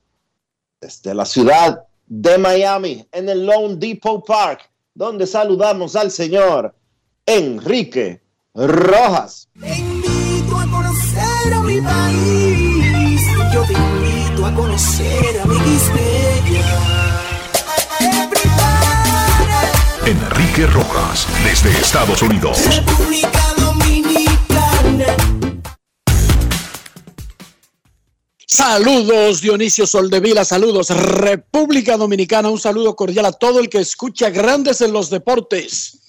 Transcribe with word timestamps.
desde 0.82 1.14
la 1.14 1.26
ciudad 1.26 1.84
de 2.08 2.38
Miami, 2.38 3.06
en 3.12 3.30
el 3.30 3.46
Lone 3.46 3.76
Depot 3.76 4.26
Park, 4.26 4.70
donde 4.94 5.28
saludamos 5.28 5.96
al 5.96 6.12
señor 6.12 6.74
Enrique 7.26 8.22
Rojas. 8.54 9.48
Enrique 20.09 20.66
Rojas 20.66 21.28
desde 21.44 21.70
Estados 21.70 22.24
Unidos. 22.24 22.58
República 22.66 23.53
Dominicana. 23.59 25.16
Saludos 28.48 29.42
Dionisio 29.42 29.86
Soldevila, 29.86 30.44
saludos 30.44 30.90
República 30.90 31.96
Dominicana, 31.96 32.50
un 32.50 32.59
saludo 32.59 32.96
cordial 32.96 33.25
a 33.25 33.34
todo 33.34 33.59
el 33.59 33.69
que 33.69 33.78
escucha 33.78 34.31
Grandes 34.31 34.81
en 34.81 34.94
los 34.94 35.12
Deportes. 35.12 36.00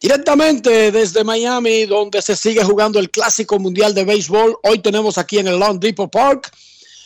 Directamente 0.00 0.90
desde 0.90 1.22
Miami, 1.22 1.86
donde 1.86 2.22
se 2.22 2.34
sigue 2.34 2.64
jugando 2.64 2.98
el 2.98 3.12
Clásico 3.12 3.60
Mundial 3.60 3.94
de 3.94 4.04
Béisbol. 4.04 4.56
Hoy 4.64 4.80
tenemos 4.80 5.18
aquí 5.18 5.38
en 5.38 5.46
el 5.46 5.60
Long 5.60 5.78
Depot 5.78 6.10
Park 6.10 6.50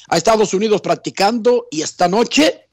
a 0.09 0.17
Estados 0.17 0.55
Unidos 0.55 0.81
practicando 0.81 1.67
y 1.71 1.83
esta 1.83 2.09
noche 2.09 2.70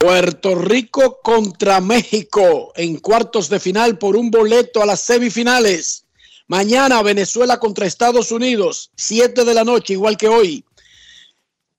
Puerto 0.00 0.54
Rico 0.54 1.20
contra 1.22 1.78
México 1.82 2.72
en 2.74 2.96
cuartos 2.96 3.50
de 3.50 3.60
final 3.60 3.98
por 3.98 4.16
un 4.16 4.30
boleto 4.30 4.82
a 4.82 4.86
las 4.86 5.02
semifinales. 5.02 6.06
Mañana 6.48 7.02
Venezuela 7.02 7.60
contra 7.60 7.84
Estados 7.84 8.32
Unidos, 8.32 8.92
7 8.96 9.44
de 9.44 9.52
la 9.52 9.62
noche, 9.62 9.92
igual 9.92 10.16
que 10.16 10.26
hoy. 10.26 10.64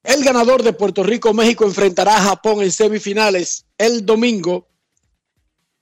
El 0.04 0.24
ganador 0.24 0.62
de 0.62 0.74
Puerto 0.74 1.02
Rico-México 1.02 1.66
enfrentará 1.66 2.16
a 2.16 2.22
Japón 2.22 2.62
en 2.62 2.72
semifinales 2.72 3.66
el 3.80 4.06
domingo. 4.06 4.68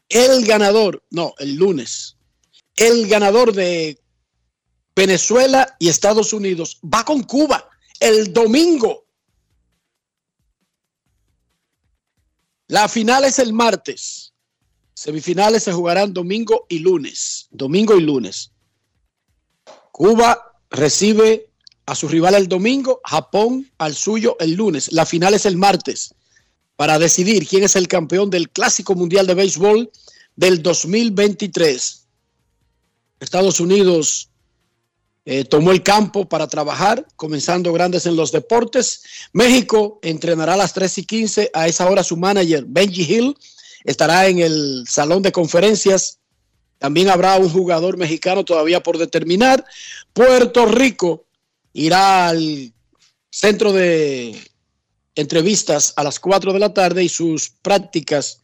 El 0.07 0.45
ganador, 0.45 1.03
no, 1.09 1.33
el 1.39 1.55
lunes. 1.55 2.15
El 2.77 3.09
ganador 3.09 3.51
de 3.51 3.99
Venezuela 4.95 5.75
y 5.77 5.89
Estados 5.89 6.31
Unidos 6.31 6.79
va 6.81 7.03
con 7.03 7.23
Cuba 7.23 7.69
el 7.99 8.31
domingo. 8.31 9.08
La 12.69 12.87
final 12.87 13.23
es 13.25 13.39
el 13.39 13.51
martes. 13.51 14.31
Semifinales 14.93 15.63
se 15.63 15.73
jugarán 15.73 16.13
domingo 16.13 16.67
y 16.69 16.79
lunes. 16.79 17.47
Domingo 17.49 17.97
y 17.97 18.01
lunes. 18.01 18.51
Cuba 19.91 20.53
recibe 20.69 21.49
a 21.87 21.95
su 21.95 22.07
rival 22.07 22.35
el 22.35 22.47
domingo, 22.47 23.01
Japón 23.03 23.67
al 23.79 23.95
suyo 23.95 24.37
el 24.39 24.53
lunes. 24.53 24.91
La 24.91 25.07
final 25.07 25.33
es 25.33 25.47
el 25.47 25.57
martes 25.57 26.13
para 26.75 26.99
decidir 26.99 27.47
quién 27.47 27.63
es 27.63 27.75
el 27.75 27.87
campeón 27.87 28.29
del 28.29 28.51
Clásico 28.51 28.93
Mundial 28.93 29.25
de 29.25 29.33
Béisbol 29.33 29.91
del 30.35 30.61
2023. 30.61 32.05
Estados 33.19 33.59
Unidos 33.59 34.29
eh, 35.31 35.45
tomó 35.45 35.71
el 35.71 35.83
campo 35.83 36.27
para 36.27 36.47
trabajar, 36.47 37.05
comenzando 37.15 37.71
grandes 37.71 38.07
en 38.07 38.15
los 38.15 38.31
deportes. 38.31 39.03
México 39.31 39.99
entrenará 40.01 40.55
a 40.55 40.57
las 40.57 40.73
3 40.73 40.97
y 40.97 41.03
15. 41.03 41.51
A 41.53 41.67
esa 41.67 41.87
hora 41.87 42.03
su 42.03 42.17
manager, 42.17 42.65
Benji 42.67 43.03
Hill, 43.03 43.37
estará 43.83 44.25
en 44.27 44.39
el 44.39 44.85
salón 44.89 45.21
de 45.21 45.31
conferencias. 45.31 46.17
También 46.79 47.11
habrá 47.11 47.37
un 47.37 47.47
jugador 47.47 47.95
mexicano 47.95 48.43
todavía 48.43 48.81
por 48.81 48.97
determinar. 48.97 49.63
Puerto 50.13 50.65
Rico 50.65 51.27
irá 51.73 52.29
al 52.29 52.73
centro 53.29 53.71
de 53.71 54.35
entrevistas 55.13 55.93
a 55.95 56.03
las 56.03 56.19
4 56.19 56.53
de 56.53 56.59
la 56.59 56.73
tarde 56.73 57.03
y 57.03 57.09
sus 57.09 57.51
prácticas 57.61 58.41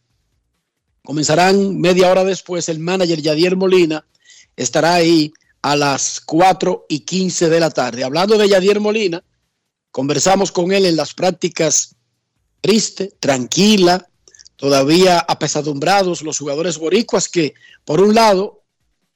comenzarán 1.02 1.80
media 1.80 2.12
hora 2.12 2.22
después. 2.22 2.68
El 2.68 2.78
manager 2.78 3.20
Yadier 3.20 3.56
Molina 3.56 4.06
estará 4.54 4.94
ahí 4.94 5.32
a 5.66 5.74
las 5.74 6.20
4 6.20 6.86
y 6.88 7.00
15 7.00 7.48
de 7.48 7.58
la 7.58 7.70
tarde. 7.70 8.04
Hablando 8.04 8.38
de 8.38 8.48
Yadier 8.48 8.78
Molina, 8.78 9.24
conversamos 9.90 10.52
con 10.52 10.70
él 10.70 10.86
en 10.86 10.94
las 10.94 11.12
prácticas 11.12 11.96
triste, 12.60 13.16
tranquila, 13.18 14.08
todavía 14.54 15.18
apesadumbrados 15.18 16.22
los 16.22 16.38
jugadores 16.38 16.78
boricuas 16.78 17.28
que, 17.28 17.54
por 17.84 18.00
un 18.00 18.14
lado, 18.14 18.62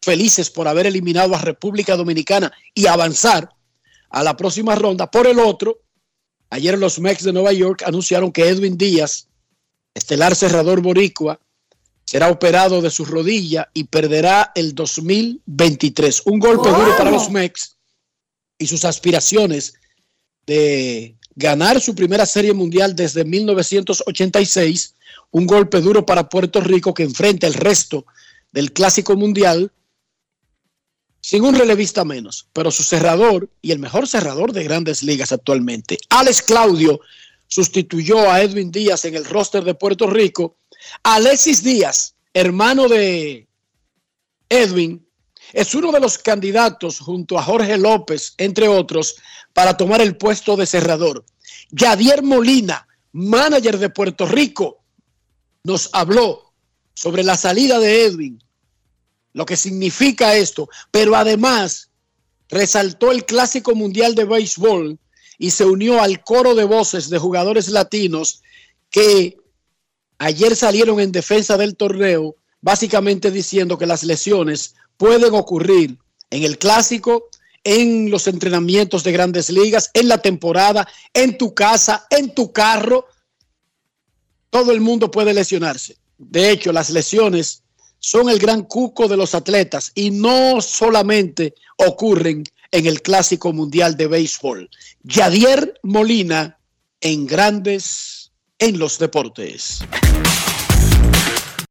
felices 0.02 0.50
por 0.50 0.66
haber 0.66 0.86
eliminado 0.86 1.36
a 1.36 1.40
República 1.40 1.94
Dominicana 1.94 2.52
y 2.74 2.88
avanzar 2.88 3.54
a 4.08 4.24
la 4.24 4.36
próxima 4.36 4.74
ronda. 4.74 5.08
Por 5.08 5.28
el 5.28 5.38
otro, 5.38 5.82
ayer 6.50 6.76
los 6.76 6.98
Mex 6.98 7.22
de 7.22 7.32
Nueva 7.32 7.52
York 7.52 7.84
anunciaron 7.86 8.32
que 8.32 8.48
Edwin 8.48 8.76
Díaz, 8.76 9.28
estelar 9.94 10.34
cerrador 10.34 10.80
boricua, 10.80 11.38
será 12.10 12.28
operado 12.28 12.82
de 12.82 12.90
su 12.90 13.04
rodilla 13.04 13.70
y 13.72 13.84
perderá 13.84 14.50
el 14.56 14.74
2023. 14.74 16.22
Un 16.24 16.40
golpe 16.40 16.68
duro 16.68 16.96
para 16.98 17.12
los 17.12 17.30
Mex 17.30 17.76
y 18.58 18.66
sus 18.66 18.84
aspiraciones 18.84 19.74
de 20.44 21.14
ganar 21.36 21.80
su 21.80 21.94
primera 21.94 22.26
serie 22.26 22.52
mundial 22.52 22.96
desde 22.96 23.24
1986, 23.24 24.96
un 25.30 25.46
golpe 25.46 25.80
duro 25.80 26.04
para 26.04 26.28
Puerto 26.28 26.60
Rico 26.60 26.94
que 26.94 27.04
enfrenta 27.04 27.46
el 27.46 27.54
resto 27.54 28.04
del 28.50 28.72
Clásico 28.72 29.14
Mundial 29.14 29.70
sin 31.20 31.44
un 31.44 31.54
relevista 31.54 32.04
menos, 32.04 32.48
pero 32.52 32.72
su 32.72 32.82
cerrador 32.82 33.48
y 33.62 33.70
el 33.70 33.78
mejor 33.78 34.08
cerrador 34.08 34.52
de 34.52 34.64
grandes 34.64 35.04
ligas 35.04 35.30
actualmente, 35.30 35.96
Alex 36.08 36.42
Claudio, 36.42 37.02
sustituyó 37.50 38.30
a 38.30 38.40
Edwin 38.40 38.70
Díaz 38.70 39.04
en 39.04 39.16
el 39.16 39.24
roster 39.24 39.64
de 39.64 39.74
Puerto 39.74 40.06
Rico. 40.06 40.56
Alexis 41.02 41.62
Díaz, 41.62 42.14
hermano 42.32 42.88
de 42.88 43.46
Edwin, 44.48 45.06
es 45.52 45.74
uno 45.74 45.90
de 45.90 46.00
los 46.00 46.16
candidatos 46.16 47.00
junto 47.00 47.38
a 47.38 47.42
Jorge 47.42 47.76
López, 47.76 48.34
entre 48.38 48.68
otros, 48.68 49.16
para 49.52 49.76
tomar 49.76 50.00
el 50.00 50.16
puesto 50.16 50.56
de 50.56 50.64
cerrador. 50.64 51.24
Yadier 51.72 52.22
Molina, 52.22 52.86
manager 53.12 53.78
de 53.78 53.90
Puerto 53.90 54.26
Rico, 54.26 54.84
nos 55.64 55.90
habló 55.92 56.52
sobre 56.94 57.24
la 57.24 57.36
salida 57.36 57.80
de 57.80 58.04
Edwin, 58.04 58.42
lo 59.32 59.44
que 59.44 59.56
significa 59.56 60.36
esto, 60.36 60.68
pero 60.92 61.16
además 61.16 61.90
resaltó 62.48 63.10
el 63.10 63.24
Clásico 63.24 63.74
Mundial 63.74 64.14
de 64.14 64.24
Béisbol 64.24 64.98
y 65.40 65.52
se 65.52 65.64
unió 65.64 66.02
al 66.02 66.22
coro 66.22 66.54
de 66.54 66.64
voces 66.64 67.08
de 67.08 67.16
jugadores 67.18 67.70
latinos 67.70 68.42
que 68.90 69.38
ayer 70.18 70.54
salieron 70.54 71.00
en 71.00 71.12
defensa 71.12 71.56
del 71.56 71.76
torneo, 71.76 72.36
básicamente 72.60 73.30
diciendo 73.30 73.78
que 73.78 73.86
las 73.86 74.02
lesiones 74.02 74.74
pueden 74.98 75.32
ocurrir 75.32 75.96
en 76.28 76.42
el 76.42 76.58
Clásico, 76.58 77.30
en 77.64 78.10
los 78.10 78.26
entrenamientos 78.26 79.02
de 79.02 79.12
grandes 79.12 79.48
ligas, 79.48 79.90
en 79.94 80.08
la 80.08 80.18
temporada, 80.18 80.86
en 81.14 81.38
tu 81.38 81.54
casa, 81.54 82.06
en 82.10 82.34
tu 82.34 82.52
carro. 82.52 83.06
Todo 84.50 84.72
el 84.72 84.82
mundo 84.82 85.10
puede 85.10 85.32
lesionarse. 85.32 85.96
De 86.18 86.50
hecho, 86.50 86.70
las 86.70 86.90
lesiones 86.90 87.62
son 87.98 88.28
el 88.28 88.38
gran 88.38 88.64
cuco 88.64 89.08
de 89.08 89.16
los 89.16 89.34
atletas 89.34 89.90
y 89.94 90.10
no 90.10 90.60
solamente 90.60 91.54
ocurren 91.78 92.44
en 92.72 92.86
el 92.86 93.02
Clásico 93.02 93.52
Mundial 93.52 93.96
de 93.96 94.06
Béisbol. 94.06 94.70
Yadier 95.02 95.74
Molina 95.82 96.58
en 97.00 97.26
Grandes 97.26 98.32
en 98.58 98.78
los 98.78 98.98
Deportes. 98.98 99.80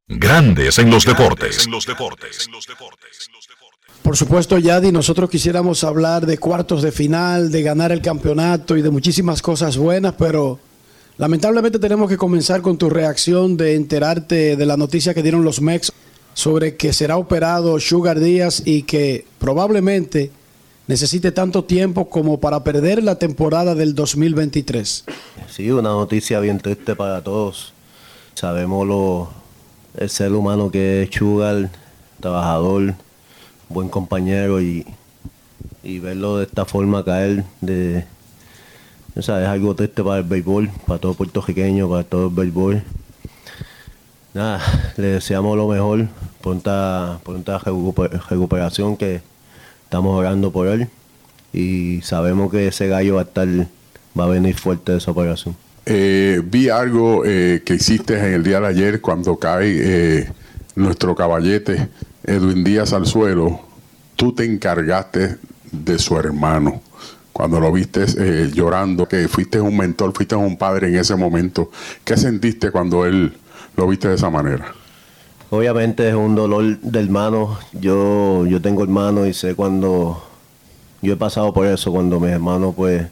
Grandes 0.08 0.78
en 0.78 0.90
los 0.90 1.04
deportes. 1.04 1.68
Por 4.02 4.16
supuesto, 4.16 4.58
Yadi, 4.58 4.90
nosotros 4.90 5.30
quisiéramos 5.30 5.84
hablar 5.84 6.26
de 6.26 6.38
cuartos 6.38 6.82
de 6.82 6.90
final, 6.90 7.52
de 7.52 7.62
ganar 7.62 7.92
el 7.92 8.02
campeonato 8.02 8.76
y 8.76 8.82
de 8.82 8.90
muchísimas 8.90 9.40
cosas 9.40 9.76
buenas, 9.76 10.14
pero 10.18 10.58
lamentablemente 11.16 11.78
tenemos 11.78 12.08
que 12.08 12.16
comenzar 12.16 12.60
con 12.60 12.76
tu 12.76 12.90
reacción 12.90 13.56
de 13.56 13.76
enterarte 13.76 14.56
de 14.56 14.66
la 14.66 14.76
noticia 14.76 15.14
que 15.14 15.22
dieron 15.22 15.44
los 15.44 15.60
Mex 15.60 15.92
sobre 16.34 16.76
que 16.76 16.92
será 16.92 17.16
operado 17.16 17.78
Sugar 17.78 18.18
Díaz 18.18 18.62
y 18.64 18.82
que 18.82 19.26
probablemente 19.38 20.32
necesite 20.90 21.30
tanto 21.30 21.62
tiempo 21.62 22.10
como 22.10 22.40
para 22.40 22.64
perder 22.64 23.00
la 23.04 23.14
temporada 23.14 23.76
del 23.76 23.94
2023. 23.94 25.04
Sí, 25.48 25.70
una 25.70 25.90
noticia 25.90 26.40
bien 26.40 26.58
triste 26.58 26.96
para 26.96 27.22
todos. 27.22 27.72
Sabemos 28.34 28.88
lo, 28.88 29.30
el 29.96 30.10
ser 30.10 30.32
humano 30.32 30.68
que 30.68 31.04
es 31.04 31.10
Sugar, 31.14 31.70
trabajador, 32.18 32.94
buen 33.68 33.88
compañero 33.88 34.60
y, 34.60 34.84
verlo 35.84 36.38
de 36.38 36.46
esta 36.46 36.64
forma 36.64 37.04
caer 37.04 37.44
de 37.60 38.04
o 39.14 39.20
es 39.20 39.28
algo 39.28 39.76
triste 39.76 40.02
para 40.02 40.18
el 40.18 40.24
béisbol, 40.24 40.70
para 40.86 41.00
todo 41.00 41.14
puertorriqueño, 41.14 41.88
para 41.88 42.02
todo 42.02 42.26
el 42.26 42.34
béisbol. 42.34 42.82
Nada, 44.34 44.60
le 44.96 45.06
deseamos 45.06 45.56
lo 45.56 45.68
mejor, 45.68 46.08
pronta, 46.40 47.20
pronta 47.24 47.58
recuperación 47.58 48.96
que 48.96 49.29
estamos 49.90 50.16
orando 50.16 50.52
por 50.52 50.68
él 50.68 50.86
y 51.52 52.00
sabemos 52.02 52.52
que 52.52 52.68
ese 52.68 52.86
gallo 52.86 53.16
va 53.16 53.22
a 53.22 53.24
estar, 53.24 53.48
va 54.16 54.24
a 54.24 54.28
venir 54.28 54.54
fuerte 54.54 54.92
de 54.92 54.98
esa 54.98 55.10
operación. 55.10 55.56
Eh, 55.84 56.40
vi 56.44 56.68
algo 56.68 57.24
eh, 57.24 57.62
que 57.66 57.74
hiciste 57.74 58.16
en 58.16 58.34
el 58.34 58.44
día 58.44 58.60
de 58.60 58.68
ayer 58.68 59.00
cuando 59.00 59.36
cae 59.36 59.78
eh, 59.80 60.32
nuestro 60.76 61.16
caballete 61.16 61.88
Edwin 62.22 62.62
Díaz 62.62 62.92
al 62.92 63.04
suelo. 63.04 63.62
Tú 64.14 64.32
te 64.32 64.44
encargaste 64.44 65.38
de 65.72 65.98
su 65.98 66.16
hermano. 66.16 66.82
Cuando 67.32 67.58
lo 67.58 67.72
viste 67.72 68.06
llorando, 68.54 69.08
que 69.08 69.26
fuiste 69.26 69.60
un 69.60 69.76
mentor, 69.76 70.12
fuiste 70.14 70.36
un 70.36 70.56
padre 70.56 70.86
en 70.86 70.98
ese 70.98 71.16
momento. 71.16 71.72
¿Qué 72.04 72.16
sentiste 72.16 72.70
cuando 72.70 73.06
él 73.06 73.32
lo 73.76 73.88
viste 73.88 74.06
de 74.06 74.14
esa 74.14 74.30
manera? 74.30 74.72
Obviamente 75.52 76.08
es 76.08 76.14
un 76.14 76.36
dolor 76.36 76.78
de 76.80 77.00
hermano. 77.00 77.58
Yo, 77.72 78.46
yo 78.46 78.62
tengo 78.62 78.84
hermanos 78.84 79.26
y 79.26 79.34
sé 79.34 79.56
cuando 79.56 80.22
yo 81.02 81.14
he 81.14 81.16
pasado 81.16 81.52
por 81.52 81.66
eso, 81.66 81.90
cuando 81.90 82.20
mis 82.20 82.30
hermanos 82.30 82.72
pues 82.76 83.06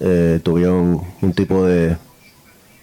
eh, 0.00 0.40
tuvieron 0.42 1.02
un 1.22 1.32
tipo 1.32 1.64
de, 1.64 1.96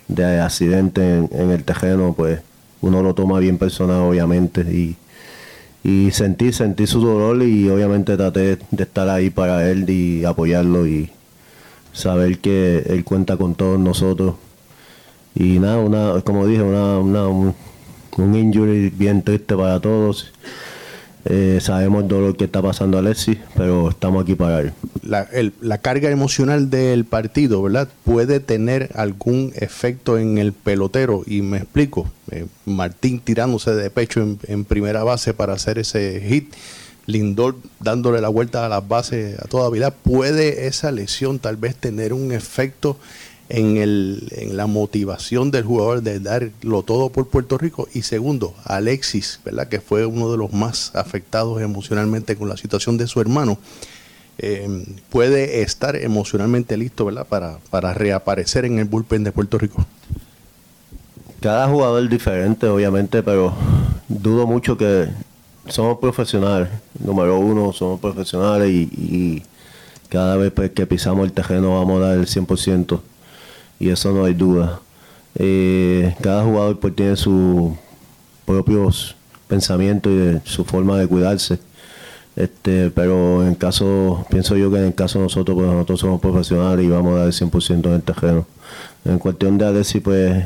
de 0.07 0.39
accidente 0.39 1.17
en, 1.29 1.51
el 1.51 1.65
terreno, 1.65 2.13
pues 2.15 2.39
uno 2.79 3.03
lo 3.03 3.13
toma 3.13 3.39
bien 3.39 3.57
personal 3.57 4.03
obviamente 4.03 4.61
y, 4.61 4.95
y 5.83 6.11
sentí, 6.11 6.53
sentí 6.53 6.87
su 6.87 7.01
dolor 7.01 7.43
y 7.43 7.69
obviamente 7.69 8.15
traté 8.15 8.59
de 8.71 8.83
estar 8.83 9.09
ahí 9.09 9.29
para 9.29 9.69
él 9.69 9.89
y 9.89 10.23
apoyarlo 10.23 10.87
y 10.87 11.09
saber 11.91 12.39
que 12.39 12.83
él 12.87 13.03
cuenta 13.03 13.35
con 13.35 13.55
todos 13.55 13.77
nosotros. 13.77 14.35
Y 15.35 15.59
nada, 15.59 15.79
una, 15.79 16.21
como 16.21 16.47
dije, 16.47 16.61
una, 16.61 16.97
una 16.99 17.27
un 17.27 17.55
injury 18.17 18.89
bien 18.89 19.23
triste 19.23 19.55
para 19.55 19.79
todos. 19.79 20.31
Eh, 21.29 21.59
sabemos 21.61 22.03
el 22.03 22.07
dolor 22.07 22.37
que 22.37 22.45
está 22.45 22.61
pasando 22.61 22.97
Alexis, 22.97 23.37
pero 23.55 23.89
estamos 23.89 24.23
aquí 24.23 24.35
para 24.35 24.61
él. 24.61 24.73
La, 25.03 25.77
carga 25.79 26.09
emocional 26.09 26.69
del 26.69 27.03
partido, 27.03 27.61
¿verdad? 27.61 27.89
Puede 28.05 28.39
tener 28.39 28.91
algún 28.95 29.51
efecto 29.55 30.17
en 30.17 30.37
el 30.37 30.53
pelotero. 30.53 31.23
Y 31.25 31.41
me 31.41 31.57
explico. 31.57 32.09
Eh, 32.31 32.45
Martín 32.65 33.19
tirándose 33.19 33.75
de 33.75 33.89
pecho 33.89 34.21
en, 34.21 34.39
en, 34.47 34.63
primera 34.63 35.03
base 35.03 35.33
para 35.33 35.53
hacer 35.53 35.79
ese 35.79 36.21
hit. 36.21 36.53
Lindor 37.07 37.55
dándole 37.79 38.21
la 38.21 38.29
vuelta 38.29 38.65
a 38.65 38.69
las 38.69 38.87
bases 38.87 39.37
a 39.39 39.47
toda 39.47 39.69
vida. 39.69 39.91
¿Puede 39.91 40.67
esa 40.67 40.91
lesión 40.91 41.39
tal 41.39 41.57
vez 41.57 41.75
tener 41.75 42.13
un 42.13 42.31
efecto 42.31 42.97
en, 43.49 43.77
el, 43.77 44.27
en 44.31 44.57
la 44.57 44.67
motivación 44.67 45.51
del 45.51 45.63
jugador 45.63 46.01
de 46.01 46.19
darlo 46.19 46.83
todo 46.83 47.09
por 47.09 47.27
Puerto 47.27 47.57
Rico. 47.57 47.87
Y 47.93 48.01
segundo, 48.01 48.53
Alexis, 48.65 49.39
¿verdad? 49.45 49.67
que 49.67 49.79
fue 49.79 50.05
uno 50.05 50.31
de 50.31 50.37
los 50.37 50.53
más 50.53 50.95
afectados 50.95 51.61
emocionalmente 51.61 52.35
con 52.35 52.49
la 52.49 52.57
situación 52.57 52.97
de 52.97 53.07
su 53.07 53.21
hermano, 53.21 53.57
eh, 54.39 54.85
puede 55.09 55.61
estar 55.63 55.95
emocionalmente 55.95 56.77
listo 56.77 57.05
¿verdad? 57.05 57.25
Para, 57.25 57.57
para 57.71 57.93
reaparecer 57.95 58.65
en 58.65 58.77
el 58.77 58.85
bullpen 58.85 59.23
de 59.23 59.31
Puerto 59.31 59.57
Rico. 59.57 59.85
Cada 61.39 61.67
jugador 61.67 62.07
diferente, 62.09 62.67
obviamente, 62.67 63.23
pero 63.23 63.53
dudo 64.07 64.45
mucho 64.47 64.77
que 64.77 65.07
somos 65.67 65.99
profesionales. 65.99 66.69
Número 66.99 67.39
uno, 67.39 67.71
somos 67.73 67.99
profesionales 67.99 68.71
y, 68.71 68.89
y 68.97 69.43
cada 70.09 70.35
vez 70.35 70.53
que 70.71 70.87
pisamos 70.87 71.25
el 71.25 71.33
terreno 71.33 71.79
vamos 71.79 72.01
a 72.01 72.07
dar 72.07 72.17
el 72.17 72.25
100% 72.25 72.99
y 73.79 73.89
eso 73.89 74.11
no 74.11 74.25
hay 74.25 74.33
duda. 74.33 74.79
Eh, 75.35 76.15
cada 76.21 76.43
jugador 76.43 76.79
pues 76.79 76.95
tiene 76.95 77.15
sus 77.15 77.73
propios 78.45 79.15
pensamientos 79.47 80.11
y 80.11 80.49
su 80.49 80.65
forma 80.65 80.97
de 80.97 81.07
cuidarse. 81.07 81.59
Este, 82.35 82.91
pero 82.91 83.45
en 83.45 83.55
caso, 83.55 84.25
pienso 84.29 84.55
yo 84.55 84.69
que 84.71 84.77
en 84.77 84.85
el 84.85 84.95
caso 84.95 85.19
de 85.19 85.23
nosotros, 85.23 85.55
pues 85.55 85.67
nosotros 85.67 85.99
somos 85.99 86.21
profesionales 86.21 86.85
y 86.85 86.89
vamos 86.89 87.13
a 87.13 87.17
dar 87.17 87.27
el 87.27 87.33
100% 87.33 87.85
en 87.85 87.93
el 87.93 88.03
terreno. 88.03 88.45
En 89.05 89.17
cuestión 89.17 89.57
de 89.57 89.65
Alexis, 89.65 90.01
pues 90.01 90.43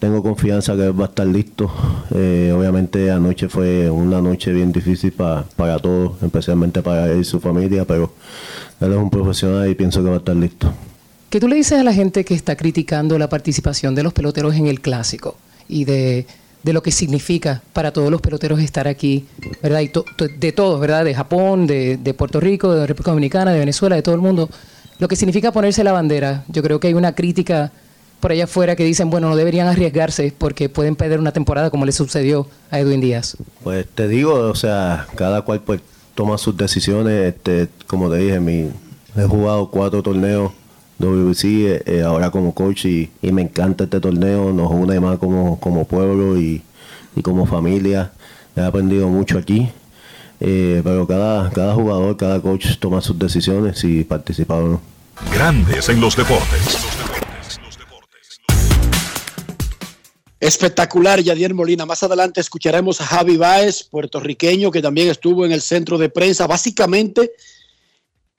tengo 0.00 0.22
confianza 0.22 0.74
que 0.76 0.90
va 0.90 1.04
a 1.04 1.08
estar 1.08 1.26
listo. 1.26 1.70
Eh, 2.14 2.52
obviamente 2.56 3.10
anoche 3.10 3.48
fue 3.48 3.88
una 3.90 4.20
noche 4.20 4.52
bien 4.52 4.72
difícil 4.72 5.12
para, 5.12 5.44
para 5.56 5.78
todos, 5.78 6.22
especialmente 6.22 6.82
para 6.82 7.10
él 7.12 7.20
y 7.20 7.24
su 7.24 7.40
familia, 7.40 7.84
pero 7.84 8.12
él 8.80 8.92
es 8.92 8.98
un 8.98 9.10
profesional 9.10 9.70
y 9.70 9.74
pienso 9.74 10.02
que 10.02 10.08
va 10.08 10.16
a 10.16 10.18
estar 10.18 10.36
listo. 10.36 10.72
¿Qué 11.30 11.40
tú 11.40 11.48
le 11.48 11.56
dices 11.56 11.78
a 11.78 11.82
la 11.82 11.92
gente 11.92 12.24
que 12.24 12.34
está 12.34 12.56
criticando 12.56 13.18
la 13.18 13.28
participación 13.28 13.94
de 13.96 14.04
los 14.04 14.12
peloteros 14.12 14.54
en 14.54 14.68
el 14.68 14.80
clásico 14.80 15.36
y 15.68 15.84
de, 15.84 16.24
lo 16.62 16.82
que 16.82 16.92
significa 16.92 17.62
para 17.72 17.92
todos 17.92 18.12
los 18.12 18.20
peloteros 18.20 18.60
estar 18.60 18.86
aquí, 18.86 19.26
¿verdad? 19.60 19.80
Y 19.80 19.90
de 20.38 20.52
todos, 20.52 20.80
¿verdad? 20.80 21.04
De 21.04 21.14
Japón, 21.14 21.66
de, 21.66 22.14
Puerto 22.16 22.38
Rico, 22.38 22.72
de 22.72 22.86
República 22.86 23.10
Dominicana, 23.10 23.52
de 23.52 23.58
Venezuela, 23.58 23.96
de 23.96 24.02
todo 24.02 24.14
el 24.14 24.20
mundo. 24.20 24.48
Lo 25.00 25.08
que 25.08 25.16
significa 25.16 25.50
ponerse 25.50 25.82
la 25.82 25.92
bandera. 25.92 26.44
Yo 26.48 26.62
creo 26.62 26.78
que 26.78 26.88
hay 26.88 26.94
una 26.94 27.14
crítica 27.14 27.72
por 28.20 28.30
allá 28.30 28.44
afuera 28.44 28.76
que 28.76 28.84
dicen, 28.84 29.10
bueno, 29.10 29.28
no 29.28 29.36
deberían 29.36 29.66
arriesgarse 29.66 30.32
porque 30.36 30.68
pueden 30.68 30.94
perder 30.94 31.18
una 31.18 31.32
temporada 31.32 31.70
como 31.70 31.84
le 31.84 31.92
sucedió 31.92 32.46
a 32.70 32.78
Edwin 32.78 33.00
Díaz. 33.00 33.36
Pues 33.64 33.84
te 33.94 34.06
digo, 34.06 34.32
o 34.32 34.54
sea, 34.54 35.06
cada 35.16 35.42
cual 35.42 35.60
pues 35.60 35.80
toma 36.14 36.38
sus 36.38 36.56
decisiones. 36.56 37.34
Este, 37.34 37.68
como 37.88 38.08
te 38.10 38.18
dije, 38.18 38.38
mi, 38.38 38.70
he 39.16 39.24
jugado 39.24 39.70
cuatro 39.70 40.02
torneos 40.02 40.52
WBC 40.98 41.44
eh, 41.44 41.82
eh, 41.86 42.02
ahora 42.02 42.30
como 42.30 42.54
coach 42.54 42.86
y, 42.86 43.10
y 43.22 43.32
me 43.32 43.42
encanta 43.42 43.84
este 43.84 44.00
torneo, 44.00 44.52
nos 44.52 44.70
une 44.70 44.98
más 45.00 45.18
como, 45.18 45.60
como 45.60 45.86
pueblo 45.86 46.40
y, 46.40 46.62
y 47.14 47.22
como 47.22 47.46
familia. 47.46 48.12
He 48.56 48.60
aprendido 48.60 49.08
mucho 49.08 49.38
aquí. 49.38 49.70
Eh, 50.40 50.82
pero 50.84 51.06
cada, 51.06 51.50
cada 51.50 51.74
jugador, 51.74 52.16
cada 52.16 52.40
coach 52.40 52.76
toma 52.78 53.00
sus 53.00 53.18
decisiones 53.18 53.78
si 53.78 54.04
participa 54.04 54.54
o 54.54 54.68
no. 54.68 54.80
Grandes 55.32 55.88
en 55.88 56.00
los 56.00 56.16
deportes. 56.16 56.78
Espectacular, 60.38 61.20
Yadier 61.20 61.54
Molina. 61.54 61.86
Más 61.86 62.02
adelante 62.02 62.40
escucharemos 62.40 63.00
a 63.00 63.06
Javi 63.06 63.38
Baez, 63.38 63.82
puertorriqueño, 63.84 64.70
que 64.70 64.82
también 64.82 65.08
estuvo 65.08 65.46
en 65.46 65.52
el 65.52 65.62
centro 65.62 65.96
de 65.96 66.10
prensa. 66.10 66.46
Básicamente, 66.46 67.32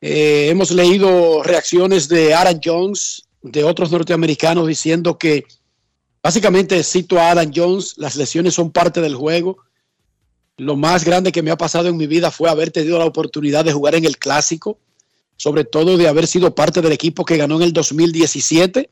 eh, 0.02 0.50
hemos 0.50 0.72
leído 0.72 1.44
reacciones 1.44 2.08
de 2.08 2.34
Aaron 2.34 2.60
Jones, 2.64 3.24
de 3.42 3.64
otros 3.64 3.92
norteamericanos, 3.92 4.68
diciendo 4.68 5.18
que, 5.18 5.46
básicamente, 6.22 6.84
cito 6.84 7.20
a 7.20 7.32
Aaron 7.32 7.52
Jones, 7.56 7.96
las 7.98 8.16
lesiones 8.16 8.54
son 8.54 8.72
parte 8.72 9.02
del 9.02 9.16
juego. 9.16 9.58
Lo 10.58 10.76
más 10.76 11.04
grande 11.04 11.32
que 11.32 11.44
me 11.44 11.52
ha 11.52 11.58
pasado 11.58 11.88
en 11.88 11.98
mi 11.98 12.08
vida 12.08 12.32
fue 12.32 12.50
haber 12.50 12.72
tenido 12.72 12.98
la 12.98 13.06
oportunidad 13.06 13.64
de 13.66 13.74
jugar 13.74 13.96
en 13.96 14.06
el 14.06 14.18
clásico, 14.18 14.80
sobre 15.36 15.66
todo 15.66 15.98
de 15.98 16.08
haber 16.08 16.28
sido 16.28 16.56
parte 16.56 16.82
del 16.82 16.92
equipo 16.92 17.26
que 17.26 17.38
ganó 17.38 17.58
en 17.58 17.64
el 17.64 17.74
2017 17.74 18.90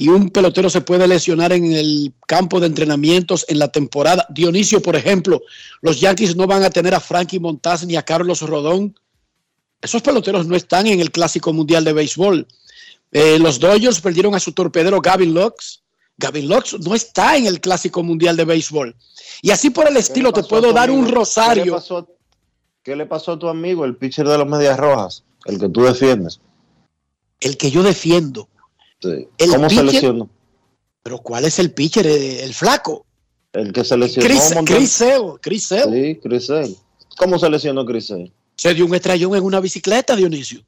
y 0.00 0.08
un 0.08 0.30
pelotero 0.30 0.70
se 0.70 0.80
puede 0.80 1.08
lesionar 1.08 1.52
en 1.52 1.72
el 1.72 2.14
campo 2.28 2.60
de 2.60 2.68
entrenamientos 2.68 3.44
en 3.48 3.58
la 3.58 3.66
temporada. 3.68 4.24
Dionisio, 4.30 4.80
por 4.80 4.94
ejemplo, 4.94 5.42
los 5.82 6.00
Yankees 6.00 6.36
no 6.36 6.46
van 6.46 6.62
a 6.62 6.70
tener 6.70 6.94
a 6.94 7.00
Frankie 7.00 7.40
Montaz 7.40 7.84
ni 7.84 7.96
a 7.96 8.04
Carlos 8.04 8.40
Rodón. 8.42 8.96
Esos 9.80 10.02
peloteros 10.02 10.46
no 10.46 10.56
están 10.56 10.86
en 10.86 11.00
el 11.00 11.10
Clásico 11.10 11.52
Mundial 11.52 11.84
de 11.84 11.92
Béisbol. 11.92 12.46
Eh, 13.12 13.38
los 13.38 13.58
Dodgers 13.60 14.00
perdieron 14.00 14.34
a 14.34 14.40
su 14.40 14.52
torpedero 14.52 15.00
Gavin 15.00 15.32
Lux. 15.32 15.82
Gavin 16.16 16.48
Lux 16.48 16.78
no 16.80 16.94
está 16.94 17.36
en 17.36 17.46
el 17.46 17.60
Clásico 17.60 18.02
Mundial 18.02 18.36
de 18.36 18.44
Béisbol. 18.44 18.96
Y 19.40 19.50
así 19.50 19.70
por 19.70 19.88
el 19.88 19.96
estilo 19.96 20.32
te 20.32 20.42
puedo 20.42 20.72
dar 20.72 20.90
un 20.90 21.08
rosario. 21.08 21.62
¿Qué 21.62 21.70
le, 21.70 21.76
pasó, 21.76 22.08
¿Qué 22.82 22.96
le 22.96 23.06
pasó 23.06 23.32
a 23.32 23.38
tu 23.38 23.48
amigo, 23.48 23.84
el 23.84 23.96
pitcher 23.96 24.26
de 24.26 24.36
las 24.36 24.46
Medias 24.48 24.76
Rojas, 24.78 25.22
el 25.46 25.58
que 25.60 25.68
tú 25.68 25.82
defiendes? 25.82 26.40
El 27.40 27.56
que 27.56 27.70
yo 27.70 27.84
defiendo. 27.84 28.48
Sí. 29.00 29.28
El 29.38 29.50
¿Cómo 29.50 29.70
se 29.70 29.76
pitcher- 29.76 29.84
lesionó? 29.84 30.28
Pero 31.04 31.18
¿cuál 31.18 31.44
es 31.44 31.58
el 31.60 31.72
pitcher? 31.72 32.06
El, 32.06 32.40
el 32.40 32.52
flaco. 32.52 33.06
El 33.52 33.72
que 33.72 33.84
se 33.84 33.96
lesionó. 33.96 34.26
Chris 34.26 34.42
Sale. 35.62 36.14
Sí, 36.14 36.20
Chris 36.20 36.46
Sale. 36.46 36.74
¿Cómo 37.16 37.38
se 37.38 37.48
lesionó 37.48 37.86
Chris 37.86 38.08
Sale? 38.08 38.32
Se 38.58 38.74
dio 38.74 38.86
un 38.86 38.94
estrellón 38.94 39.36
en 39.36 39.44
una 39.44 39.60
bicicleta, 39.60 40.16
Dionisio. 40.16 40.60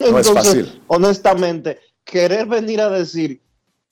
No 0.00 0.18
es 0.18 0.28
fácil. 0.28 0.82
honestamente, 0.88 1.78
querer 2.04 2.46
venir 2.46 2.80
a 2.80 2.90
decir 2.90 3.40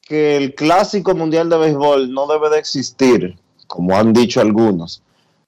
que 0.03 0.37
el 0.37 0.55
clásico 0.57 1.15
mundial 1.15 1.49
de 1.49 1.57
béisbol 1.57 2.13
no 2.13 2.27
debe 2.27 2.51
de 2.51 2.59
existir, 2.59 3.39
como 3.69 3.97
han 3.97 4.13
dicho 4.13 4.41
algunos, 4.41 5.03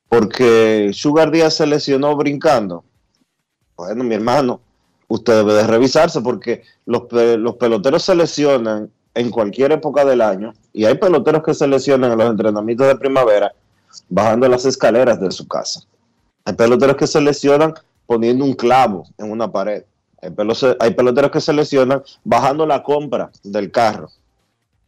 porque 0.09 0.93
Sugar 0.95 1.33
Díaz 1.33 1.55
se 1.55 1.67
lesionó 1.67 2.17
brincando. 2.17 2.85
Bueno, 3.77 4.05
mi 4.05 4.15
hermano, 4.15 4.61
usted 5.09 5.35
debe 5.39 5.55
de 5.55 5.67
revisarse 5.67 6.21
porque 6.21 6.63
los, 6.87 7.03
los 7.11 7.57
peloteros 7.57 8.05
se 8.05 8.15
lesionan 8.15 8.89
en 9.15 9.31
cualquier 9.31 9.73
época 9.73 10.05
del 10.05 10.21
año 10.21 10.55
y 10.73 10.85
hay 10.85 10.95
peloteros 10.95 11.43
que 11.43 11.55
se 11.55 11.67
lesionan 11.67 12.13
en 12.13 12.19
los 12.19 12.31
entrenamientos 12.31 12.87
de 12.87 12.97
primavera 12.97 13.53
bajando 14.09 14.49
las 14.49 14.65
escaleras 14.65 15.21
de 15.21 15.33
su 15.33 15.49
casa. 15.49 15.81
Hay 16.45 16.55
peloteros 16.55 16.97
que 16.97 17.09
se 17.09 17.21
lesionan 17.21 17.75
poniendo 18.07 18.45
un 18.45 18.55
clavo 18.55 19.07
en 19.19 19.31
una 19.31 19.51
pared. 19.51 19.85
Hay, 20.23 20.31
pelo- 20.31 20.77
hay 20.81 20.95
peloteros 20.95 21.31
que 21.31 21.41
se 21.41 21.53
lesionan 21.53 22.03
bajando 22.25 22.67
la 22.67 22.83
compra 22.83 23.31
del 23.43 23.71
carro. 23.71 24.11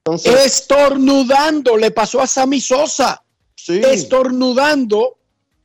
Entonces, 0.05 0.35
Estornudando, 0.47 1.77
le 1.77 1.91
pasó 1.91 2.21
a 2.21 2.27
Sammy 2.27 2.61
Sosa. 2.61 3.23
sí, 3.55 3.81
Estornudando, 3.85 5.17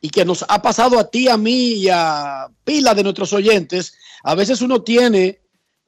y 0.01 0.09
que 0.09 0.25
nos 0.25 0.43
ha 0.49 0.61
pasado 0.61 0.99
a 0.99 1.09
ti, 1.09 1.29
a 1.29 1.37
mí 1.37 1.73
y 1.75 1.89
a 1.89 2.47
pila 2.65 2.93
de 2.93 3.03
nuestros 3.03 3.31
oyentes. 3.31 3.93
A 4.23 4.35
veces 4.35 4.61
uno 4.61 4.81
tiene 4.81 5.39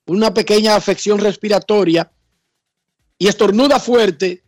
una 0.07 0.33
pequeña 0.33 0.75
afección 0.75 1.19
respiratoria 1.19 2.09
y 3.17 3.27
estornuda 3.27 3.79
fuerte 3.79 4.43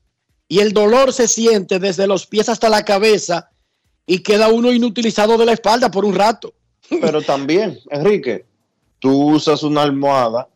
y 0.48 0.60
el 0.60 0.72
dolor 0.72 1.12
se 1.12 1.28
siente 1.28 1.80
desde 1.80 2.08
los 2.08 2.28
pies 2.28 2.48
hasta 2.48 2.70
la 2.70 2.86
cabeza 2.86 3.50
y 4.06 4.20
queda 4.20 4.48
uno 4.48 4.72
inutilizado 4.72 5.38
de 5.38 5.46
la 5.46 5.52
espalda 5.54 5.92
por 5.92 6.06
un 6.06 6.16
rato. 6.16 6.54
Pero 7.02 7.22
también, 7.22 7.80
Enrique, 7.90 8.46
tú 9.00 9.36
usas 9.36 9.64
una 9.64 9.84
almohada 9.84 10.48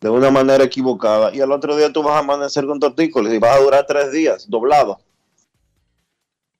de 0.00 0.08
una 0.08 0.30
manera 0.30 0.64
equivocada 0.64 1.34
y 1.34 1.40
al 1.40 1.52
otro 1.52 1.76
día 1.76 1.92
tú 1.92 2.02
vas 2.02 2.14
a 2.14 2.20
amanecer 2.20 2.66
con 2.66 2.80
tortícolis 2.80 3.34
y 3.34 3.38
vas 3.38 3.56
a 3.56 3.62
durar 3.62 3.86
tres 3.86 4.12
días 4.12 4.48
doblado. 4.48 5.00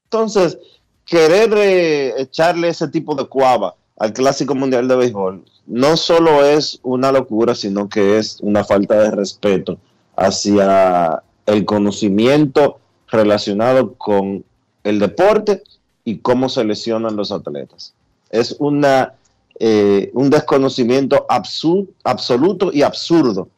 Entonces, 0.05 0.59
querer 1.05 1.52
eh, 1.57 2.21
echarle 2.21 2.69
ese 2.69 2.88
tipo 2.88 3.14
de 3.14 3.25
cuava 3.26 3.75
al 3.97 4.12
Clásico 4.12 4.55
Mundial 4.55 4.88
de 4.88 4.97
Béisbol 4.97 5.45
no 5.67 5.97
solo 5.97 6.45
es 6.45 6.81
una 6.83 7.12
locura, 7.12 7.55
sino 7.55 7.88
que 7.88 8.19
es 8.19 8.38
una 8.40 8.64
falta 8.64 9.00
de 9.00 9.11
respeto 9.12 9.79
hacia 10.17 11.23
el 11.47 11.64
conocimiento 11.64 12.81
relacionado 13.09 13.95
con 13.95 14.45
el 14.85 14.99
deporte 14.99 15.62
y 16.05 16.19
cómo 16.19 16.49
se 16.49 16.64
lesionan 16.64 17.17
los 17.17 17.31
atletas. 17.31 17.95
Es 18.31 18.57
una, 18.59 19.15
eh, 19.59 20.11
un 20.15 20.31
desconocimiento 20.31 21.27
absoluto 21.29 22.71
y 22.73 22.83
absurdo 22.83 23.49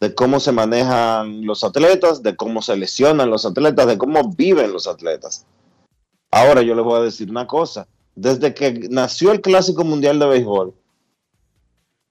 de 0.00 0.14
cómo 0.14 0.38
se 0.38 0.52
manejan 0.52 1.44
los 1.44 1.64
atletas, 1.64 2.22
de 2.22 2.36
cómo 2.36 2.62
se 2.62 2.76
lesionan 2.76 3.30
los 3.30 3.44
atletas, 3.44 3.86
de 3.86 3.98
cómo 3.98 4.30
viven 4.30 4.72
los 4.72 4.86
atletas. 4.86 5.44
Ahora 6.30 6.62
yo 6.62 6.74
les 6.74 6.84
voy 6.84 7.00
a 7.00 7.04
decir 7.04 7.30
una 7.30 7.46
cosa. 7.46 7.88
Desde 8.14 8.54
que 8.54 8.88
nació 8.90 9.32
el 9.32 9.40
Clásico 9.40 9.84
Mundial 9.84 10.18
de 10.18 10.26
Béisbol, 10.26 10.74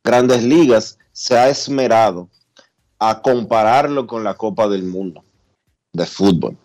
Grandes 0.04 0.44
Ligas 0.44 0.98
se 1.12 1.38
ha 1.38 1.50
esmerado 1.50 2.30
a 3.00 3.22
compararlo 3.22 4.08
con 4.08 4.24
la 4.24 4.36
Copa 4.36 4.68
del 4.68 4.84
Mundo 4.84 5.24
de 5.94 6.06
fútbol, 6.06 6.58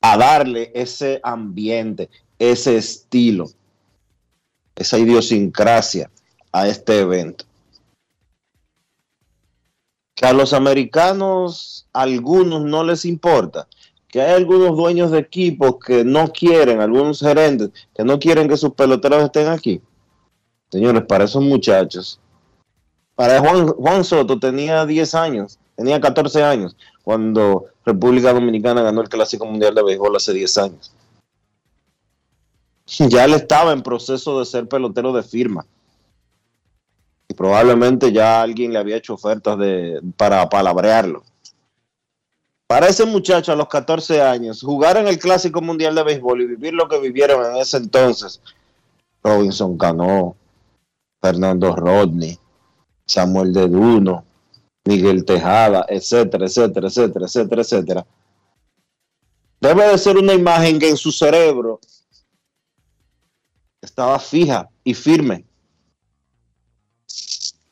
a 0.00 0.16
darle 0.16 0.70
ese 0.74 1.20
ambiente, 1.22 2.08
ese 2.38 2.76
estilo, 2.76 3.48
esa 4.76 4.98
idiosincrasia 4.98 6.10
a 6.52 6.68
este 6.68 7.00
evento. 7.00 7.44
Que 10.14 10.26
a 10.26 10.32
los 10.32 10.52
americanos, 10.52 11.86
algunos 11.92 12.62
no 12.62 12.84
les 12.84 13.04
importa, 13.04 13.66
que 14.08 14.20
hay 14.20 14.32
algunos 14.34 14.76
dueños 14.76 15.10
de 15.10 15.18
equipos 15.18 15.76
que 15.84 16.04
no 16.04 16.28
quieren, 16.28 16.80
algunos 16.80 17.20
gerentes 17.20 17.70
que 17.94 18.04
no 18.04 18.18
quieren 18.18 18.48
que 18.48 18.56
sus 18.56 18.74
peloteros 18.74 19.22
estén 19.22 19.48
aquí. 19.48 19.80
Señores, 20.70 21.04
para 21.04 21.24
esos 21.24 21.42
muchachos, 21.42 22.20
para 23.14 23.40
Juan, 23.40 23.68
Juan 23.68 24.04
Soto 24.04 24.38
tenía 24.38 24.84
10 24.84 25.14
años, 25.14 25.58
tenía 25.76 26.00
14 26.00 26.42
años 26.42 26.76
cuando 27.02 27.66
República 27.84 28.32
Dominicana 28.32 28.82
ganó 28.82 29.00
el 29.00 29.08
Clásico 29.08 29.46
Mundial 29.46 29.74
de 29.74 29.82
Béisbol 29.82 30.16
hace 30.16 30.32
10 30.32 30.58
años. 30.58 30.92
Ya 33.08 33.24
él 33.24 33.34
estaba 33.34 33.72
en 33.72 33.82
proceso 33.82 34.38
de 34.38 34.46
ser 34.46 34.68
pelotero 34.68 35.12
de 35.12 35.22
firma. 35.22 35.66
Y 37.28 37.34
probablemente 37.34 38.12
ya 38.12 38.42
alguien 38.42 38.72
le 38.72 38.78
había 38.78 38.96
hecho 38.96 39.14
ofertas 39.14 39.58
de, 39.58 40.00
para 40.16 40.48
palabrearlo. 40.48 41.22
Para 42.66 42.88
ese 42.88 43.04
muchacho 43.04 43.52
a 43.52 43.56
los 43.56 43.68
14 43.68 44.22
años, 44.22 44.62
jugar 44.62 44.96
en 44.96 45.06
el 45.06 45.18
Clásico 45.18 45.60
Mundial 45.60 45.94
de 45.94 46.02
Béisbol 46.04 46.40
y 46.42 46.46
vivir 46.46 46.72
lo 46.72 46.88
que 46.88 46.98
vivieron 46.98 47.44
en 47.44 47.56
ese 47.60 47.76
entonces, 47.76 48.40
Robinson 49.22 49.76
Cano, 49.76 50.36
Fernando 51.20 51.76
Rodney, 51.76 52.38
Samuel 53.04 53.52
de 53.52 53.68
Duno, 53.68 54.24
Miguel 54.84 55.24
Tejada, 55.24 55.84
etcétera, 55.88 56.46
etcétera, 56.46 56.88
etcétera, 56.88 57.26
etcétera, 57.26 57.62
etcétera. 57.62 58.06
Debe 59.60 59.88
de 59.88 59.98
ser 59.98 60.16
una 60.16 60.32
imagen 60.32 60.78
que 60.78 60.88
en 60.88 60.96
su 60.96 61.12
cerebro 61.12 61.78
estaba 63.92 64.18
fija 64.18 64.70
y 64.82 64.94
firme. 64.94 65.44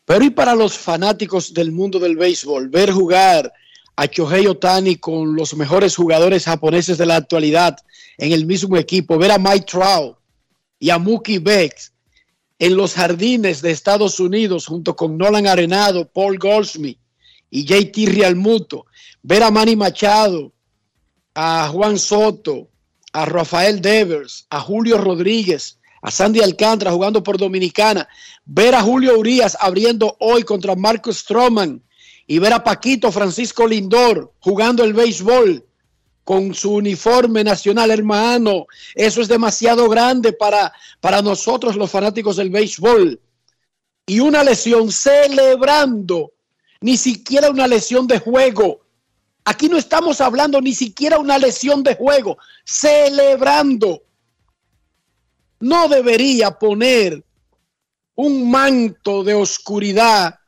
Pero 0.04 0.22
y 0.22 0.28
para 0.28 0.54
los 0.54 0.76
fanáticos 0.76 1.54
del 1.54 1.72
mundo 1.72 1.98
del 1.98 2.16
béisbol, 2.16 2.68
ver 2.68 2.90
jugar 2.90 3.50
a 3.96 4.04
Shohei 4.04 4.46
Otani 4.46 4.96
con 4.96 5.34
los 5.34 5.54
mejores 5.54 5.96
jugadores 5.96 6.44
japoneses 6.44 6.98
de 6.98 7.06
la 7.06 7.16
actualidad 7.16 7.78
en 8.18 8.32
el 8.32 8.44
mismo 8.44 8.76
equipo, 8.76 9.16
ver 9.16 9.30
a 9.30 9.38
Mike 9.38 9.64
Trout 9.64 10.18
y 10.78 10.90
a 10.90 10.98
Mookie 10.98 11.38
Betts 11.38 11.94
en 12.58 12.76
los 12.76 12.92
jardines 12.92 13.62
de 13.62 13.70
Estados 13.70 14.20
Unidos 14.20 14.66
junto 14.66 14.94
con 14.94 15.16
Nolan 15.16 15.46
Arenado, 15.46 16.06
Paul 16.06 16.38
Goldsmith 16.38 16.98
y 17.48 17.64
JT 17.64 18.12
Realmuto, 18.12 18.84
ver 19.22 19.42
a 19.42 19.50
Manny 19.50 19.74
Machado, 19.74 20.52
a 21.34 21.70
Juan 21.72 21.98
Soto, 21.98 22.68
a 23.14 23.24
Rafael 23.24 23.80
Devers, 23.80 24.46
a 24.50 24.60
Julio 24.60 24.98
Rodríguez, 24.98 25.79
a 26.02 26.10
Sandy 26.10 26.40
Alcántara 26.40 26.92
jugando 26.92 27.22
por 27.22 27.38
Dominicana, 27.38 28.08
ver 28.44 28.74
a 28.74 28.82
Julio 28.82 29.18
Urias 29.18 29.56
abriendo 29.60 30.16
hoy 30.20 30.42
contra 30.42 30.74
Marcus 30.74 31.18
Stroman 31.18 31.82
y 32.26 32.38
ver 32.38 32.52
a 32.52 32.64
Paquito 32.64 33.10
Francisco 33.12 33.66
Lindor 33.66 34.32
jugando 34.40 34.84
el 34.84 34.94
béisbol 34.94 35.64
con 36.24 36.54
su 36.54 36.74
uniforme 36.74 37.42
nacional 37.42 37.90
hermano. 37.90 38.66
Eso 38.94 39.20
es 39.20 39.28
demasiado 39.28 39.88
grande 39.88 40.32
para, 40.32 40.72
para 41.00 41.22
nosotros 41.22 41.76
los 41.76 41.90
fanáticos 41.90 42.36
del 42.36 42.50
béisbol. 42.50 43.20
Y 44.06 44.20
una 44.20 44.42
lesión 44.42 44.90
celebrando, 44.90 46.32
ni 46.80 46.96
siquiera 46.96 47.50
una 47.50 47.66
lesión 47.66 48.06
de 48.06 48.18
juego. 48.20 48.80
Aquí 49.44 49.68
no 49.68 49.76
estamos 49.76 50.20
hablando 50.20 50.60
ni 50.60 50.74
siquiera 50.74 51.18
una 51.18 51.38
lesión 51.38 51.82
de 51.82 51.96
juego, 51.96 52.38
celebrando. 52.64 54.02
No 55.60 55.88
debería 55.88 56.50
poner 56.50 57.24
un 58.14 58.50
manto 58.50 59.22
de 59.22 59.34
oscuridad. 59.34 60.38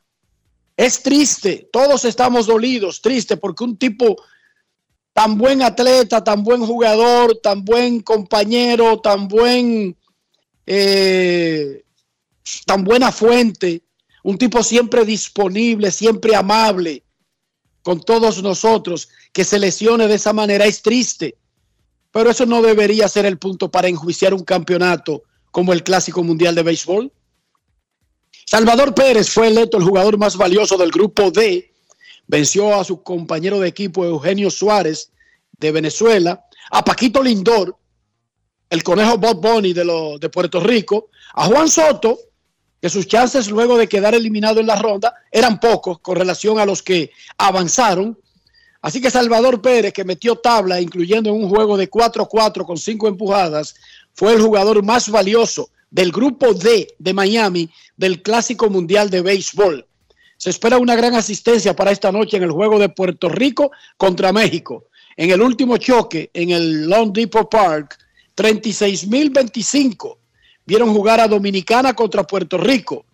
Es 0.75 1.01
triste, 1.01 1.69
todos 1.71 2.05
estamos 2.05 2.47
dolidos, 2.47 3.01
triste, 3.01 3.37
porque 3.37 3.63
un 3.63 3.77
tipo 3.77 4.15
tan 5.13 5.37
buen 5.37 5.61
atleta, 5.61 6.23
tan 6.23 6.43
buen 6.43 6.65
jugador, 6.65 7.39
tan 7.41 7.63
buen 7.63 8.01
compañero, 8.01 8.99
tan 8.99 9.27
buen, 9.27 9.95
eh, 10.65 11.83
tan 12.65 12.83
buena 12.83 13.11
fuente, 13.11 13.83
un 14.23 14.37
tipo 14.37 14.63
siempre 14.63 15.05
disponible, 15.05 15.91
siempre 15.91 16.35
amable 16.35 17.03
con 17.83 18.01
todos 18.01 18.41
nosotros, 18.41 19.09
que 19.31 19.43
se 19.43 19.59
lesione 19.59 20.07
de 20.07 20.15
esa 20.15 20.33
manera 20.33 20.65
es 20.65 20.81
triste, 20.81 21.35
pero 22.13 22.29
eso 22.29 22.45
no 22.45 22.61
debería 22.61 23.09
ser 23.09 23.25
el 23.25 23.37
punto 23.37 23.69
para 23.69 23.89
enjuiciar 23.89 24.33
un 24.33 24.45
campeonato 24.45 25.23
como 25.51 25.73
el 25.73 25.83
Clásico 25.83 26.23
Mundial 26.23 26.55
de 26.55 26.63
Béisbol. 26.63 27.11
Salvador 28.45 28.93
Pérez 28.93 29.29
fue 29.29 29.47
electo 29.47 29.77
el 29.77 29.83
jugador 29.83 30.17
más 30.17 30.37
valioso 30.37 30.77
del 30.77 30.91
grupo 30.91 31.29
D 31.31 31.73
venció 32.27 32.73
a 32.73 32.83
su 32.83 33.03
compañero 33.03 33.59
de 33.59 33.67
equipo 33.67 34.05
Eugenio 34.05 34.49
Suárez 34.49 35.11
de 35.59 35.71
Venezuela, 35.71 36.45
a 36.71 36.83
Paquito 36.83 37.21
Lindor, 37.21 37.75
el 38.69 38.83
conejo 38.83 39.17
Bob 39.17 39.41
Bonnie 39.41 39.73
de, 39.73 40.17
de 40.19 40.29
Puerto 40.29 40.59
Rico, 40.59 41.09
a 41.33 41.45
Juan 41.45 41.69
Soto, 41.69 42.17
que 42.81 42.89
sus 42.89 43.07
chances 43.07 43.49
luego 43.49 43.77
de 43.77 43.87
quedar 43.87 44.13
eliminado 44.13 44.59
en 44.59 44.67
la 44.67 44.75
ronda 44.75 45.13
eran 45.31 45.59
pocos 45.59 45.99
con 45.99 46.15
relación 46.15 46.59
a 46.59 46.65
los 46.65 46.81
que 46.83 47.11
avanzaron. 47.37 48.19
Así 48.83 48.99
que 48.99 49.09
Salvador 49.09 49.61
Pérez, 49.61 49.93
que 49.93 50.03
metió 50.03 50.35
tabla, 50.35 50.81
incluyendo 50.81 51.29
en 51.29 51.37
un 51.37 51.49
juego 51.49 51.77
de 51.77 51.89
4-4 51.89 52.65
con 52.65 52.77
5 52.77 53.07
empujadas, 53.07 53.75
fue 54.13 54.33
el 54.33 54.41
jugador 54.41 54.83
más 54.83 55.09
valioso 55.09 55.69
del 55.89 56.11
grupo 56.11 56.53
D 56.53 56.93
de 56.99 57.13
Miami 57.13 57.69
del 57.95 58.21
Clásico 58.21 58.69
Mundial 58.69 59.09
de 59.09 59.21
Béisbol. 59.21 59.87
Se 60.35 60.49
espera 60.49 60.79
una 60.79 60.97
gran 60.97 61.15
asistencia 61.15 61.73
para 61.73 61.91
esta 61.91 62.11
noche 62.11 62.35
en 62.35 62.43
el 62.43 62.51
juego 62.51 62.77
de 62.77 62.89
Puerto 62.89 63.29
Rico 63.29 63.71
contra 63.95 64.33
México. 64.33 64.89
En 65.15 65.31
el 65.31 65.41
último 65.41 65.77
choque 65.77 66.29
en 66.33 66.49
el 66.49 66.89
Long 66.89 67.13
Depot 67.13 67.49
Park, 67.49 67.97
36.025 68.35 70.17
vieron 70.65 70.93
jugar 70.93 71.21
a 71.21 71.29
Dominicana 71.29 71.93
contra 71.93 72.27
Puerto 72.27 72.57
Rico. 72.57 73.05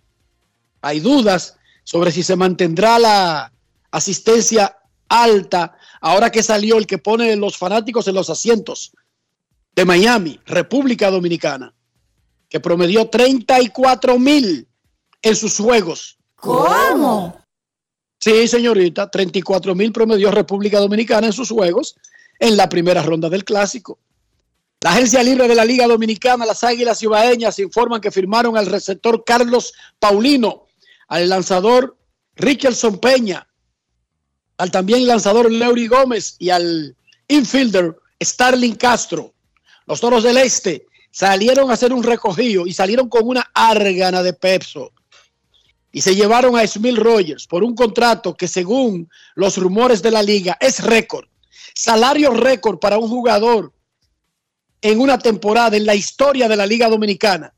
Hay 0.82 1.00
dudas 1.00 1.58
sobre 1.84 2.12
si 2.12 2.24
se 2.24 2.36
mantendrá 2.36 2.98
la 2.98 3.54
asistencia 3.92 4.78
alta 5.10 5.78
ahora 6.00 6.32
que 6.32 6.44
salió 6.44 6.78
el 6.78 6.88
que 6.88 6.98
pone 6.98 7.36
los 7.36 7.58
fanáticos 7.58 8.08
en 8.08 8.16
los 8.16 8.30
asientos 8.30 8.94
de 9.75 9.86
Miami, 9.86 10.39
República 10.46 11.10
Dominicana, 11.12 11.74
que 12.48 12.60
promedió 12.60 13.10
34 13.10 14.18
mil 14.20 14.68
en 15.22 15.36
sus 15.36 15.58
juegos. 15.58 16.18
¿Cómo? 16.36 17.38
Sí, 18.20 18.48
señorita, 18.48 19.10
34 19.10 19.75
mil 19.75 19.92
promedió 19.92 20.31
República 20.31 20.79
Dominicana 20.79 21.27
en 21.27 21.33
sus 21.33 21.50
juegos 21.50 21.96
en 22.40 22.57
la 22.57 22.70
primera 22.70 23.01
ronda 23.01 23.29
del 23.29 23.44
clásico. 23.44 24.00
La 24.81 24.92
agencia 24.92 25.22
libre 25.22 25.48
de 25.48 25.55
la 25.55 25.66
Liga 25.66 25.88
Dominicana, 25.88 26.46
las 26.46 26.64
Águilas 26.64 27.03
Ibaeñas, 27.03 27.60
informan 27.60 28.00
que 28.00 28.12
firmaron 28.12 28.55
al 28.55 28.66
receptor 28.66 29.25
Carlos 29.25 29.74
Paulino, 30.00 30.68
al 31.10 31.27
lanzador 31.27 31.98
Richardson 32.36 32.98
Peña, 33.00 33.49
al 34.59 34.72
también 34.72 35.07
lanzador 35.07 35.50
Leury 35.50 35.87
Gómez 35.87 36.35
y 36.37 36.50
al 36.50 36.95
infielder 37.29 37.95
Starling 38.22 38.75
Castro. 38.75 39.33
Los 39.87 40.01
toros 40.01 40.22
del 40.22 40.37
Este 40.37 40.85
salieron 41.11 41.72
a 41.72 41.75
hacer 41.75 41.93
un 41.93 42.03
recogido 42.03 42.67
y 42.67 42.74
salieron 42.74 43.07
con 43.07 43.25
una 43.25 43.50
árgana 43.53 44.22
de 44.22 44.33
Pepso 44.33 44.91
y 45.93 46.01
se 46.01 46.13
llevaron 46.13 46.57
a 46.57 46.67
Smil 46.67 46.98
Rogers 46.98 47.48
por 47.48 47.63
un 47.63 47.74
contrato 47.74 48.35
que 48.35 48.50
según 48.50 49.09
los 49.33 49.55
rumores 49.55 50.01
de 50.01 50.11
la 50.11 50.22
liga 50.22 50.57
es 50.59 50.83
récord. 50.83 51.27
Salario 51.74 52.31
récord 52.31 52.79
para 52.79 52.98
un 52.98 53.07
jugador 53.07 53.72
en 54.81 55.00
una 55.00 55.17
temporada 55.17 55.77
en 55.77 55.85
la 55.85 55.95
historia 55.95 56.50
de 56.50 56.57
la 56.57 56.65
Liga 56.67 56.89
Dominicana. 56.89 57.53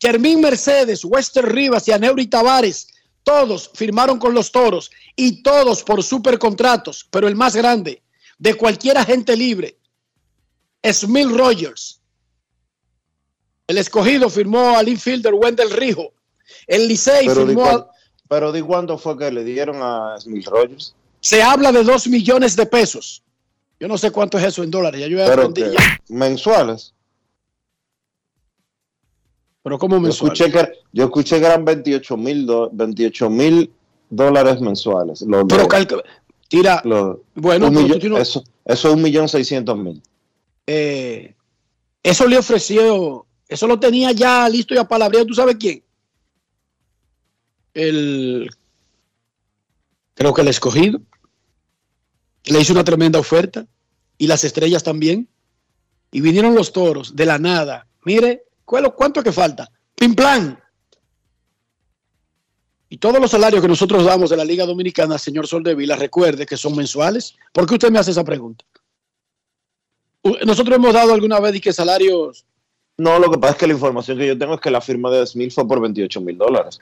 Germín 0.00 0.40
Mercedes, 0.40 1.04
Wester 1.04 1.44
Rivas 1.44 1.86
y 1.88 1.92
Aneuri 1.92 2.26
Tavares, 2.26 2.88
todos 3.28 3.70
firmaron 3.74 4.18
con 4.18 4.32
los 4.32 4.50
toros 4.50 4.90
y 5.14 5.42
todos 5.42 5.82
por 5.82 6.02
supercontratos, 6.02 7.06
pero 7.10 7.28
el 7.28 7.36
más 7.36 7.54
grande 7.54 8.02
de 8.38 8.54
cualquier 8.54 8.96
agente 8.96 9.36
libre, 9.36 9.76
Smil 10.82 11.36
Rogers, 11.36 12.00
el 13.66 13.76
escogido 13.76 14.30
firmó 14.30 14.78
al 14.78 14.88
infielder 14.88 15.34
Wendell 15.34 15.70
Rijo. 15.72 16.14
El 16.66 16.88
Licey 16.88 17.28
firmó. 17.28 17.90
pero 18.26 18.50
¿de 18.50 18.62
cuándo 18.62 18.96
fue 18.96 19.18
que 19.18 19.30
le 19.30 19.44
dieron 19.44 19.76
a 19.82 20.18
Smith 20.18 20.46
Rogers? 20.46 20.94
Se 21.20 21.42
habla 21.42 21.70
de 21.70 21.84
dos 21.84 22.08
millones 22.08 22.56
de 22.56 22.64
pesos. 22.64 23.22
Yo 23.78 23.88
no 23.88 23.98
sé 23.98 24.10
cuánto 24.10 24.38
es 24.38 24.44
eso 24.44 24.62
en 24.62 24.70
dólares. 24.70 25.02
Ya 25.02 25.06
yo 25.06 25.22
aprendí 25.22 25.60
ya. 25.60 26.00
¿Mensuales? 26.08 26.94
¿Pero 29.62 29.78
cómo 29.78 30.00
mensuales? 30.00 30.38
Yo 30.38 30.46
escuché 30.46 30.66
que, 30.66 30.67
yo 30.92 31.04
escuché 31.04 31.38
que 31.40 31.46
eran 31.46 31.64
28 31.64 32.16
mil 33.30 33.70
dólares 34.10 34.60
mensuales. 34.60 35.24
Pero 35.48 35.68
tira. 36.48 36.82
bueno, 37.34 37.70
eso, 38.18 38.44
eso 38.64 38.88
es 38.88 38.94
un 38.94 39.02
millón 39.02 39.28
seiscientos 39.28 39.76
mil. 39.76 40.02
Eh, 40.66 41.34
eso 42.02 42.26
le 42.26 42.38
ofreció 42.38 43.26
eso 43.48 43.66
lo 43.66 43.80
tenía 43.80 44.12
ya 44.12 44.48
listo 44.48 44.74
y 44.74 44.78
a 44.78 44.84
palabra. 44.84 45.24
¿Tú 45.24 45.34
sabes 45.34 45.56
quién? 45.58 45.82
El. 47.72 48.50
Creo 50.14 50.34
que 50.34 50.42
el 50.42 50.48
escogido. 50.48 51.00
Le 52.44 52.60
hizo 52.60 52.72
una 52.72 52.84
tremenda 52.84 53.18
oferta. 53.18 53.66
Y 54.18 54.26
las 54.26 54.44
estrellas 54.44 54.82
también. 54.82 55.28
Y 56.10 56.20
vinieron 56.20 56.54
los 56.54 56.72
toros 56.72 57.16
de 57.16 57.24
la 57.24 57.38
nada. 57.38 57.86
Mire, 58.04 58.44
¿cuánto 58.64 59.20
es 59.20 59.24
que 59.24 59.32
falta? 59.32 59.70
Pim 59.94 60.14
plan. 60.14 60.58
Y 62.88 62.98
todos 62.98 63.20
los 63.20 63.30
salarios 63.30 63.60
que 63.60 63.68
nosotros 63.68 64.04
damos 64.04 64.30
de 64.30 64.36
la 64.36 64.44
Liga 64.44 64.64
Dominicana, 64.64 65.18
señor 65.18 65.46
Soldevila, 65.46 65.96
recuerde 65.96 66.46
que 66.46 66.56
son 66.56 66.74
mensuales. 66.74 67.36
¿Por 67.52 67.66
qué 67.66 67.74
usted 67.74 67.90
me 67.90 67.98
hace 67.98 68.12
esa 68.12 68.24
pregunta? 68.24 68.64
Nosotros 70.44 70.76
hemos 70.76 70.94
dado 70.94 71.12
alguna 71.12 71.38
vez 71.40 71.56
y 71.56 71.60
que 71.60 71.72
salarios 71.72 72.46
no, 72.98 73.16
lo 73.20 73.30
que 73.30 73.38
pasa 73.38 73.52
es 73.52 73.58
que 73.58 73.66
la 73.68 73.74
información 73.74 74.18
que 74.18 74.26
yo 74.26 74.36
tengo 74.36 74.54
es 74.54 74.60
que 74.60 74.72
la 74.72 74.80
firma 74.80 75.08
de 75.08 75.24
Smith 75.24 75.52
fue 75.52 75.66
por 75.66 75.80
28 75.80 76.20
mil 76.20 76.36
dólares. 76.36 76.80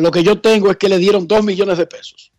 lo 0.00 0.10
que 0.10 0.22
yo 0.22 0.38
tengo 0.38 0.70
es 0.70 0.76
que 0.76 0.88
le 0.88 0.98
dieron 0.98 1.26
2 1.26 1.42
millones 1.42 1.78
de 1.78 1.86
pesos. 1.86 2.30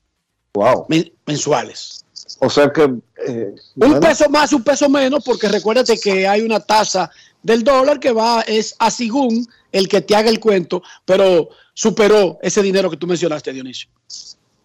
Wow. 0.54 0.86
mensuales. 1.26 2.06
O 2.40 2.50
sea 2.50 2.72
que... 2.72 2.84
Eh, 3.28 3.56
un 3.76 4.00
peso 4.00 4.30
más, 4.30 4.54
un 4.54 4.64
peso 4.64 4.88
menos, 4.88 5.24
porque 5.24 5.48
recuérdate 5.48 6.00
que 6.00 6.28
hay 6.28 6.42
una 6.42 6.60
tasa 6.60 7.10
del 7.42 7.64
dólar 7.64 8.00
que 8.00 8.12
va, 8.12 8.42
es 8.42 8.76
a 8.78 8.92
según 8.92 9.48
el 9.72 9.88
que 9.88 10.02
te 10.02 10.16
haga 10.16 10.30
el 10.30 10.40
cuento, 10.40 10.82
pero 11.06 11.50
superó 11.74 12.40
ese 12.42 12.62
dinero 12.62 12.90
que 12.90 12.98
tú 12.98 13.08
mencionaste, 13.08 13.54
Dionisio. 13.54 13.90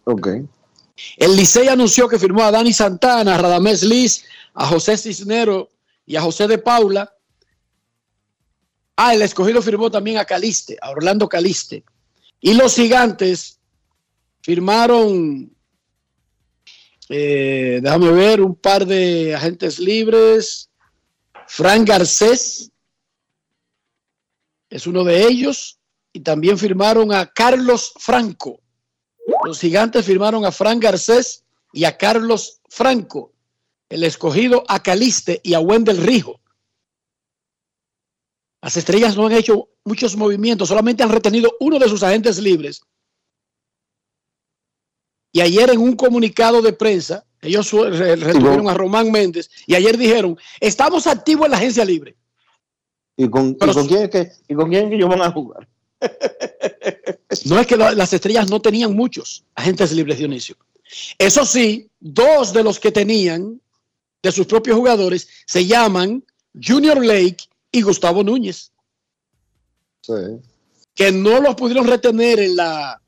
Ok. 0.05 0.29
El 1.17 1.37
Licey 1.37 1.69
anunció 1.69 2.09
que 2.09 2.19
firmó 2.19 2.43
a 2.43 2.51
Dani 2.51 2.73
Santana, 2.73 3.35
a 3.35 3.39
Radamés 3.39 3.83
Liz, 3.83 4.25
a 4.55 4.67
José 4.67 4.97
Cisnero 4.97 5.71
y 6.07 6.17
a 6.17 6.23
José 6.23 6.49
de 6.49 6.59
Paula 6.59 7.13
Ah, 8.97 9.15
el 9.15 9.21
escogido 9.21 9.61
firmó 9.61 9.91
también 9.91 10.17
a 10.17 10.25
Caliste, 10.25 10.79
a 10.81 10.91
Orlando 10.91 11.29
Caliste. 11.29 11.85
Y 12.41 12.55
los 12.55 12.75
gigantes 12.75 13.61
firmaron, 14.41 15.55
eh, 17.11 17.81
déjame 17.83 18.11
ver, 18.13 18.41
un 18.41 18.55
par 18.55 18.87
de 18.87 19.35
agentes 19.35 19.79
libres. 19.79 20.71
Frank 21.47 21.87
Garcés 21.87 22.71
es 24.71 24.87
uno 24.87 25.05
de 25.05 25.27
ellos. 25.27 25.79
Y 26.13 26.21
también 26.21 26.57
firmaron 26.59 27.13
a 27.13 27.27
Carlos 27.27 27.93
Franco. 27.99 28.61
Los 29.45 29.61
gigantes 29.61 30.05
firmaron 30.05 30.45
a 30.45 30.53
Frank 30.53 30.83
Garcés 30.83 31.45
y 31.73 31.85
a 31.85 31.97
Carlos 31.97 32.61
Franco. 32.69 33.33
el 33.89 34.03
escogido 34.03 34.65
a 34.67 34.83
Caliste 34.83 35.41
y 35.45 35.55
a 35.55 35.61
Wendel 35.61 35.99
Rijo. 35.99 36.41
Las 38.61 38.77
estrellas 38.77 39.17
no 39.17 39.27
han 39.27 39.33
hecho 39.33 39.69
muchos 39.85 40.17
movimientos, 40.17 40.69
solamente 40.69 41.05
han 41.05 41.13
retenido 41.13 41.55
uno 41.61 41.79
de 41.79 41.89
sus 41.89 42.03
agentes 42.03 42.39
libres. 42.39 42.83
Y 45.31 45.41
ayer 45.41 45.71
en 45.71 45.79
un 45.79 45.95
comunicado 45.95 46.63
de 46.63 46.73
prensa, 46.73 47.25
ellos 47.41 47.71
retuvieron 47.71 48.69
a 48.69 48.75
Román 48.75 49.13
Méndez 49.13 49.51
y 49.67 49.75
ayer 49.75 49.97
dijeron, 49.97 50.37
estamos 50.59 51.07
activos 51.07 51.45
en 51.45 51.51
la 51.53 51.59
agencia 51.59 51.85
libre. 51.85 52.17
¿Y 53.17 53.29
con, 53.31 53.51
y 53.61 53.73
con 53.73 53.87
quién 53.87 54.03
es 54.05 54.11
que, 54.11 54.33
¿Y 54.49 54.55
con 54.55 54.69
quién 54.69 54.85
es 54.85 54.91
que 54.91 54.97
ellos 54.97 55.09
van 55.09 55.23
a 55.23 55.31
jugar? 55.31 55.67
No 57.45 57.59
es 57.59 57.67
que 57.67 57.77
la- 57.77 57.93
las 57.93 58.13
estrellas 58.13 58.49
no 58.51 58.61
tenían 58.61 58.95
muchos 58.95 59.45
agentes 59.55 59.93
libres, 59.93 60.19
Dionisio. 60.19 60.57
Eso 61.19 61.45
sí, 61.45 61.91
dos 62.01 62.53
de 62.53 62.63
los 62.63 62.79
que 62.81 62.93
tenían 62.93 63.61
de 64.23 64.33
sus 64.33 64.47
propios 64.47 64.77
jugadores 64.77 65.29
se 65.45 65.67
llaman 65.67 66.25
Junior 66.61 67.05
Lake 67.05 67.37
y 67.73 67.83
Gustavo 67.83 68.23
Núñez, 68.23 68.73
Sí. 70.03 70.13
que 70.95 71.11
no 71.13 71.41
los 71.41 71.55
pudieron 71.57 71.87
retener 71.87 72.39
en 72.41 72.57
la 72.57 73.01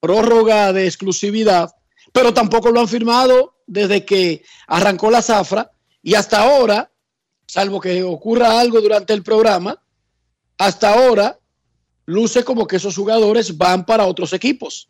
prórroga 0.00 0.72
de 0.72 0.86
exclusividad, 0.86 1.74
pero 2.12 2.32
tampoco 2.32 2.70
lo 2.70 2.80
han 2.80 2.88
firmado 2.88 3.56
desde 3.66 4.04
que 4.04 4.44
arrancó 4.68 5.10
la 5.10 5.20
zafra 5.22 5.70
y 6.02 6.14
hasta 6.14 6.40
ahora, 6.42 6.90
salvo 7.48 7.80
que 7.80 8.02
ocurra 8.02 8.60
algo 8.60 8.80
durante 8.80 9.14
el 9.14 9.22
programa, 9.22 9.80
hasta 10.58 10.92
ahora 10.92 11.38
luce 12.04 12.44
como 12.44 12.66
que 12.66 12.76
esos 12.76 12.94
jugadores 12.94 13.56
van 13.56 13.84
para 13.84 14.06
otros 14.06 14.32
equipos. 14.32 14.88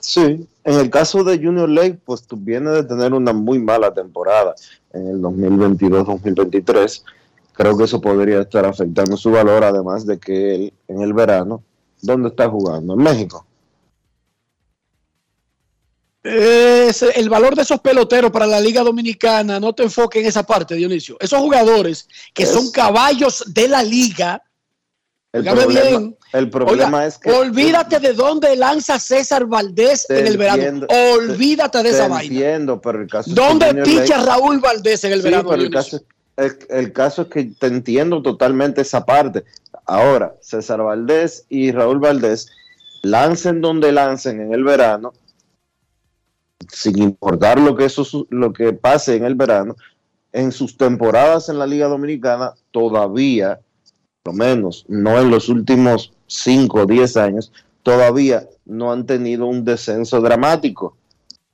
Sí, 0.00 0.46
en 0.64 0.74
el 0.74 0.90
caso 0.90 1.24
de 1.24 1.38
Junior 1.38 1.68
Lake, 1.68 1.98
pues 2.04 2.22
tú 2.22 2.36
vienes 2.36 2.74
de 2.74 2.84
tener 2.84 3.12
una 3.12 3.32
muy 3.32 3.58
mala 3.58 3.92
temporada 3.92 4.54
en 4.92 5.08
el 5.08 5.20
2022-2023. 5.20 7.02
Creo 7.52 7.76
que 7.76 7.84
eso 7.84 8.00
podría 8.00 8.42
estar 8.42 8.64
afectando 8.64 9.16
su 9.16 9.30
valor, 9.30 9.64
además 9.64 10.06
de 10.06 10.18
que 10.18 10.54
él 10.54 10.72
en 10.86 11.02
el 11.02 11.12
verano, 11.12 11.62
¿dónde 12.00 12.28
está 12.28 12.48
jugando? 12.48 12.94
En 12.94 13.00
México. 13.00 13.44
Es 16.22 17.02
el 17.02 17.28
valor 17.30 17.54
de 17.54 17.62
esos 17.62 17.80
peloteros 17.80 18.30
para 18.30 18.46
la 18.46 18.60
Liga 18.60 18.82
Dominicana, 18.82 19.60
no 19.60 19.72
te 19.72 19.84
enfoques 19.84 20.20
en 20.22 20.28
esa 20.28 20.42
parte, 20.42 20.74
Dionisio. 20.74 21.16
Esos 21.20 21.38
jugadores 21.38 22.08
que 22.34 22.42
Es- 22.42 22.50
son 22.50 22.70
caballos 22.72 23.44
de 23.46 23.68
la 23.68 23.82
liga, 23.84 24.42
El 25.32 25.44
problema, 25.44 25.98
bien. 25.98 26.16
el 26.32 26.50
problema 26.50 26.98
oiga, 26.98 27.06
es 27.06 27.18
que... 27.18 27.30
olvídate 27.30 28.00
de 28.00 28.14
dónde 28.14 28.56
lanza 28.56 28.98
César 28.98 29.46
Valdés 29.46 30.06
en 30.10 30.26
el 30.26 30.36
verano. 30.36 30.56
entiendo, 30.62 30.86
olvídate 31.14 31.78
de 31.78 31.84
te 31.84 31.90
esa 31.90 32.08
vaina. 32.08 32.34
entiendo, 32.34 32.80
pero 32.80 33.00
el 33.02 33.08
caso 33.08 33.30
¿Dónde 33.32 33.74
picha 33.84 34.16
Lake- 34.18 34.26
Raúl 34.26 34.58
Valdés 34.58 35.04
en 35.04 35.12
el 35.12 35.18
Sí, 35.20 35.24
verano? 35.24 35.48
pero 35.50 35.62
el 35.62 35.70
caso, 35.70 36.00
el, 36.36 36.58
el 36.70 36.92
caso 36.92 37.22
es 37.22 37.28
que 37.28 37.44
te 37.58 37.66
entiendo 37.68 38.22
totalmente 38.22 38.80
esa 38.80 39.04
parte. 39.06 39.44
Ahora, 39.86 40.34
César 40.40 40.82
Valdés 40.82 41.44
y 41.48 41.70
Raúl 41.72 42.00
Valdés 42.00 42.48
lancen 43.02 43.60
donde 43.60 43.92
lancen 43.92 44.40
en 44.40 44.52
el 44.52 44.64
verano, 44.64 45.12
sin 46.66 46.98
importar 47.00 47.60
lo 47.60 47.76
que, 47.76 47.84
eso, 47.84 48.26
lo 48.30 48.52
que 48.52 48.72
pase 48.72 49.16
en 49.16 49.24
el 49.24 49.34
verano, 49.34 49.76
en 50.32 50.52
sus 50.52 50.76
temporadas 50.76 51.48
en 51.48 51.58
la 51.58 51.66
Liga 51.66 51.86
Dominicana, 51.86 52.54
todavía, 52.70 53.60
por 54.22 54.34
lo 54.34 54.38
menos, 54.44 54.84
no 54.88 55.18
en 55.18 55.30
los 55.30 55.48
últimos 55.48 56.12
5 56.26 56.80
o 56.80 56.86
10 56.86 57.16
años, 57.16 57.52
todavía 57.82 58.48
no 58.66 58.92
han 58.92 59.06
tenido 59.06 59.46
un 59.46 59.64
descenso 59.64 60.20
dramático. 60.20 60.96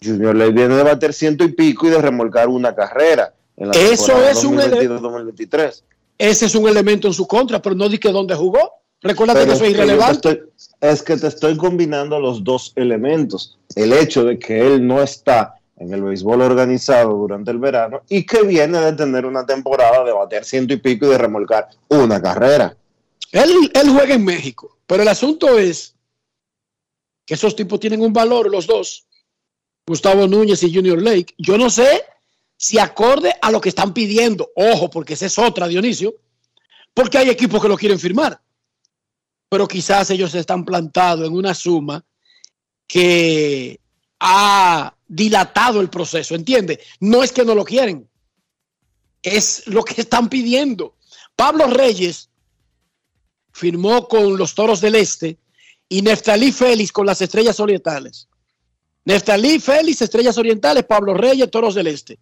Junior 0.03 0.35
Ley 0.35 0.53
viene 0.53 0.75
de 0.75 0.83
bater 0.83 1.12
ciento 1.14 1.45
y 1.45 1.53
pico 1.53 1.87
y 1.87 1.90
de 1.90 1.99
remolcar 2.03 2.49
una 2.49 2.75
carrera. 2.75 3.33
En 3.57 3.69
la 3.69 3.75
Eso 3.75 4.07
temporada 4.07 4.31
es 4.33 4.45
un 4.45 4.61
ele- 4.61 4.88
2022-2023. 4.88 5.83
Ese 6.19 6.47
es 6.47 6.55
un 6.55 6.69
elemento 6.69 7.07
en 7.09 7.14
su 7.14 7.27
contra, 7.27 7.61
pero 7.62 7.75
no 7.75 7.88
di 7.88 7.99
que 7.99 8.11
dónde 8.11 8.35
jugó. 8.35 8.73
Recuérdate 9.05 9.40
Pero 9.40 9.51
que 9.53 9.57
eso 9.57 9.64
es 9.64 9.71
que 9.71 9.77
irrelevante. 9.77 10.29
estoy- 10.31 10.43
es 10.81 11.03
que 11.03 11.17
te 11.19 11.27
estoy 11.27 11.57
combinando 11.57 12.19
los 12.19 12.43
dos 12.43 12.73
elementos. 12.75 13.59
El 13.77 13.93
hecho 13.93 14.25
de 14.25 14.38
que 14.38 14.67
él 14.67 14.87
no 14.87 15.03
está 15.03 15.61
en 15.77 15.93
el 15.93 16.03
béisbol 16.03 16.40
organizado 16.40 17.12
durante 17.12 17.51
el 17.51 17.59
verano 17.59 18.03
y 18.09 18.25
que 18.25 18.43
viene 18.43 18.81
de 18.81 18.93
tener 18.95 19.27
una 19.27 19.45
temporada 19.45 20.03
de 20.05 20.12
bater 20.12 20.45
ciento 20.45 20.73
y 20.73 20.79
pico 20.79 21.07
y 21.07 21.11
de 21.11 21.19
remolcar 21.19 21.69
una 21.88 22.21
carrera. 22.21 22.77
Él, 23.31 23.71
él 23.75 23.90
juega 23.90 24.14
en 24.14 24.25
México, 24.25 24.79
pero 24.87 25.03
el 25.03 25.09
asunto 25.09 25.59
es 25.59 25.95
que 27.27 27.35
esos 27.35 27.55
tipos 27.55 27.79
tienen 27.81 28.01
un 28.01 28.12
valor, 28.12 28.51
los 28.51 28.67
dos, 28.67 29.07
Gustavo 29.87 30.27
Núñez 30.27 30.62
y 30.62 30.75
Junior 30.75 31.01
Lake. 31.03 31.35
Yo 31.37 31.59
no 31.59 31.69
sé 31.69 32.05
si 32.57 32.79
acorde 32.79 33.35
a 33.43 33.51
lo 33.51 33.61
que 33.61 33.69
están 33.69 33.93
pidiendo, 33.93 34.51
ojo, 34.55 34.88
porque 34.88 35.14
esa 35.14 35.27
es 35.27 35.38
otra, 35.38 35.69
Dionisio, 35.69 36.14
porque 36.95 37.19
hay 37.19 37.29
equipos 37.29 37.61
que 37.61 37.69
lo 37.69 37.77
quieren 37.77 37.99
firmar, 37.99 38.40
pero 39.48 39.68
quizás 39.68 40.11
ellos 40.11 40.35
están 40.35 40.64
plantados 40.64 41.26
en 41.26 41.33
una 41.33 41.54
suma 41.54 42.04
que 42.87 43.80
ha 44.20 44.94
dilatado 45.07 45.80
el 45.80 45.90
proceso, 45.90 46.35
¿entiende? 46.35 46.80
No 47.00 47.22
es 47.22 47.33
que 47.33 47.44
no 47.44 47.54
lo 47.54 47.64
quieren, 47.64 48.09
es 49.22 49.66
lo 49.66 49.85
que 49.85 50.00
están 50.00 50.28
pidiendo. 50.28 50.96
Pablo 51.37 51.66
Reyes 51.66 52.30
firmó 53.52 54.09
con 54.09 54.37
los 54.37 54.54
Toros 54.54 54.80
del 54.80 54.96
Este 54.96 55.38
y 55.88 56.02
Neftalí 56.02 56.52
Félix 56.52 56.92
con 56.92 57.07
las 57.07 57.20
Estrellas 57.20 57.61
Orientales. 57.61 58.28
Neftalí 59.04 59.61
Félix, 59.61 60.02
Estrellas 60.02 60.38
Orientales, 60.38 60.85
Pablo 60.85 61.14
Reyes, 61.14 61.50
Toros 61.50 61.74
del 61.74 61.88
Este. 61.88 62.18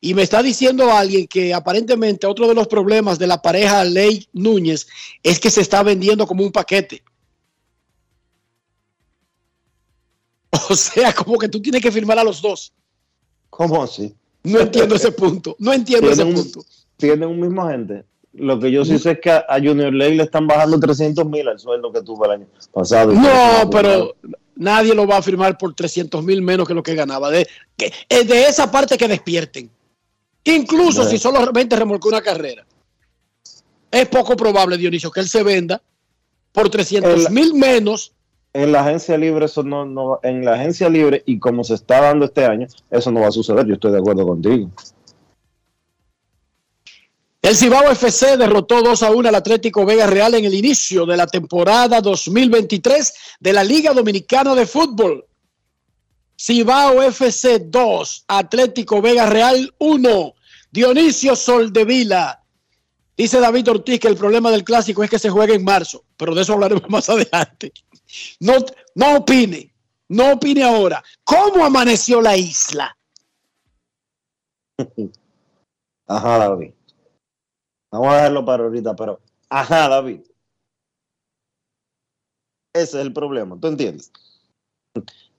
Y 0.00 0.14
me 0.14 0.22
está 0.22 0.42
diciendo 0.42 0.90
alguien 0.90 1.26
que 1.26 1.52
aparentemente 1.52 2.26
otro 2.26 2.48
de 2.48 2.54
los 2.54 2.66
problemas 2.68 3.18
de 3.18 3.26
la 3.26 3.42
pareja 3.42 3.84
Ley 3.84 4.26
Núñez 4.32 4.86
es 5.22 5.38
que 5.38 5.50
se 5.50 5.60
está 5.60 5.82
vendiendo 5.82 6.26
como 6.26 6.42
un 6.44 6.52
paquete. 6.52 7.02
O 10.70 10.74
sea, 10.74 11.12
como 11.12 11.38
que 11.38 11.48
tú 11.48 11.60
tienes 11.60 11.82
que 11.82 11.90
firmar 11.90 12.18
a 12.18 12.24
los 12.24 12.40
dos. 12.40 12.72
¿Cómo 13.50 13.82
así? 13.82 14.14
No 14.44 14.60
entiendo 14.60 14.94
ese 14.94 15.12
punto. 15.12 15.56
No 15.58 15.72
entiendo 15.72 16.10
ese 16.10 16.24
un, 16.24 16.34
punto. 16.34 16.64
tienen 16.96 17.28
un 17.28 17.40
mismo 17.40 17.62
agente. 17.62 18.04
Lo 18.32 18.58
que 18.58 18.70
yo 18.70 18.84
sí 18.84 18.98
sé 18.98 19.12
es 19.12 19.20
que 19.20 19.30
a, 19.30 19.44
Junior 19.56 19.92
Ley 19.92 20.14
le 20.14 20.22
están 20.22 20.46
bajando 20.46 20.78
300 20.78 21.26
mil 21.26 21.48
al 21.48 21.58
sueldo 21.58 21.92
que 21.92 22.02
tuvo 22.02 22.24
el 22.26 22.30
año 22.32 22.46
pasado. 22.72 23.12
No, 23.12 23.68
pero 23.70 24.14
nadie 24.54 24.94
lo 24.94 25.06
va 25.06 25.16
a 25.16 25.22
firmar 25.22 25.58
por 25.58 25.74
300 25.74 26.24
mil 26.24 26.40
menos 26.40 26.66
que 26.66 26.74
lo 26.74 26.82
que 26.82 26.94
ganaba. 26.94 27.30
De, 27.30 27.46
que, 27.76 27.92
eh, 28.08 28.24
de 28.24 28.44
esa 28.44 28.70
parte 28.70 28.96
que 28.96 29.08
despierten. 29.08 29.70
Incluso 30.44 30.98
Bueno. 31.02 31.10
si 31.10 31.18
solamente 31.18 31.76
remolcó 31.76 32.08
una 32.08 32.22
carrera. 32.22 32.64
Es 33.90 34.08
poco 34.08 34.36
probable, 34.36 34.76
Dionisio, 34.78 35.10
que 35.10 35.20
él 35.20 35.28
se 35.28 35.42
venda 35.42 35.80
por 36.52 36.68
300 36.70 37.26
El- 37.26 37.32
mil 37.32 37.54
menos. 37.54 38.12
en 38.52 38.72
la 38.72 38.80
agencia 38.80 39.16
libre 39.16 39.44
eso 39.46 39.62
no, 39.62 39.84
no 39.84 40.18
en 40.24 40.44
la 40.44 40.54
agencia 40.54 40.88
libre 40.88 41.22
y 41.26 41.38
como 41.38 41.62
se 41.62 41.74
está 41.74 42.00
dando 42.00 42.24
este 42.24 42.44
año 42.44 42.66
eso 42.90 43.12
no 43.12 43.20
va 43.20 43.28
a 43.28 43.30
suceder 43.32 43.64
yo 43.64 43.74
estoy 43.74 43.92
de 43.92 43.98
acuerdo 43.98 44.26
contigo 44.26 44.68
El 47.42 47.56
Cibao 47.56 47.90
FC 47.90 48.36
derrotó 48.36 48.82
2 48.82 49.02
a 49.04 49.10
1 49.12 49.28
al 49.28 49.34
Atlético 49.36 49.86
Vega 49.86 50.06
Real 50.06 50.34
en 50.34 50.44
el 50.44 50.54
inicio 50.54 51.06
de 51.06 51.16
la 51.16 51.26
temporada 51.26 52.00
2023 52.00 53.14
de 53.40 53.52
la 53.52 53.64
Liga 53.64 53.92
Dominicana 53.94 54.54
de 54.54 54.66
Fútbol. 54.66 55.24
Cibao 56.42 57.02
FC 57.02 57.58
2, 57.66 58.24
Atlético 58.28 59.02
Vega 59.02 59.26
Real 59.26 59.74
1, 59.78 60.34
Dionisio 60.70 61.36
Soldevila. 61.36 62.42
Dice 63.14 63.40
David 63.40 63.68
Ortiz 63.68 64.00
que 64.00 64.08
el 64.08 64.16
problema 64.16 64.50
del 64.50 64.64
clásico 64.64 65.04
es 65.04 65.10
que 65.10 65.18
se 65.18 65.28
juega 65.28 65.52
en 65.52 65.62
marzo, 65.62 66.06
pero 66.16 66.34
de 66.34 66.40
eso 66.40 66.54
hablaremos 66.54 66.84
más 66.88 67.10
adelante. 67.10 67.74
No, 68.38 68.54
no 68.94 69.16
opine, 69.18 69.74
no 70.08 70.32
opine 70.32 70.62
ahora. 70.62 71.04
¿Cómo 71.24 71.62
amaneció 71.62 72.22
la 72.22 72.38
isla? 72.38 72.96
ajá 76.06 76.38
David 76.38 76.72
vamos 77.92 78.08
a 78.08 78.16
dejarlo 78.16 78.44
para 78.46 78.64
ahorita 78.64 78.96
pero 78.96 79.20
ajá 79.50 79.88
David 79.90 80.22
ese 82.72 82.98
es 82.98 83.06
el 83.06 83.12
problema 83.12 83.60
¿tú 83.60 83.68
entiendes? 83.68 84.10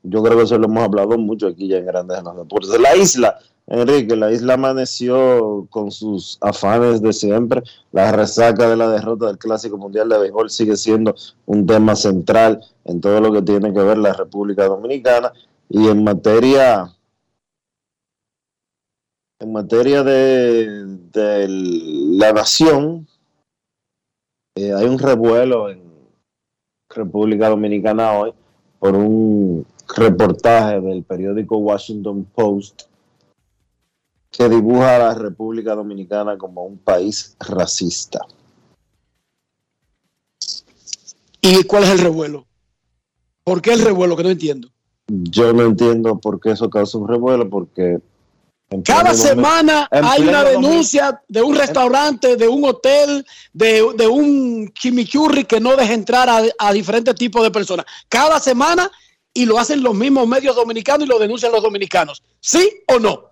Yo 0.03 0.23
creo 0.23 0.37
que 0.37 0.43
eso 0.43 0.57
lo 0.57 0.65
hemos 0.65 0.83
hablado 0.83 1.17
mucho 1.17 1.47
aquí 1.47 1.67
ya 1.67 1.77
en 1.77 1.85
Grandes 1.85 2.19
en 2.19 2.25
los 2.25 2.79
la 2.79 2.95
isla 2.95 3.37
Enrique, 3.67 4.17
la 4.17 4.31
isla 4.31 4.55
amaneció 4.55 5.65
con 5.69 5.91
sus 5.91 6.37
afanes 6.41 7.01
de 7.01 7.13
siempre. 7.13 7.63
La 7.93 8.11
resaca 8.11 8.69
de 8.69 8.75
la 8.75 8.89
derrota 8.89 9.27
del 9.27 9.37
Clásico 9.37 9.77
Mundial 9.77 10.09
de 10.09 10.17
Béisbol 10.17 10.49
sigue 10.49 10.75
siendo 10.75 11.15
un 11.45 11.65
tema 11.65 11.95
central 11.95 12.61
en 12.83 12.99
todo 12.99 13.21
lo 13.21 13.31
que 13.31 13.41
tiene 13.41 13.73
que 13.73 13.79
ver 13.79 13.97
la 13.97 14.11
República 14.11 14.65
Dominicana. 14.65 15.31
Y 15.69 15.87
en 15.87 16.03
materia, 16.03 16.93
en 19.39 19.53
materia 19.53 20.03
de, 20.03 20.85
de 21.13 21.47
la 21.47 22.33
nación, 22.33 23.07
eh, 24.55 24.73
hay 24.73 24.85
un 24.85 24.99
revuelo 24.99 25.69
en 25.69 25.81
República 26.89 27.47
Dominicana 27.47 28.11
hoy 28.19 28.33
por 28.79 28.95
un 28.95 29.65
reportaje 29.95 30.81
del 30.81 31.03
periódico 31.03 31.57
Washington 31.57 32.25
Post 32.35 32.83
que 34.31 34.47
dibuja 34.47 34.95
a 34.95 34.99
la 34.99 35.13
República 35.13 35.75
Dominicana 35.75 36.37
como 36.37 36.63
un 36.63 36.77
país 36.77 37.35
racista. 37.39 38.19
¿Y 41.41 41.63
cuál 41.63 41.83
es 41.83 41.89
el 41.89 41.99
revuelo? 41.99 42.45
¿Por 43.43 43.61
qué 43.61 43.73
el 43.73 43.81
revuelo? 43.81 44.15
Que 44.15 44.23
no 44.23 44.29
entiendo. 44.29 44.69
Yo 45.07 45.51
no 45.51 45.63
entiendo 45.63 46.17
por 46.19 46.39
qué 46.39 46.51
eso 46.51 46.69
causa 46.69 46.97
un 46.97 47.07
revuelo, 47.07 47.49
porque... 47.49 47.99
Cada 48.85 49.13
semana 49.13 49.89
hay 49.91 50.21
una 50.21 50.45
denuncia 50.45 51.21
de 51.27 51.41
un 51.41 51.53
restaurante, 51.53 52.37
de 52.37 52.47
un 52.47 52.63
hotel, 52.63 53.25
de, 53.51 53.85
de 53.97 54.07
un 54.07 54.71
chimichurri 54.73 55.43
que 55.43 55.59
no 55.59 55.75
deja 55.75 55.93
entrar 55.93 56.29
a, 56.29 56.41
a 56.57 56.71
diferentes 56.71 57.13
tipos 57.15 57.43
de 57.43 57.51
personas. 57.51 57.85
Cada 58.07 58.39
semana 58.39 58.89
y 59.33 59.45
lo 59.45 59.59
hacen 59.59 59.81
los 59.81 59.95
mismos 59.95 60.27
medios 60.27 60.55
dominicanos 60.55 61.05
y 61.05 61.09
lo 61.09 61.19
denuncian 61.19 61.51
los 61.51 61.63
dominicanos. 61.63 62.23
¿Sí 62.39 62.69
o 62.87 62.99
no? 62.99 63.31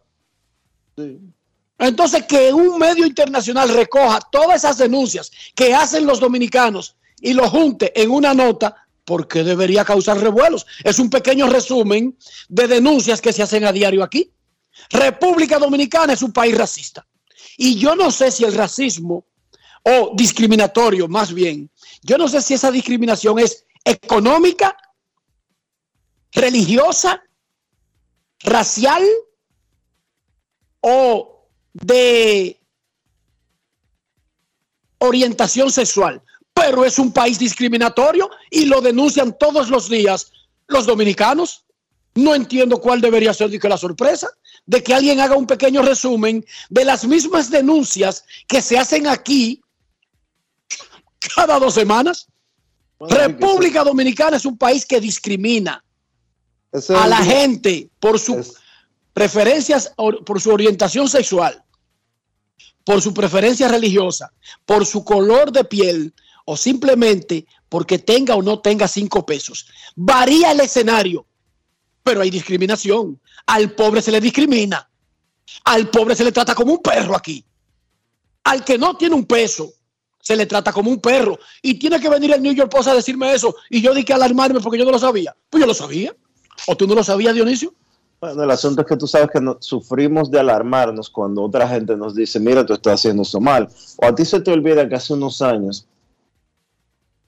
Entonces, 1.77 2.25
que 2.25 2.51
un 2.53 2.77
medio 2.77 3.05
internacional 3.05 3.69
recoja 3.69 4.19
todas 4.31 4.57
esas 4.57 4.77
denuncias 4.77 5.31
que 5.55 5.73
hacen 5.73 6.05
los 6.05 6.19
dominicanos 6.19 6.95
y 7.21 7.33
lo 7.33 7.49
junte 7.49 7.99
en 8.01 8.11
una 8.11 8.33
nota, 8.33 8.87
porque 9.05 9.43
debería 9.43 9.83
causar 9.85 10.19
revuelos. 10.19 10.65
Es 10.83 10.99
un 10.99 11.09
pequeño 11.09 11.47
resumen 11.47 12.17
de 12.47 12.67
denuncias 12.67 13.21
que 13.21 13.33
se 13.33 13.41
hacen 13.41 13.65
a 13.65 13.71
diario 13.71 14.03
aquí. 14.03 14.31
República 14.89 15.57
Dominicana 15.57 16.13
es 16.13 16.21
un 16.21 16.31
país 16.31 16.57
racista. 16.57 17.05
Y 17.57 17.77
yo 17.77 17.95
no 17.95 18.11
sé 18.11 18.31
si 18.31 18.43
el 18.43 18.53
racismo, 18.53 19.25
o 19.83 20.11
discriminatorio 20.15 21.07
más 21.07 21.33
bien, 21.33 21.69
yo 22.03 22.17
no 22.17 22.27
sé 22.27 22.41
si 22.41 22.53
esa 22.53 22.71
discriminación 22.71 23.39
es 23.39 23.65
económica, 23.83 24.75
religiosa, 26.31 27.23
racial 28.41 29.03
o 30.81 31.47
de 31.73 32.59
orientación 34.99 35.71
sexual. 35.71 36.21
Pero 36.53 36.83
es 36.85 36.99
un 36.99 37.11
país 37.11 37.39
discriminatorio 37.39 38.29
y 38.49 38.65
lo 38.65 38.81
denuncian 38.81 39.37
todos 39.37 39.69
los 39.69 39.89
días 39.89 40.31
los 40.67 40.85
dominicanos. 40.85 41.65
No 42.15 42.35
entiendo 42.35 42.81
cuál 42.81 43.01
debería 43.01 43.33
ser 43.33 43.49
de 43.49 43.59
que 43.59 43.69
la 43.69 43.77
sorpresa 43.77 44.29
de 44.69 44.83
que 44.83 44.93
alguien 44.93 45.19
haga 45.19 45.35
un 45.35 45.47
pequeño 45.47 45.81
resumen 45.81 46.45
de 46.69 46.85
las 46.85 47.03
mismas 47.03 47.49
denuncias 47.49 48.23
que 48.47 48.61
se 48.61 48.77
hacen 48.77 49.07
aquí 49.07 49.63
cada 51.35 51.57
dos 51.57 51.73
semanas. 51.73 52.27
República 52.99 53.83
Dominicana 53.83 54.37
es 54.37 54.45
un 54.45 54.59
país 54.59 54.85
que 54.85 55.01
discrimina 55.01 55.83
es 56.71 56.89
a 56.89 57.07
la 57.07 57.17
gente 57.17 57.89
por 57.99 58.19
sus 58.19 58.53
preferencias, 59.13 59.91
or- 59.97 60.23
por 60.23 60.39
su 60.41 60.51
orientación 60.51 61.09
sexual, 61.09 61.63
por 62.83 63.01
su 63.01 63.13
preferencia 63.13 63.67
religiosa, 63.67 64.31
por 64.65 64.85
su 64.85 65.03
color 65.03 65.51
de 65.51 65.63
piel 65.63 66.13
o 66.45 66.55
simplemente 66.57 67.45
porque 67.67 67.99
tenga 67.99 68.35
o 68.35 68.41
no 68.41 68.59
tenga 68.59 68.87
cinco 68.87 69.25
pesos. 69.25 69.67
Varía 69.95 70.51
el 70.51 70.59
escenario, 70.61 71.25
pero 72.03 72.21
hay 72.21 72.29
discriminación. 72.29 73.19
Al 73.45 73.71
pobre 73.73 74.01
se 74.01 74.11
le 74.11 74.19
discrimina. 74.21 74.89
Al 75.65 75.89
pobre 75.89 76.15
se 76.15 76.23
le 76.23 76.31
trata 76.31 76.55
como 76.55 76.73
un 76.73 76.81
perro 76.81 77.15
aquí. 77.15 77.43
Al 78.43 78.63
que 78.63 78.77
no 78.77 78.95
tiene 78.97 79.15
un 79.15 79.25
peso, 79.25 79.71
se 80.21 80.35
le 80.35 80.45
trata 80.45 80.71
como 80.71 80.89
un 80.89 80.99
perro. 80.99 81.37
Y 81.61 81.75
tiene 81.75 81.99
que 81.99 82.09
venir 82.09 82.31
el 82.33 82.41
New 82.41 82.53
York 82.53 82.71
Post 82.71 82.87
a 82.89 82.95
decirme 82.95 83.33
eso. 83.33 83.55
Y 83.69 83.81
yo 83.81 83.93
di 83.93 84.03
que 84.03 84.13
alarmarme 84.13 84.59
porque 84.61 84.79
yo 84.79 84.85
no 84.85 84.91
lo 84.91 84.99
sabía. 84.99 85.35
Pues 85.49 85.61
yo 85.61 85.67
lo 85.67 85.73
sabía. 85.73 86.15
¿O 86.67 86.75
tú 86.75 86.87
no 86.87 86.95
lo 86.95 87.03
sabías, 87.03 87.33
Dionisio? 87.33 87.73
Bueno, 88.21 88.43
el 88.43 88.51
asunto 88.51 88.81
es 88.81 88.87
que 88.87 88.97
tú 88.97 89.07
sabes 89.07 89.29
que 89.31 89.39
sufrimos 89.59 90.29
de 90.29 90.39
alarmarnos 90.39 91.09
cuando 91.09 91.41
otra 91.43 91.67
gente 91.67 91.95
nos 91.95 92.13
dice, 92.13 92.39
mira, 92.39 92.65
tú 92.65 92.73
estás 92.73 92.95
haciendo 92.95 93.21
eso 93.21 93.39
mal. 93.39 93.69
O 93.97 94.05
a 94.05 94.13
ti 94.13 94.25
se 94.25 94.41
te 94.41 94.51
olvida 94.51 94.89
que 94.89 94.95
hace 94.95 95.13
unos 95.13 95.41
años 95.41 95.87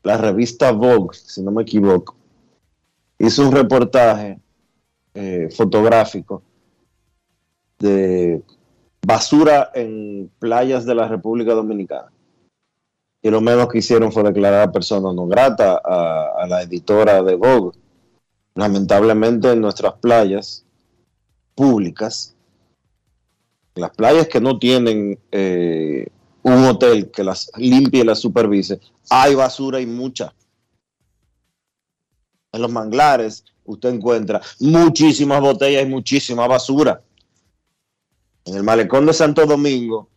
la 0.04 0.17
revista 0.17 0.72
Vogue, 0.72 1.17
si 1.17 1.41
no 1.41 1.52
me 1.52 1.62
equivoco, 1.62 2.15
hizo 3.20 3.48
un 3.48 3.54
reportaje 3.54 4.39
eh, 5.13 5.50
fotográfico 5.56 6.44
de 7.80 8.44
basura 9.06 9.72
en 9.74 10.30
playas 10.39 10.86
de 10.86 10.96
la 10.96 11.08
República 11.08 11.54
Dominicana. 11.54 12.12
Y 13.22 13.30
lo 13.30 13.39
menos 13.39 13.70
que 13.70 13.78
hicieron 13.78 14.12
fue 14.12 14.24
declarar 14.24 14.67
a 14.67 14.72
persona 14.72 15.13
no 15.13 15.28
grata 15.28 15.80
a 15.84 16.46
la 16.48 16.63
editora 16.63 17.22
de 17.22 17.36
Vogue. 17.36 17.78
Lamentablemente 18.56 19.52
en 19.52 19.62
nuestras 19.62 19.94
playas 19.94 20.66
públicas, 21.56 22.36
las 23.76 23.92
playas 23.92 24.28
que 24.28 24.42
no 24.42 24.60
tienen 24.60 25.20
eh, 25.32 26.08
un 26.44 26.66
hotel 26.66 27.12
que 27.12 27.24
las 27.24 27.50
limpie 27.56 28.02
y 28.02 28.06
las 28.06 28.20
supervise, 28.20 28.80
hay 29.10 29.36
basura 29.36 29.80
y 29.80 29.86
mucha. 29.86 30.34
En 32.52 32.62
los 32.62 32.72
manglares 32.72 33.46
usted 33.64 33.90
encuentra 33.90 34.42
muchísimas 34.60 35.40
botellas 35.40 35.84
y 35.84 35.86
muchísima 35.86 36.48
basura. 36.48 37.02
En 38.44 38.56
el 38.56 38.64
malecón 38.64 39.06
de 39.06 39.14
Santo 39.14 39.46
Domingo 39.46 40.10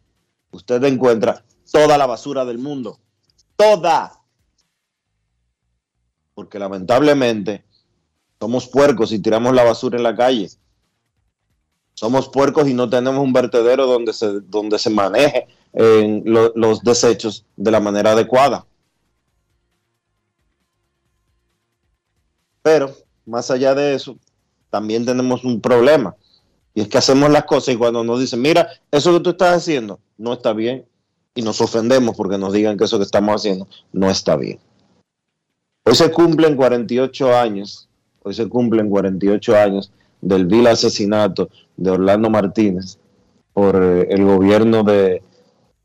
usted 0.50 0.82
encuentra 0.84 1.44
toda 1.70 1.96
la 1.96 2.06
basura 2.06 2.44
del 2.44 2.58
mundo. 2.58 2.98
Toda. 3.56 4.20
Porque 6.34 6.58
lamentablemente 6.58 7.64
somos 8.40 8.66
puercos 8.68 9.12
y 9.12 9.18
tiramos 9.18 9.54
la 9.54 9.64
basura 9.64 9.96
en 9.96 10.02
la 10.02 10.14
calle. 10.14 10.50
Somos 11.94 12.28
puercos 12.28 12.68
y 12.68 12.74
no 12.74 12.90
tenemos 12.90 13.22
un 13.22 13.32
vertedero 13.32 13.86
donde 13.86 14.12
se, 14.12 14.40
donde 14.40 14.78
se 14.78 14.90
maneje 14.90 15.46
lo- 15.72 16.52
los 16.54 16.82
desechos 16.82 17.44
de 17.56 17.70
la 17.70 17.80
manera 17.80 18.12
adecuada. 18.12 18.66
Pero 22.62 22.94
más 23.26 23.50
allá 23.50 23.74
de 23.74 23.94
eso, 23.94 24.16
también 24.70 25.04
tenemos 25.04 25.44
un 25.44 25.60
problema. 25.60 26.16
Y 26.74 26.80
es 26.80 26.88
que 26.88 26.98
hacemos 26.98 27.30
las 27.30 27.44
cosas 27.44 27.74
y 27.74 27.78
cuando 27.78 28.02
nos 28.02 28.18
dicen, 28.20 28.40
mira, 28.42 28.68
eso 28.90 29.12
que 29.12 29.20
tú 29.20 29.30
estás 29.30 29.56
haciendo 29.56 30.00
no 30.18 30.32
está 30.32 30.52
bien. 30.52 30.86
Y 31.36 31.42
nos 31.42 31.60
ofendemos 31.60 32.16
porque 32.16 32.38
nos 32.38 32.52
digan 32.52 32.76
que 32.76 32.84
eso 32.84 32.96
que 32.98 33.04
estamos 33.04 33.34
haciendo 33.36 33.68
no 33.92 34.08
está 34.10 34.36
bien. 34.36 34.58
Hoy 35.84 35.94
se 35.94 36.10
cumplen 36.10 36.56
48 36.56 37.36
años, 37.36 37.88
hoy 38.24 38.34
se 38.34 38.48
cumplen 38.48 38.90
48 38.90 39.56
años 39.56 39.92
del 40.20 40.46
vil 40.46 40.66
asesinato 40.66 41.48
de 41.76 41.90
Orlando 41.90 42.30
Martínez 42.30 42.98
por 43.52 43.80
eh, 43.80 44.08
el 44.10 44.24
gobierno 44.24 44.82
de 44.82 45.22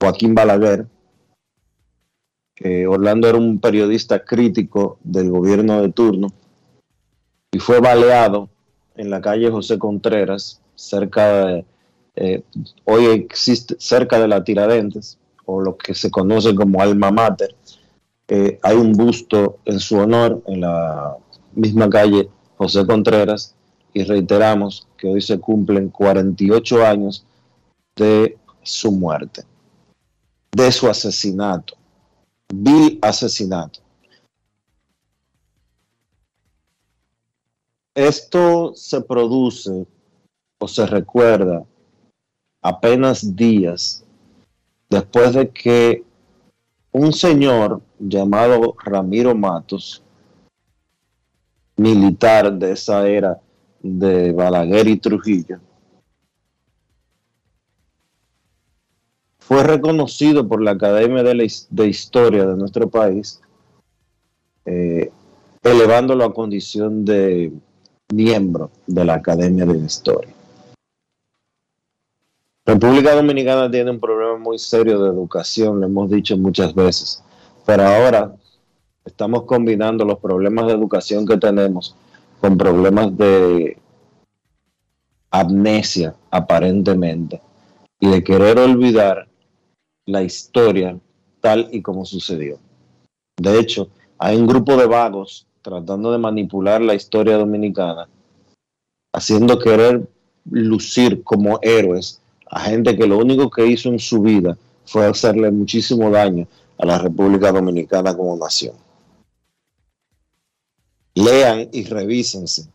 Joaquín 0.01 0.33
Balaguer. 0.33 0.87
Orlando 2.89 3.29
era 3.29 3.37
un 3.37 3.57
periodista 3.61 4.25
crítico 4.25 4.99
del 5.01 5.29
gobierno 5.29 5.81
de 5.81 5.93
turno 5.93 6.27
y 7.51 7.59
fue 7.59 7.79
baleado 7.79 8.49
en 8.95 9.09
la 9.09 9.21
calle 9.21 9.49
José 9.49 9.79
Contreras, 9.79 10.61
cerca 10.75 11.45
de, 11.45 11.65
eh, 12.15 12.43
hoy 12.83 13.05
existe 13.05 13.75
cerca 13.79 14.19
de 14.19 14.27
la 14.27 14.43
Tiradentes, 14.43 15.17
o 15.45 15.61
lo 15.61 15.77
que 15.77 15.95
se 15.95 16.11
conoce 16.11 16.53
como 16.53 16.81
Alma 16.81 17.11
Mater. 17.11 17.55
Hay 18.61 18.75
un 18.75 18.91
busto 18.91 19.59
en 19.65 19.79
su 19.79 19.97
honor 19.97 20.43
en 20.45 20.61
la 20.61 21.17
misma 21.59 21.89
calle 21.89 22.29
José 22.57 22.85
Contreras 22.85 23.55
y 23.93 24.03
reiteramos 24.03 24.87
que 24.97 25.07
hoy 25.07 25.21
se 25.21 25.39
cumplen 25.39 25.89
48 25.89 26.85
años 26.85 27.25
de 27.95 28.37
su 28.63 28.91
muerte, 28.91 29.43
de 30.51 30.71
su 30.71 30.87
asesinato, 30.87 31.75
vil 32.53 32.99
asesinato. 33.01 33.79
Esto 37.93 38.73
se 38.75 39.01
produce 39.01 39.85
o 40.59 40.67
se 40.67 40.85
recuerda 40.85 41.65
apenas 42.61 43.35
días 43.35 44.05
después 44.89 45.33
de 45.33 45.49
que 45.49 46.03
un 46.91 47.13
señor 47.13 47.81
llamado 47.99 48.75
Ramiro 48.83 49.35
Matos, 49.35 50.01
militar 51.79 52.53
de 52.53 52.73
esa 52.73 53.07
era 53.07 53.39
de 53.81 54.33
Balaguer 54.33 54.87
y 54.89 54.97
Trujillo, 54.97 55.59
fue 59.39 59.63
reconocido 59.63 60.47
por 60.47 60.61
la 60.61 60.71
Academia 60.71 61.23
de, 61.23 61.33
la 61.33 61.43
de 61.69 61.87
Historia 61.87 62.45
de 62.45 62.57
nuestro 62.57 62.89
país, 62.89 63.41
eh, 64.65 65.09
elevándolo 65.63 66.25
a 66.25 66.33
condición 66.33 67.05
de 67.05 67.53
miembro 68.13 68.71
de 68.85 69.05
la 69.05 69.15
Academia 69.15 69.65
de 69.65 69.73
la 69.73 69.85
Historia. 69.85 70.33
República 72.65 73.15
Dominicana 73.15 73.71
tiene 73.71 73.89
un 73.89 73.99
problema 73.99 74.37
muy 74.37 74.59
serio 74.59 75.01
de 75.01 75.09
educación, 75.09 75.79
lo 75.79 75.87
hemos 75.87 76.11
dicho 76.11 76.37
muchas 76.37 76.75
veces, 76.75 77.23
pero 77.65 77.83
ahora 77.83 78.35
estamos 79.09 79.43
combinando 79.43 80.05
los 80.05 80.19
problemas 80.19 80.67
de 80.67 80.73
educación 80.73 81.25
que 81.25 81.37
tenemos 81.37 81.95
con 82.39 82.57
problemas 82.57 83.15
de 83.17 83.77
amnesia, 85.31 86.15
aparentemente, 86.31 87.41
y 87.99 88.09
de 88.09 88.23
querer 88.23 88.57
olvidar 88.57 89.27
la 90.05 90.23
historia 90.23 90.97
tal 91.41 91.67
y 91.71 91.81
como 91.81 92.05
sucedió. 92.05 92.57
De 93.37 93.59
hecho, 93.59 93.89
hay 94.17 94.37
un 94.37 94.47
grupo 94.47 94.77
de 94.77 94.87
vagos 94.87 95.47
tratando 95.61 96.11
de 96.11 96.17
manipular 96.17 96.81
la 96.81 96.95
historia 96.95 97.37
dominicana, 97.37 98.07
haciendo 99.13 99.59
querer 99.59 100.07
lucir 100.49 101.23
como 101.23 101.59
héroes 101.61 102.21
a 102.49 102.61
gente 102.61 102.97
que 102.97 103.05
lo 103.05 103.17
único 103.17 103.49
que 103.49 103.67
hizo 103.67 103.89
en 103.89 103.99
su 103.99 104.21
vida 104.21 104.57
fue 104.85 105.05
hacerle 105.05 105.51
muchísimo 105.51 106.09
daño 106.09 106.47
a 106.79 106.85
la 106.85 106.97
República 106.97 107.51
Dominicana 107.51 108.15
como 108.15 108.35
nación. 108.35 108.73
Lean 111.19 111.67
y 111.73 111.83
revísense. 111.83 112.69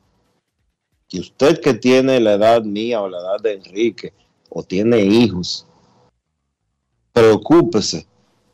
Y 1.09 1.21
usted 1.21 1.61
que 1.61 1.73
tiene 1.73 2.21
la 2.21 2.35
edad 2.35 2.63
mía 2.63 3.01
o 3.01 3.09
la 3.09 3.19
edad 3.19 3.41
de 3.43 3.55
Enrique 3.55 4.13
o 4.51 4.63
tiene 4.63 5.01
hijos, 5.01 5.67
preocúpese 7.13 8.07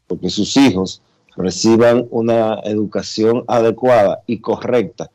porque 0.06 0.30
sus 0.30 0.56
hijos 0.56 1.02
reciban 1.36 2.06
una 2.10 2.60
educación 2.64 3.44
adecuada 3.48 4.22
y 4.26 4.38
correcta 4.40 5.10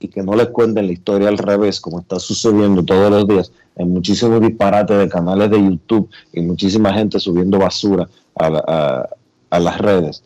y 0.00 0.08
que 0.08 0.22
no 0.22 0.34
les 0.34 0.48
cuenten 0.48 0.86
la 0.86 0.92
historia 0.92 1.28
al 1.28 1.38
revés, 1.38 1.80
como 1.80 2.00
está 2.00 2.18
sucediendo 2.18 2.84
todos 2.84 3.10
los 3.10 3.28
días 3.28 3.52
en 3.76 3.90
muchísimos 3.90 4.40
disparates 4.40 4.98
de 4.98 5.08
canales 5.08 5.50
de 5.50 5.62
YouTube 5.62 6.10
y 6.32 6.40
muchísima 6.40 6.92
gente 6.92 7.20
subiendo 7.20 7.58
basura 7.58 8.08
a, 8.34 9.08
a 9.50 9.58
las 9.60 9.78
redes, 9.78 10.24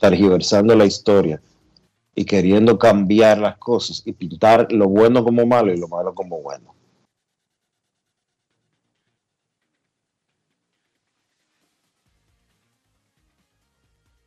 tergiversando 0.00 0.74
la 0.74 0.86
historia 0.86 1.40
y 2.18 2.24
queriendo 2.24 2.78
cambiar 2.78 3.38
las 3.38 3.58
cosas 3.58 4.02
y 4.06 4.12
pintar 4.12 4.72
lo 4.72 4.88
bueno 4.88 5.22
como 5.22 5.46
malo 5.46 5.72
y 5.72 5.76
lo 5.76 5.86
malo 5.86 6.14
como 6.14 6.40
bueno. 6.40 6.74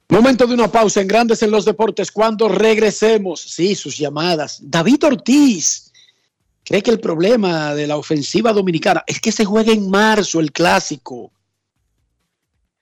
Momento 0.08 0.46
de 0.46 0.54
una 0.54 0.72
pausa 0.72 1.02
en 1.02 1.08
Grandes 1.08 1.42
en 1.44 1.52
los 1.52 1.66
Deportes. 1.66 2.12
Cuando 2.12 2.48
regresemos, 2.48 3.42
sí, 3.42 3.76
sus 3.76 3.98
llamadas. 3.98 4.60
David 4.62 5.04
Ortiz 5.06 5.92
cree 6.64 6.84
que 6.84 6.92
el 6.92 7.00
problema 7.00 7.74
de 7.74 7.88
la 7.88 7.98
ofensiva 7.98 8.54
dominicana 8.54 9.04
es 9.08 9.20
que 9.20 9.32
se 9.32 9.46
juega 9.46 9.72
en 9.72 9.90
marzo 9.90 10.40
el 10.40 10.52
clásico. 10.52 11.32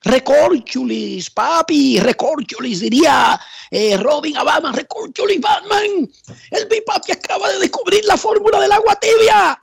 Recorchulis, 0.08 1.28
papi, 1.28 2.00
recorchulis, 2.00 2.80
diría 2.80 3.38
eh, 3.70 3.94
Robin 3.98 4.38
Obama, 4.38 4.72
recorchulis, 4.72 5.38
Batman. 5.38 6.08
El 6.50 6.66
papi 6.82 7.12
acaba 7.12 7.50
de 7.50 7.58
descubrir 7.58 8.02
la 8.06 8.16
fórmula 8.16 8.58
del 8.58 8.72
agua 8.72 8.96
tibia. 8.96 9.62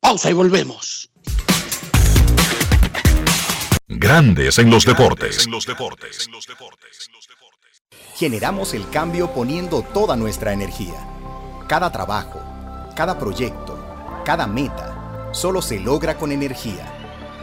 Pausa 0.00 0.30
y 0.30 0.32
volvemos. 0.32 1.08
Grandes 3.86 4.58
en 4.58 4.68
los 4.68 4.84
deportes. 4.84 5.46
Generamos 8.16 8.74
el 8.74 8.90
cambio 8.90 9.32
poniendo 9.32 9.82
toda 9.82 10.16
nuestra 10.16 10.52
energía. 10.52 11.06
Cada 11.68 11.92
trabajo, 11.92 12.42
cada 12.96 13.16
proyecto, 13.16 13.78
cada 14.24 14.48
meta, 14.48 15.30
solo 15.32 15.62
se 15.62 15.78
logra 15.78 16.18
con 16.18 16.32
energía. 16.32 16.99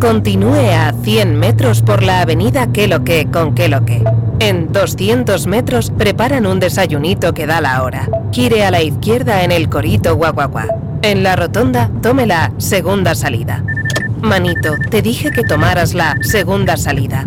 Continúe 0.00 0.74
a 0.74 0.92
100 0.92 1.38
metros 1.38 1.80
por 1.80 2.02
la 2.02 2.20
avenida 2.20 2.66
Queloque 2.70 3.28
con 3.32 3.54
Queloque. 3.54 4.04
En 4.40 4.70
200 4.70 5.46
metros 5.46 5.90
preparan 5.90 6.46
un 6.46 6.60
desayunito 6.60 7.32
que 7.32 7.46
da 7.46 7.62
la 7.62 7.82
hora. 7.82 8.06
Gire 8.30 8.64
a 8.66 8.70
la 8.70 8.82
izquierda 8.82 9.42
en 9.42 9.52
el 9.52 9.70
Corito 9.70 10.14
Guaguaguá. 10.14 10.66
En 11.00 11.22
la 11.22 11.34
rotonda, 11.34 11.90
tome 12.02 12.26
la 12.26 12.52
segunda 12.58 13.14
salida. 13.14 13.64
Manito, 14.20 14.74
te 14.90 15.00
dije 15.00 15.30
que 15.30 15.44
tomaras 15.44 15.94
la 15.94 16.16
segunda 16.20 16.76
salida. 16.76 17.26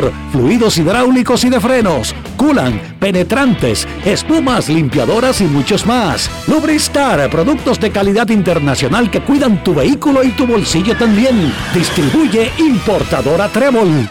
fluidos 0.31 0.77
hidráulicos 0.77 1.43
y 1.43 1.49
de 1.49 1.59
frenos, 1.59 2.15
culan, 2.37 2.79
penetrantes, 2.99 3.87
espumas, 4.05 4.69
limpiadoras 4.69 5.41
y 5.41 5.45
muchos 5.45 5.85
más. 5.85 6.29
Lubristar, 6.47 7.29
productos 7.29 7.79
de 7.79 7.91
calidad 7.91 8.29
internacional 8.29 9.11
que 9.11 9.21
cuidan 9.21 9.63
tu 9.63 9.73
vehículo 9.73 10.23
y 10.23 10.29
tu 10.31 10.47
bolsillo 10.47 10.95
también. 10.97 11.53
Distribuye 11.73 12.51
importadora 12.57 13.47
Trébol. 13.49 14.09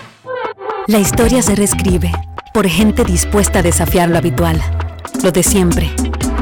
La 0.87 0.98
historia 0.98 1.42
se 1.42 1.55
reescribe 1.55 2.11
por 2.53 2.66
gente 2.66 3.05
dispuesta 3.05 3.61
a 3.61 3.62
desafiar 3.62 4.09
lo 4.09 4.18
habitual, 4.18 4.61
lo 5.22 5.31
de 5.31 5.43
siempre. 5.43 5.91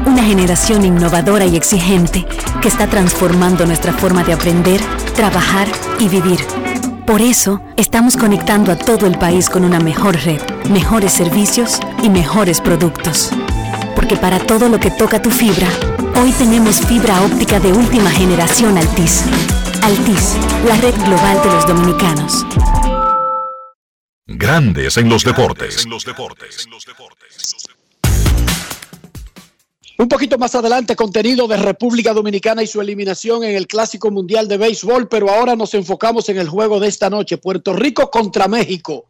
Una 0.05 0.23
generación 0.23 0.85
innovadora 0.85 1.45
y 1.45 1.55
exigente 1.55 2.25
que 2.61 2.67
está 2.67 2.87
transformando 2.87 3.65
nuestra 3.65 3.93
forma 3.93 4.23
de 4.23 4.33
aprender, 4.33 4.81
trabajar 5.15 5.67
y 5.99 6.07
vivir 6.07 6.39
por 7.09 7.23
eso, 7.23 7.59
estamos 7.75 8.15
conectando 8.15 8.71
a 8.71 8.77
todo 8.77 9.07
el 9.07 9.17
país 9.17 9.49
con 9.49 9.65
una 9.65 9.79
mejor 9.79 10.15
red, 10.25 10.39
mejores 10.69 11.11
servicios 11.11 11.79
y 12.03 12.09
mejores 12.11 12.61
productos. 12.61 13.31
Porque 13.95 14.15
para 14.15 14.37
todo 14.37 14.69
lo 14.69 14.79
que 14.79 14.91
toca 14.91 15.19
tu 15.19 15.31
fibra, 15.31 15.67
hoy 16.21 16.31
tenemos 16.33 16.85
fibra 16.85 17.19
óptica 17.23 17.59
de 17.59 17.73
última 17.73 18.11
generación 18.11 18.77
Altis. 18.77 19.23
Altis, 19.81 20.37
la 20.67 20.75
red 20.75 20.93
global 21.03 21.41
de 21.41 21.49
los 21.49 21.65
dominicanos. 21.65 22.45
Grandes 24.27 24.95
en 24.97 25.09
los 25.09 25.23
deportes. 25.23 25.87
Un 29.99 30.07
poquito 30.07 30.37
más 30.37 30.55
adelante, 30.55 30.95
contenido 30.95 31.45
de 31.45 31.57
República 31.57 32.13
Dominicana 32.13 32.63
y 32.63 32.67
su 32.67 32.79
eliminación 32.79 33.43
en 33.43 33.57
el 33.57 33.67
Clásico 33.67 34.09
Mundial 34.09 34.47
de 34.47 34.55
Béisbol, 34.55 35.09
pero 35.09 35.29
ahora 35.29 35.57
nos 35.57 35.73
enfocamos 35.73 36.29
en 36.29 36.37
el 36.37 36.47
juego 36.47 36.79
de 36.79 36.87
esta 36.87 37.09
noche. 37.09 37.37
Puerto 37.37 37.73
Rico 37.73 38.09
contra 38.09 38.47
México. 38.47 39.09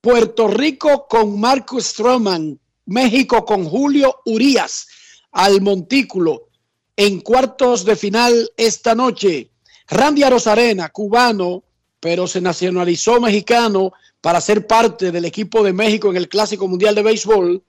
Puerto 0.00 0.48
Rico 0.48 1.06
con 1.06 1.38
Marcus 1.38 1.88
Stroman. 1.88 2.58
México 2.86 3.44
con 3.44 3.66
Julio 3.66 4.22
Urias. 4.24 4.86
al 5.30 5.60
Montículo 5.60 6.48
en 6.96 7.20
cuartos 7.20 7.84
de 7.84 7.94
final 7.94 8.50
esta 8.56 8.94
noche. 8.94 9.50
Randy 9.88 10.22
Arozarena, 10.22 10.88
cubano, 10.88 11.64
pero 12.00 12.26
se 12.26 12.40
nacionalizó 12.40 13.20
mexicano 13.20 13.92
para 14.22 14.40
ser 14.40 14.66
parte 14.66 15.12
del 15.12 15.26
equipo 15.26 15.62
de 15.62 15.74
México 15.74 16.08
en 16.08 16.16
el 16.16 16.30
Clásico 16.30 16.66
Mundial 16.66 16.94
de 16.94 17.02
Béisbol. 17.02 17.62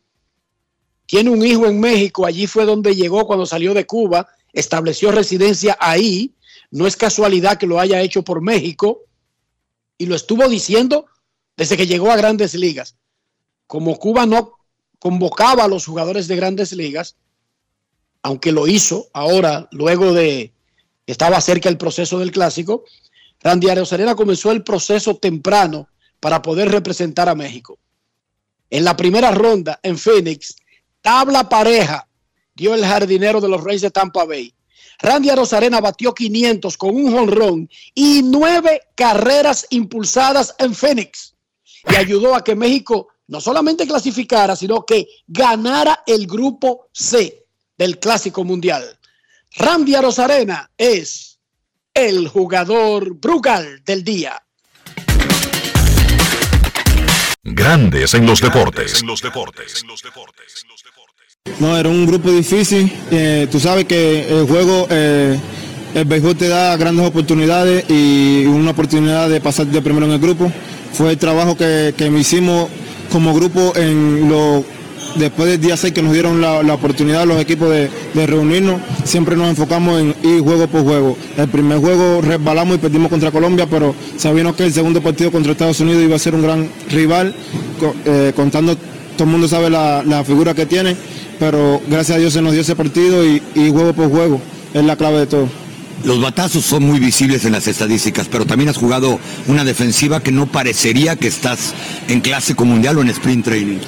Tiene 1.06 1.30
un 1.30 1.46
hijo 1.46 1.68
en 1.68 1.80
México, 1.80 2.26
allí 2.26 2.48
fue 2.48 2.66
donde 2.66 2.96
llegó 2.96 3.28
cuando 3.28 3.46
salió 3.46 3.74
de 3.74 3.86
Cuba, 3.86 4.28
estableció 4.54 5.12
residencia 5.12 5.78
ahí. 5.80 6.34
No 6.72 6.88
es 6.88 6.96
casualidad 6.98 7.58
que 7.58 7.68
lo 7.68 7.80
haya 7.80 8.02
hecho 8.02 8.24
por 8.24 8.42
México 8.42 9.02
y 9.98 10.08
lo 10.08 10.16
estuvo 10.16 10.48
diciendo 10.50 11.06
desde 11.56 11.78
que 11.78 11.88
llegó 11.88 12.12
a 12.12 12.18
grandes 12.18 12.54
ligas. 12.56 12.96
Como 13.68 13.98
Cuba 13.98 14.26
no 14.26 14.54
convocaba 15.00 15.66
a 15.66 15.68
los 15.68 15.86
jugadores 15.86 16.28
de 16.28 16.36
grandes 16.36 16.72
ligas, 16.74 17.16
aunque 18.24 18.52
lo 18.52 18.68
hizo 18.68 19.08
ahora, 19.14 19.68
luego 19.72 20.14
de 20.14 20.52
que 21.06 21.12
estaba 21.12 21.40
cerca 21.40 21.70
el 21.70 21.78
proceso 21.78 22.18
del 22.18 22.32
clásico, 22.32 22.84
Randy 23.42 23.70
Arozarena 23.70 24.16
comenzó 24.16 24.52
el 24.52 24.64
proceso 24.64 25.18
temprano 25.18 25.88
para 26.20 26.42
poder 26.42 26.72
representar 26.72 27.30
a 27.30 27.36
México. 27.36 27.78
En 28.72 28.84
la 28.84 28.98
primera 28.98 29.30
ronda 29.30 29.80
en 29.84 30.00
Phoenix, 30.00 30.56
tabla 31.06 31.48
pareja 31.48 32.08
dio 32.56 32.74
el 32.74 32.84
jardinero 32.84 33.40
de 33.40 33.48
los 33.48 33.64
Reyes 33.64 33.84
de 33.84 33.92
Tampa 33.92 34.26
Bay. 34.26 34.52
Randy 34.98 35.30
Arozarena 35.30 35.80
batió 35.80 36.16
500 36.16 36.78
con 36.78 36.96
un 36.96 37.12
jonrón 37.12 37.70
y 37.94 38.24
nueve 38.24 38.82
carreras 38.96 39.68
impulsadas 39.70 40.56
en 40.58 40.74
Phoenix 40.74 41.36
y 41.92 41.96
ayudó 41.96 42.34
a 42.34 42.44
que 42.44 42.56
México 42.56 43.10
no 43.28 43.40
solamente 43.40 43.86
clasificara, 43.86 44.56
sino 44.56 44.84
que 44.84 45.08
ganara 45.28 46.02
el 46.08 46.26
grupo 46.26 46.88
C 46.92 47.46
del 47.78 48.00
Clásico 48.00 48.44
Mundial. 48.44 48.98
Randy 49.58 49.94
Arozarena 49.94 50.72
es 50.76 51.40
el 51.94 52.28
jugador 52.30 53.14
Brugal 53.14 53.84
del 53.84 54.04
día. 54.04 54.44
Grandes 57.48 58.16
en 58.16 58.26
los 58.26 58.42
deportes. 58.42 59.02
En 59.02 59.08
los 59.08 59.22
deportes. 59.22 59.86
No, 61.60 61.78
era 61.78 61.88
un 61.90 62.08
grupo 62.08 62.32
difícil. 62.32 62.92
Eh, 63.12 63.48
tú 63.52 63.60
sabes 63.60 63.86
que 63.86 64.28
el 64.28 64.48
juego, 64.48 64.88
eh, 64.90 65.40
el 65.94 66.06
béisbol 66.06 66.36
te 66.36 66.48
da 66.48 66.76
grandes 66.76 67.06
oportunidades 67.06 67.86
y 67.88 68.48
una 68.48 68.72
oportunidad 68.72 69.30
de 69.30 69.40
pasar 69.42 69.68
de 69.68 69.80
primero 69.84 70.08
en 70.08 70.14
el 70.14 70.20
grupo. 70.20 70.52
Fue 70.92 71.12
el 71.12 71.20
trabajo 71.20 71.56
que, 71.56 71.94
que 71.96 72.10
me 72.10 72.22
hicimos 72.22 72.68
como 73.12 73.36
grupo 73.36 73.74
en 73.76 74.28
lo 74.28 74.66
después 75.16 75.50
del 75.50 75.60
día 75.60 75.78
6 75.78 75.94
que 75.94 76.02
nos 76.02 76.14
dieron 76.14 76.42
la, 76.42 76.64
la 76.64 76.74
oportunidad 76.74 77.26
los 77.26 77.40
equipos 77.40 77.70
de, 77.70 77.90
reunirnos, 78.26 78.82
siempre 79.04 79.36
nos 79.36 79.50
enfocamos 79.50 80.00
en 80.00 80.16
ir 80.24 80.42
juego 80.42 80.68
por 80.68 80.84
juego. 80.84 81.18
El 81.38 81.48
primer 81.48 81.80
juego 81.80 82.22
resbalamos 82.22 82.76
y 82.76 82.80
perdimos 82.80 83.10
contra 83.10 83.32
Colombia, 83.32 83.68
pero 83.70 83.96
sabíamos 84.18 84.56
que 84.56 84.64
el 84.64 84.74
segundo 84.74 85.02
partido 85.02 85.32
contra 85.32 85.52
Estados 85.52 85.80
Unidos 85.80 86.04
iba 86.04 86.16
a 86.16 86.20
ser 86.20 86.36
un 86.36 86.42
gran 86.42 86.70
rival, 86.90 87.36
eh, 88.06 88.34
contando, 88.36 88.76
todo 88.76 89.24
el 89.26 89.30
mundo 89.30 89.48
sabe 89.48 89.70
la, 89.70 90.24
figura 90.26 90.54
que 90.54 90.66
tiene, 90.66 90.96
pero 91.40 91.82
gracias 91.88 92.18
a 92.18 92.20
Dios 92.20 92.34
se 92.34 92.42
nos 92.42 92.54
dio 92.54 92.62
ese 92.62 92.76
partido 92.76 93.26
y, 93.26 93.42
y 93.54 93.70
juego 93.70 93.94
por 93.94 94.10
juego 94.10 94.42
es 94.74 94.84
la 94.84 94.96
clave 94.96 95.20
de 95.20 95.28
todo. 95.28 95.50
Los 96.04 96.22
batazos 96.22 96.64
son 96.66 96.84
muy 96.84 97.00
visibles 97.00 97.46
en 97.46 97.54
las 97.54 97.68
estadísticas, 97.68 98.28
pero 98.30 98.46
también 98.46 98.70
has 98.70 98.78
jugado 98.78 99.20
una 99.48 99.64
defensiva 99.64 100.22
que 100.22 100.32
no 100.32 100.46
parecería 100.46 101.16
que 101.16 101.28
estás 101.28 101.74
en 102.08 102.22
clásico 102.22 102.66
mundial 102.66 102.98
o 102.98 103.02
en 103.02 103.10
sprint 103.10 103.46
training. 103.46 103.80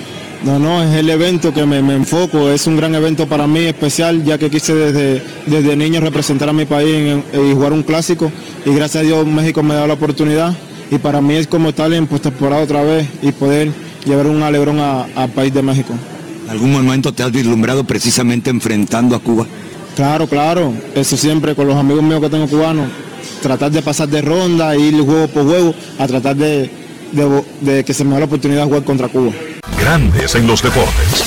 No, 0.43 0.59
no, 0.59 0.83
es 0.83 0.93
el 0.95 1.09
evento 1.09 1.53
que 1.53 1.65
me, 1.65 1.81
me, 1.81 1.95
enfoco, 1.95 2.49
es 2.49 2.67
un 2.67 2.77
gran 2.77 2.93
evento 2.93 3.27
para 3.27 3.47
mí 3.47 3.61
especial, 3.61 4.23
ya 4.23 4.37
que 4.37 4.49
quise 4.49 4.73
desde, 4.73 5.23
desde 5.47 5.75
niño 5.75 5.99
representar 5.99 6.47
a 6.47 6.53
mi 6.53 6.65
país 6.65 7.17
y 7.33 7.53
jugar 7.53 7.73
un 7.73 7.83
clásico 7.83 8.31
y 8.65 8.71
gracias 8.71 9.03
a 9.03 9.05
Dios 9.05 9.25
México 9.25 9.63
me 9.63 9.73
da 9.73 9.87
la 9.87 9.93
oportunidad 9.93 10.55
y 10.91 10.99
para 10.99 11.21
mí 11.21 11.33
es 11.35 11.47
como 11.47 11.69
estar 11.69 11.91
en 11.91 12.07
postemporada 12.07 12.61
otra 12.61 12.83
vez 12.83 13.07
y 13.21 13.31
poder 13.31 13.71
llevar 14.05 14.27
un 14.27 14.43
alegrón 14.43 14.79
al 14.79 15.29
país 15.31 15.53
de 15.53 15.61
México. 15.61 15.93
¿En 16.45 16.51
algún 16.51 16.71
momento 16.71 17.11
te 17.11 17.23
has 17.23 17.31
vislumbrado 17.31 17.83
precisamente 17.83 18.49
enfrentando 18.49 19.15
a 19.15 19.19
Cuba? 19.19 19.45
Claro, 19.95 20.27
claro, 20.27 20.73
eso 20.95 21.17
siempre 21.17 21.55
con 21.55 21.67
los 21.67 21.75
amigos 21.75 22.03
míos 22.03 22.21
que 22.21 22.29
tengo 22.29 22.47
cubanos, 22.47 22.89
tratar 23.41 23.71
de 23.71 23.81
pasar 23.81 24.07
de 24.07 24.21
ronda, 24.21 24.77
ir 24.77 24.93
juego 25.01 25.27
por 25.27 25.43
juego, 25.45 25.73
a 25.97 26.07
tratar 26.07 26.35
de, 26.35 26.69
de, 27.11 27.43
de 27.61 27.83
que 27.83 27.93
se 27.93 28.03
me 28.03 28.13
dé 28.13 28.19
la 28.19 28.25
oportunidad 28.27 28.61
de 28.61 28.67
jugar 28.67 28.83
contra 28.83 29.07
Cuba. 29.09 29.31
Grandes 29.79 30.35
en 30.35 30.47
los 30.47 30.61
deportes. 30.61 31.25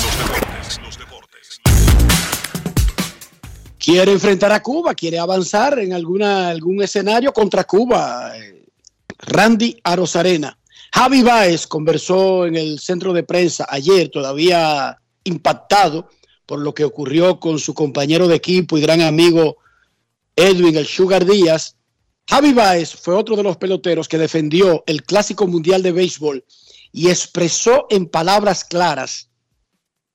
Quiere 3.77 4.11
enfrentar 4.11 4.51
a 4.51 4.61
Cuba, 4.61 4.93
quiere 4.93 5.17
avanzar 5.17 5.79
en 5.79 5.93
alguna, 5.93 6.49
algún 6.49 6.83
escenario 6.83 7.33
contra 7.33 7.63
Cuba. 7.63 8.31
Randy 9.19 9.77
Arozarena. 9.83 10.57
Javi 10.93 11.21
Baez 11.23 11.67
conversó 11.67 12.45
en 12.45 12.55
el 12.55 12.79
centro 12.79 13.13
de 13.13 13.23
prensa 13.23 13.65
ayer, 13.69 14.09
todavía 14.09 14.99
impactado 15.23 16.09
por 16.45 16.59
lo 16.59 16.73
que 16.73 16.83
ocurrió 16.83 17.39
con 17.39 17.59
su 17.59 17.73
compañero 17.73 18.27
de 18.27 18.35
equipo 18.35 18.77
y 18.77 18.81
gran 18.81 19.01
amigo 19.01 19.57
Edwin 20.35 20.75
el 20.75 20.85
Sugar 20.85 21.25
Díaz. 21.25 21.75
Javi 22.29 22.53
Baez 22.53 22.93
fue 22.93 23.15
otro 23.15 23.35
de 23.35 23.43
los 23.43 23.57
peloteros 23.57 24.07
que 24.07 24.17
defendió 24.17 24.83
el 24.85 25.03
Clásico 25.03 25.47
Mundial 25.47 25.81
de 25.81 25.91
Béisbol 25.91 26.43
y 26.91 27.09
expresó 27.09 27.87
en 27.89 28.07
palabras 28.07 28.63
claras 28.63 29.29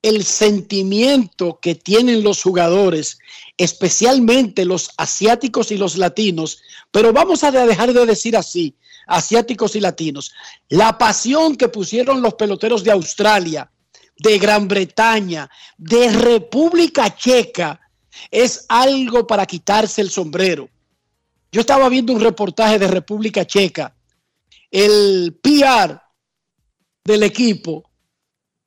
el 0.03 0.25
sentimiento 0.25 1.59
que 1.61 1.75
tienen 1.75 2.23
los 2.23 2.43
jugadores, 2.43 3.19
especialmente 3.57 4.65
los 4.65 4.91
asiáticos 4.97 5.73
y 5.73 5.77
los 5.79 5.97
latinos, 5.97 6.63
pero 6.93 7.13
vamos 7.13 7.43
a 7.43 7.51
dejar 7.51 7.93
de 7.93 8.07
decir 8.07 8.37
así, 8.37 8.77
asiáticos 9.09 9.75
y 9.75 9.81
latinos, 9.81 10.33
la 10.69 10.97
pasión 10.97 11.57
que 11.57 11.69
pusieron 11.69 12.23
los 12.23 12.35
peloteros 12.35 12.85
de 12.85 12.93
Australia, 12.93 13.71
de 14.19 14.39
Gran 14.39 14.69
Bretaña, 14.69 15.51
de 15.77 16.11
República 16.13 17.15
Checa, 17.17 17.81
es 18.31 18.65
algo 18.69 19.27
para 19.27 19.45
quitarse 19.45 20.01
el 20.01 20.11
sombrero. 20.11 20.69
Yo 21.51 21.61
estaba 21.61 21.89
viendo 21.89 22.13
un 22.13 22.21
reportaje 22.21 22.79
de 22.79 22.87
República 22.87 23.45
Checa, 23.45 23.95
el 24.71 25.37
PR 25.43 26.06
del 27.07 27.23
equipo 27.23 27.85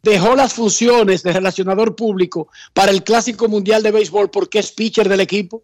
dejó 0.01 0.35
las 0.35 0.53
funciones 0.53 1.23
de 1.23 1.33
relacionador 1.33 1.95
público 1.95 2.47
para 2.73 2.91
el 2.91 3.03
Clásico 3.03 3.47
Mundial 3.47 3.83
de 3.83 3.91
Béisbol 3.91 4.31
porque 4.31 4.59
es 4.59 4.71
pitcher 4.71 5.09
del 5.09 5.19
equipo. 5.19 5.63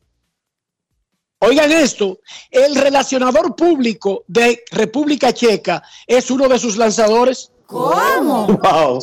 Oigan 1.39 1.71
esto, 1.71 2.19
el 2.49 2.75
relacionador 2.75 3.55
público 3.55 4.23
de 4.27 4.63
República 4.71 5.33
Checa 5.33 5.83
es 6.07 6.31
uno 6.31 6.47
de 6.47 6.59
sus 6.59 6.77
lanzadores. 6.77 7.51
¿Cómo? 7.65 8.47
Wow. 8.65 8.99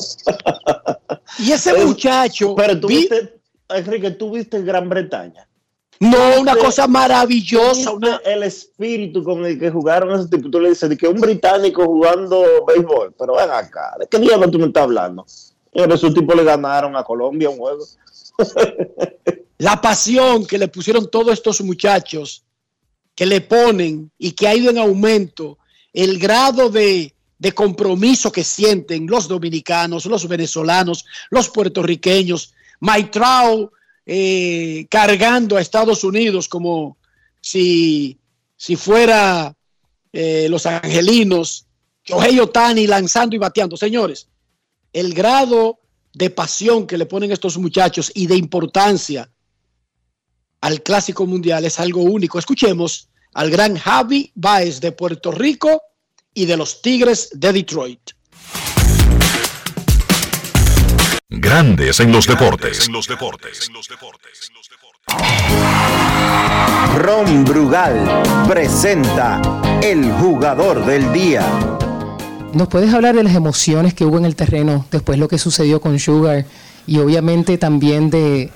y 1.38 1.52
ese 1.52 1.74
muchacho... 1.84 2.54
Pero 2.54 2.78
tú 2.78 2.88
viste, 2.88 3.40
Enrique, 3.68 4.12
tú 4.12 4.32
viste 4.32 4.62
Gran 4.62 4.88
Bretaña. 4.88 5.48
No, 6.02 6.40
una 6.40 6.56
cosa 6.56 6.88
maravillosa. 6.88 7.92
Una... 7.92 8.16
El 8.24 8.42
espíritu 8.42 9.22
con 9.22 9.46
el 9.46 9.56
que 9.56 9.70
jugaron 9.70 10.12
esos 10.12 10.28
tipos. 10.28 10.50
Tú 10.50 10.58
le 10.58 10.70
dices 10.70 10.90
de 10.90 10.96
que 10.96 11.06
un 11.06 11.20
británico 11.20 11.84
jugando 11.84 12.44
béisbol. 12.66 13.14
Pero 13.16 13.36
ven 13.36 13.48
acá, 13.48 13.94
¿de 14.00 14.08
qué 14.08 14.18
diablo 14.18 14.50
tú 14.50 14.58
me 14.58 14.66
estás 14.66 14.82
hablando? 14.82 15.24
Pero 15.72 15.94
esos 15.94 16.12
tipos 16.12 16.34
le 16.34 16.42
ganaron 16.42 16.96
a 16.96 17.04
Colombia 17.04 17.50
un 17.50 17.58
juego. 17.58 17.84
La 19.58 19.80
pasión 19.80 20.44
que 20.44 20.58
le 20.58 20.66
pusieron 20.66 21.08
todos 21.08 21.34
estos 21.34 21.60
muchachos, 21.60 22.42
que 23.14 23.24
le 23.24 23.40
ponen 23.40 24.10
y 24.18 24.32
que 24.32 24.48
ha 24.48 24.56
ido 24.56 24.70
en 24.70 24.78
aumento, 24.78 25.56
el 25.92 26.18
grado 26.18 26.68
de, 26.68 27.14
de 27.38 27.52
compromiso 27.52 28.32
que 28.32 28.42
sienten 28.42 29.06
los 29.06 29.28
dominicanos, 29.28 30.06
los 30.06 30.26
venezolanos, 30.26 31.04
los 31.30 31.48
puertorriqueños. 31.48 32.54
Maitrao 32.80 33.70
eh, 34.06 34.86
cargando 34.90 35.56
a 35.56 35.60
Estados 35.60 36.04
Unidos 36.04 36.48
como 36.48 36.96
si, 37.40 38.18
si 38.56 38.76
fuera 38.76 39.54
eh, 40.12 40.46
los 40.48 40.66
angelinos, 40.66 41.66
Shohei 42.04 42.38
Otani 42.40 42.86
lanzando 42.86 43.36
y 43.36 43.38
bateando. 43.38 43.76
Señores, 43.76 44.28
el 44.92 45.14
grado 45.14 45.80
de 46.12 46.30
pasión 46.30 46.86
que 46.86 46.98
le 46.98 47.06
ponen 47.06 47.32
estos 47.32 47.56
muchachos 47.58 48.10
y 48.14 48.26
de 48.26 48.36
importancia 48.36 49.30
al 50.60 50.82
Clásico 50.82 51.26
Mundial 51.26 51.64
es 51.64 51.78
algo 51.80 52.02
único. 52.02 52.38
Escuchemos 52.38 53.08
al 53.34 53.50
gran 53.50 53.76
Javi 53.76 54.30
Baez 54.34 54.80
de 54.80 54.92
Puerto 54.92 55.32
Rico 55.32 55.82
y 56.34 56.46
de 56.46 56.56
los 56.56 56.82
Tigres 56.82 57.30
de 57.34 57.52
Detroit. 57.52 58.00
Grandes 61.34 61.98
en 62.00 62.12
los 62.12 62.26
deportes. 62.26 62.86
En 62.86 62.92
los 62.92 63.08
deportes. 63.08 63.70
Ron 66.98 67.44
Brugal 67.46 68.22
presenta 68.46 69.40
el 69.82 70.12
jugador 70.12 70.84
del 70.84 71.10
día. 71.10 71.42
¿Nos 72.52 72.68
puedes 72.68 72.92
hablar 72.92 73.14
de 73.14 73.22
las 73.22 73.34
emociones 73.34 73.94
que 73.94 74.04
hubo 74.04 74.18
en 74.18 74.26
el 74.26 74.36
terreno 74.36 74.84
después 74.90 75.18
lo 75.18 75.28
que 75.28 75.38
sucedió 75.38 75.80
con 75.80 75.98
Sugar 75.98 76.44
y 76.86 76.98
obviamente 76.98 77.56
también 77.56 78.10
de 78.10 78.50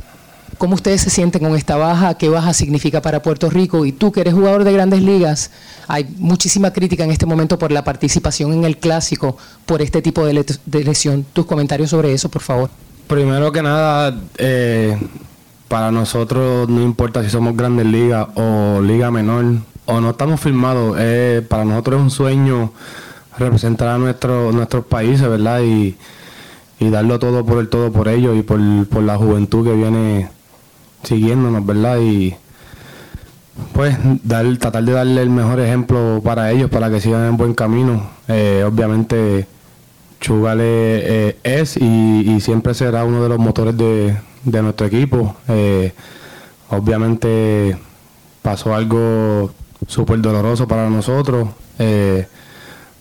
¿Cómo 0.59 0.74
ustedes 0.74 1.02
se 1.02 1.11
sienten 1.11 1.42
con 1.42 1.54
esta 1.54 1.76
baja? 1.76 2.14
¿Qué 2.14 2.28
baja 2.28 2.54
significa 2.54 3.02
para 3.02 3.20
Puerto 3.22 3.50
Rico? 3.50 3.84
Y 3.84 3.92
tú 3.92 4.11
que 4.11 4.20
eres 4.22 4.32
jugador 4.34 4.64
de 4.64 4.72
grandes 4.72 5.02
ligas, 5.02 5.50
hay 5.86 6.07
muchísima 6.18 6.72
crítica 6.72 7.04
en 7.04 7.11
este 7.11 7.26
momento 7.26 7.59
por 7.59 7.72
la 7.72 7.84
participación 7.84 8.52
en 8.54 8.64
el 8.64 8.78
clásico, 8.78 9.36
por 9.66 9.82
este 9.82 10.00
tipo 10.00 10.24
de, 10.24 10.32
le- 10.32 10.46
de 10.64 10.84
lesión. 10.84 11.26
Tus 11.32 11.44
comentarios 11.46 11.90
sobre 11.90 12.12
eso, 12.14 12.30
por 12.30 12.42
favor. 12.42 12.70
Primero 13.07 13.52
que 13.52 13.62
nada, 13.62 14.18
eh, 14.38 14.96
para 15.68 15.90
nosotros 15.90 16.68
no 16.68 16.82
importa 16.82 17.22
si 17.22 17.28
somos 17.30 17.54
grandes 17.57 17.86
ligas 17.86 18.26
o 18.34 18.80
liga 18.82 19.11
menor 19.11 19.44
o 19.84 20.00
no 20.00 20.11
estamos 20.11 20.40
firmados, 20.40 20.96
eh, 20.98 21.44
para 21.46 21.64
nosotros 21.64 21.98
es 21.98 22.02
un 22.04 22.11
sueño 22.11 22.72
representar 23.38 23.88
a 23.88 23.98
nuestro, 23.98 24.52
nuestros 24.52 24.86
países, 24.86 25.28
¿verdad? 25.28 25.61
Y, 25.62 25.96
y 26.80 26.88
darlo 26.90 27.18
todo 27.18 27.44
por 27.44 27.59
el 27.59 27.68
todo 27.68 27.92
por 27.92 28.09
ellos 28.09 28.36
y 28.38 28.42
por 28.42 28.59
la 28.59 29.16
juventud 29.16 29.64
que 29.66 29.74
viene 29.74 30.28
siguiéndonos, 31.07 31.64
¿verdad? 31.64 31.98
Y 32.00 32.34
pues 33.72 33.96
dar, 34.22 34.44
tratar 34.59 34.84
de 34.84 34.92
darle 34.92 35.22
el 35.22 35.30
mejor 35.30 35.61
ejemplo 35.61 36.20
para 36.22 36.50
ellos, 36.52 36.70
para 36.70 36.90
que 36.90 37.00
sigan 37.00 37.26
en 37.26 37.36
buen 37.36 37.54
camino. 37.54 38.11
Eh, 38.28 38.64
obviamente 38.66 39.46
Chugal 40.20 40.59
eh, 40.61 41.38
es 41.42 41.76
y, 41.76 41.84
y 42.36 42.40
siempre 42.40 42.74
será 42.74 43.04
uno 43.04 43.22
de 43.22 43.28
los 43.28 43.38
motores 43.38 43.76
de, 43.76 44.16
de 44.44 44.62
nuestro 44.62 44.86
equipo. 44.86 45.36
Eh, 45.48 45.92
obviamente 46.70 47.76
pasó 48.42 48.74
algo 48.74 49.50
súper 49.86 50.20
doloroso 50.20 50.66
para 50.68 50.90
nosotros, 50.90 51.48
eh, 51.78 52.26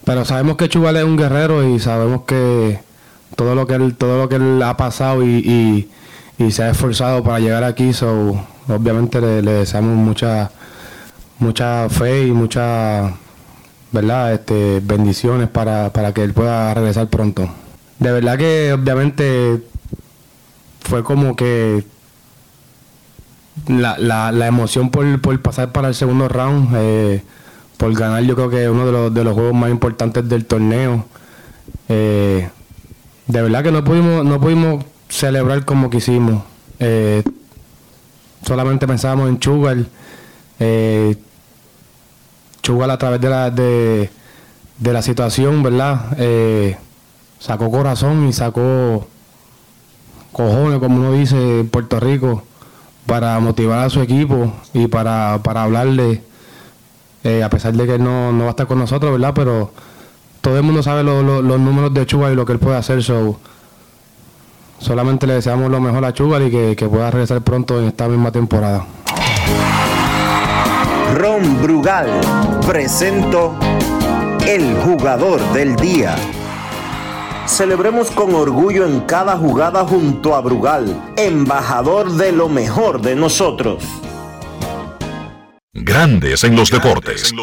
pero 0.03 0.23
sabemos 0.25 0.55
que 0.57 0.69
Chugal 0.69 0.97
es 0.97 1.03
un 1.03 1.17
guerrero 1.17 1.67
y 1.67 1.79
sabemos 1.79 2.21
que 2.25 2.79
todo 3.35 3.55
lo 3.55 3.65
que 3.67 3.73
él, 3.75 3.95
todo 3.95 4.19
lo 4.21 4.29
que 4.29 4.35
él 4.35 4.61
ha 4.61 4.77
pasado 4.77 5.23
y- 5.25 5.89
y 6.37 6.51
se 6.51 6.63
ha 6.63 6.71
esforzado 6.71 7.23
para 7.23 7.39
llegar 7.39 7.63
aquí, 7.63 7.93
so, 7.93 8.39
obviamente 8.67 9.21
le, 9.21 9.41
deseamos 9.41 9.95
mucha 9.95 10.51
mucha 11.39 11.89
fe 11.89 12.27
y 12.27 12.31
mucha 12.31 13.13
verdad 13.91 14.33
este 14.33 14.81
bendiciones 14.81 15.49
para, 15.49 15.91
para 15.91 16.13
que 16.13 16.23
él 16.23 16.33
pueda 16.33 16.73
regresar 16.73 17.07
pronto. 17.07 17.49
De 17.99 18.11
verdad 18.11 18.37
que 18.37 18.73
obviamente 18.73 19.61
fue 20.81 21.03
como 21.03 21.35
que 21.35 21.83
la, 23.67 23.97
la, 23.97 24.31
la 24.31 24.47
emoción 24.47 24.91
por, 24.91 25.21
por 25.21 25.41
pasar 25.41 25.71
para 25.71 25.87
el 25.87 25.95
segundo 25.95 26.27
round 26.27 26.69
eh, 26.75 27.23
por 27.77 27.93
ganar 27.93 28.23
yo 28.23 28.35
creo 28.35 28.49
que 28.49 28.69
uno 28.69 28.85
de 28.85 28.91
los, 28.91 29.13
de 29.13 29.23
los 29.23 29.33
juegos 29.33 29.53
más 29.53 29.69
importantes 29.69 30.27
del 30.27 30.45
torneo. 30.45 31.05
Eh, 31.89 32.49
de 33.27 33.41
verdad 33.41 33.63
que 33.63 33.71
no 33.71 33.83
pudimos 33.83 34.23
no 34.23 34.39
pudimos 34.39 34.85
celebrar 35.09 35.65
como 35.65 35.89
quisimos. 35.89 36.43
Eh, 36.79 37.23
solamente 38.45 38.85
pensábamos 38.87 39.29
en 39.29 39.39
Chugal 39.39 39.87
eh, 40.59 41.15
Chugal 42.61 42.91
a 42.91 42.97
través 42.97 43.21
de 43.21 43.29
la 43.29 43.49
de, 43.49 44.09
la 44.79 45.01
situación 45.01 45.63
verdad 45.63 46.15
Eh, 46.17 46.77
sacó 47.39 47.69
corazón 47.71 48.27
y 48.27 48.33
sacó 48.33 49.07
cojones 50.31 50.79
como 50.79 50.97
uno 50.97 51.13
dice 51.13 51.59
en 51.61 51.69
Puerto 51.69 51.99
Rico 51.99 52.43
para 53.05 53.39
motivar 53.39 53.79
a 53.85 53.89
su 53.89 54.01
equipo 54.01 54.51
y 54.73 54.87
para, 54.87 55.39
para 55.43 55.63
hablarle 55.63 56.23
eh, 57.23 57.43
a 57.43 57.49
pesar 57.49 57.73
de 57.73 57.85
que 57.85 57.97
no, 57.99 58.31
no 58.31 58.41
va 58.41 58.47
a 58.47 58.49
estar 58.51 58.67
con 58.67 58.79
nosotros 58.79 59.11
verdad 59.11 59.33
pero 59.35 59.71
todo 60.41 60.57
el 60.57 60.63
mundo 60.63 60.83
sabe 60.83 61.03
lo- 61.03 61.23
lo- 61.23 61.41
los 61.41 61.59
números 61.59 61.93
de 61.93 62.05
Chugal 62.05 62.33
y 62.33 62.35
lo 62.35 62.45
que 62.45 62.53
él 62.53 62.59
puede 62.59 62.77
hacer 62.77 63.01
solamente 64.85 65.27
le 65.27 65.33
deseamos 65.33 65.69
lo 65.69 65.81
mejor 65.81 66.05
a 66.05 66.13
Chugal 66.13 66.47
y 66.47 66.51
que, 66.51 66.75
que 66.75 66.87
pueda 66.87 67.11
regresar 67.11 67.41
pronto 67.41 67.79
en 67.79 67.87
esta 67.87 68.07
misma 68.07 68.31
temporada 68.31 68.85
Ron 71.15 71.61
Brugal 71.61 72.09
presento 72.67 73.57
el 74.45 74.75
jugador 74.75 75.41
del 75.53 75.75
día. 75.77 76.15
Celebremos 77.47 78.11
con 78.11 78.35
orgullo 78.35 78.85
en 78.85 79.01
cada 79.01 79.37
jugada 79.37 79.85
junto 79.85 80.35
a 80.35 80.41
Brugal, 80.41 81.13
embajador 81.15 82.11
de 82.11 82.33
lo 82.33 82.49
mejor 82.49 83.01
de 83.01 83.15
nosotros. 83.15 83.83
Grandes 85.71 86.43
en 86.43 86.55
los 86.55 86.69
deportes. 86.69 87.33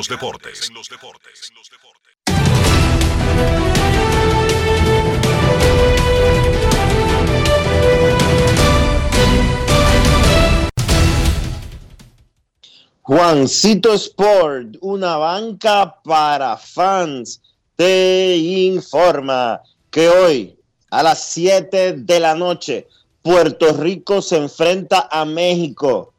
Juancito 13.05 13.95
Sport, 13.95 14.77
una 14.81 15.17
banca 15.17 16.01
para 16.05 16.57
fans, 16.57 17.43
te 17.75 18.37
informa 18.37 19.61
que 19.91 20.09
hoy 20.09 20.57
a 20.89 21.03
las 21.03 21.21
7 21.25 21.95
de 21.95 22.21
la 22.21 22.37
noche 22.37 22.87
Puerto 23.21 23.73
Rico 23.73 24.23
se 24.23 24.37
enfrenta 24.37 25.09
a 25.11 25.25
México 25.25 26.15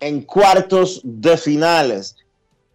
en 0.00 0.22
cuartos 0.22 1.02
de 1.04 1.36
finales. 1.36 2.16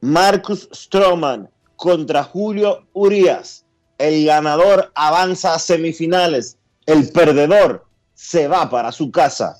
Marcus 0.02 0.70
Stroman 0.72 1.49
contra 1.78 2.24
Julio 2.24 2.86
Urias. 2.93 3.66
El 3.97 4.28
ganador 4.28 4.91
avanza 4.93 5.56
a 5.56 5.60
semifinales. 5.60 6.60
El 6.86 7.12
perdedor 7.12 7.84
se 8.14 8.47
va 8.47 8.70
para 8.70 8.91
su 8.91 9.10
casa. 9.10 9.60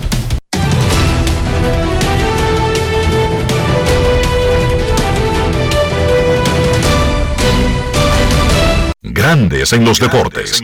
Grandes 9.21 9.71
en 9.71 9.85
los 9.85 9.99
deportes. 9.99 10.63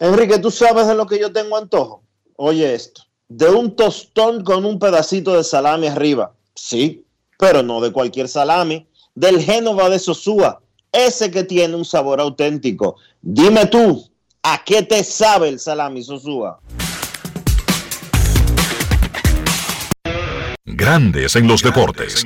Enrique, 0.00 0.40
¿tú 0.40 0.50
sabes 0.50 0.88
de 0.88 0.96
lo 0.96 1.06
que 1.06 1.20
yo 1.20 1.32
tengo 1.32 1.56
antojo? 1.56 2.02
Oye 2.34 2.74
esto, 2.74 3.02
de 3.28 3.48
un 3.48 3.76
tostón 3.76 4.42
con 4.42 4.64
un 4.64 4.80
pedacito 4.80 5.36
de 5.36 5.44
salami 5.44 5.86
arriba. 5.86 6.34
Sí, 6.56 7.04
pero 7.38 7.62
no 7.62 7.80
de 7.80 7.92
cualquier 7.92 8.28
salami, 8.28 8.88
del 9.14 9.40
Génova 9.40 9.88
de 9.88 10.00
Sosúa, 10.00 10.62
ese 10.90 11.30
que 11.30 11.44
tiene 11.44 11.76
un 11.76 11.84
sabor 11.84 12.20
auténtico. 12.20 12.96
Dime 13.22 13.66
tú, 13.66 14.10
¿a 14.42 14.64
qué 14.64 14.82
te 14.82 15.04
sabe 15.04 15.48
el 15.48 15.60
salami 15.60 16.02
Sosúa? 16.02 16.58
Grandes 20.64 21.36
en 21.36 21.48
los 21.48 21.62
deportes. 21.62 22.24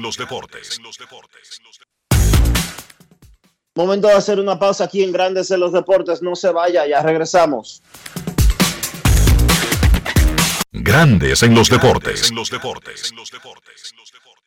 Momento 3.74 4.08
de 4.08 4.12
hacer 4.12 4.38
una 4.38 4.58
pausa 4.58 4.84
aquí 4.84 5.02
en 5.02 5.12
Grandes 5.12 5.50
en 5.50 5.58
los 5.58 5.72
Deportes. 5.72 6.20
No 6.20 6.36
se 6.36 6.52
vaya, 6.52 6.86
ya 6.86 7.00
regresamos. 7.02 7.82
Grandes 10.72 11.42
en 11.42 11.54
los 11.54 11.70
deportes. 11.70 12.30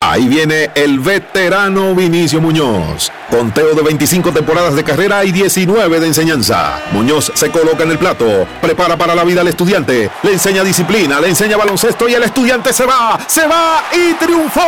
Ahí 0.08 0.28
viene 0.28 0.70
el 0.76 1.00
veterano 1.00 1.94
Vinicio 1.94 2.40
Muñoz. 2.40 3.10
Conteo 3.28 3.74
de 3.74 3.82
25 3.82 4.30
temporadas 4.30 4.76
de 4.76 4.84
carrera 4.84 5.24
y 5.24 5.32
19 5.32 5.98
de 5.98 6.06
enseñanza. 6.06 6.78
Muñoz 6.92 7.32
se 7.34 7.50
coloca 7.50 7.82
en 7.82 7.90
el 7.90 7.98
plato, 7.98 8.46
prepara 8.62 8.96
para 8.96 9.16
la 9.16 9.24
vida 9.24 9.40
al 9.40 9.48
estudiante, 9.48 10.08
le 10.22 10.32
enseña 10.32 10.62
disciplina, 10.62 11.18
le 11.18 11.30
enseña 11.30 11.56
baloncesto 11.56 12.08
y 12.08 12.14
el 12.14 12.22
estudiante 12.22 12.72
se 12.72 12.86
va, 12.86 13.18
se 13.26 13.48
va 13.48 13.82
y 13.92 14.14
triunfó. 14.14 14.60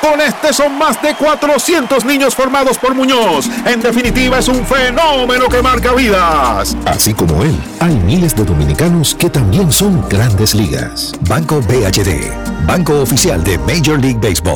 Con 0.00 0.20
este 0.20 0.52
son 0.52 0.76
más 0.76 1.00
de 1.00 1.14
400 1.14 2.04
niños 2.04 2.34
formados 2.34 2.76
por 2.76 2.92
Muñoz. 2.94 3.48
En 3.66 3.80
definitiva 3.80 4.38
es 4.40 4.48
un 4.48 4.66
fenómeno 4.66 5.48
que 5.48 5.62
marca 5.62 5.92
vidas. 5.92 6.76
Así 6.86 7.14
como 7.14 7.44
él, 7.44 7.56
hay 7.78 7.94
miles 7.94 8.34
de 8.34 8.44
dominicanos 8.44 9.14
que 9.14 9.30
también 9.30 9.70
son 9.70 10.08
grandes 10.08 10.54
ligas. 10.54 11.12
Banco 11.28 11.60
BHD, 11.60 12.66
banco 12.66 13.00
oficial 13.00 13.44
de 13.44 13.58
Major 13.58 14.00
League 14.00 14.18
Baseball. 14.20 14.55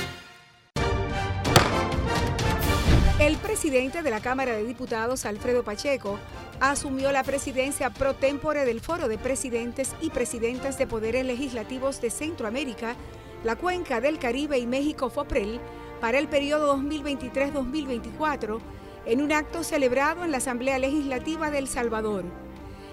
Presidente 3.71 4.03
de 4.03 4.09
la 4.09 4.19
Cámara 4.19 4.53
de 4.53 4.65
Diputados, 4.65 5.25
Alfredo 5.25 5.63
Pacheco, 5.63 6.19
asumió 6.59 7.09
la 7.13 7.23
presidencia 7.23 7.89
pro 7.89 8.13
tempore 8.13 8.65
del 8.65 8.81
Foro 8.81 9.07
de 9.07 9.17
Presidentes 9.17 9.95
y 10.01 10.09
Presidentas 10.09 10.77
de 10.77 10.87
Poderes 10.87 11.25
Legislativos 11.25 12.01
de 12.01 12.09
Centroamérica, 12.09 12.97
la 13.45 13.55
Cuenca 13.55 14.01
del 14.01 14.19
Caribe 14.19 14.59
y 14.59 14.67
México 14.67 15.09
FOPREL 15.09 15.61
para 16.01 16.19
el 16.19 16.27
periodo 16.27 16.75
2023-2024 16.75 18.59
en 19.05 19.21
un 19.21 19.31
acto 19.31 19.63
celebrado 19.63 20.25
en 20.25 20.31
la 20.31 20.39
Asamblea 20.39 20.77
Legislativa 20.77 21.49
de 21.49 21.59
El 21.59 21.69
Salvador. 21.69 22.25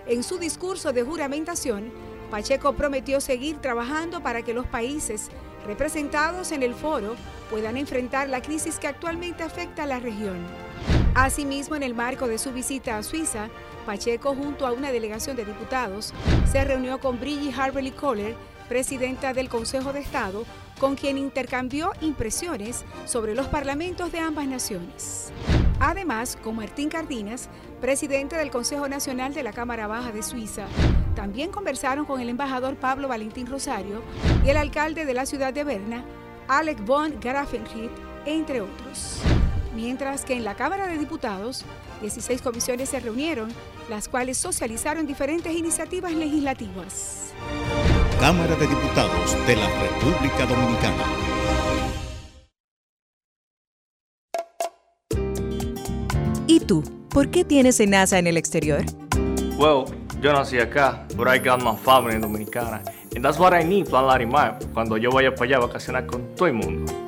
En 0.06 0.22
su 0.22 0.38
discurso 0.38 0.92
de 0.92 1.02
juramentación, 1.02 1.90
Pacheco 2.30 2.74
prometió 2.74 3.20
seguir 3.20 3.56
trabajando 3.56 4.22
para 4.22 4.42
que 4.42 4.54
los 4.54 4.68
países 4.68 5.28
representados 5.68 6.50
en 6.52 6.62
el 6.62 6.74
foro 6.74 7.14
puedan 7.50 7.76
enfrentar 7.76 8.30
la 8.30 8.40
crisis 8.40 8.78
que 8.78 8.88
actualmente 8.88 9.42
afecta 9.42 9.82
a 9.82 9.86
la 9.86 10.00
región. 10.00 10.38
Asimismo, 11.14 11.76
en 11.76 11.82
el 11.82 11.94
marco 11.94 12.26
de 12.26 12.38
su 12.38 12.52
visita 12.52 12.96
a 12.96 13.02
Suiza, 13.02 13.50
Pacheco, 13.84 14.34
junto 14.34 14.66
a 14.66 14.72
una 14.72 14.90
delegación 14.90 15.36
de 15.36 15.44
diputados, 15.44 16.14
se 16.50 16.64
reunió 16.64 17.00
con 17.00 17.20
Brigitte 17.20 17.58
Harberly 17.58 17.90
Kohler, 17.90 18.34
presidenta 18.68 19.34
del 19.34 19.50
Consejo 19.50 19.92
de 19.92 20.00
Estado, 20.00 20.46
con 20.78 20.94
quien 20.94 21.18
intercambió 21.18 21.92
impresiones 22.00 22.84
sobre 23.04 23.34
los 23.34 23.48
parlamentos 23.48 24.12
de 24.12 24.20
ambas 24.20 24.46
naciones. 24.46 25.32
Además, 25.80 26.38
con 26.42 26.56
Martín 26.56 26.88
Cardinas, 26.88 27.48
presidente 27.80 28.36
del 28.36 28.50
Consejo 28.50 28.88
Nacional 28.88 29.34
de 29.34 29.42
la 29.42 29.52
Cámara 29.52 29.86
Baja 29.86 30.10
de 30.10 30.22
Suiza, 30.22 30.66
también 31.14 31.50
conversaron 31.50 32.04
con 32.04 32.20
el 32.20 32.28
embajador 32.28 32.76
Pablo 32.76 33.08
Valentín 33.08 33.46
Rosario 33.46 34.02
y 34.44 34.50
el 34.50 34.56
alcalde 34.56 35.04
de 35.04 35.14
la 35.14 35.26
ciudad 35.26 35.52
de 35.52 35.64
Berna, 35.64 36.04
Alec 36.48 36.84
von 36.84 37.14
Grafenried, 37.20 37.90
entre 38.24 38.60
otros. 38.60 39.20
Mientras 39.74 40.24
que 40.24 40.34
en 40.34 40.44
la 40.44 40.54
Cámara 40.54 40.88
de 40.88 40.98
Diputados, 40.98 41.64
16 42.00 42.42
comisiones 42.42 42.88
se 42.88 43.00
reunieron, 43.00 43.52
las 43.88 44.08
cuales 44.08 44.38
socializaron 44.38 45.06
diferentes 45.06 45.52
iniciativas 45.52 46.12
legislativas. 46.12 47.32
Cámara 48.20 48.56
de 48.56 48.66
Diputados 48.66 49.46
de 49.46 49.54
la 49.54 49.68
República 49.80 50.44
Dominicana. 50.44 51.04
¿Y 56.48 56.58
tú? 56.58 56.82
¿Por 57.10 57.30
qué 57.30 57.44
tienes 57.44 57.80
NASA 57.86 58.18
en 58.18 58.26
el 58.26 58.36
exterior? 58.36 58.84
Well, 59.56 59.84
yo 60.20 60.32
nací 60.32 60.58
acá, 60.58 61.06
but 61.16 61.28
I 61.28 61.38
got 61.38 61.62
my 61.62 61.76
family 61.76 62.18
dominicana. 62.18 62.82
And 63.14 63.24
that's 63.24 63.38
what 63.38 63.54
I 63.54 63.62
need, 63.62 63.88
Plan 63.88 64.06
Larimar, 64.06 64.58
cuando 64.74 64.96
yo 64.96 65.10
vaya 65.12 65.32
para 65.32 65.44
allá 65.44 65.56
a 65.58 65.60
vacacionar 65.68 66.06
con 66.06 66.34
todo 66.34 66.48
el 66.48 66.54
mundo. 66.54 67.07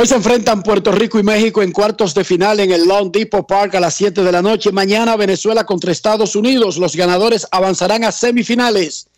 Hoy 0.00 0.06
se 0.06 0.14
enfrentan 0.14 0.62
Puerto 0.62 0.92
Rico 0.92 1.18
y 1.18 1.24
México 1.24 1.60
en 1.60 1.72
cuartos 1.72 2.14
de 2.14 2.22
final 2.22 2.60
en 2.60 2.70
el 2.70 2.86
Long 2.86 3.10
Depot 3.10 3.44
Park 3.44 3.74
a 3.74 3.80
las 3.80 3.94
7 3.94 4.22
de 4.22 4.30
la 4.30 4.40
noche. 4.40 4.70
Mañana 4.70 5.16
Venezuela 5.16 5.66
contra 5.66 5.90
Estados 5.90 6.36
Unidos. 6.36 6.78
Los 6.78 6.94
ganadores 6.94 7.48
avanzarán 7.50 8.04
a 8.04 8.12
semifinales. 8.12 9.08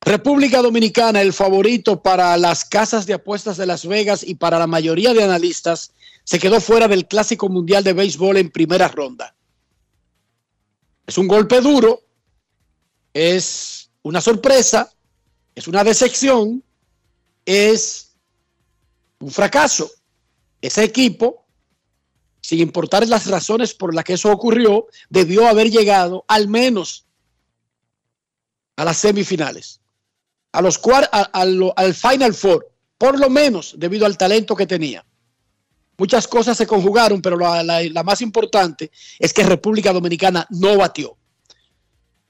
República 0.00 0.62
Dominicana, 0.62 1.20
el 1.20 1.34
favorito 1.34 2.02
para 2.02 2.34
las 2.38 2.64
casas 2.64 3.04
de 3.04 3.12
apuestas 3.12 3.58
de 3.58 3.66
Las 3.66 3.86
Vegas 3.86 4.24
y 4.26 4.36
para 4.36 4.58
la 4.58 4.66
mayoría 4.66 5.12
de 5.12 5.22
analistas, 5.22 5.92
se 6.24 6.38
quedó 6.38 6.62
fuera 6.62 6.88
del 6.88 7.06
Clásico 7.06 7.50
Mundial 7.50 7.84
de 7.84 7.92
Béisbol 7.92 8.38
en 8.38 8.50
primera 8.50 8.88
ronda. 8.88 9.34
Es 11.06 11.18
un 11.18 11.28
golpe 11.28 11.60
duro, 11.60 12.00
es 13.12 13.90
una 14.00 14.22
sorpresa, 14.22 14.90
es 15.54 15.68
una 15.68 15.84
decepción, 15.84 16.64
es 17.44 18.14
un 19.18 19.30
fracaso. 19.30 19.90
Ese 20.62 20.84
equipo, 20.84 21.44
sin 22.40 22.60
importar 22.60 23.06
las 23.08 23.26
razones 23.26 23.74
por 23.74 23.94
las 23.94 24.04
que 24.04 24.14
eso 24.14 24.30
ocurrió, 24.30 24.86
debió 25.10 25.48
haber 25.48 25.70
llegado 25.70 26.24
al 26.28 26.46
menos 26.48 27.04
a 28.76 28.84
las 28.84 28.96
semifinales, 28.96 29.80
a 30.52 30.62
los 30.62 30.78
cuar 30.78 31.10
al 31.12 31.94
Final 31.94 32.32
Four, 32.32 32.70
por 32.96 33.18
lo 33.18 33.28
menos 33.28 33.74
debido 33.76 34.06
al 34.06 34.16
talento 34.16 34.54
que 34.54 34.66
tenía. 34.66 35.04
Muchas 35.98 36.28
cosas 36.28 36.56
se 36.56 36.66
conjugaron, 36.66 37.20
pero 37.20 37.36
la, 37.36 37.62
la 37.62 38.02
más 38.04 38.20
importante 38.22 38.90
es 39.18 39.32
que 39.32 39.42
República 39.42 39.92
Dominicana 39.92 40.46
no 40.50 40.76
batió. 40.78 41.18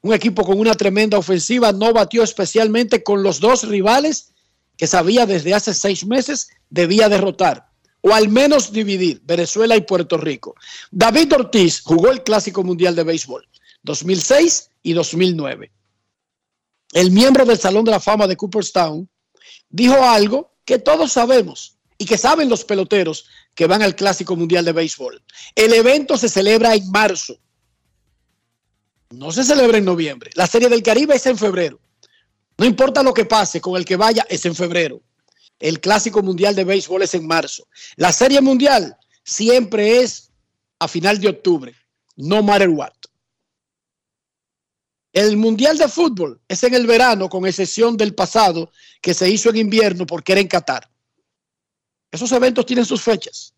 Un 0.00 0.14
equipo 0.14 0.42
con 0.42 0.58
una 0.58 0.74
tremenda 0.74 1.18
ofensiva 1.18 1.70
no 1.70 1.92
batió 1.92 2.22
especialmente 2.22 3.02
con 3.02 3.22
los 3.22 3.40
dos 3.40 3.68
rivales 3.68 4.32
que 4.76 4.86
sabía 4.86 5.26
desde 5.26 5.54
hace 5.54 5.74
seis 5.74 6.04
meses 6.06 6.48
debía 6.70 7.08
derrotar 7.08 7.71
o 8.02 8.12
al 8.12 8.28
menos 8.28 8.72
dividir 8.72 9.20
Venezuela 9.24 9.76
y 9.76 9.80
Puerto 9.80 10.18
Rico. 10.18 10.54
David 10.90 11.32
Ortiz 11.32 11.80
jugó 11.80 12.10
el 12.10 12.22
Clásico 12.22 12.62
Mundial 12.62 12.94
de 12.94 13.04
Béisbol 13.04 13.48
2006 13.82 14.70
y 14.82 14.92
2009. 14.92 15.72
El 16.92 17.10
miembro 17.10 17.46
del 17.46 17.58
Salón 17.58 17.84
de 17.84 17.92
la 17.92 18.00
Fama 18.00 18.26
de 18.26 18.36
Cooperstown 18.36 19.08
dijo 19.70 19.94
algo 20.04 20.52
que 20.64 20.78
todos 20.78 21.12
sabemos 21.12 21.78
y 21.96 22.04
que 22.04 22.18
saben 22.18 22.48
los 22.48 22.64
peloteros 22.64 23.26
que 23.54 23.66
van 23.66 23.82
al 23.82 23.96
Clásico 23.96 24.36
Mundial 24.36 24.64
de 24.64 24.72
Béisbol. 24.72 25.22
El 25.54 25.72
evento 25.72 26.18
se 26.18 26.28
celebra 26.28 26.74
en 26.74 26.90
marzo. 26.90 27.38
No 29.10 29.30
se 29.30 29.44
celebra 29.44 29.78
en 29.78 29.84
noviembre. 29.84 30.30
La 30.34 30.46
Serie 30.46 30.68
del 30.68 30.82
Caribe 30.82 31.14
es 31.14 31.26
en 31.26 31.38
febrero. 31.38 31.78
No 32.58 32.64
importa 32.64 33.02
lo 33.02 33.14
que 33.14 33.24
pase, 33.24 33.60
con 33.60 33.76
el 33.76 33.84
que 33.84 33.96
vaya 33.96 34.26
es 34.28 34.44
en 34.46 34.54
febrero. 34.54 35.00
El 35.62 35.78
Clásico 35.78 36.24
Mundial 36.24 36.56
de 36.56 36.64
Béisbol 36.64 37.02
es 37.02 37.14
en 37.14 37.24
marzo. 37.24 37.68
La 37.94 38.12
Serie 38.12 38.40
Mundial 38.40 38.96
siempre 39.22 40.00
es 40.00 40.32
a 40.80 40.88
final 40.88 41.20
de 41.20 41.28
octubre, 41.28 41.72
no 42.16 42.42
matter 42.42 42.68
what. 42.68 42.92
El 45.12 45.36
Mundial 45.36 45.78
de 45.78 45.86
Fútbol 45.86 46.40
es 46.48 46.64
en 46.64 46.74
el 46.74 46.84
verano, 46.84 47.28
con 47.28 47.46
excepción 47.46 47.96
del 47.96 48.12
pasado, 48.12 48.72
que 49.00 49.14
se 49.14 49.30
hizo 49.30 49.50
en 49.50 49.58
invierno 49.58 50.04
porque 50.04 50.32
era 50.32 50.40
en 50.40 50.48
Qatar. 50.48 50.90
Esos 52.10 52.32
eventos 52.32 52.66
tienen 52.66 52.84
sus 52.84 53.00
fechas. 53.00 53.54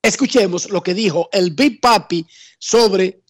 Escuchemos 0.00 0.70
lo 0.70 0.84
que 0.84 0.94
dijo 0.94 1.28
el 1.32 1.50
Big 1.50 1.80
Papi 1.80 2.24
sobre 2.60 3.22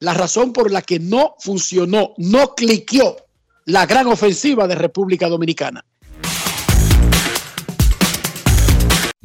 la 0.00 0.12
razón 0.12 0.52
por 0.52 0.70
la 0.70 0.82
que 0.82 0.98
no 0.98 1.34
funcionó, 1.38 2.12
no 2.18 2.54
cliqueó 2.54 3.16
la 3.64 3.86
gran 3.86 4.06
ofensiva 4.06 4.66
de 4.68 4.74
República 4.74 5.30
Dominicana. 5.30 5.82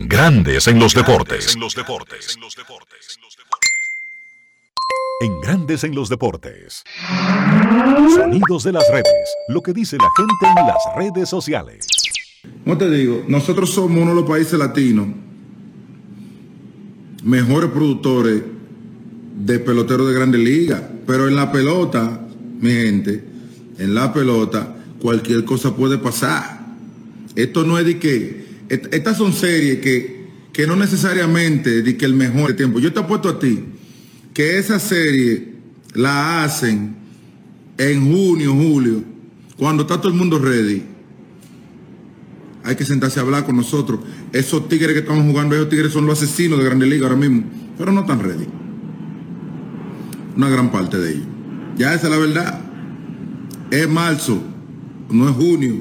Grandes 0.06 0.68
en 0.68 0.80
los 0.80 0.94
deportes. 0.94 1.56
En 5.22 5.42
Grandes 5.42 5.84
en 5.86 5.96
los 5.96 6.10
deportes. 6.10 6.84
Sonidos 8.14 8.64
de 8.66 8.74
las 8.74 8.84
redes. 8.92 9.36
Lo 9.48 9.62
que 9.62 9.72
dice 9.72 9.96
la 9.98 10.10
gente 10.18 10.60
en 10.60 10.68
las 10.68 10.78
redes 10.98 11.30
sociales. 11.30 11.88
¿Cómo 12.66 12.78
te 12.78 12.90
digo? 12.90 13.24
Nosotros 13.30 13.70
somos 13.70 13.98
uno 13.98 14.10
de 14.10 14.16
los 14.16 14.30
países 14.30 14.60
latinos 14.60 15.08
mejores 17.24 17.72
productores 17.72 18.44
de 19.38 19.60
peloteros 19.60 20.10
de 20.10 20.14
grandes 20.14 20.42
ligas. 20.42 20.82
Pero 21.08 21.30
en 21.30 21.36
la 21.38 21.50
pelota, 21.50 22.28
mi 22.60 22.72
gente, 22.72 23.24
en 23.78 23.96
la 23.96 24.12
pelota, 24.12 24.76
cualquier 25.02 25.46
cosa 25.46 25.74
puede 25.74 25.98
pasar. 25.98 26.60
Esto 27.36 27.64
no 27.64 27.80
es 27.80 27.86
de 27.86 28.00
que. 28.00 28.43
Estas 28.92 29.18
son 29.18 29.34
series 29.34 29.80
que, 29.80 30.28
que 30.52 30.68
no 30.68 30.76
necesariamente 30.76 31.82
de 31.82 31.98
que 31.98 32.06
el 32.06 32.14
mejor 32.14 32.54
tiempo. 32.54 32.80
Yo 32.80 32.94
te 32.94 33.00
apuesto 33.00 33.30
a 33.30 33.40
ti 33.40 33.64
que 34.34 34.58
esa 34.58 34.80
serie 34.80 35.54
la 35.94 36.44
hacen 36.44 36.96
en 37.78 38.12
junio, 38.12 38.54
julio, 38.54 39.04
Cuando 39.58 39.84
está 39.84 39.98
todo 39.98 40.12
el 40.12 40.18
mundo 40.18 40.40
ready, 40.40 40.84
hay 42.64 42.76
que 42.76 42.86
sentarse 42.86 43.20
a 43.20 43.24
hablar 43.24 43.46
con 43.46 43.56
nosotros. 43.56 44.00
Esos 44.32 44.68
tigres 44.68 44.94
que 44.94 45.00
estamos 45.00 45.26
jugando, 45.26 45.56
esos 45.56 45.70
tigres 45.70 45.92
son 45.92 46.06
los 46.06 46.22
asesinos 46.22 46.60
de 46.60 46.66
Grande 46.66 46.88
Liga 46.88 47.06
ahora 47.06 47.18
mismo, 47.18 47.44
pero 47.78 47.92
no 47.92 48.02
están 48.02 48.20
ready. 48.20 48.48
Una 50.36 50.50
gran 50.50 50.72
parte 50.72 50.98
de 50.98 51.12
ellos. 51.12 51.28
Ya 51.78 51.94
esa 51.94 52.08
es 52.08 52.12
la 52.12 52.18
verdad. 52.18 52.62
Es 53.70 53.88
marzo, 53.88 54.42
no 55.10 55.30
es 55.30 55.36
junio. 55.36 55.76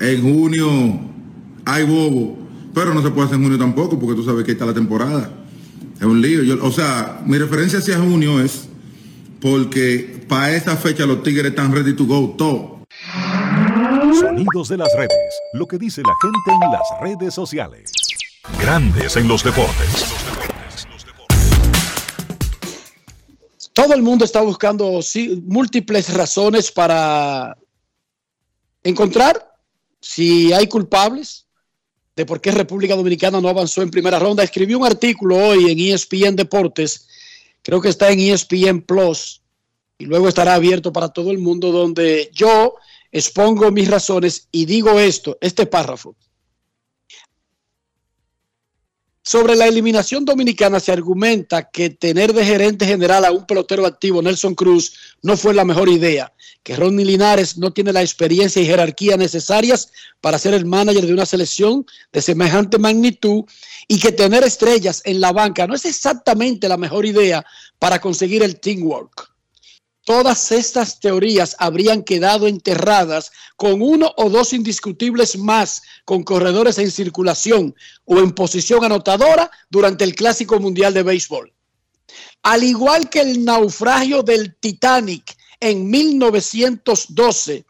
En 0.00 0.22
junio 0.22 1.11
hay 1.64 1.84
bobo, 1.84 2.36
pero 2.74 2.94
no 2.94 3.02
se 3.02 3.10
puede 3.10 3.26
hacer 3.26 3.36
en 3.36 3.42
junio 3.44 3.58
tampoco 3.58 3.98
porque 3.98 4.14
tú 4.14 4.24
sabes 4.24 4.44
que 4.44 4.52
está 4.52 4.66
la 4.66 4.74
temporada. 4.74 5.30
Es 5.96 6.02
un 6.02 6.20
lío. 6.20 6.42
Yo- 6.42 6.64
o 6.64 6.70
sea, 6.72 7.20
mi 7.26 7.38
referencia 7.38 7.78
hacia 7.78 7.98
junio 7.98 8.40
es 8.40 8.68
porque 9.40 10.24
para 10.28 10.54
esa 10.54 10.76
fecha 10.76 11.04
los 11.06 11.22
tigres 11.22 11.46
están 11.46 11.72
ready 11.72 11.94
to 11.94 12.04
go 12.06 12.34
todo. 12.36 12.82
Sonidos 14.18 14.68
de 14.68 14.76
las 14.76 14.88
redes. 14.96 15.10
Lo 15.54 15.66
que 15.66 15.78
dice 15.78 16.02
la 16.02 16.12
gente 16.20 16.64
en 16.64 16.72
las 16.72 16.82
redes 17.00 17.34
sociales. 17.34 17.90
Grandes 18.60 19.16
en 19.16 19.28
los 19.28 19.42
deportes. 19.42 20.06
Todo 23.72 23.94
el 23.94 24.02
mundo 24.02 24.24
está 24.24 24.40
buscando 24.42 25.00
sí, 25.00 25.42
múltiples 25.46 26.12
razones 26.12 26.70
para 26.70 27.56
encontrar 28.84 29.50
si 30.00 30.52
hay 30.52 30.66
culpables 30.66 31.46
de 32.14 32.26
por 32.26 32.40
qué 32.40 32.50
República 32.50 32.96
Dominicana 32.96 33.40
no 33.40 33.48
avanzó 33.48 33.82
en 33.82 33.90
primera 33.90 34.18
ronda. 34.18 34.42
Escribí 34.42 34.74
un 34.74 34.84
artículo 34.84 35.36
hoy 35.36 35.70
en 35.70 35.78
ESPN 35.78 36.36
Deportes, 36.36 37.08
creo 37.62 37.80
que 37.80 37.88
está 37.88 38.10
en 38.10 38.20
ESPN 38.20 38.82
Plus 38.82 39.42
y 39.98 40.04
luego 40.04 40.28
estará 40.28 40.54
abierto 40.54 40.92
para 40.92 41.08
todo 41.08 41.30
el 41.30 41.38
mundo 41.38 41.70
donde 41.70 42.30
yo 42.32 42.74
expongo 43.10 43.70
mis 43.70 43.88
razones 43.88 44.48
y 44.50 44.64
digo 44.64 44.98
esto, 44.98 45.38
este 45.40 45.66
párrafo. 45.66 46.16
Sobre 49.24 49.54
la 49.54 49.68
eliminación 49.68 50.24
dominicana 50.24 50.80
se 50.80 50.90
argumenta 50.90 51.70
que 51.70 51.90
tener 51.90 52.32
de 52.32 52.44
gerente 52.44 52.86
general 52.86 53.24
a 53.24 53.30
un 53.30 53.46
pelotero 53.46 53.86
activo, 53.86 54.20
Nelson 54.20 54.56
Cruz, 54.56 54.94
no 55.22 55.36
fue 55.36 55.54
la 55.54 55.64
mejor 55.64 55.88
idea, 55.88 56.32
que 56.64 56.74
Ronnie 56.74 57.04
Linares 57.04 57.56
no 57.56 57.72
tiene 57.72 57.92
la 57.92 58.02
experiencia 58.02 58.60
y 58.60 58.66
jerarquía 58.66 59.16
necesarias 59.16 59.92
para 60.20 60.40
ser 60.40 60.54
el 60.54 60.66
manager 60.66 61.06
de 61.06 61.12
una 61.12 61.24
selección 61.24 61.86
de 62.12 62.20
semejante 62.20 62.78
magnitud 62.78 63.44
y 63.86 64.00
que 64.00 64.10
tener 64.10 64.42
estrellas 64.42 65.02
en 65.04 65.20
la 65.20 65.30
banca 65.30 65.68
no 65.68 65.76
es 65.76 65.84
exactamente 65.84 66.68
la 66.68 66.76
mejor 66.76 67.06
idea 67.06 67.46
para 67.78 68.00
conseguir 68.00 68.42
el 68.42 68.58
teamwork. 68.58 69.31
Todas 70.04 70.50
estas 70.50 70.98
teorías 70.98 71.54
habrían 71.58 72.02
quedado 72.02 72.48
enterradas 72.48 73.30
con 73.56 73.82
uno 73.82 74.12
o 74.16 74.30
dos 74.30 74.52
indiscutibles 74.52 75.38
más 75.38 75.82
con 76.04 76.24
corredores 76.24 76.78
en 76.78 76.90
circulación 76.90 77.74
o 78.04 78.18
en 78.18 78.32
posición 78.32 78.84
anotadora 78.84 79.50
durante 79.70 80.02
el 80.02 80.14
Clásico 80.16 80.58
Mundial 80.58 80.92
de 80.92 81.04
Béisbol. 81.04 81.52
Al 82.42 82.64
igual 82.64 83.08
que 83.08 83.20
el 83.20 83.44
naufragio 83.44 84.24
del 84.24 84.56
Titanic 84.56 85.36
en 85.60 85.88
1912, 85.88 87.64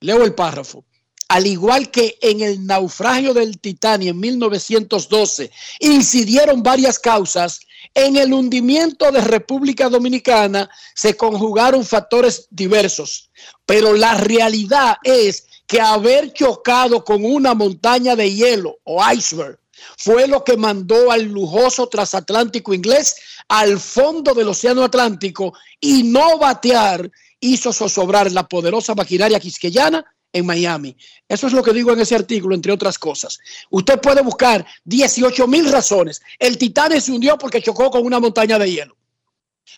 leo 0.00 0.22
el 0.22 0.34
párrafo, 0.34 0.84
al 1.28 1.46
igual 1.46 1.90
que 1.90 2.18
en 2.20 2.40
el 2.40 2.66
naufragio 2.66 3.34
del 3.34 3.58
Titanic 3.58 4.10
en 4.10 4.20
1912, 4.20 5.50
incidieron 5.80 6.62
varias 6.62 6.98
causas, 6.98 7.60
en 7.96 8.16
el 8.16 8.34
hundimiento 8.34 9.10
de 9.10 9.22
República 9.22 9.88
Dominicana 9.88 10.68
se 10.94 11.16
conjugaron 11.16 11.82
factores 11.82 12.46
diversos, 12.50 13.30
pero 13.64 13.94
la 13.94 14.14
realidad 14.14 14.98
es 15.02 15.46
que 15.66 15.80
haber 15.80 16.34
chocado 16.34 17.02
con 17.02 17.24
una 17.24 17.54
montaña 17.54 18.14
de 18.14 18.34
hielo 18.34 18.78
o 18.84 19.02
iceberg 19.10 19.58
fue 19.96 20.28
lo 20.28 20.44
que 20.44 20.58
mandó 20.58 21.10
al 21.10 21.22
lujoso 21.22 21.88
transatlántico 21.88 22.74
inglés 22.74 23.16
al 23.48 23.80
fondo 23.80 24.34
del 24.34 24.48
Océano 24.48 24.84
Atlántico 24.84 25.54
y 25.80 26.02
no 26.02 26.36
batear 26.36 27.10
hizo 27.40 27.72
zozobrar 27.72 28.30
la 28.30 28.46
poderosa 28.46 28.94
maquinaria 28.94 29.40
quisqueyana 29.40 30.04
en 30.36 30.46
Miami. 30.46 30.96
Eso 31.28 31.46
es 31.46 31.52
lo 31.52 31.62
que 31.62 31.72
digo 31.72 31.92
en 31.92 32.00
ese 32.00 32.14
artículo, 32.14 32.54
entre 32.54 32.72
otras 32.72 32.98
cosas. 32.98 33.38
Usted 33.70 34.00
puede 34.00 34.22
buscar 34.22 34.64
18 34.84 35.46
mil 35.46 35.70
razones. 35.70 36.20
El 36.38 36.58
Titanic 36.58 37.00
se 37.00 37.12
hundió 37.12 37.38
porque 37.38 37.62
chocó 37.62 37.90
con 37.90 38.04
una 38.04 38.20
montaña 38.20 38.58
de 38.58 38.70
hielo. 38.70 38.96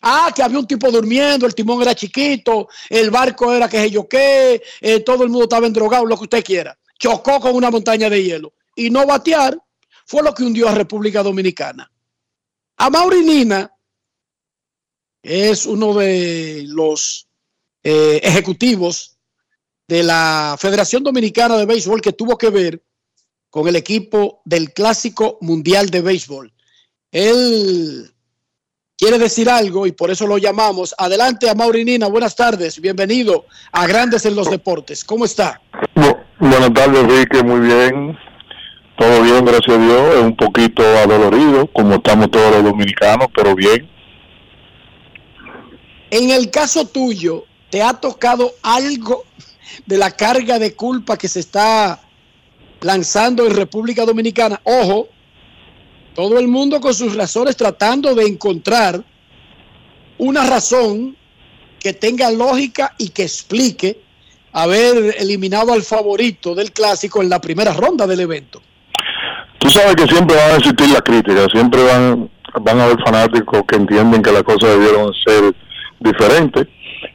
Ah, 0.02 0.32
que 0.34 0.42
había 0.42 0.58
un 0.58 0.66
tipo 0.66 0.90
durmiendo, 0.90 1.46
el 1.46 1.54
timón 1.54 1.82
era 1.82 1.94
chiquito, 1.94 2.68
el 2.88 3.10
barco 3.10 3.52
era 3.52 3.68
que 3.68 3.80
sé 3.80 3.90
yo 3.90 4.08
qué, 4.08 4.62
eh, 4.80 5.00
todo 5.00 5.24
el 5.24 5.30
mundo 5.30 5.44
estaba 5.44 5.66
endrogado, 5.66 6.06
lo 6.06 6.16
que 6.16 6.24
usted 6.24 6.44
quiera. 6.44 6.78
Chocó 6.98 7.40
con 7.40 7.54
una 7.54 7.70
montaña 7.70 8.08
de 8.10 8.22
hielo. 8.22 8.52
Y 8.76 8.90
no 8.90 9.06
batear 9.06 9.58
fue 10.06 10.22
lo 10.22 10.34
que 10.34 10.44
hundió 10.44 10.68
a 10.68 10.74
República 10.74 11.22
Dominicana. 11.22 11.90
A 12.76 12.90
Maurinina 12.90 13.72
es 15.22 15.66
uno 15.66 15.94
de 15.94 16.64
los 16.66 17.28
eh, 17.82 18.20
ejecutivos 18.22 19.17
de 19.88 20.02
la 20.02 20.56
Federación 20.58 21.02
Dominicana 21.02 21.56
de 21.56 21.64
Béisbol 21.64 22.02
que 22.02 22.12
tuvo 22.12 22.36
que 22.36 22.50
ver 22.50 22.82
con 23.50 23.66
el 23.66 23.76
equipo 23.76 24.42
del 24.44 24.72
Clásico 24.74 25.38
Mundial 25.40 25.88
de 25.88 26.02
Béisbol. 26.02 26.52
Él 27.10 28.12
quiere 28.98 29.18
decir 29.18 29.48
algo 29.48 29.86
y 29.86 29.92
por 29.92 30.10
eso 30.10 30.26
lo 30.26 30.36
llamamos. 30.36 30.94
Adelante 30.98 31.48
a 31.48 31.54
Maurinina, 31.54 32.06
buenas 32.08 32.36
tardes, 32.36 32.78
bienvenido 32.78 33.46
a 33.72 33.86
Grandes 33.86 34.26
en 34.26 34.36
los 34.36 34.50
Deportes. 34.50 35.02
¿Cómo 35.02 35.24
está? 35.24 35.60
Buenas 36.38 36.72
tardes, 36.74 37.00
Enrique, 37.00 37.42
muy 37.42 37.60
bien. 37.60 38.18
Todo 38.98 39.22
bien, 39.22 39.44
gracias 39.44 39.76
a 39.76 39.80
Dios. 39.80 40.16
Es 40.16 40.22
un 40.22 40.36
poquito 40.36 40.82
adolorido, 40.82 41.66
como 41.72 41.94
estamos 41.94 42.30
todos 42.30 42.56
los 42.56 42.64
dominicanos, 42.64 43.28
pero 43.34 43.54
bien. 43.54 43.88
En 46.10 46.30
el 46.30 46.50
caso 46.50 46.86
tuyo, 46.86 47.44
¿te 47.70 47.82
ha 47.82 47.94
tocado 47.94 48.52
algo 48.62 49.24
de 49.86 49.98
la 49.98 50.10
carga 50.10 50.58
de 50.58 50.74
culpa 50.74 51.16
que 51.16 51.28
se 51.28 51.40
está 51.40 52.00
lanzando 52.80 53.46
en 53.46 53.54
República 53.54 54.04
Dominicana? 54.04 54.60
Ojo, 54.64 55.08
todo 56.14 56.38
el 56.38 56.48
mundo 56.48 56.80
con 56.80 56.94
sus 56.94 57.14
razones 57.14 57.56
tratando 57.56 58.14
de 58.14 58.26
encontrar 58.26 59.04
una 60.18 60.44
razón 60.44 61.16
que 61.78 61.92
tenga 61.92 62.30
lógica 62.30 62.94
y 62.98 63.10
que 63.10 63.22
explique 63.22 64.00
haber 64.52 65.14
eliminado 65.18 65.72
al 65.72 65.82
favorito 65.82 66.54
del 66.54 66.72
clásico 66.72 67.22
en 67.22 67.28
la 67.28 67.40
primera 67.40 67.72
ronda 67.72 68.06
del 68.06 68.20
evento. 68.20 68.60
Tú 69.58 69.70
sabes 69.70 69.94
que 69.96 70.06
siempre 70.06 70.36
van 70.36 70.50
a 70.52 70.56
existir 70.56 70.88
las 70.88 71.02
críticas, 71.02 71.46
siempre 71.52 71.82
van, 71.84 72.30
van 72.62 72.80
a 72.80 72.84
haber 72.84 72.98
fanáticos 73.04 73.62
que 73.68 73.76
entienden 73.76 74.22
que 74.22 74.32
las 74.32 74.42
cosas 74.42 74.70
debieron 74.70 75.12
ser 75.26 75.54
diferentes. 76.00 76.66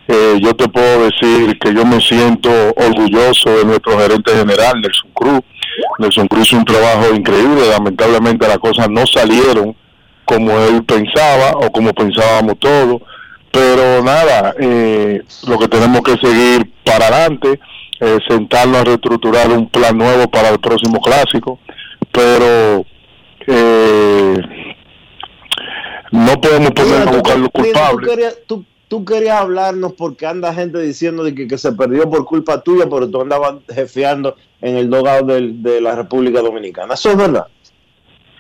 Eh, 0.07 0.39
yo 0.41 0.53
te 0.53 0.67
puedo 0.67 1.05
decir 1.05 1.57
que 1.59 1.73
yo 1.73 1.85
me 1.85 2.01
siento 2.01 2.49
orgulloso 2.75 3.49
de 3.49 3.65
nuestro 3.65 3.97
gerente 3.97 4.35
general, 4.35 4.81
Nelson 4.81 5.11
Cruz. 5.13 5.41
Nelson 5.99 6.27
Cruz 6.27 6.47
hizo 6.47 6.57
un 6.57 6.65
trabajo 6.65 7.13
increíble, 7.15 7.69
lamentablemente 7.69 8.47
las 8.47 8.59
cosas 8.59 8.89
no 8.89 9.05
salieron 9.07 9.75
como 10.25 10.57
él 10.59 10.83
pensaba 10.83 11.51
o 11.57 11.71
como 11.71 11.93
pensábamos 11.93 12.59
todos, 12.59 13.01
pero 13.51 14.03
nada, 14.03 14.55
eh, 14.59 15.21
lo 15.47 15.59
que 15.59 15.67
tenemos 15.67 16.01
que 16.01 16.17
seguir 16.17 16.71
para 16.83 17.07
adelante, 17.07 17.59
eh, 17.99 18.17
sentarnos 18.27 18.81
a 18.81 18.83
reestructurar 18.83 19.49
un 19.51 19.69
plan 19.69 19.97
nuevo 19.97 20.27
para 20.27 20.49
el 20.49 20.59
próximo 20.59 20.99
clásico, 20.99 21.59
pero 22.11 22.85
eh, 23.47 24.37
no 26.11 26.41
podemos 26.41 26.71
ponernos 26.71 27.07
a 27.07 27.11
buscar 27.11 27.39
los 27.39 27.49
culpables. 27.49 28.39
tú, 28.47 28.65
tú 28.87 29.05
querías 29.05 29.41
hablarnos 29.41 29.93
porque 29.93 30.25
anda 30.25 30.53
gente 30.53 30.79
diciendo 30.79 31.23
de 31.23 31.33
que, 31.33 31.57
se 31.57 31.71
perdió 31.73 32.09
por 32.09 32.25
culpa 32.25 32.61
tuya, 32.61 32.85
pero 32.89 33.09
tú 33.09 33.21
andabas 33.21 33.55
jefeando 33.73 34.35
en 34.61 34.77
el 34.77 34.89
dogado 34.89 35.39
de 35.39 35.81
la 35.81 35.95
República 35.95 36.41
Dominicana. 36.41 36.93
Eso 36.93 37.11
es 37.11 37.17
verdad. 37.17 37.47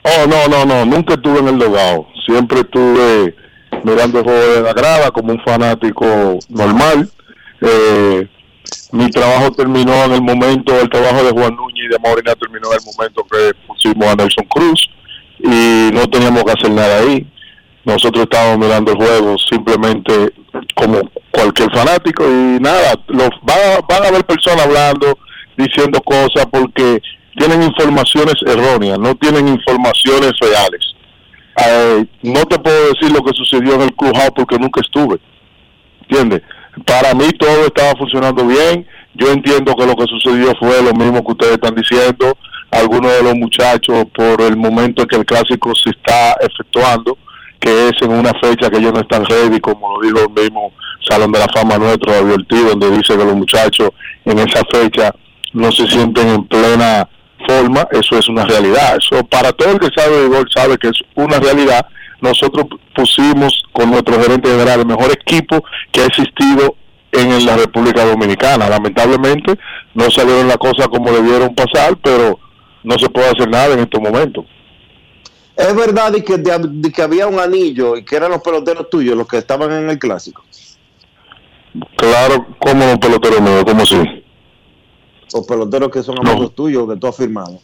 Oh, 0.03 0.27
no, 0.27 0.47
no, 0.47 0.65
no, 0.65 0.85
nunca 0.85 1.13
estuve 1.13 1.39
en 1.39 1.47
el 1.47 1.59
dogado. 1.59 2.07
Siempre 2.25 2.59
estuve 2.59 3.35
mirando 3.83 4.19
el 4.19 4.23
juego 4.25 4.53
de 4.55 4.61
la 4.61 4.73
grada 4.73 5.11
como 5.11 5.31
un 5.31 5.39
fanático 5.41 6.05
normal. 6.49 7.09
Eh, 7.61 8.27
mi 8.91 9.09
trabajo 9.09 9.51
terminó 9.51 10.03
en 10.03 10.11
el 10.11 10.21
momento, 10.21 10.79
el 10.79 10.89
trabajo 10.89 11.23
de 11.23 11.31
Juan 11.31 11.55
Núñez 11.55 11.85
y 11.85 11.87
de 11.87 11.99
Maurina 11.99 12.35
terminó 12.35 12.67
en 12.71 12.79
el 12.79 12.93
momento 12.93 13.25
que 13.31 13.51
pusimos 13.65 14.07
a 14.07 14.15
Nelson 14.15 14.45
Cruz 14.45 14.89
y 15.39 15.89
no 15.93 16.07
teníamos 16.09 16.43
que 16.43 16.51
hacer 16.51 16.71
nada 16.71 16.99
ahí. 16.99 17.25
Nosotros 17.85 18.23
estábamos 18.23 18.65
mirando 18.65 18.91
el 18.91 18.97
juego 18.97 19.37
simplemente 19.37 20.33
como 20.75 21.01
cualquier 21.31 21.69
fanático 21.71 22.23
y 22.23 22.59
nada, 22.61 22.93
los, 23.07 23.29
van, 23.41 23.57
a, 23.57 23.81
van 23.87 24.03
a 24.05 24.07
haber 24.07 24.25
personas 24.25 24.65
hablando, 24.65 25.17
diciendo 25.57 25.99
cosas 26.01 26.45
porque 26.51 27.01
tienen 27.37 27.63
informaciones 27.63 28.35
erróneas, 28.45 28.99
no 28.99 29.15
tienen 29.15 29.47
informaciones 29.47 30.31
reales. 30.39 30.93
Eh, 31.57 32.05
no 32.23 32.45
te 32.45 32.57
puedo 32.57 32.93
decir 32.93 33.11
lo 33.11 33.23
que 33.23 33.33
sucedió 33.33 33.75
en 33.75 33.81
el 33.81 33.93
clubhouse 33.93 34.31
porque 34.35 34.57
nunca 34.57 34.81
estuve, 34.81 35.19
¿entiendes? 36.01 36.41
Para 36.85 37.13
mí 37.13 37.29
todo 37.37 37.67
estaba 37.67 37.93
funcionando 37.95 38.45
bien. 38.45 38.87
Yo 39.13 39.31
entiendo 39.31 39.75
que 39.75 39.85
lo 39.85 39.95
que 39.95 40.07
sucedió 40.07 40.53
fue 40.59 40.81
lo 40.81 40.93
mismo 40.93 41.23
que 41.23 41.31
ustedes 41.33 41.53
están 41.53 41.75
diciendo. 41.75 42.35
Algunos 42.71 43.11
de 43.11 43.23
los 43.23 43.35
muchachos, 43.35 44.05
por 44.15 44.41
el 44.41 44.57
momento 44.57 45.03
en 45.03 45.07
que 45.07 45.17
el 45.17 45.25
clásico 45.25 45.75
se 45.75 45.91
está 45.91 46.35
efectuando, 46.41 47.15
que 47.63 47.87
es 47.87 47.93
en 48.01 48.11
una 48.11 48.33
fecha 48.41 48.69
que 48.69 48.77
ellos 48.77 48.91
no 48.93 48.99
están 48.99 49.25
ready, 49.25 49.59
como 49.61 49.97
lo 49.97 50.01
dijo 50.01 50.19
el 50.19 50.43
mismo 50.43 50.73
Salón 51.07 51.31
de 51.31 51.39
la 51.39 51.47
Fama 51.53 51.77
nuestro, 51.77 52.11
advertido, 52.11 52.69
donde 52.71 52.91
dice 52.91 53.17
que 53.17 53.23
los 53.23 53.35
muchachos 53.35 53.89
en 54.25 54.39
esa 54.39 54.61
fecha 54.69 55.15
no 55.53 55.71
se 55.71 55.87
sienten 55.87 56.27
en 56.27 56.43
plena 56.45 57.07
forma, 57.47 57.87
eso 57.91 58.17
es 58.17 58.27
una 58.27 58.43
realidad. 58.43 58.97
Eso 58.97 59.23
para 59.25 59.53
todo 59.53 59.71
el 59.71 59.79
que 59.79 59.89
sabe 59.95 60.23
de 60.23 60.27
gol 60.27 60.45
sabe 60.53 60.77
que 60.77 60.89
es 60.89 60.99
una 61.15 61.39
realidad. 61.39 61.85
Nosotros 62.19 62.65
pusimos 62.93 63.63
con 63.71 63.91
nuestro 63.91 64.21
gerente 64.21 64.49
general 64.49 64.81
el 64.81 64.85
mejor 64.85 65.11
equipo 65.11 65.63
que 65.91 66.01
ha 66.01 66.05
existido 66.05 66.75
en 67.13 67.45
la 67.45 67.55
República 67.55 68.03
Dominicana. 68.03 68.69
Lamentablemente 68.69 69.57
no 69.93 70.11
salieron 70.11 70.49
las 70.49 70.57
cosas 70.57 70.89
como 70.89 71.11
debieron 71.11 71.55
pasar, 71.55 71.95
pero 72.03 72.39
no 72.83 72.97
se 72.97 73.09
puede 73.09 73.27
hacer 73.29 73.49
nada 73.49 73.73
en 73.73 73.79
estos 73.79 74.01
momentos. 74.01 74.45
Es 75.55 75.75
verdad 75.75 76.13
y 76.15 76.21
que, 76.23 76.37
de- 76.37 76.91
que 76.91 77.01
había 77.01 77.27
un 77.27 77.39
anillo 77.39 77.95
y 77.95 78.03
que 78.03 78.15
eran 78.15 78.31
los 78.31 78.41
peloteros 78.41 78.89
tuyos 78.89 79.15
los 79.15 79.27
que 79.27 79.37
estaban 79.37 79.71
en 79.71 79.89
el 79.89 79.99
clásico. 79.99 80.43
Claro, 81.97 82.47
como 82.59 82.85
los 82.85 82.97
peloteros 82.99 83.41
nuevos, 83.41 83.63
como 83.63 83.85
si. 83.85 84.23
Los 85.33 85.45
peloteros 85.47 85.89
que 85.91 86.03
son 86.03 86.17
amigos 86.27 86.53
tuyos 86.55 86.87
que 86.89 86.95
tú 86.97 87.07
has 87.07 87.15
firmado. 87.15 87.59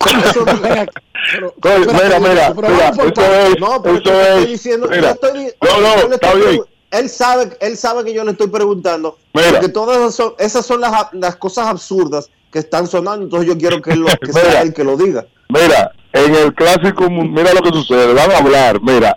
Oye, 0.00 1.86
mira, 1.86 2.20
mira, 2.20 2.54
mira, 2.54 2.88
es, 2.88 3.60
no, 3.60 3.82
pero 3.82 3.96
estoy 3.96 4.14
es, 4.42 4.46
diciendo, 4.48 4.88
mira. 4.88 5.02
yo 5.02 5.08
estoy 5.10 5.52
no, 5.60 5.80
no, 5.80 6.00
yo 6.02 6.08
le 6.08 6.14
está 6.14 6.28
estoy 6.28 6.50
bien. 6.50 6.62
Él 6.90 7.08
sabe, 7.10 7.56
él 7.60 7.76
sabe 7.76 8.04
que 8.04 8.14
yo 8.14 8.24
le 8.24 8.30
estoy 8.30 8.46
preguntando, 8.46 9.18
Mira. 9.34 9.50
porque 9.50 9.68
todas 9.68 9.98
esas 9.98 10.14
son, 10.14 10.34
esas 10.38 10.64
son 10.64 10.80
las, 10.80 10.92
las 11.12 11.36
cosas 11.36 11.66
absurdas 11.66 12.30
que 12.50 12.60
están 12.60 12.86
sonando, 12.86 13.24
entonces 13.24 13.46
yo 13.46 13.58
quiero 13.58 13.82
que, 13.82 13.90
él 13.90 14.00
lo, 14.00 14.06
que 14.06 14.32
sea 14.32 14.62
él 14.62 14.72
que 14.72 14.84
lo 14.84 14.96
diga. 14.96 15.26
Mira, 15.50 15.92
en 16.12 16.34
el 16.34 16.54
clásico, 16.54 17.08
mira 17.10 17.52
lo 17.54 17.60
que 17.60 17.70
sucede, 17.70 18.14
van 18.14 18.30
a 18.30 18.38
hablar, 18.38 18.80
mira, 18.82 19.16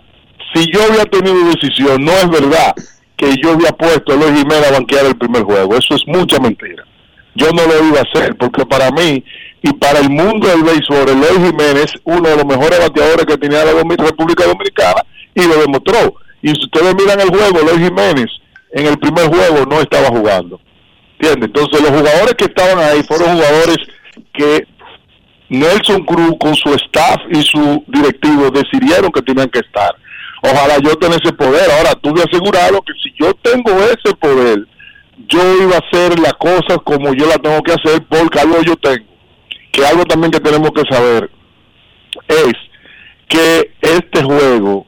si 0.54 0.70
yo 0.70 0.82
había 0.84 1.04
tenido 1.04 1.36
decisión, 1.46 2.04
no 2.04 2.12
es 2.12 2.28
verdad 2.28 2.74
que 3.16 3.34
yo 3.42 3.52
había 3.52 3.72
puesto 3.72 4.12
a 4.12 4.16
Luis 4.16 4.38
Jiménez 4.38 4.68
a 4.68 4.72
banquear 4.72 5.06
el 5.06 5.16
primer 5.16 5.42
juego, 5.42 5.76
eso 5.76 5.94
es 5.94 6.02
mucha 6.06 6.38
mentira. 6.38 6.84
Yo 7.34 7.50
no 7.52 7.66
lo 7.66 7.86
iba 7.86 8.00
a 8.00 8.02
hacer, 8.02 8.36
porque 8.36 8.66
para 8.66 8.90
mí 8.90 9.24
y 9.62 9.72
para 9.74 10.00
el 10.00 10.10
mundo 10.10 10.48
del 10.48 10.62
béisbol, 10.62 11.08
Eloy 11.08 11.46
Jiménez, 11.46 11.92
uno 12.04 12.28
de 12.28 12.36
los 12.36 12.44
mejores 12.44 12.78
bateadores 12.78 13.24
que 13.24 13.38
tenía 13.38 13.64
la 13.64 13.72
República 13.72 14.44
Dominicana, 14.44 15.02
y 15.34 15.46
lo 15.46 15.60
demostró. 15.60 16.14
Y 16.42 16.48
si 16.48 16.64
ustedes 16.64 16.94
miran 16.94 17.20
el 17.20 17.28
juego, 17.28 17.60
Eloy 17.60 17.84
Jiménez 17.84 18.26
en 18.72 18.86
el 18.86 18.98
primer 18.98 19.28
juego 19.28 19.64
no 19.66 19.80
estaba 19.80 20.08
jugando. 20.08 20.60
¿Entiendes? 21.18 21.50
Entonces 21.54 21.80
los 21.80 21.90
jugadores 21.90 22.34
que 22.36 22.44
estaban 22.46 22.78
ahí 22.78 23.02
fueron 23.04 23.34
jugadores 23.34 23.76
que 24.32 24.66
Nelson 25.52 26.02
Cruz 26.04 26.34
con 26.40 26.54
su 26.54 26.72
staff 26.74 27.18
y 27.30 27.42
su 27.42 27.84
directivo 27.86 28.50
decidieron 28.50 29.12
que 29.12 29.20
tenían 29.20 29.50
que 29.50 29.58
estar. 29.58 29.94
Ojalá 30.42 30.78
yo 30.78 30.96
tenga 30.96 31.16
ese 31.16 31.32
poder. 31.34 31.70
Ahora, 31.70 31.94
tú 32.02 32.10
me 32.10 32.22
asegurado 32.22 32.80
que 32.80 32.94
si 33.02 33.12
yo 33.20 33.34
tengo 33.34 33.70
ese 33.82 34.16
poder, 34.18 34.66
yo 35.28 35.62
iba 35.62 35.76
a 35.76 35.80
hacer 35.86 36.18
las 36.18 36.32
cosas 36.34 36.78
como 36.84 37.12
yo 37.12 37.26
las 37.26 37.40
tengo 37.42 37.62
que 37.62 37.72
hacer 37.72 38.02
porque 38.08 38.40
algo 38.40 38.62
yo 38.62 38.76
tengo. 38.76 39.04
Que 39.70 39.84
algo 39.84 40.04
también 40.06 40.32
que 40.32 40.40
tenemos 40.40 40.70
que 40.70 40.82
saber 40.90 41.30
es 42.28 42.54
que 43.28 43.72
este 43.82 44.22
juego 44.22 44.86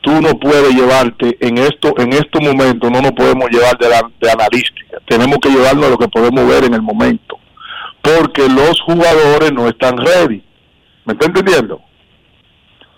tú 0.00 0.12
no 0.20 0.38
puedes 0.38 0.74
llevarte 0.74 1.36
en 1.40 1.58
esto 1.58 1.94
en 1.98 2.12
estos 2.12 2.42
momentos 2.42 2.90
no 2.90 3.00
nos 3.00 3.12
podemos 3.12 3.48
llevar 3.48 3.78
de, 3.78 3.88
la, 3.88 4.02
de 4.20 4.30
analística 4.30 4.98
tenemos 5.06 5.38
que 5.38 5.48
llevarnos 5.48 5.86
a 5.86 5.90
lo 5.90 5.96
que 5.96 6.08
podemos 6.08 6.46
ver 6.46 6.64
en 6.64 6.74
el 6.74 6.82
momento 6.82 7.38
porque 8.04 8.46
los 8.48 8.80
jugadores 8.82 9.50
no 9.52 9.66
están 9.68 9.96
ready 9.96 10.42
¿me 11.06 11.14
está 11.14 11.26
entendiendo? 11.26 11.80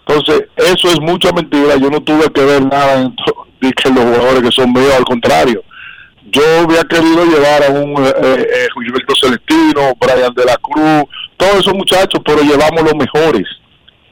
entonces 0.06 0.44
eso 0.56 0.88
es 0.88 1.00
mucha 1.00 1.32
mentira 1.32 1.76
yo 1.76 1.88
no 1.90 2.00
tuve 2.00 2.28
que 2.32 2.44
ver 2.44 2.64
nada 2.66 3.00
en 3.02 3.14
de 3.60 3.72
los 3.90 4.04
jugadores 4.04 4.42
que 4.42 4.52
son 4.52 4.72
míos 4.72 4.92
al 4.96 5.04
contrario 5.04 5.62
yo 6.28 6.42
había 6.62 6.82
querido 6.82 7.24
llevar 7.24 7.62
a 7.64 7.70
un 7.70 8.04
eh, 8.04 8.12
eh, 8.18 8.66
Gilberto 8.74 9.14
Celestino, 9.14 9.92
Brian 10.00 10.34
de 10.34 10.44
la 10.44 10.56
Cruz, 10.56 11.04
todos 11.36 11.60
esos 11.60 11.72
muchachos, 11.72 12.20
pero 12.24 12.42
llevamos 12.42 12.82
los 12.82 12.96
mejores. 12.96 13.44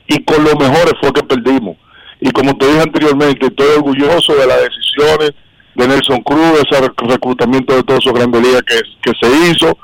Y 0.07 0.23
con 0.23 0.45
los 0.45 0.55
mejores 0.55 0.95
fue 1.01 1.13
que 1.13 1.25
perdimos. 1.25 1.77
Y 2.21 2.31
como 2.31 2.57
te 2.57 2.67
dije 2.69 2.83
anteriormente, 2.83 3.47
estoy 3.47 3.67
orgulloso 3.79 4.33
de 4.37 4.47
las 4.47 4.61
decisiones 4.63 5.33
de 5.75 5.89
Nelson 5.89 6.23
Cruz, 6.23 6.53
de 6.53 6.61
ese 6.71 6.85
rec- 6.85 7.11
reclutamiento 7.11 7.75
de 7.75 7.83
todos 7.83 7.99
esos 8.05 8.13
grandes 8.15 8.43
ligas 8.43 8.63
que 8.63 9.13
se 9.21 9.51
hizo. 9.51 9.77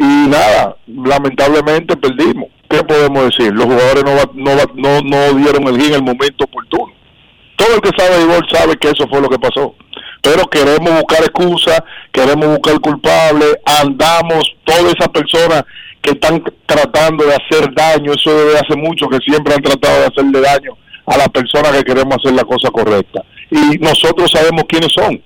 Y 0.00 0.28
nada, 0.28 0.76
lamentablemente 0.86 1.94
perdimos. 1.94 2.48
¿Qué 2.70 2.82
podemos 2.84 3.24
decir? 3.24 3.52
Los 3.52 3.66
jugadores 3.66 4.02
no, 4.02 4.14
no, 4.32 4.56
no, 4.74 5.00
no 5.02 5.38
dieron 5.38 5.68
el 5.68 5.78
en 5.78 5.94
el 5.94 6.02
momento 6.02 6.44
oportuno. 6.44 6.90
Todo 7.56 7.74
el 7.74 7.82
que 7.82 7.90
sabe 7.94 8.16
de 8.16 8.24
béisbol 8.24 8.48
sabe 8.50 8.76
que 8.76 8.88
eso 8.88 9.06
fue 9.08 9.20
lo 9.20 9.28
que 9.28 9.38
pasó. 9.38 9.74
Pero 10.22 10.46
queremos 10.46 10.90
buscar 10.94 11.20
excusas, 11.20 11.82
queremos 12.12 12.48
buscar 12.48 12.80
culpables, 12.80 13.58
andamos, 13.78 14.56
todas 14.64 14.94
esas 14.94 15.08
personas 15.08 15.64
que 16.00 16.12
están 16.12 16.42
tratando 16.64 17.26
de 17.26 17.34
hacer 17.34 17.74
daño, 17.74 18.14
eso 18.14 18.34
desde 18.34 18.58
hace 18.58 18.76
mucho 18.76 19.06
que 19.06 19.18
siempre 19.18 19.52
han 19.52 19.62
tratado 19.62 20.00
de 20.00 20.06
hacerle 20.06 20.40
daño 20.40 20.78
a 21.04 21.18
las 21.18 21.28
personas 21.28 21.72
que 21.72 21.84
queremos 21.84 22.16
hacer 22.16 22.32
la 22.32 22.44
cosa 22.44 22.70
correcta. 22.70 23.22
Y 23.50 23.76
nosotros 23.76 24.30
sabemos 24.30 24.64
quiénes 24.66 24.94
son. 24.94 25.20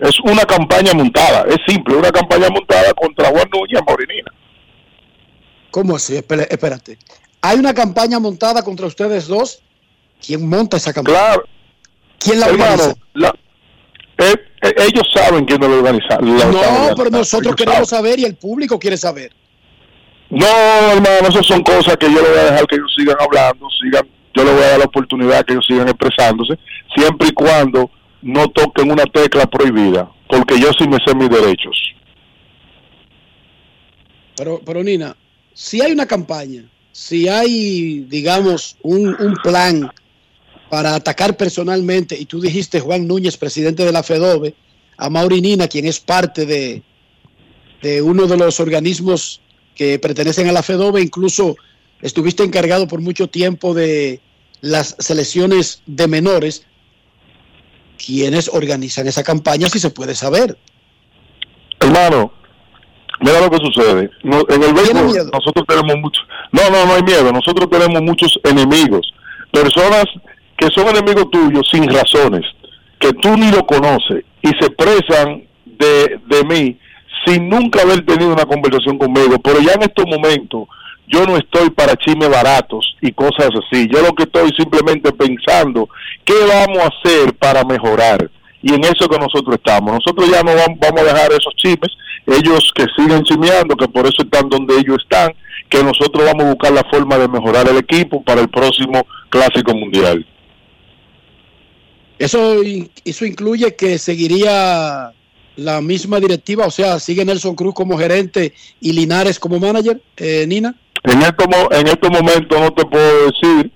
Es 0.00 0.18
una 0.20 0.44
campaña 0.44 0.92
montada, 0.94 1.44
es 1.48 1.56
simple, 1.66 1.96
una 1.96 2.10
campaña 2.12 2.48
montada 2.50 2.92
contra 2.94 3.28
Juan 3.30 3.48
Núñez 3.52 3.80
y 3.80 3.84
Maurinina. 3.84 4.32
¿Cómo 5.70 5.96
así? 5.96 6.16
Espérate. 6.16 6.98
Hay 7.42 7.58
una 7.58 7.74
campaña 7.74 8.18
montada 8.18 8.62
contra 8.62 8.86
ustedes 8.86 9.26
dos. 9.26 9.60
¿Quién 10.24 10.48
monta 10.48 10.76
esa 10.76 10.92
campaña? 10.92 11.16
Claro. 11.18 11.44
¿Quién 12.18 12.40
la 12.40 12.46
Hermano, 12.46 12.72
organiza? 12.72 12.94
la- 13.14 13.34
eh, 14.20 14.34
eh, 14.62 14.74
ellos 14.88 15.04
saben 15.14 15.44
quién 15.44 15.60
lo 15.60 15.66
organiza. 15.78 16.18
No, 16.20 16.94
pero 16.96 17.10
nosotros 17.10 17.54
queremos 17.54 17.88
saben. 17.88 18.04
saber 18.06 18.18
y 18.20 18.24
el 18.24 18.34
público 18.36 18.78
quiere 18.78 18.96
saber. 18.96 19.32
No, 20.30 20.46
hermano, 20.46 21.28
esas 21.28 21.46
son 21.46 21.62
cosas 21.62 21.96
que 21.96 22.06
yo 22.12 22.20
le 22.20 22.28
voy 22.28 22.38
a 22.38 22.44
dejar 22.44 22.66
que 22.66 22.74
ellos 22.76 22.92
sigan 22.98 23.16
hablando, 23.20 23.66
sigan, 23.80 24.06
yo 24.34 24.44
le 24.44 24.52
voy 24.52 24.62
a 24.62 24.68
dar 24.70 24.78
la 24.80 24.84
oportunidad 24.86 25.44
que 25.44 25.52
ellos 25.54 25.64
sigan 25.66 25.88
expresándose, 25.88 26.58
siempre 26.96 27.28
y 27.28 27.32
cuando 27.32 27.90
no 28.22 28.48
toquen 28.48 28.90
una 28.90 29.04
tecla 29.04 29.46
prohibida, 29.46 30.10
porque 30.28 30.60
yo 30.60 30.70
sí 30.78 30.86
me 30.88 30.98
sé 31.04 31.14
mis 31.14 31.30
derechos. 31.30 31.76
Pero, 34.36 34.60
pero 34.64 34.82
Nina, 34.82 35.16
si 35.52 35.80
hay 35.80 35.92
una 35.92 36.06
campaña, 36.06 36.64
si 36.92 37.28
hay, 37.28 38.00
digamos, 38.08 38.76
un, 38.82 39.16
plan 39.42 39.90
para 40.70 40.94
atacar 40.94 41.36
personalmente, 41.36 42.18
y 42.18 42.24
tú 42.24 42.40
dijiste 42.40 42.80
Juan 42.80 43.06
Núñez, 43.06 43.36
presidente 43.36 43.84
de 43.84 43.92
la 43.92 44.02
FEDOBE, 44.02 44.54
a 44.96 45.10
Mauri 45.10 45.40
Nina, 45.40 45.68
quien 45.68 45.86
es 45.86 46.00
parte 46.00 46.44
de, 46.44 46.82
de 47.82 48.02
uno 48.02 48.26
de 48.26 48.36
los 48.36 48.60
organismos 48.60 49.40
que 49.74 49.98
pertenecen 49.98 50.48
a 50.48 50.52
la 50.52 50.62
FEDOBE, 50.62 51.00
incluso 51.00 51.56
estuviste 52.02 52.42
encargado 52.42 52.86
por 52.88 53.00
mucho 53.00 53.28
tiempo 53.28 53.74
de 53.74 54.20
las 54.60 54.96
selecciones 54.98 55.82
de 55.86 56.08
menores, 56.08 56.66
quienes 58.04 58.48
organizan 58.52 59.06
esa 59.06 59.22
campaña, 59.22 59.68
si 59.68 59.78
se 59.78 59.90
puede 59.90 60.14
saber. 60.14 60.56
Hermano, 61.80 62.32
mira 63.20 63.40
lo 63.40 63.50
que 63.50 63.58
sucede. 63.58 64.10
No- 64.22 64.44
en 64.48 64.62
el 64.62 64.72
béisbol 64.72 65.30
nosotros 65.32 65.64
tenemos 65.66 65.96
muchos... 65.98 66.24
No, 66.52 66.62
no, 66.70 66.86
no 66.86 66.94
hay 66.94 67.02
miedo. 67.02 67.30
Nosotros 67.32 67.68
tenemos 67.70 68.00
muchos 68.02 68.38
enemigos. 68.44 69.12
Personas 69.52 70.04
que 70.56 70.68
son 70.74 70.88
enemigos 70.88 71.30
tuyos 71.30 71.68
sin 71.70 71.88
razones, 71.88 72.44
que 72.98 73.12
tú 73.14 73.36
ni 73.36 73.50
lo 73.50 73.64
conoces 73.66 74.24
y 74.42 74.48
se 74.48 74.66
expresan 74.66 75.44
de, 75.64 76.18
de 76.26 76.44
mí 76.44 76.78
sin 77.26 77.48
nunca 77.48 77.82
haber 77.82 78.04
tenido 78.06 78.32
una 78.32 78.44
conversación 78.44 78.98
conmigo. 78.98 79.38
Pero 79.42 79.60
ya 79.60 79.72
en 79.74 79.82
estos 79.82 80.04
momentos 80.06 80.68
yo 81.08 81.24
no 81.26 81.36
estoy 81.36 81.70
para 81.70 81.96
chismes 81.96 82.28
baratos 82.30 82.96
y 83.00 83.12
cosas 83.12 83.48
así. 83.48 83.88
Yo 83.92 84.02
lo 84.02 84.12
que 84.14 84.24
estoy 84.24 84.50
simplemente 84.56 85.12
pensando, 85.12 85.88
¿qué 86.24 86.34
vamos 86.46 86.78
a 86.78 86.88
hacer 86.88 87.34
para 87.34 87.64
mejorar? 87.64 88.30
Y 88.60 88.74
en 88.74 88.84
eso 88.84 89.08
que 89.08 89.18
nosotros 89.18 89.54
estamos. 89.56 89.94
Nosotros 89.94 90.28
ya 90.30 90.42
no 90.42 90.52
vam- 90.52 90.76
vamos 90.80 91.00
a 91.00 91.04
dejar 91.04 91.30
esos 91.30 91.54
chismes, 91.56 91.92
ellos 92.26 92.72
que 92.74 92.86
siguen 92.96 93.22
chismeando, 93.22 93.76
que 93.76 93.88
por 93.88 94.06
eso 94.06 94.22
están 94.22 94.48
donde 94.48 94.76
ellos 94.76 94.96
están, 95.02 95.32
que 95.68 95.82
nosotros 95.82 96.24
vamos 96.24 96.44
a 96.44 96.50
buscar 96.50 96.72
la 96.72 96.84
forma 96.90 97.16
de 97.18 97.28
mejorar 97.28 97.68
el 97.68 97.76
equipo 97.78 98.22
para 98.22 98.40
el 98.40 98.48
próximo 98.48 99.06
Clásico 99.30 99.74
Mundial. 99.74 100.26
Eso, 102.18 102.56
eso 103.04 103.24
incluye 103.24 103.76
que 103.76 103.96
seguiría 103.98 105.12
la 105.54 105.80
misma 105.80 106.18
directiva, 106.18 106.66
o 106.66 106.70
sea, 106.70 106.98
sigue 106.98 107.24
Nelson 107.24 107.54
Cruz 107.54 107.74
como 107.74 107.96
gerente 107.96 108.54
y 108.80 108.92
Linares 108.92 109.38
como 109.38 109.58
manager, 109.60 110.00
eh, 110.16 110.44
Nina. 110.48 110.74
En 111.08 111.22
estos, 111.22 111.46
en 111.70 111.86
estos 111.86 112.10
momentos 112.10 112.60
no 112.60 112.70
te 112.70 112.84
puedo 112.84 113.30
decir 113.30 113.72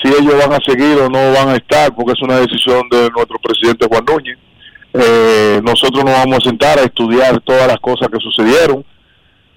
si 0.00 0.08
ellos 0.08 0.34
van 0.38 0.54
a 0.54 0.64
seguir 0.66 0.98
o 1.00 1.10
no 1.10 1.32
van 1.34 1.50
a 1.50 1.56
estar, 1.56 1.94
porque 1.94 2.12
es 2.12 2.22
una 2.22 2.38
decisión 2.38 2.88
de 2.90 3.10
nuestro 3.10 3.38
presidente 3.40 3.86
Juan 3.86 4.04
Núñez. 4.06 4.38
Eh, 4.94 5.60
nosotros 5.62 6.02
nos 6.02 6.14
vamos 6.14 6.38
a 6.38 6.48
sentar 6.48 6.78
a 6.78 6.84
estudiar 6.84 7.38
todas 7.42 7.66
las 7.66 7.78
cosas 7.78 8.08
que 8.08 8.18
sucedieron, 8.20 8.82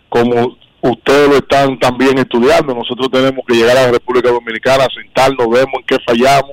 como 0.10 0.58
ustedes 0.82 1.30
lo 1.30 1.36
están 1.38 1.80
también 1.80 2.18
estudiando. 2.18 2.76
Nosotros 2.76 3.10
tenemos 3.10 3.46
que 3.48 3.56
llegar 3.56 3.78
a 3.78 3.84
la 3.84 3.92
República 3.94 4.30
Dominicana, 4.30 4.86
sentarnos, 4.94 5.50
vemos 5.50 5.74
en 5.80 5.86
qué 5.88 5.98
fallamos. 6.06 6.52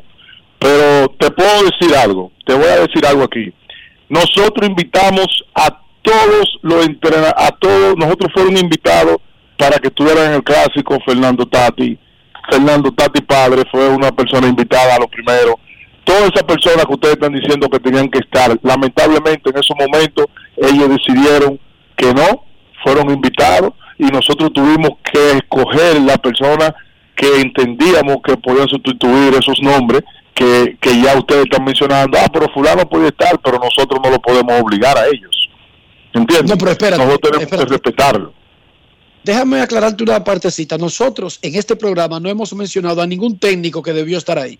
Pero 0.61 1.09
te 1.19 1.29
puedo 1.33 1.65
decir 1.65 1.97
algo, 1.97 2.31
te 2.47 2.55
voy 2.55 2.69
a 2.69 2.87
decir 2.87 3.05
algo 3.05 3.25
aquí. 3.25 3.53
Nosotros 4.09 4.69
invitamos 4.69 5.27
a 5.57 5.77
todos 6.03 6.59
los 6.63 6.87
entrenadores, 6.87 7.35
a 7.37 7.51
todos, 7.51 7.97
nosotros 7.97 8.31
fueron 8.33 8.57
invitados 8.57 9.17
para 9.57 9.79
que 9.79 9.89
estuvieran 9.89 10.27
en 10.27 10.33
el 10.35 10.43
clásico 10.43 10.99
Fernando 11.05 11.47
Tati. 11.47 11.99
Fernando 12.51 12.93
Tati 12.93 13.21
padre 13.23 13.63
fue 13.71 13.89
una 13.89 14.11
persona 14.13 14.49
invitada 14.49 14.97
a 14.97 14.99
lo 14.99 15.09
primero. 15.09 15.59
Todas 16.05 16.25
esas 16.25 16.43
personas 16.43 16.85
que 16.85 16.95
ustedes 16.95 17.15
están 17.15 17.33
diciendo 17.33 17.69
que 17.69 17.79
tenían 17.79 18.09
que 18.09 18.19
estar, 18.19 18.59
lamentablemente 18.63 19.51
en 19.51 19.57
esos 19.57 19.77
momentos 19.79 20.27
ellos 20.57 20.89
decidieron 20.89 21.61
que 21.97 22.13
no, 22.13 22.45
fueron 22.83 23.11
invitados 23.11 23.73
y 23.99 24.07
nosotros 24.07 24.53
tuvimos 24.53 24.91
que 25.05 25.33
escoger 25.39 26.01
la 26.01 26.19
persona 26.19 26.75
que 27.15 27.41
entendíamos 27.41 28.17
que 28.25 28.37
podían 28.37 28.69
sustituir 28.69 29.35
esos 29.35 29.61
nombres 29.63 30.03
que, 30.35 30.77
que 30.81 31.01
ya 31.01 31.17
ustedes 31.17 31.45
están 31.45 31.65
mencionando. 31.65 32.19
Ah, 32.19 32.29
pero 32.33 32.53
fulano 32.53 32.89
puede 32.89 33.09
estar, 33.09 33.39
pero 33.41 33.59
nosotros 33.59 34.01
no 34.03 34.11
lo 34.11 34.21
podemos 34.21 34.61
obligar 34.61 34.97
a 34.99 35.07
ellos. 35.07 35.49
¿Entiendes? 36.13 36.51
No, 36.51 36.59
pero 36.59 36.71
espérate, 36.73 36.99
nosotros 36.99 37.21
tenemos 37.21 37.43
espérate. 37.45 37.67
que 37.67 37.73
respetarlo. 37.73 38.33
Déjame 39.25 39.61
aclararte 39.61 40.03
una 40.03 40.23
partecita. 40.25 40.77
Nosotros 40.79 41.39
en 41.43 41.55
este 41.55 41.77
programa 41.77 42.19
no 42.19 42.29
hemos 42.29 42.53
mencionado 42.55 43.01
a 43.03 43.07
ningún 43.07 43.39
técnico 43.39 43.83
que 43.83 43.93
debió 43.93 44.19
estar 44.19 44.39
ahí. 44.39 44.59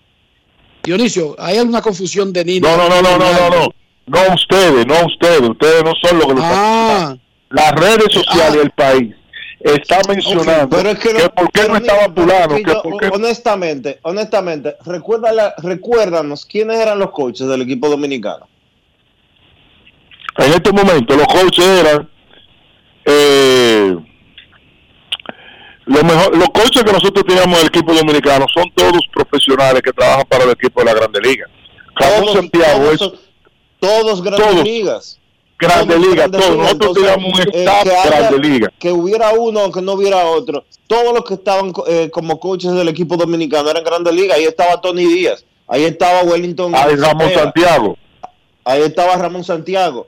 Dionisio, 0.83 1.35
¿hay 1.39 1.57
alguna 1.57 1.81
confusión 1.81 2.31
de 2.33 2.45
Nino? 2.45 2.67
No, 2.69 2.77
no, 2.89 3.01
no, 3.01 3.01
no, 3.01 3.17
no, 3.17 3.33
no, 3.33 3.49
no. 3.49 3.69
No 4.05 4.33
ustedes, 4.33 4.85
no 4.85 5.05
ustedes. 5.05 5.41
Ustedes 5.49 5.83
no 5.83 5.93
son 6.01 6.17
los 6.19 6.27
que 6.27 6.33
lo 6.33 6.39
están 6.41 6.53
Ah. 6.55 7.17
Las 7.49 7.71
redes 7.73 8.07
sociales 8.11 8.53
del 8.53 8.71
país 8.71 9.15
está 9.59 9.99
mencionando 10.09 10.75
Pero 10.75 10.89
es 10.89 10.99
que, 10.99 11.09
que 11.13 11.23
no- 11.23 11.29
por 11.33 11.51
qué 11.51 11.67
no 11.69 11.77
estaba 11.77 12.13
que 12.13 12.63
que 12.63 12.73
qué 12.99 13.07
honestamente, 13.13 13.99
honestamente, 14.01 14.75
recuérdala- 14.85 15.53
recuérdanos 15.59 16.45
quiénes 16.45 16.79
eran 16.79 16.99
los 16.99 17.11
coaches 17.11 17.47
del 17.47 17.61
equipo 17.61 17.87
dominicano. 17.87 18.47
en 20.37 20.51
este 20.51 20.71
momento 20.71 21.15
los 21.15 21.27
coaches 21.27 21.65
eran 21.65 22.09
eh, 23.05 23.95
lo 25.85 26.03
mejor, 26.03 26.37
los 26.37 26.49
coaches 26.49 26.83
que 26.83 26.91
nosotros 26.93 27.25
teníamos 27.25 27.57
del 27.59 27.67
equipo 27.67 27.93
dominicano 27.93 28.45
son 28.53 28.65
todos 28.75 29.01
profesionales 29.13 29.81
que 29.81 29.91
trabajan 29.91 30.25
para 30.29 30.43
el 30.45 30.51
equipo 30.51 30.79
de 30.81 30.85
la 30.85 30.93
Grande 30.93 31.19
Liga. 31.21 31.45
Ramón 31.95 32.21
Todos- 32.21 32.33
Santiago 32.35 32.83
todos 32.97 33.01
es 33.01 33.19
Todos 33.79 34.23
grandes 34.23 34.47
Todos. 34.49 34.63
ligas. 34.63 35.19
Grande 35.59 35.93
Todos 35.95 36.07
Liga, 36.07 36.15
grandes 36.27 36.41
todos. 36.41 36.51
ligas. 36.53 36.65
Nosotros 36.65 36.89
Entonces, 36.97 37.15
teníamos 37.15 37.39
un 37.39 37.47
eh, 37.47 37.59
staff 37.63 37.81
haya- 37.87 38.09
Grande 38.19 38.47
Liga. 38.49 38.69
Que 38.79 38.91
hubiera 38.91 39.29
uno 39.33 39.63
o 39.65 39.71
que 39.71 39.81
no 39.81 39.91
hubiera 39.93 40.25
otro. 40.25 40.65
Todos 40.87 41.13
los 41.13 41.23
que 41.25 41.33
estaban 41.35 41.73
eh, 41.87 42.09
como 42.11 42.39
coaches 42.39 42.71
del 42.73 42.87
equipo 42.89 43.15
dominicano 43.17 43.69
eran 43.69 43.83
grandes 43.83 44.13
ligas. 44.13 44.37
Ahí 44.37 44.45
estaba 44.45 44.79
Tony 44.81 45.05
Díaz. 45.05 45.45
Ahí 45.67 45.83
estaba 45.85 46.23
Wellington. 46.23 46.73
Ahí 46.75 46.95
Ramón 46.95 47.31
Santiago. 47.33 47.97
Ahí 48.65 48.81
estaba 48.81 49.15
Ramón 49.17 49.43
Santiago. 49.43 50.07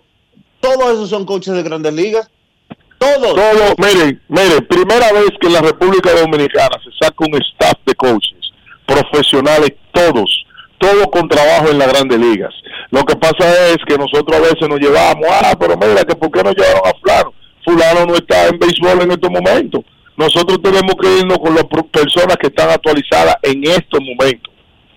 Todos 0.59 0.93
esos 0.93 1.09
son 1.09 1.25
coaches 1.25 1.53
de 1.53 1.63
grandes 1.63 1.93
ligas. 1.93 2.29
Todos. 2.97 3.35
Todo, 3.35 3.75
miren, 3.77 4.21
miren, 4.27 4.65
primera 4.67 5.11
vez 5.11 5.29
que 5.39 5.47
en 5.47 5.53
la 5.53 5.61
República 5.61 6.11
Dominicana 6.11 6.77
se 6.83 6.91
saca 6.99 7.25
un 7.25 7.35
staff 7.41 7.75
de 7.85 7.95
coaches 7.95 8.35
profesionales, 8.85 9.73
todos, 9.91 10.45
todos 10.77 11.07
con 11.11 11.27
trabajo 11.27 11.69
en 11.69 11.79
las 11.79 11.91
grandes 11.91 12.19
ligas. 12.19 12.53
Lo 12.91 13.03
que 13.03 13.15
pasa 13.15 13.69
es 13.69 13.77
que 13.87 13.97
nosotros 13.97 14.37
a 14.37 14.41
veces 14.41 14.69
nos 14.69 14.79
llevamos, 14.79 15.25
ah, 15.29 15.55
pero 15.59 15.75
mira, 15.77 16.03
que 16.03 16.15
¿por 16.15 16.31
qué 16.31 16.43
no 16.43 16.51
llevaron 16.51 16.81
a 16.85 16.97
fulano? 16.99 17.33
Fulano 17.65 18.05
no 18.05 18.15
está 18.15 18.47
en 18.47 18.59
béisbol 18.59 19.01
en 19.01 19.11
estos 19.11 19.31
momentos. 19.31 19.81
Nosotros 20.17 20.61
tenemos 20.61 20.95
que 21.01 21.19
irnos 21.19 21.39
con 21.39 21.55
las 21.55 21.65
personas 21.91 22.37
que 22.37 22.47
están 22.47 22.69
actualizadas 22.69 23.35
en 23.41 23.63
estos 23.65 23.99
momentos. 24.01 24.53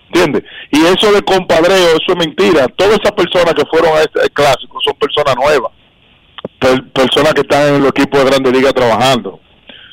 ¿Entiendes? 0.08 0.42
Y 0.70 0.84
eso 0.86 1.12
de 1.12 1.22
compadreo, 1.22 1.88
eso 1.88 2.12
es 2.12 2.16
mentira. 2.16 2.66
Todas 2.76 2.98
esas 3.00 3.12
personas 3.12 3.52
que 3.54 3.66
fueron 3.66 3.96
a 3.96 4.00
este 4.00 4.30
clásico 4.30 4.78
son 4.82 4.94
personas 4.94 5.34
nuevas 5.36 5.72
per- 6.58 6.84
personas 6.90 7.34
que 7.34 7.42
están 7.42 7.74
en 7.74 7.80
los 7.82 7.90
equipos 7.90 8.22
de 8.22 8.30
Grande 8.30 8.52
Liga 8.52 8.72
trabajando. 8.72 9.40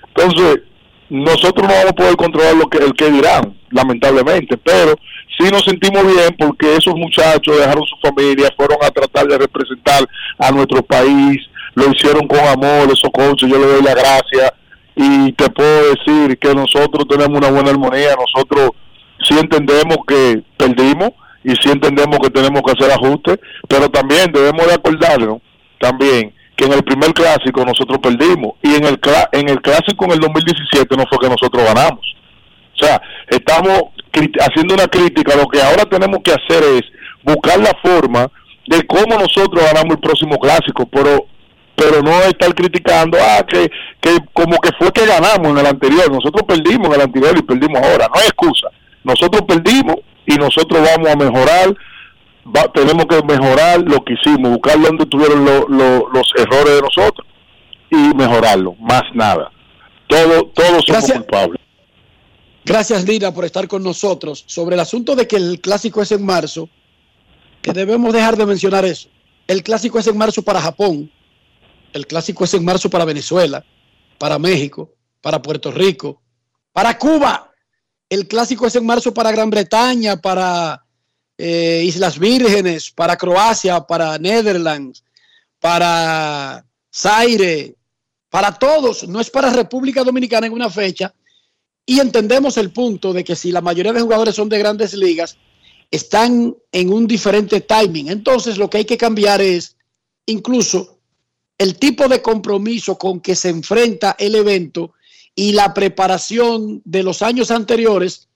Entonces, 0.08 0.62
nosotros 1.10 1.68
no 1.68 1.74
vamos 1.74 1.92
a 1.92 1.96
poder 1.96 2.16
controlar 2.16 2.56
lo 2.56 2.68
que 2.68 2.80
el 2.80 2.94
que 2.94 3.12
dirán, 3.12 3.56
lamentablemente, 3.70 4.58
pero 4.58 4.96
sí 5.38 5.50
nos 5.52 5.64
sentimos 5.64 6.04
bien 6.04 6.36
porque 6.38 6.76
esos 6.76 6.96
muchachos 6.96 7.58
dejaron 7.58 7.84
su 7.86 7.96
familia, 8.02 8.50
fueron 8.58 8.78
a 8.84 8.90
tratar 8.90 9.28
de 9.28 9.38
representar 9.38 10.04
a 10.40 10.52
nuestro 10.52 10.82
país, 10.82 11.38
lo 11.76 11.92
hicieron 11.92 12.28
con 12.28 12.40
amor, 12.40 12.86
esos 12.92 13.10
coaches, 13.14 13.50
yo 13.50 13.60
le 13.60 13.68
doy 13.68 13.84
la 13.84 13.94
gracia 13.94 14.54
y 14.96 15.32
te 15.34 15.50
puedo 15.50 15.94
decir 15.94 16.40
que 16.40 16.56
nosotros 16.56 17.06
tenemos 17.08 17.38
una 17.38 17.52
buena 17.52 17.70
armonía, 17.72 18.16
nosotros 18.18 18.72
sí 19.24 19.38
entendemos 19.38 19.98
que 20.08 20.42
perdimos 20.58 21.12
y 21.44 21.52
sí 21.58 21.70
entendemos 21.70 22.18
que 22.20 22.30
tenemos 22.30 22.62
que 22.64 22.72
hacer 22.72 22.92
ajustes, 22.92 23.38
pero 23.68 23.90
también 23.90 24.32
debemos 24.32 24.66
de 24.66 24.74
acordarnos 24.74 25.40
también 25.80 26.34
que 26.56 26.66
en 26.66 26.74
el 26.74 26.84
primer 26.84 27.14
clásico 27.14 27.66
nosotros 27.66 28.00
perdimos 28.00 28.54
y 28.62 28.76
en 28.76 28.86
el 28.86 29.00
en 29.32 29.50
el 29.50 29.62
clásico 29.62 30.06
en 30.06 30.12
el 30.12 30.20
2017 30.20 30.96
no 30.96 31.04
fue 31.10 31.20
que 31.20 31.30
nosotros 31.30 31.64
ganamos. 31.64 32.16
O 32.74 32.86
sea, 32.86 33.02
estamos 33.30 33.80
haciendo 34.40 34.74
una 34.74 34.88
crítica, 34.88 35.36
lo 35.36 35.48
que 35.48 35.62
ahora 35.62 35.86
tenemos 35.86 36.20
que 36.24 36.32
hacer 36.32 36.64
es 36.64 36.84
buscar 37.24 37.60
la 37.60 37.74
forma 37.82 38.30
de 38.68 38.86
cómo 38.88 39.18
nosotros 39.18 39.64
ganamos 39.64 39.96
el 39.96 40.00
próximo 40.00 40.38
clásico, 40.38 40.86
pero 40.86 41.28
pero 41.76 42.02
no 42.02 42.12
estar 42.22 42.54
criticando, 42.56 43.18
ah, 43.22 43.44
que, 43.46 43.70
que 44.00 44.18
como 44.34 44.58
que 44.60 44.70
fue 44.80 44.92
que 44.94 45.06
ganamos 45.06 45.48
en 45.50 45.58
el 45.58 45.66
anterior, 45.66 46.10
nosotros 46.10 46.44
perdimos 46.48 46.88
en 46.88 46.94
el 46.94 47.02
anterior 47.02 47.38
y 47.38 47.42
perdimos 47.42 47.82
ahora, 47.82 48.08
no 48.08 48.20
hay 48.20 48.28
excusa, 48.28 48.70
nosotros 49.04 49.42
perdimos 49.42 49.98
y 50.26 50.36
nosotros 50.36 50.82
vamos 50.82 51.10
a 51.10 51.18
mejorar, 51.18 51.76
va- 52.46 52.72
tenemos 52.74 53.06
que 53.06 53.22
mejorar 53.24 53.80
lo 53.82 54.04
que 54.04 54.14
hicimos, 54.14 54.52
buscar 54.52 54.80
dónde 54.82 55.06
tuvieron 55.06 55.44
lo- 55.46 55.68
lo- 55.68 56.10
los 56.10 56.28
errores 56.38 56.76
de 56.76 56.82
nosotros 56.82 57.28
y 57.92 57.96
mejorarlo, 58.16 58.76
más 58.80 59.04
nada. 59.14 59.52
Todo, 60.08 60.46
todos 60.54 60.70
somos 60.70 60.86
Gracias. 60.88 61.18
culpables. 61.20 61.62
Gracias, 62.64 63.06
Lina, 63.06 63.32
por 63.32 63.46
estar 63.46 63.68
con 63.68 63.84
nosotros. 63.84 64.44
Sobre 64.48 64.76
el 64.76 64.80
asunto 64.80 65.16
de 65.16 65.28
que 65.28 65.36
el 65.36 65.62
clásico 65.62 66.02
es 66.02 66.12
en 66.12 66.26
marzo, 66.26 66.68
que 67.62 67.74
debemos 67.74 68.12
dejar 68.14 68.36
de 68.38 68.46
mencionar 68.46 68.86
eso. 68.86 69.10
El 69.48 69.62
clásico 69.62 70.00
es 70.00 70.08
en 70.08 70.18
marzo 70.18 70.42
para 70.42 70.60
Japón, 70.62 71.12
el 71.94 72.08
clásico 72.08 72.44
es 72.44 72.54
en 72.56 72.66
marzo 72.66 72.90
para 72.90 73.06
Venezuela, 73.06 73.64
para 74.18 74.40
México, 74.40 74.90
para 75.22 75.42
Puerto 75.42 75.72
Rico, 75.72 76.22
para 76.74 76.98
Cuba. 76.98 77.52
El 78.10 78.28
clásico 78.28 78.66
es 78.68 78.76
en 78.76 78.86
marzo 78.86 79.14
para 79.14 79.32
Gran 79.32 79.50
Bretaña, 79.50 80.18
para 80.18 80.85
eh, 81.38 81.84
Islas 81.86 82.18
Vírgenes, 82.18 82.92
para 82.92 83.18
Croacia, 83.18 83.82
para 83.82 84.18
Netherlands, 84.18 85.04
para 85.60 86.66
Zaire, 86.94 87.76
para 88.30 88.52
todos. 88.54 89.08
No 89.08 89.20
es 89.20 89.30
para 89.30 89.50
República 89.50 90.04
Dominicana 90.04 90.48
en 90.48 90.54
una 90.54 90.70
fecha 90.70 91.14
y 91.86 92.00
entendemos 92.00 92.58
el 92.58 92.72
punto 92.72 93.14
de 93.14 93.24
que 93.24 93.36
si 93.36 93.52
la 93.52 93.62
mayoría 93.62 93.94
de 93.94 94.02
jugadores 94.02 94.36
son 94.36 94.50
de 94.50 94.60
grandes 94.60 94.94
ligas, 94.94 95.38
están 95.92 96.56
en 96.72 96.92
un 96.92 97.08
diferente 97.08 97.62
timing. 97.62 98.10
Entonces 98.10 98.58
lo 98.58 98.70
que 98.70 98.78
hay 98.78 98.86
que 98.86 98.98
cambiar 98.98 99.42
es 99.42 99.76
incluso 100.26 101.00
el 101.58 101.78
tipo 101.78 102.08
de 102.08 102.22
compromiso 102.22 102.98
con 102.98 103.22
que 103.22 103.36
se 103.36 103.50
enfrenta 103.50 104.16
el 104.20 104.36
evento 104.36 104.94
y 105.36 105.52
la 105.52 105.74
preparación 105.74 106.82
de 106.86 107.04
los 107.04 107.22
años 107.22 107.52
anteriores, 107.52 108.28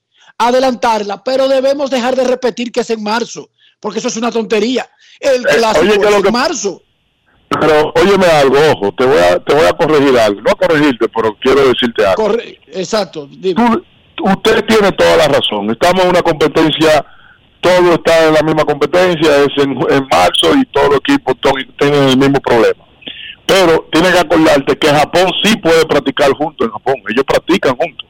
adelantarla, 0.46 1.22
pero 1.22 1.48
debemos 1.48 1.90
dejar 1.90 2.16
de 2.16 2.24
repetir 2.24 2.72
que 2.72 2.80
es 2.80 2.90
en 2.90 3.02
marzo, 3.02 3.48
porque 3.78 3.98
eso 3.98 4.08
es 4.08 4.16
una 4.16 4.30
tontería. 4.30 4.86
El 5.20 5.42
Eh, 5.42 5.48
clásico 5.58 5.84
oye, 5.86 5.98
que 6.00 6.08
es 6.08 6.14
en 6.16 6.22
que- 6.22 6.30
marzo. 6.32 6.82
Pero 7.60 7.92
óyeme 7.96 8.26
algo, 8.26 8.56
ojo, 8.72 8.92
te 8.96 9.04
voy 9.04 9.18
a, 9.18 9.38
te 9.44 9.54
voy 9.54 9.66
a 9.66 9.72
corregir 9.72 10.16
algo, 10.18 10.40
no 10.40 10.52
a 10.52 10.54
corregirte, 10.54 11.08
pero 11.08 11.36
quiero 11.40 11.66
decirte 11.68 12.06
algo. 12.06 12.22
Corre- 12.28 12.60
Exacto. 12.68 13.28
dime. 13.30 13.54
Tú- 14.14 14.24
usted 14.24 14.64
tiene 14.66 14.92
toda 14.92 15.16
la 15.16 15.26
razón. 15.28 15.68
Estamos 15.70 16.04
en 16.04 16.10
una 16.10 16.22
competencia, 16.22 17.04
todo 17.60 17.94
está 17.94 18.28
en 18.28 18.34
la 18.34 18.42
misma 18.42 18.64
competencia, 18.64 19.36
es 19.44 19.48
en, 19.64 19.72
en 19.72 20.06
marzo 20.10 20.54
y 20.56 20.64
todos 20.66 20.88
los 20.90 20.98
equipos 21.00 21.34
tienen 21.78 22.04
el 22.10 22.16
mismo 22.16 22.40
problema. 22.40 22.84
Pero 23.46 23.88
tienes 23.90 24.12
que 24.12 24.20
acordarte 24.20 24.78
que 24.78 24.88
Japón 24.88 25.26
sí 25.42 25.56
puede 25.56 25.84
practicar 25.86 26.30
juntos 26.32 26.66
en 26.68 26.72
Japón. 26.72 26.94
Ellos 27.08 27.24
practican 27.26 27.76
juntos. 27.76 28.06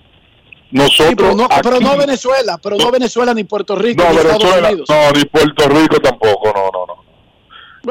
Nosotros 0.70 1.08
Sí, 1.08 1.14
pero, 1.16 1.34
no, 1.34 1.48
pero 1.62 1.76
aquí- 1.76 1.84
no 1.84 1.96
Venezuela, 1.96 2.58
pero 2.58 2.76
no 2.76 2.90
Venezuela 2.90 3.34
ni 3.34 3.44
Puerto 3.44 3.74
Rico 3.76 4.04
no, 4.04 4.10
ni 4.10 4.16
Estados 4.18 4.44
Unidos. 4.44 4.88
no, 4.88 5.10
ni 5.12 5.24
Puerto 5.24 5.68
Rico 5.68 6.00
tampoco, 6.00 6.52
no, 6.54 6.70
no, 6.72 6.86
no. 6.86 7.00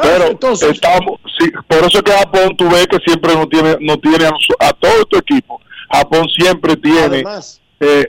Pero 0.01 0.25
estamos, 0.71 1.19
sí, 1.39 1.49
por 1.67 1.79
eso 1.79 1.97
es 1.97 2.03
que 2.03 2.11
Japón, 2.11 2.55
tú 2.55 2.69
ves 2.69 2.87
que 2.87 2.99
siempre 3.05 3.33
no 3.35 3.47
tiene, 3.49 3.75
no 3.81 3.97
tiene 3.99 4.25
a, 4.59 4.71
todo 4.73 5.05
tu 5.05 5.17
equipo. 5.17 5.59
Japón 5.91 6.27
siempre 6.37 6.77
tiene. 6.77 6.99
Además, 7.05 7.59
eh, 7.79 8.07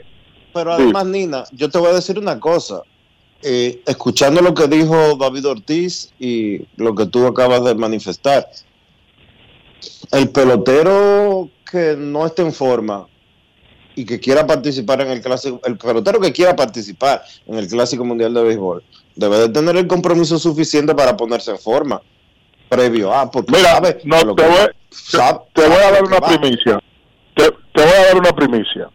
pero 0.53 0.75
sí. 0.77 0.83
además, 0.83 1.05
Nina, 1.07 1.43
yo 1.51 1.69
te 1.69 1.79
voy 1.79 1.89
a 1.89 1.93
decir 1.93 2.17
una 2.19 2.39
cosa. 2.39 2.83
eh, 3.43 3.81
escuchando 3.87 4.39
lo 4.41 4.53
que 4.53 4.67
dijo 4.67 5.15
David 5.19 5.47
Ortiz 5.47 6.13
y 6.19 6.59
lo 6.77 6.93
que 6.93 7.07
tú 7.07 7.25
acabas 7.25 7.63
de 7.63 7.73
manifestar, 7.73 8.47
el 10.11 10.29
pelotero 10.29 11.49
que 11.69 11.95
no 11.97 12.25
esté 12.27 12.43
en 12.43 12.53
forma 12.53 13.07
y 13.95 14.05
que 14.05 14.19
quiera 14.19 14.45
participar 14.47 15.01
en 15.01 15.09
el 15.11 15.21
clásico, 15.21 15.59
el 15.65 15.77
pelotero 15.77 16.19
que 16.19 16.31
quiera 16.31 16.55
participar 16.55 17.21
en 17.47 17.55
el 17.57 17.67
clásico 17.67 18.05
mundial 18.05 18.33
de 18.33 18.43
béisbol, 18.43 18.83
debe 19.15 19.37
de 19.39 19.49
tener 19.49 19.75
el 19.77 19.87
compromiso 19.87 20.39
suficiente 20.39 20.95
para 20.95 21.17
ponerse 21.17 21.51
en 21.51 21.59
forma 21.59 22.01
previo 22.69 23.13
a, 23.13 23.29
porque 23.29 23.51
Mira, 23.51 23.71
sabe 23.73 23.99
no, 24.05 24.21
lo 24.23 24.35
te 24.35 24.43
que- 24.43 24.49
voy, 24.49 24.67
sabe- 24.89 25.39
te 25.53 25.67
voy 25.67 25.77
a 25.77 25.91
dar 25.91 26.03
una 26.03 26.19
va. 26.19 26.27
primicia. 26.29 26.79
Te, 27.35 27.43
te 27.73 27.81
voy 27.81 27.91
a 27.97 28.05
dar 28.07 28.17
una 28.17 28.31
primicia. 28.31 28.89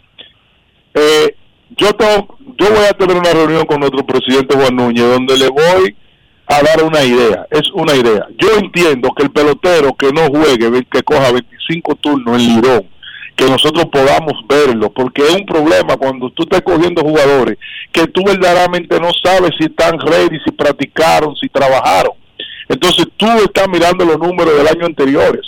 Eh, 0.95 1.35
yo, 1.77 1.93
tengo, 1.95 2.39
yo 2.59 2.71
voy 2.71 2.85
a 2.89 2.93
tener 2.95 3.17
una 3.17 3.33
reunión 3.33 3.67
con 3.67 3.81
nuestro 3.81 4.05
presidente 4.07 4.57
Juan 4.57 4.75
Núñez 4.77 5.05
donde 5.11 5.37
le 5.37 5.49
voy 5.49 5.95
a 6.47 6.63
dar 6.63 6.83
una 6.85 7.03
idea. 7.03 7.47
Es 7.51 7.71
una 7.75 7.95
idea. 7.95 8.27
Yo 8.39 8.49
entiendo 8.59 9.11
que 9.15 9.25
el 9.25 9.31
pelotero 9.31 9.95
que 9.95 10.11
no 10.13 10.27
juegue, 10.29 10.87
que 10.91 11.03
coja 11.03 11.33
25 11.33 11.95
turnos 11.97 12.41
en 12.41 12.49
Lidón, 12.49 12.87
que 13.37 13.45
nosotros 13.45 13.85
podamos 13.93 14.35
verlo, 14.49 14.91
porque 14.91 15.23
es 15.23 15.35
un 15.35 15.45
problema 15.45 15.97
cuando 15.99 16.31
tú 16.31 16.45
estás 16.45 16.63
cogiendo 16.63 17.03
jugadores 17.03 17.59
que 17.93 18.07
tú 18.07 18.23
verdaderamente 18.25 18.99
no 18.99 19.11
sabes 19.23 19.51
si 19.59 19.67
están 19.67 19.99
ready, 20.01 20.39
si 20.45 20.51
practicaron, 20.53 21.37
si 21.37 21.49
trabajaron. 21.49 22.13
Entonces 22.69 23.07
tú 23.17 23.27
estás 23.45 23.69
mirando 23.69 24.05
los 24.05 24.19
números 24.19 24.57
del 24.57 24.67
año 24.67 24.87
anteriores. 24.87 25.43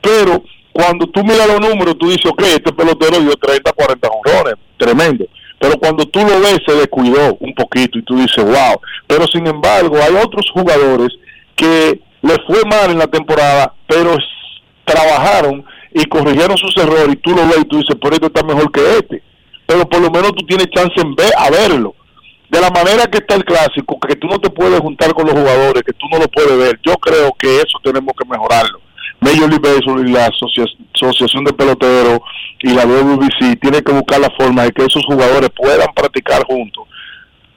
Pero 0.00 0.42
cuando 0.72 1.06
tú 1.06 1.22
miras 1.22 1.46
los 1.46 1.60
números, 1.60 1.96
tú 1.96 2.08
dices, 2.08 2.26
ok, 2.26 2.42
este 2.42 2.72
pelotero 2.72 3.20
dio 3.20 3.36
30, 3.36 3.72
40 3.72 4.08
jonrones, 4.08 4.54
tremendo. 4.76 5.24
Pero 5.58 5.78
cuando 5.78 6.04
tú 6.06 6.20
lo 6.20 6.40
ves, 6.40 6.58
se 6.66 6.74
descuidó 6.74 7.36
un 7.38 7.54
poquito 7.54 7.98
y 7.98 8.02
tú 8.02 8.16
dices, 8.16 8.44
wow. 8.44 8.80
Pero 9.06 9.26
sin 9.28 9.46
embargo, 9.46 9.96
hay 9.96 10.14
otros 10.16 10.50
jugadores 10.52 11.08
que 11.54 12.00
les 12.22 12.38
fue 12.46 12.62
mal 12.68 12.90
en 12.90 12.98
la 12.98 13.06
temporada, 13.06 13.72
pero 13.86 14.16
trabajaron 14.84 15.64
y 15.94 16.04
corrigieron 16.06 16.56
sus 16.56 16.76
errores 16.76 17.08
y 17.12 17.16
tú 17.16 17.30
lo 17.30 17.42
ves 17.46 17.58
y 17.60 17.64
tú 17.64 17.76
dices, 17.78 17.96
por 17.96 18.12
esto 18.12 18.26
está 18.26 18.42
mejor 18.42 18.70
que 18.72 18.80
este. 18.98 19.22
Pero 19.66 19.88
por 19.88 20.00
lo 20.00 20.10
menos 20.10 20.32
tú 20.34 20.44
tienes 20.46 20.66
chance 20.74 21.00
en 21.00 21.14
ver, 21.14 21.30
a 21.36 21.50
verlo. 21.50 21.94
De 22.50 22.60
la 22.60 22.70
manera 22.70 23.06
que 23.06 23.18
está 23.18 23.34
el 23.34 23.44
clásico, 23.44 23.98
que 24.00 24.14
tú 24.16 24.26
no 24.26 24.38
te 24.38 24.50
puedes 24.50 24.78
juntar 24.80 25.14
con 25.14 25.24
los 25.26 25.34
jugadores, 25.34 25.82
que 25.84 25.92
tú 25.94 26.06
no 26.10 26.18
lo 26.18 26.28
puedes 26.28 26.56
ver, 26.58 26.78
yo 26.84 26.94
creo 26.96 27.32
que 27.38 27.56
eso 27.56 27.78
tenemos 27.82 28.12
que 28.18 28.28
mejorarlo. 28.28 28.80
Major 29.20 29.48
League 29.48 30.08
y 30.08 30.12
la 30.12 30.26
asocia- 30.26 30.66
Asociación 30.94 31.44
de 31.44 31.52
Peloteros 31.52 32.18
y 32.60 32.70
la 32.74 32.84
WBC 32.84 33.56
tienen 33.60 33.82
que 33.82 33.92
buscar 33.92 34.20
la 34.20 34.30
forma 34.36 34.64
de 34.64 34.72
que 34.72 34.84
esos 34.84 35.04
jugadores 35.06 35.48
puedan 35.56 35.88
practicar 35.94 36.44
juntos 36.44 36.84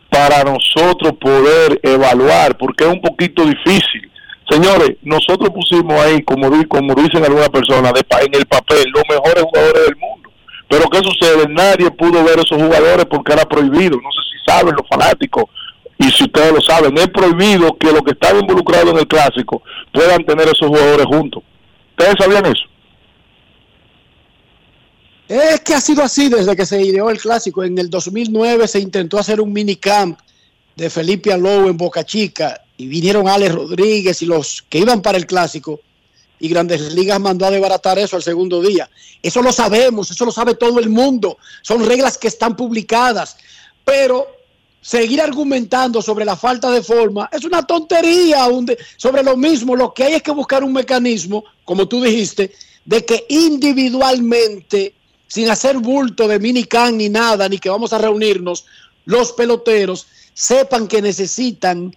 para 0.10 0.44
nosotros 0.44 1.14
poder 1.20 1.80
evaluar, 1.84 2.56
porque 2.58 2.86
es 2.86 2.90
un 2.94 3.02
poquito 3.02 3.44
difícil. 3.46 4.10
Señores, 4.50 4.98
nosotros 5.02 5.50
pusimos 5.50 6.00
ahí, 6.00 6.22
como, 6.24 6.50
como 6.68 6.94
dicen 6.96 7.24
algunas 7.24 7.50
personas, 7.50 7.94
de 7.94 8.06
en 8.22 8.36
el 8.36 8.46
papel 8.46 8.86
los 8.94 9.04
mejores 9.10 9.44
jugadores 9.44 9.86
del 9.86 9.96
mundo. 9.98 10.30
Pero 10.70 10.90
¿qué 10.90 11.00
sucede? 11.00 11.48
Nadie 11.50 11.90
pudo 11.92 12.24
ver 12.24 12.40
esos 12.40 12.62
jugadores 12.62 13.06
porque 13.06 13.34
era 13.34 13.46
prohibido. 13.46 13.98
No 13.98 14.12
sé 14.12 14.22
si 14.32 14.52
saben 14.52 14.76
los 14.76 14.88
fanáticos 14.88 15.46
y 15.98 16.12
si 16.12 16.26
ustedes 16.26 16.52
lo 16.52 16.62
saben, 16.62 16.98
es 16.98 17.08
prohibido 17.08 17.76
que 17.78 17.92
los 17.92 18.02
que 18.02 18.12
están 18.12 18.40
involucrados 18.40 18.92
en 18.92 18.98
el 18.98 19.08
clásico 19.08 19.64
puedan 19.92 20.24
tener 20.26 20.48
esos 20.48 20.68
jugadores 20.68 21.06
juntos. 21.06 21.44
¿Ustedes 21.92 22.16
sabían 22.20 22.46
eso? 22.46 22.66
Es 25.28 25.62
que 25.62 25.74
ha 25.74 25.82
sido 25.82 26.04
así 26.04 26.30
desde 26.30 26.56
que 26.56 26.66
se 26.66 26.82
ideó 26.82 27.10
el 27.10 27.20
clásico. 27.20 27.64
En 27.64 27.78
el 27.78 27.90
2009 27.90 28.68
se 28.68 28.80
intentó 28.80 29.18
hacer 29.18 29.42
un 29.42 29.54
minicamp 29.54 30.20
de 30.76 30.90
Felipe 30.90 31.32
Alou 31.32 31.68
en 31.68 31.78
Boca 31.78 32.04
Chica 32.04 32.62
y 32.78 32.88
vinieron 32.88 33.28
Alex 33.28 33.54
Rodríguez 33.54 34.22
y 34.22 34.26
los 34.26 34.64
que 34.70 34.80
iban 34.80 35.02
para 35.02 35.18
el 35.18 35.26
clásico 35.26 35.80
y 36.40 36.50
Grandes 36.50 36.94
Ligas 36.94 37.20
mandó 37.20 37.46
a 37.46 37.52
desbaratar 37.52 37.98
eso 37.98 38.16
al 38.16 38.24
segundo 38.24 38.62
día. 38.62 38.90
Eso 39.22 39.42
lo 39.42 39.52
sabemos, 39.52 40.12
eso 40.12 40.26
lo 40.26 40.32
sabe 40.32 40.56
todo 40.56 40.80
el 40.80 40.90
mundo. 40.90 41.38
Son 41.62 41.86
reglas 41.86 42.18
que 42.18 42.28
están 42.28 42.56
publicadas. 42.56 43.38
Pero 43.84 44.28
seguir 44.82 45.22
argumentando 45.22 46.02
sobre 46.02 46.26
la 46.26 46.36
falta 46.36 46.70
de 46.70 46.84
forma 46.84 47.30
es 47.32 47.44
una 47.46 47.66
tontería 47.66 48.48
sobre 48.98 49.24
lo 49.24 49.38
mismo. 49.38 49.76
Lo 49.76 49.94
que 49.94 50.04
hay 50.04 50.14
es 50.16 50.24
que 50.24 50.32
buscar 50.32 50.64
un 50.64 50.74
mecanismo, 50.74 51.44
como 51.64 51.88
tú 51.88 52.04
dijiste, 52.04 52.52
de 52.84 53.06
que 53.06 53.26
individualmente, 53.30 54.94
sin 55.28 55.50
hacer 55.50 55.78
bulto 55.78 56.28
de 56.28 56.40
minicam 56.40 56.98
ni 56.98 57.10
nada, 57.10 57.48
ni 57.48 57.58
que 57.58 57.70
vamos 57.70 57.94
a 57.94 57.98
reunirnos, 57.98 58.66
los 59.06 59.32
peloteros 59.32 60.08
sepan 60.34 60.88
que 60.88 61.02
necesitan 61.02 61.96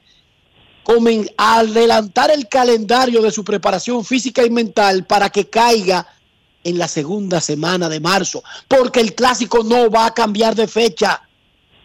adelantar 1.36 2.30
el 2.30 2.48
calendario 2.48 3.20
de 3.20 3.30
su 3.30 3.44
preparación 3.44 4.04
física 4.04 4.44
y 4.44 4.50
mental 4.50 5.04
para 5.04 5.28
que 5.28 5.48
caiga 5.48 6.06
en 6.64 6.78
la 6.78 6.88
segunda 6.88 7.40
semana 7.40 7.88
de 7.88 8.00
marzo, 8.00 8.42
porque 8.66 9.00
el 9.00 9.14
clásico 9.14 9.62
no 9.62 9.90
va 9.90 10.06
a 10.06 10.14
cambiar 10.14 10.54
de 10.54 10.66
fecha. 10.66 11.22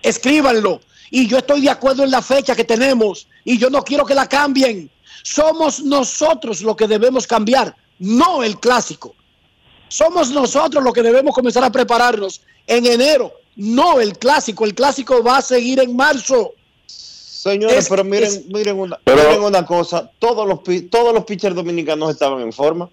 Escríbanlo. 0.01 0.82
Y 1.12 1.28
yo 1.28 1.38
estoy 1.38 1.62
de 1.62 1.70
acuerdo 1.70 2.04
en 2.04 2.12
la 2.12 2.22
fecha 2.22 2.56
que 2.56 2.64
tenemos 2.64 3.28
y 3.43 3.58
yo 3.58 3.70
no 3.70 3.84
quiero 3.84 4.06
que 4.06 4.16
la 4.16 4.28
cambien. 4.28 4.89
Somos 5.22 5.82
nosotros 5.82 6.62
los 6.62 6.76
que 6.76 6.88
debemos 6.88 7.28
cambiar, 7.28 7.76
no 7.99 8.43
el 8.43 8.60
clásico. 8.60 9.16
Somos 9.89 10.32
nosotros 10.32 10.84
los 10.84 10.93
que 10.93 11.04
debemos 11.04 11.36
comenzar 11.36 11.64
a 11.64 11.72
prepararnos 11.72 12.41
en 12.66 12.86
enero, 12.86 13.32
no 13.56 13.99
el 13.99 14.18
clásico. 14.18 14.66
El 14.66 14.74
clásico 14.74 15.22
va 15.24 15.38
a 15.38 15.41
seguir 15.41 15.80
en 15.80 15.95
marzo. 15.95 16.54
Señores, 17.43 17.77
Es- 17.77 17.89
pero 17.89 18.05
miren, 18.05 18.23
es- 18.29 18.45
miren, 18.45 18.79
una, 18.79 18.97
miren 19.05 19.43
una 19.43 19.65
cosa, 19.65 20.09
todos 20.17 20.47
los, 20.47 20.61
todos 20.89 21.13
los 21.13 21.25
pitchers 21.25 21.53
dominicanos 21.53 22.09
estaban 22.09 22.39
en 22.39 22.53
forma. 22.53 22.89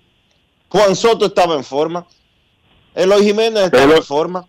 Juan 0.68 0.96
Soto 0.96 1.26
estaba 1.26 1.54
en 1.54 1.62
forma. 1.62 2.04
Eloy 2.92 3.22
Jiménez 3.26 3.66
estaba 3.66 3.94
en 3.94 4.02
forma. 4.02 4.44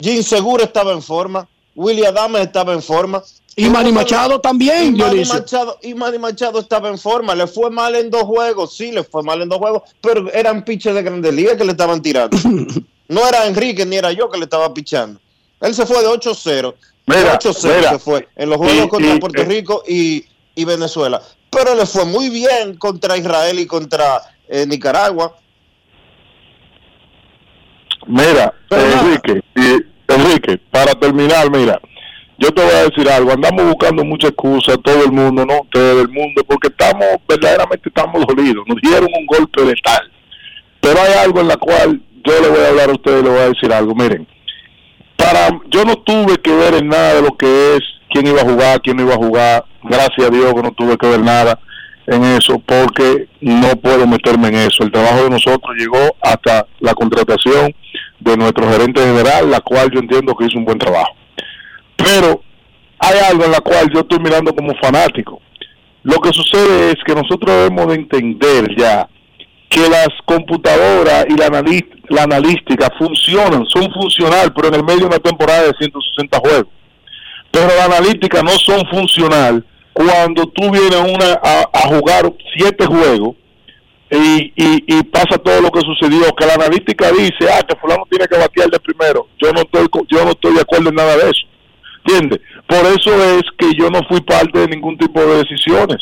Jim 0.00 0.22
Segura 0.22 0.62
estaba 0.62 0.92
en 0.92 1.02
forma. 1.02 1.48
William 1.74 2.16
Adames 2.16 2.42
estaba 2.42 2.72
en 2.72 2.82
forma. 2.82 3.20
Y 3.56 3.68
Manny 3.68 3.90
Machado 3.90 4.40
también, 4.40 4.94
Y 4.94 4.98
Manny. 4.98 5.24
Machado, 5.24 5.78
y 5.82 5.94
Manny 5.94 6.18
Machado 6.18 6.60
estaba 6.60 6.90
en 6.90 6.98
forma. 6.98 7.34
Le 7.34 7.48
fue 7.48 7.68
mal 7.68 7.96
en 7.96 8.10
dos 8.10 8.22
juegos. 8.22 8.76
Sí, 8.76 8.92
le 8.92 9.02
fue 9.02 9.24
mal 9.24 9.42
en 9.42 9.48
dos 9.48 9.58
juegos. 9.58 9.82
Pero 10.00 10.32
eran 10.32 10.64
pitchers 10.64 10.94
de 10.94 11.02
grandes 11.02 11.34
ligas 11.34 11.56
que 11.56 11.64
le 11.64 11.72
estaban 11.72 12.00
tirando. 12.00 12.36
no 13.08 13.26
era 13.28 13.44
Enrique 13.48 13.84
ni 13.84 13.96
era 13.96 14.12
yo 14.12 14.30
que 14.30 14.38
le 14.38 14.44
estaba 14.44 14.72
pichando. 14.72 15.18
Él 15.60 15.74
se 15.74 15.84
fue 15.84 16.00
de 16.00 16.08
8-0. 16.08 16.74
Mira, 17.06 17.38
8-0 17.38 17.76
mira. 17.76 17.90
se 17.90 17.98
fue 17.98 18.28
en 18.36 18.48
los 18.48 18.58
juegos 18.58 18.86
Y- 18.86 18.88
contra 18.88 19.14
y- 19.14 19.18
Puerto 19.18 19.42
eh, 19.42 19.44
Rico 19.44 19.82
y, 19.86 20.24
y 20.54 20.64
Venezuela. 20.64 21.20
Pero 21.50 21.74
le 21.74 21.86
fue 21.86 22.04
muy 22.04 22.30
bien 22.30 22.76
contra 22.76 23.16
Israel 23.16 23.58
y 23.58 23.66
contra 23.66 24.22
eh, 24.48 24.66
Nicaragua. 24.66 25.36
Mira, 28.06 28.52
Enrique, 28.70 29.42
y- 29.56 30.12
Enrique, 30.12 30.58
para 30.70 30.92
terminar, 30.94 31.50
mira, 31.50 31.80
yo 32.38 32.50
te 32.52 32.62
voy 32.62 32.72
a 32.74 32.84
decir 32.84 33.08
algo, 33.08 33.32
andamos 33.32 33.64
buscando 33.66 34.04
muchas 34.04 34.30
excusas, 34.30 34.76
todo 34.82 35.04
el 35.04 35.12
mundo, 35.12 35.46
no 35.46 35.60
ustedes, 35.62 36.02
el 36.02 36.08
mundo, 36.08 36.42
porque 36.46 36.68
estamos, 36.68 37.06
verdaderamente 37.28 37.88
estamos 37.88 38.26
dolidos, 38.26 38.64
nos 38.66 38.78
dieron 38.82 39.08
un 39.16 39.26
golpe 39.26 39.64
letal. 39.64 40.10
Pero 40.80 41.00
hay 41.00 41.12
algo 41.14 41.40
en 41.40 41.48
la 41.48 41.56
cual 41.56 42.00
yo 42.26 42.40
le 42.40 42.48
voy 42.48 42.60
a 42.60 42.68
hablar 42.68 42.90
a 42.90 42.92
ustedes 42.92 43.22
le 43.22 43.30
voy 43.30 43.38
a 43.40 43.48
decir 43.48 43.72
algo, 43.72 43.94
miren, 43.94 44.26
para, 45.16 45.48
yo 45.68 45.84
no 45.84 45.96
tuve 45.96 46.36
que 46.38 46.54
ver 46.54 46.74
en 46.74 46.88
nada 46.88 47.14
de 47.14 47.22
lo 47.22 47.36
que 47.36 47.76
es 47.76 47.80
quién 48.10 48.26
iba 48.26 48.40
a 48.42 48.44
jugar, 48.44 48.80
quién 48.82 48.96
no 48.96 49.02
iba 49.04 49.14
a 49.14 49.18
jugar, 49.18 49.64
gracias 49.82 50.26
a 50.26 50.30
Dios 50.30 50.52
que 50.54 50.62
no 50.62 50.72
tuve 50.72 50.96
que 50.96 51.06
ver 51.08 51.20
nada 51.20 51.58
en 52.06 52.22
eso, 52.24 52.58
porque 52.58 53.28
no 53.40 53.76
puedo 53.76 54.06
meterme 54.06 54.48
en 54.48 54.56
eso. 54.56 54.82
El 54.82 54.92
trabajo 54.92 55.24
de 55.24 55.30
nosotros 55.30 55.74
llegó 55.76 56.14
hasta 56.20 56.66
la 56.80 56.94
contratación 56.94 57.74
de 58.20 58.36
nuestro 58.36 58.68
gerente 58.70 59.00
general, 59.02 59.50
la 59.50 59.60
cual 59.60 59.90
yo 59.90 60.00
entiendo 60.00 60.34
que 60.34 60.46
hizo 60.46 60.58
un 60.58 60.64
buen 60.64 60.78
trabajo. 60.78 61.14
Pero 61.96 62.42
hay 62.98 63.18
algo 63.30 63.44
en 63.44 63.52
la 63.52 63.60
cual 63.60 63.90
yo 63.92 64.00
estoy 64.00 64.18
mirando 64.18 64.54
como 64.54 64.74
fanático. 64.82 65.40
Lo 66.02 66.18
que 66.20 66.32
sucede 66.32 66.90
es 66.90 66.96
que 67.06 67.14
nosotros 67.14 67.50
debemos 67.50 67.86
de 67.88 67.94
entender 67.94 68.76
ya 68.76 69.08
que 69.70 69.88
las 69.88 70.08
computadoras 70.26 71.24
y 71.28 71.36
la, 71.36 71.46
analí- 71.48 71.88
la 72.08 72.24
analística 72.24 72.88
funcionan, 72.98 73.64
son 73.66 73.92
funcional, 73.92 74.52
pero 74.54 74.68
en 74.68 74.74
el 74.74 74.84
medio 74.84 75.00
de 75.00 75.06
una 75.06 75.18
temporada 75.18 75.62
de 75.62 75.72
160 75.78 76.38
juegos. 76.38 76.72
Pero 77.50 77.68
la 77.68 77.84
analítica 77.84 78.42
no 78.42 78.50
son 78.50 78.84
funcional 78.90 79.64
cuando 79.92 80.46
tú 80.48 80.70
vienes 80.70 81.00
una, 81.00 81.38
a, 81.42 81.68
a 81.72 81.80
jugar 81.88 82.32
siete 82.56 82.84
juegos 82.84 83.36
y, 84.10 84.52
y, 84.56 85.02
pasa 85.04 85.38
todo 85.38 85.60
lo 85.60 85.70
que 85.70 85.80
sucedió, 85.80 86.32
que 86.34 86.46
la 86.46 86.54
analítica 86.54 87.10
dice, 87.10 87.50
ah, 87.50 87.62
que 87.66 87.76
fulano 87.76 88.04
tiene 88.08 88.28
que 88.28 88.36
batear 88.36 88.70
de 88.70 88.78
primero. 88.78 89.28
Yo 89.42 89.52
no 89.52 89.62
estoy, 89.62 89.86
yo 90.08 90.24
no 90.24 90.30
estoy 90.30 90.54
de 90.54 90.60
acuerdo 90.60 90.90
en 90.90 90.94
nada 90.94 91.16
de 91.16 91.30
eso. 91.30 91.46
¿Entiendes? 92.04 92.40
Por 92.66 92.78
eso 92.86 93.38
es 93.38 93.42
que 93.58 93.72
yo 93.74 93.90
no 93.90 94.02
fui 94.06 94.20
parte 94.20 94.58
de 94.58 94.68
ningún 94.68 94.96
tipo 94.98 95.20
de 95.20 95.38
decisiones. 95.38 95.98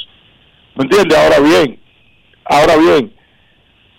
¿Me 0.74 0.84
entiendes? 0.84 1.16
Ahora 1.16 1.38
bien, 1.40 1.80
ahora 2.44 2.76
bien, 2.76 3.12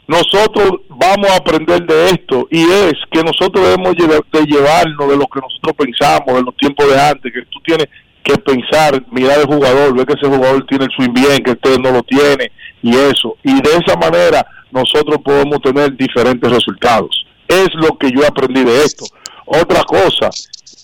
nosotros 0.08 0.82
vamos 0.90 1.30
a 1.30 1.38
aprender 1.38 1.86
de 1.86 2.10
esto 2.10 2.48
y 2.52 2.62
es 2.62 2.94
que 3.10 3.24
nosotros 3.24 3.66
debemos 3.66 3.96
de 3.96 4.46
llevarnos 4.46 5.10
de 5.10 5.18
lo 5.18 5.26
que 5.28 5.40
nosotros 5.40 5.76
pensamos 5.78 6.40
en 6.40 6.46
los 6.46 6.56
tiempos 6.58 6.88
de 6.90 7.00
antes, 7.00 7.32
que 7.32 7.42
tú 7.44 7.60
tienes 7.64 7.88
que 8.24 8.38
pensar, 8.38 9.04
mirar 9.12 9.40
el 9.40 9.46
jugador, 9.46 9.96
ver 9.96 10.06
que 10.06 10.14
ese 10.14 10.28
jugador 10.28 10.66
tiene 10.68 10.86
el 10.86 10.92
swing 10.92 11.14
bien, 11.14 11.44
que 11.44 11.52
usted 11.52 11.78
no 11.80 11.92
lo 11.92 12.04
tiene 12.04 12.52
y 12.82 12.96
eso. 12.96 13.38
Y 13.44 13.54
de 13.62 13.78
esa 13.78 13.98
manera 13.98 14.46
nosotros 14.72 15.20
podemos 15.24 15.62
tener 15.62 15.96
diferentes 15.96 16.52
resultados. 16.52 17.26
Es 17.48 17.70
lo 17.76 17.98
que 17.98 18.12
yo 18.12 18.26
aprendí 18.28 18.64
de 18.64 18.84
esto. 18.84 19.06
Otra 19.46 19.84
cosa, 19.84 20.30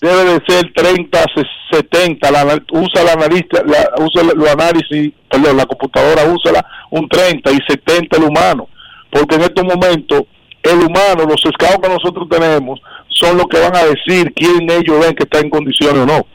debe 0.00 0.24
de 0.24 0.40
ser 0.46 0.72
30, 0.74 1.24
70, 1.70 2.30
la, 2.30 2.62
usa 2.72 3.04
la 3.04 3.12
analista, 3.12 3.62
la, 3.64 4.04
usa 4.04 4.22
los 4.22 4.48
análisis, 4.48 5.12
perdón, 5.28 5.56
la 5.56 5.66
computadora 5.66 6.24
usa 6.24 6.64
un 6.90 7.08
30 7.08 7.50
y 7.52 7.58
70 7.68 8.16
el 8.16 8.24
humano, 8.24 8.68
porque 9.10 9.34
en 9.36 9.42
estos 9.42 9.64
momentos 9.64 10.22
el 10.62 10.78
humano, 10.78 11.24
los 11.26 11.40
scouts 11.40 11.80
que 11.82 11.88
nosotros 11.88 12.28
tenemos, 12.28 12.80
son 13.08 13.36
los 13.36 13.46
que 13.46 13.60
van 13.60 13.76
a 13.76 13.84
decir 13.84 14.32
quién 14.34 14.70
ellos 14.70 15.00
ven 15.00 15.14
que 15.14 15.24
está 15.24 15.40
en 15.40 15.50
condiciones 15.50 16.02
o 16.02 16.06
no. 16.06 16.26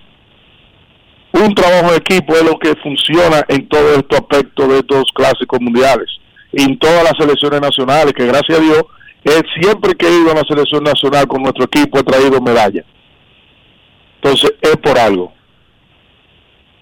Un 1.33 1.53
trabajo 1.53 1.91
de 1.91 1.97
equipo 1.97 2.33
es 2.35 2.43
lo 2.43 2.57
que 2.57 2.73
funciona 2.81 3.43
en 3.49 3.67
todos 3.67 3.97
estos 3.97 4.19
aspectos 4.19 4.69
de 4.69 4.77
estos 4.79 5.03
clásicos 5.13 5.59
mundiales 5.59 6.07
y 6.53 6.63
en 6.63 6.79
todas 6.79 7.03
las 7.03 7.13
selecciones 7.19 7.61
nacionales, 7.61 8.13
que 8.13 8.25
gracias 8.25 8.57
a 8.57 8.61
Dios, 8.61 8.83
siempre 9.61 9.95
que 9.95 10.07
he 10.07 10.21
ido 10.21 10.31
a 10.31 10.35
la 10.35 10.43
selección 10.47 10.83
nacional 10.83 11.27
con 11.27 11.43
nuestro 11.43 11.65
equipo 11.65 11.99
he 11.99 12.03
traído 12.03 12.39
medallas. 12.41 12.85
Entonces, 14.21 14.53
es 14.61 14.77
por 14.77 14.97
algo. 14.97 15.33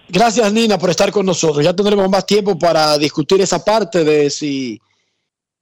Gracias, 0.08 0.52
Nina, 0.52 0.78
por 0.78 0.90
estar 0.90 1.10
con 1.10 1.26
nosotros. 1.26 1.64
Ya 1.64 1.74
tendremos 1.74 2.08
más 2.08 2.24
tiempo 2.24 2.58
para 2.58 2.96
discutir 2.98 3.40
esa 3.40 3.64
parte 3.64 4.04
de 4.04 4.30
si 4.30 4.80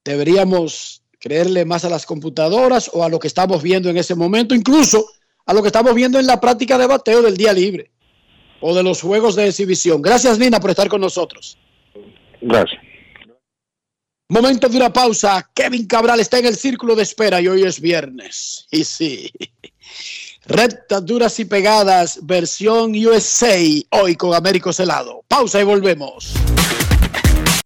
deberíamos 0.04 1.02
creerle 1.18 1.64
más 1.64 1.84
a 1.84 1.90
las 1.90 2.04
computadoras 2.04 2.90
o 2.92 3.04
a 3.04 3.08
lo 3.08 3.18
que 3.18 3.28
estamos 3.28 3.62
viendo 3.62 3.88
en 3.88 3.96
ese 3.96 4.14
momento, 4.14 4.54
incluso 4.54 5.06
a 5.46 5.54
lo 5.54 5.62
que 5.62 5.68
estamos 5.68 5.94
viendo 5.94 6.18
en 6.18 6.26
la 6.26 6.40
práctica 6.40 6.76
de 6.78 6.86
bateo 6.86 7.22
del 7.22 7.36
día 7.36 7.52
libre 7.52 7.90
o 8.60 8.74
de 8.74 8.82
los 8.82 9.00
juegos 9.00 9.36
de 9.36 9.48
exhibición. 9.48 10.02
Gracias, 10.02 10.38
Nina, 10.38 10.60
por 10.60 10.70
estar 10.70 10.88
con 10.88 11.00
nosotros. 11.00 11.58
Gracias. 12.40 12.80
Momento 14.28 14.68
de 14.68 14.78
una 14.78 14.92
pausa. 14.92 15.48
Kevin 15.54 15.86
Cabral 15.86 16.18
está 16.20 16.38
en 16.38 16.46
el 16.46 16.56
círculo 16.56 16.96
de 16.96 17.02
espera 17.02 17.40
y 17.40 17.48
hoy 17.48 17.64
es 17.64 17.80
viernes. 17.80 18.66
Y 18.70 18.84
sí. 18.84 19.30
Rectas 20.46 21.04
duras 21.04 21.38
y 21.38 21.44
pegadas, 21.44 22.18
versión 22.22 22.92
USA, 23.06 23.58
hoy 23.90 24.16
con 24.16 24.34
Américo 24.34 24.72
Celado. 24.72 25.22
Pausa 25.28 25.60
y 25.60 25.64
volvemos. 25.64 26.34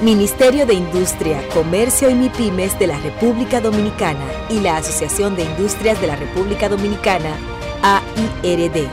Ministerio 0.00 0.66
de 0.66 0.74
Industria, 0.74 1.42
Comercio 1.54 2.10
y 2.10 2.14
MIPIMES 2.14 2.78
de 2.78 2.86
la 2.86 2.98
República 2.98 3.62
Dominicana 3.62 4.26
y 4.50 4.60
la 4.60 4.76
Asociación 4.76 5.34
de 5.36 5.44
Industrias 5.44 5.98
de 6.02 6.06
la 6.06 6.16
República 6.16 6.68
Dominicana, 6.68 7.34
AIRD. 7.82 8.88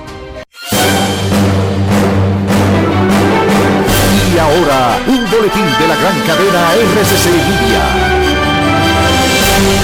Y 4.34 4.38
ahora, 4.40 4.98
un 5.06 5.30
boletín 5.30 5.66
de 5.78 5.88
la 5.88 5.96
gran 5.96 6.20
cadena 6.22 6.74
RCC. 6.74 8.13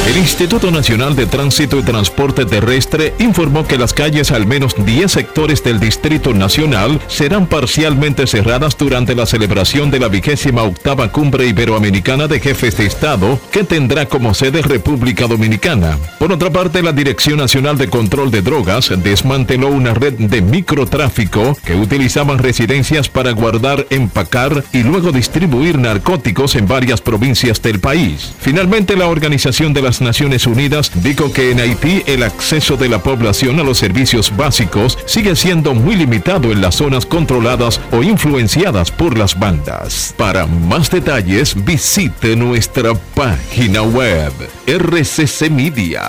El 0.07 0.17
Instituto 0.17 0.71
Nacional 0.71 1.15
de 1.15 1.27
Tránsito 1.27 1.77
y 1.77 1.83
Transporte 1.83 2.45
Terrestre 2.45 3.13
informó 3.19 3.67
que 3.67 3.77
las 3.77 3.93
calles 3.93 4.31
al 4.31 4.47
menos 4.47 4.73
10 4.83 5.11
sectores 5.11 5.63
del 5.63 5.79
Distrito 5.79 6.33
Nacional 6.33 6.99
serán 7.07 7.45
parcialmente 7.45 8.25
cerradas 8.25 8.75
durante 8.77 9.13
la 9.13 9.27
celebración 9.27 9.91
de 9.91 9.99
la 9.99 10.07
vigésima 10.07 10.63
octava 10.63 11.11
Cumbre 11.11 11.45
Iberoamericana 11.45 12.27
de 12.27 12.39
Jefes 12.39 12.77
de 12.77 12.87
Estado, 12.87 13.39
que 13.51 13.63
tendrá 13.63 14.07
como 14.07 14.33
sede 14.33 14.63
República 14.63 15.27
Dominicana. 15.27 15.97
Por 16.17 16.31
otra 16.31 16.49
parte, 16.49 16.81
la 16.81 16.91
Dirección 16.91 17.37
Nacional 17.37 17.77
de 17.77 17.87
Control 17.87 18.31
de 18.31 18.41
Drogas 18.41 18.91
desmanteló 19.03 19.67
una 19.67 19.93
red 19.93 20.13
de 20.13 20.41
microtráfico 20.41 21.55
que 21.63 21.75
utilizaban 21.75 22.39
residencias 22.39 23.09
para 23.09 23.31
guardar, 23.31 23.85
empacar 23.91 24.63
y 24.73 24.83
luego 24.83 25.11
distribuir 25.11 25.77
narcóticos 25.77 26.55
en 26.55 26.67
varias 26.67 26.99
provincias 26.99 27.61
del 27.61 27.79
país. 27.79 28.33
Finalmente, 28.39 28.95
la 28.95 29.07
Organización 29.07 29.68
de 29.73 29.81
las 29.81 30.01
Naciones 30.01 30.47
Unidas 30.47 30.91
dijo 31.03 31.31
que 31.31 31.51
en 31.51 31.59
Haití 31.59 32.03
el 32.05 32.23
acceso 32.23 32.77
de 32.77 32.89
la 32.89 33.03
población 33.03 33.59
a 33.59 33.63
los 33.63 33.77
servicios 33.77 34.35
básicos 34.35 34.97
sigue 35.05 35.35
siendo 35.35 35.73
muy 35.73 35.95
limitado 35.95 36.51
en 36.51 36.61
las 36.61 36.75
zonas 36.75 37.05
controladas 37.05 37.81
o 37.91 38.03
influenciadas 38.03 38.91
por 38.91 39.17
las 39.17 39.37
bandas. 39.37 40.13
Para 40.17 40.45
más 40.45 40.89
detalles 40.89 41.55
visite 41.65 42.35
nuestra 42.35 42.93
página 43.15 43.81
web 43.81 44.31
rccmedia.com.do. 44.67 45.99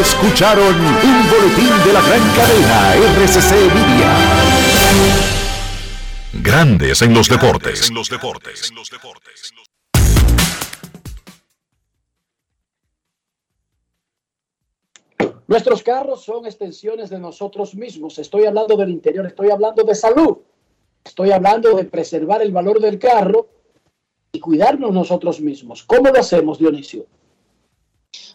Escucharon 0.00 0.74
un 0.74 1.30
boletín 1.30 1.70
de 1.84 1.92
la 1.92 2.00
gran 2.00 2.22
cadena 2.34 2.94
RCC 2.94 3.52
Media. 3.74 5.41
Grandes 6.40 7.02
en 7.02 7.12
los 7.12 7.28
deportes. 7.28 7.90
En 7.90 7.94
los 7.94 8.08
deportes. 8.08 8.72
Nuestros 15.46 15.82
carros 15.82 16.24
son 16.24 16.46
extensiones 16.46 17.10
de 17.10 17.18
nosotros 17.18 17.74
mismos. 17.74 18.18
Estoy 18.18 18.46
hablando 18.46 18.78
del 18.78 18.88
interior, 18.88 19.26
estoy 19.26 19.50
hablando 19.50 19.82
de 19.84 19.94
salud. 19.94 20.38
Estoy 21.04 21.32
hablando 21.32 21.76
de 21.76 21.84
preservar 21.84 22.40
el 22.40 22.50
valor 22.50 22.80
del 22.80 22.98
carro 22.98 23.48
y 24.32 24.40
cuidarnos 24.40 24.90
nosotros 24.90 25.38
mismos. 25.38 25.82
¿Cómo 25.82 26.08
lo 26.08 26.18
hacemos, 26.18 26.58
Dionisio? 26.58 27.04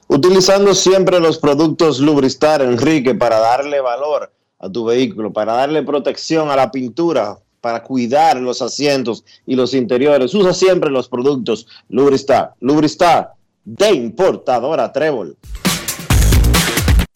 Utilizando 0.08 0.76
siempre 0.76 1.20
los 1.20 1.40
productos 1.40 2.00
Lubristar, 2.00 2.62
Enrique, 2.62 3.16
para 3.16 3.40
darle 3.40 3.82
valor 3.82 4.32
a 4.60 4.72
tu 4.72 4.86
vehículo, 4.86 5.34
para 5.34 5.54
darle 5.54 5.82
protección 5.82 6.52
a 6.52 6.56
la 6.56 6.70
pintura, 6.70 7.40
para 7.68 7.84
cuidar 7.84 8.38
los 8.38 8.62
asientos 8.62 9.26
y 9.46 9.54
los 9.54 9.74
interiores. 9.74 10.34
Usa 10.34 10.54
siempre 10.54 10.90
los 10.90 11.10
productos 11.10 11.68
Lubristar. 11.90 12.54
Lubristar 12.62 13.34
de 13.66 13.92
importadora 13.92 14.90
Trébol. 14.94 15.36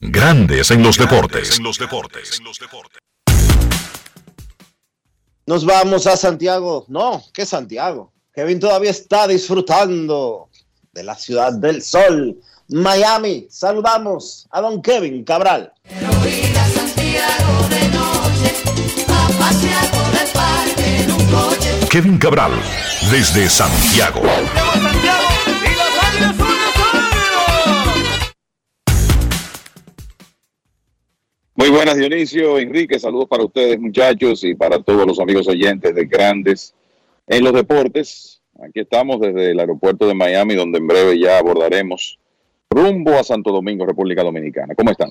Grandes 0.01 0.69
en 0.71 0.83
los 0.83 0.97
deportes. 0.97 1.57
En 1.57 1.63
los 1.63 1.79
deportes. 1.79 2.41
Nos 5.45 5.63
vamos 5.63 6.05
a 6.05 6.17
Santiago. 6.17 6.83
No, 6.89 7.23
¿qué 7.31 7.45
Santiago? 7.45 8.11
Kevin 8.33 8.59
todavía 8.59 8.91
está 8.91 9.29
disfrutando 9.29 10.49
de 10.91 11.03
la 11.03 11.15
ciudad 11.15 11.53
del 11.53 11.81
sol. 11.81 12.37
Miami, 12.67 13.47
saludamos 13.49 14.49
a 14.51 14.59
don 14.59 14.81
Kevin 14.81 15.23
Cabral. 15.23 15.71
Kevin 21.91 22.17
Cabral, 22.17 22.53
desde 23.11 23.49
Santiago. 23.49 24.21
Muy 31.55 31.69
buenas, 31.69 31.97
Dionisio, 31.97 32.59
Enrique, 32.59 32.97
saludos 32.97 33.27
para 33.27 33.43
ustedes, 33.43 33.77
muchachos, 33.77 34.41
y 34.45 34.55
para 34.55 34.81
todos 34.81 35.05
los 35.05 35.19
amigos 35.19 35.49
oyentes 35.49 35.93
de 35.93 36.05
Grandes 36.05 36.73
en 37.27 37.43
los 37.43 37.51
Deportes. 37.51 38.41
Aquí 38.63 38.79
estamos 38.79 39.19
desde 39.19 39.51
el 39.51 39.59
aeropuerto 39.59 40.07
de 40.07 40.13
Miami, 40.13 40.55
donde 40.55 40.77
en 40.77 40.87
breve 40.87 41.19
ya 41.19 41.39
abordaremos 41.39 42.17
rumbo 42.69 43.19
a 43.19 43.23
Santo 43.25 43.51
Domingo, 43.51 43.85
República 43.85 44.23
Dominicana. 44.23 44.75
¿Cómo 44.75 44.91
están? 44.91 45.09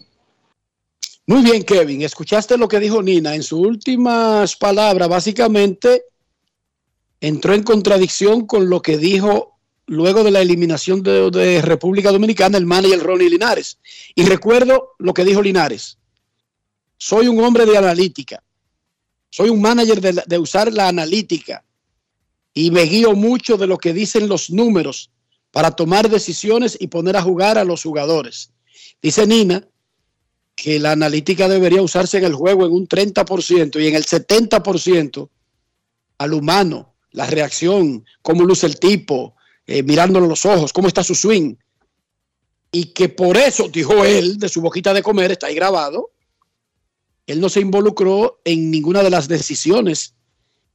Muy 1.27 1.43
bien, 1.43 1.63
Kevin. 1.63 2.01
Escuchaste 2.01 2.57
lo 2.57 2.69
que 2.69 2.81
dijo 2.81 3.03
Nina. 3.03 3.35
En 3.35 3.43
sus 3.43 3.61
últimas 3.61 4.57
palabras, 4.57 5.11
básicamente 5.11 6.05
entró 7.21 7.55
en 7.55 7.63
contradicción 7.63 8.47
con 8.47 8.71
lo 8.71 8.83
que 8.83 8.99
dijo 8.99 9.59
luego 9.87 10.23
de 10.23 10.31
la 10.31 10.41
eliminación 10.41 11.03
de, 11.03 11.31
de 11.31 11.63
República 11.63 12.13
Dominicana 12.13 12.59
el 12.59 12.67
manager 12.67 13.01
Ronnie 13.01 13.31
Linares. 13.31 13.79
Y 14.15 14.25
recuerdo 14.25 14.91
lo 14.99 15.13
que 15.15 15.25
dijo 15.25 15.43
Linares 15.43 15.99
soy 17.01 17.29
un 17.29 17.43
hombre 17.43 17.65
de 17.65 17.79
analítica. 17.79 18.45
Soy 19.31 19.49
un 19.49 19.63
manager 19.63 20.01
de, 20.27 20.39
usar 20.39 20.71
la 20.73 20.89
analítica 20.89 21.65
y 22.53 22.71
me 22.71 22.83
guío 22.83 23.15
mucho 23.15 23.57
de 23.57 23.67
lo 23.67 23.79
que 23.79 23.95
dicen 23.95 24.29
los 24.29 24.51
números 24.51 25.11
para 25.51 25.71
tomar 25.71 26.11
decisiones 26.11 26.77
y 26.79 26.89
poner 26.89 27.17
a 27.17 27.23
jugar 27.23 27.57
a 27.57 27.65
los 27.65 27.83
jugadores. 27.83 28.53
Dice 29.01 29.27
Nina 29.27 29.67
que 30.55 30.79
la 30.79 30.93
analítica 30.93 31.49
debería 31.49 31.81
usarse 31.81 32.19
en 32.19 32.25
el 32.25 32.35
juego 32.35 32.67
en 32.67 32.73
un 32.73 32.87
30% 32.87 33.81
y 33.81 33.87
en 33.87 33.95
el 33.95 34.05
70% 34.05 35.31
al 36.19 36.35
humano, 36.35 36.90
la 37.13 37.27
reacción, 37.27 38.05
cómo 38.23 38.45
luce 38.45 38.67
el 38.67 38.79
tipo, 38.79 39.35
eh, 39.67 39.83
mirándolo 39.83 40.27
los 40.27 40.45
ojos, 40.47 40.73
cómo 40.73 40.89
está 40.89 41.03
su 41.03 41.15
swing. 41.15 41.55
Y 42.73 42.87
que 42.87 43.09
por 43.09 43.37
eso, 43.37 43.69
dijo 43.69 44.05
él, 44.05 44.39
de 44.39 44.49
su 44.49 44.61
boquita 44.61 44.95
de 44.95 45.03
comer, 45.03 45.33
está 45.33 45.49
ahí 45.49 45.55
grabado, 45.55 46.11
él 47.27 47.41
no 47.41 47.49
se 47.49 47.61
involucró 47.61 48.41
en 48.45 48.71
ninguna 48.71 49.03
de 49.03 49.11
las 49.11 49.29
decisiones 49.29 50.15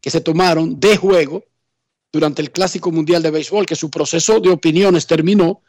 que 0.02 0.10
se 0.10 0.22
tomaron 0.22 0.80
de 0.80 0.98
juego 0.98 1.44
durante 2.12 2.41
el 2.41 2.52
Clásico 2.52 2.91
Mundial 2.91 3.22
de 3.24 3.32
Béisbol, 3.32 3.66
que 3.66 3.76
su 3.76 3.90
proceso 3.90 4.40
de 4.40 4.49
opiniones 4.49 5.07
terminó 5.07 5.62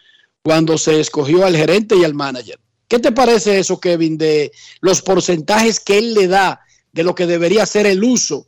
cuando 0.43 0.79
se 0.79 1.01
escogió 1.01 1.45
al 1.45 1.57
gerente 1.57 1.97
y 1.97 2.05
al 2.05 2.15
manager. 2.15 2.61
¿Qué 2.87 3.01
te 3.01 3.11
parece 3.11 3.59
eso, 3.59 3.81
Kevin, 3.81 4.17
de 4.17 4.53
los 4.81 5.03
porcentajes 5.03 5.81
que 5.81 5.99
él 5.99 6.15
le 6.15 6.29
da 6.29 6.61
de 6.93 7.03
lo 7.03 7.15
que 7.17 7.27
debería 7.27 7.67
ser 7.67 7.87
el 7.87 8.05
uso 8.05 8.47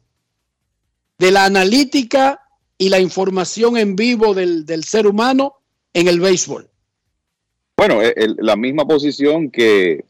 de 1.19 1.32
la 1.32 1.45
analítica 1.45 2.40
y 2.77 2.89
la 2.89 3.01
información 3.01 3.77
en 3.77 3.97
vivo 3.97 4.35
del, 4.35 4.85
ser 4.85 5.07
humano 5.07 5.55
en 5.93 6.09
el 6.09 6.20
béisbol? 6.20 6.69
Bueno, 7.77 8.01
la 8.39 8.57
misma 8.57 8.86
posición 8.86 9.51
que 9.51 10.05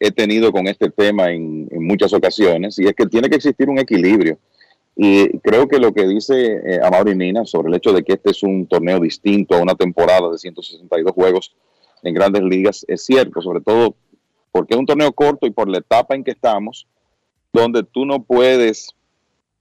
he 0.00 0.10
tenido 0.10 0.50
con 0.50 0.66
este 0.66 0.90
tema 0.90 1.30
en, 1.30 1.68
muchas 1.72 2.12
ocasiones, 2.12 2.78
y 2.78 2.86
es 2.86 2.94
que 2.94 3.06
tiene 3.06 3.28
que 3.28 3.36
existir 3.36 3.68
un 3.68 3.78
equilibrio. 3.78 4.38
Y 4.96 5.38
creo 5.38 5.66
que 5.68 5.78
lo 5.78 5.92
que 5.92 6.06
dice 6.06 6.60
eh, 6.64 6.80
Amaury 6.82 7.16
Nina 7.16 7.44
sobre 7.44 7.68
el 7.68 7.74
hecho 7.74 7.92
de 7.92 8.04
que 8.04 8.12
este 8.12 8.30
es 8.30 8.42
un 8.44 8.66
torneo 8.66 9.00
distinto 9.00 9.56
a 9.56 9.60
una 9.60 9.74
temporada 9.74 10.30
de 10.30 10.38
162 10.38 11.12
juegos 11.12 11.52
en 12.04 12.14
grandes 12.14 12.42
ligas 12.42 12.84
es 12.86 13.04
cierto, 13.04 13.42
sobre 13.42 13.60
todo 13.60 13.96
porque 14.52 14.74
es 14.74 14.78
un 14.78 14.86
torneo 14.86 15.12
corto 15.12 15.46
y 15.46 15.50
por 15.50 15.68
la 15.68 15.78
etapa 15.78 16.14
en 16.14 16.22
que 16.22 16.30
estamos, 16.30 16.86
donde 17.52 17.82
tú 17.82 18.04
no 18.04 18.22
puedes 18.22 18.94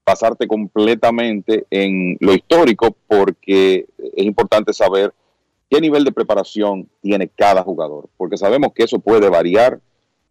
pasarte 0.04 0.48
completamente 0.48 1.66
en 1.70 2.18
lo 2.20 2.34
histórico 2.34 2.96
porque 3.08 3.86
es 3.98 4.26
importante 4.26 4.74
saber 4.74 5.14
qué 5.70 5.82
nivel 5.82 6.04
de 6.04 6.12
preparación 6.12 6.88
tiene 7.02 7.28
cada 7.28 7.64
jugador, 7.64 8.08
porque 8.18 8.38
sabemos 8.38 8.74
que 8.74 8.84
eso 8.84 9.00
puede 9.00 9.30
variar 9.30 9.80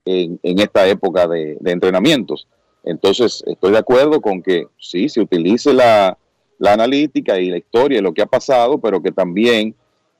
en, 0.05 0.39
esta 0.43 0.86
época 0.89 1.27
de, 1.27 1.59
entrenamientos. 1.65 2.47
Entonces, 2.85 3.43
estoy 3.47 3.73
de 3.73 3.78
acuerdo 3.78 4.20
con 4.20 4.43
que 4.43 4.66
sí, 4.78 5.09
se 5.09 5.20
utilice 5.20 5.73
la, 5.73 6.16
analítica 6.65 7.40
y 7.40 7.51
la 7.51 7.59
historia 7.59 7.99
y 7.99 8.03
lo 8.03 8.15
que 8.15 8.23
ha 8.23 8.27
pasado, 8.27 8.78
pero 8.78 9.03
que 9.03 9.11
también 9.11 9.74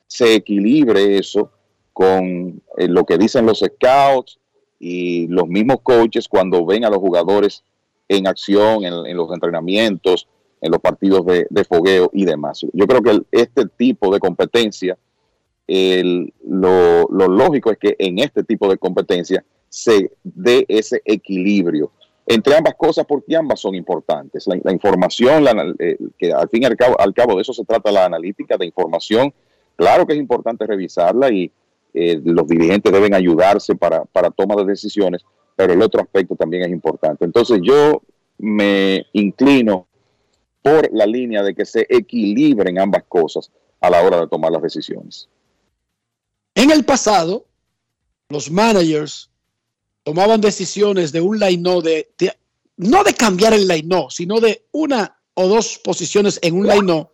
se 0.09 0.35
equilibre 0.35 1.19
eso 1.19 1.51
con 1.93 2.61
eh, 2.79 2.89
lo 2.89 3.05
que 3.05 3.17
dicen 3.17 3.47
los 3.47 3.61
scouts 3.61 4.41
y 4.81 5.29
los 5.29 5.47
mismos 5.47 5.77
coaches 5.85 6.27
cuando 6.27 6.67
ven 6.67 6.85
a 6.85 6.91
los 6.91 6.99
jugadores 6.99 7.63
en 8.09 8.27
acción, 8.27 8.85
en, 8.85 9.17
los 9.17 9.33
entrenamientos, 9.33 10.29
en 10.61 10.71
los 10.71 10.81
partidos 10.81 11.25
de, 11.27 11.65
fogueo 11.65 12.11
y 12.13 12.25
demás. 12.25 12.65
Yo 12.73 12.87
creo 12.87 13.03
que 13.03 13.23
este 13.33 13.67
tipo 13.67 14.13
de 14.13 14.21
competencia, 14.21 14.99
lo, 15.69 17.09
lo, 17.11 17.29
lógico 17.29 17.71
es 17.71 17.79
que 17.79 17.97
en 17.99 18.19
este 18.19 18.45
tipo 18.45 18.69
de 18.69 18.77
competencia 18.77 19.45
se 19.69 20.13
dé 20.23 20.67
ese 20.69 21.01
equilibrio 21.05 21.91
entre 22.27 22.57
ambas 22.57 22.75
cosas 22.75 23.05
porque 23.07 23.37
ambas 23.37 23.61
son 23.61 23.75
importantes. 23.75 24.47
La, 24.47 24.73
información, 24.73 25.45
eh, 25.79 25.97
que 26.19 26.33
al 26.33 26.49
fin 26.49 26.63
y 26.63 26.67
al 26.67 26.77
cabo, 26.77 27.01
al 27.01 27.13
cabo 27.13 27.37
de 27.37 27.43
eso 27.43 27.53
se 27.53 27.65
trata 27.65 27.91
la 27.91 28.05
analítica 28.05 28.57
de 28.57 28.67
información, 28.67 29.33
claro 29.77 30.07
que 30.07 30.13
es 30.13 30.19
importante 30.19 30.67
revisarla 30.67 31.31
y 31.31 31.51
eh, 31.95 32.21
los 32.25 32.47
dirigentes 32.47 32.93
deben 32.93 33.15
ayudarse 33.15 33.75
para, 33.75 34.05
para 34.05 34.31
toma 34.31 34.55
de 34.57 34.65
decisiones, 34.65 35.25
pero 35.57 35.73
el 35.73 35.83
otro 35.83 36.01
aspecto 36.01 36.35
también 36.37 36.65
es 36.65 36.71
importante. 36.71 37.25
Entonces 37.25 37.61
yo 37.63 38.03
me 38.39 39.07
inclino 39.13 39.87
por 40.63 40.89
la 40.93 41.07
línea 41.07 41.43
de 41.43 41.55
que 41.55 41.65
se 41.65 41.87
equilibren 41.89 42.79
ambas 42.79 43.05
cosas 43.09 43.51
a 43.81 43.91
la 43.91 44.03
hora 44.03 44.21
de 44.21 44.29
tomar 44.29 44.53
las 44.53 44.63
decisiones. 44.63 45.29
En 46.55 46.71
el 46.71 46.85
pasado, 46.85 47.47
los 48.29 48.51
managers 48.51 49.31
tomaban 50.05 50.41
decisiones 50.41 51.13
de 51.13 51.21
un 51.21 51.39
line 51.39 51.81
de, 51.83 52.37
no 52.77 53.05
de 53.05 53.15
cambiar 53.15 53.53
el 53.53 53.69
line 53.69 54.07
sino 54.11 54.41
de 54.41 54.65
una 54.73 55.17
o 55.35 55.49
dos 55.49 55.79
posiciones 55.79 56.39
en 56.43 56.55
un 56.55 56.67
line 56.67 57.09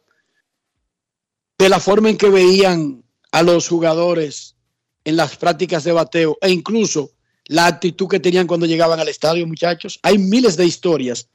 de 1.59 1.69
la 1.69 1.81
forma 1.81 2.10
en 2.10 2.16
que 2.16 2.31
veían 2.31 3.02
a 3.32 3.43
los 3.43 3.69
jugadores 3.69 4.56
en 5.05 5.16
las 5.16 5.36
prácticas 5.36 5.85
de 5.85 5.93
bateo 5.93 6.39
e 6.40 6.51
incluso 6.51 7.10
la 7.48 7.66
actitud 7.66 8.06
que 8.08 8.20
tenían 8.20 8.46
cuando 8.46 8.66
llegaban 8.66 9.00
al 9.00 9.08
estadio, 9.08 9.46
muchachos. 9.46 9.98
Hay 10.02 10.18
miles 10.18 10.56
de 10.56 10.66
historias 10.66 11.28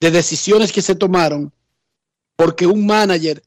de 0.00 0.10
decisiones 0.10 0.72
que 0.72 0.82
se 0.82 0.96
tomaron 0.96 1.52
porque 2.36 2.66
un 2.66 2.84
manager 2.84 3.42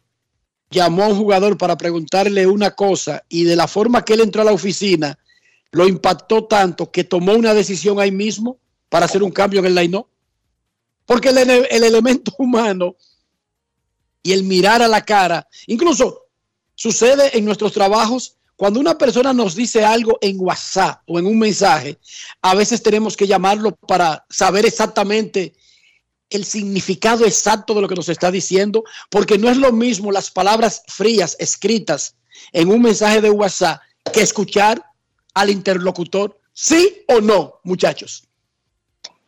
llamó 0.71 1.03
a 1.03 1.07
un 1.09 1.17
jugador 1.17 1.57
para 1.57 1.77
preguntarle 1.77 2.47
una 2.47 2.71
cosa 2.71 3.23
y 3.29 3.43
de 3.43 3.55
la 3.55 3.67
forma 3.67 4.03
que 4.03 4.13
él 4.13 4.21
entró 4.21 4.41
a 4.41 4.45
la 4.45 4.53
oficina, 4.53 5.19
lo 5.71 5.87
impactó 5.87 6.45
tanto 6.45 6.89
que 6.89 7.03
tomó 7.03 7.33
una 7.33 7.53
decisión 7.53 7.99
ahí 7.99 8.11
mismo 8.11 8.57
para 8.89 9.05
hacer 9.05 9.21
un 9.21 9.31
cambio 9.31 9.59
en 9.59 9.65
el 9.65 9.75
line 9.75 10.05
Porque 11.05 11.29
el, 11.29 11.37
el 11.37 11.83
elemento 11.83 12.33
humano 12.39 12.95
y 14.23 14.31
el 14.31 14.43
mirar 14.43 14.81
a 14.81 14.87
la 14.87 15.03
cara, 15.03 15.47
incluso 15.67 16.27
sucede 16.73 17.37
en 17.37 17.45
nuestros 17.45 17.73
trabajos, 17.73 18.37
cuando 18.55 18.79
una 18.79 18.97
persona 18.97 19.33
nos 19.33 19.55
dice 19.55 19.83
algo 19.83 20.17
en 20.21 20.37
WhatsApp 20.39 21.01
o 21.07 21.19
en 21.19 21.25
un 21.25 21.37
mensaje, 21.37 21.97
a 22.41 22.55
veces 22.55 22.81
tenemos 22.81 23.17
que 23.17 23.27
llamarlo 23.27 23.75
para 23.75 24.25
saber 24.29 24.65
exactamente 24.65 25.53
el 26.29 26.45
significado 26.45 27.25
exacto 27.25 27.73
de 27.73 27.81
lo 27.81 27.87
que 27.87 27.95
nos 27.95 28.09
está 28.09 28.31
diciendo, 28.31 28.83
porque 29.09 29.37
no 29.37 29.49
es 29.49 29.57
lo 29.57 29.71
mismo 29.71 30.11
las 30.11 30.31
palabras 30.31 30.83
frías 30.87 31.35
escritas 31.39 32.15
en 32.51 32.69
un 32.69 32.81
mensaje 32.81 33.21
de 33.21 33.29
WhatsApp 33.29 33.81
que 34.11 34.21
escuchar 34.21 34.83
al 35.33 35.49
interlocutor? 35.49 36.39
¿Sí 36.53 37.03
o 37.07 37.21
no, 37.21 37.59
muchachos? 37.63 38.23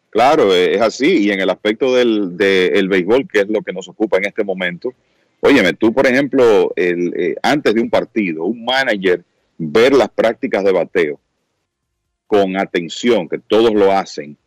Claro, 0.09 0.53
eh, 0.55 0.75
es 0.75 0.81
así. 0.81 1.25
Y 1.25 1.31
en 1.31 1.41
el 1.41 1.49
aspecto 1.49 1.93
del, 1.93 2.31
béisbol, 2.31 3.27
que 3.27 3.41
es 3.41 3.49
lo 3.49 3.61
que 3.61 3.73
nos 3.73 3.87
ocupa 3.87 4.17
en 4.17 4.25
este 4.25 4.43
momento, 4.43 4.93
óyeme, 5.41 5.73
tú, 5.73 5.93
por 5.93 6.07
ejemplo, 6.07 6.73
eh, 6.75 7.35
antes 7.41 7.73
de 7.73 7.81
un 7.81 7.89
partido, 7.89 8.45
un 8.45 8.63
manager, 8.65 9.23
ver 9.57 9.93
las 9.93 10.09
prácticas 10.09 10.63
de 10.63 10.71
bateo 10.71 11.19
con 12.25 12.57
atención, 12.57 13.27
que 13.29 13.39
todos 13.39 13.73
lo 13.73 13.91
hacen, 13.91 14.37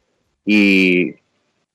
y, 0.45 1.15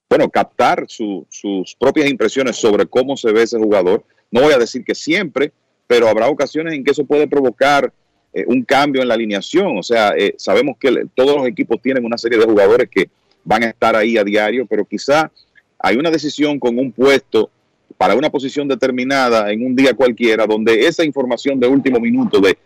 bueno, 0.09 0.29
captar 0.29 0.85
sus 0.87 1.75
propias 1.79 2.09
impresiones 2.09 2.55
sobre 2.55 2.85
cómo 2.85 3.17
se 3.17 3.31
ve 3.31 3.43
ese 3.43 3.57
jugador. 3.57 4.03
No 4.31 4.41
voy 4.41 4.53
a 4.53 4.57
decir 4.57 4.83
que 4.83 4.95
siempre, 4.95 5.51
pero 5.87 6.07
habrá 6.07 6.27
ocasiones 6.27 6.73
en 6.73 6.83
que 6.83 6.91
eso 6.91 7.05
puede 7.05 7.27
provocar 7.27 7.91
eh, 8.33 8.43
un 8.47 8.63
cambio 8.63 9.01
en 9.01 9.07
la 9.07 9.13
alineación. 9.13 9.77
O 9.77 9.83
sea, 9.83 10.13
eh, 10.17 10.35
sabemos 10.37 10.77
que 10.79 11.07
todos 11.15 11.37
los 11.37 11.47
equipos 11.47 11.81
tienen 11.81 12.05
una 12.05 12.17
serie 12.17 12.37
de 12.37 12.45
jugadores 12.45 12.89
que 12.89 13.09
van 13.43 13.63
a 13.63 13.67
estar 13.67 13.95
ahí 13.95 14.17
a 14.17 14.23
diario, 14.23 14.65
pero 14.65 14.83
quizá 14.85 15.31
hay 15.79 15.95
una 15.97 16.11
decisión 16.11 16.59
con 16.59 16.77
un 16.77 16.91
puesto 16.91 17.49
para 17.97 18.15
una 18.15 18.29
posición 18.29 18.67
determinada 18.67 19.51
en 19.51 19.65
un 19.65 19.75
día 19.75 19.93
cualquiera, 19.93 20.45
donde 20.45 20.87
esa 20.87 21.03
información 21.03 21.59
de 21.59 21.67
último 21.67 21.99
minuto 21.99 22.39
de 22.39 22.57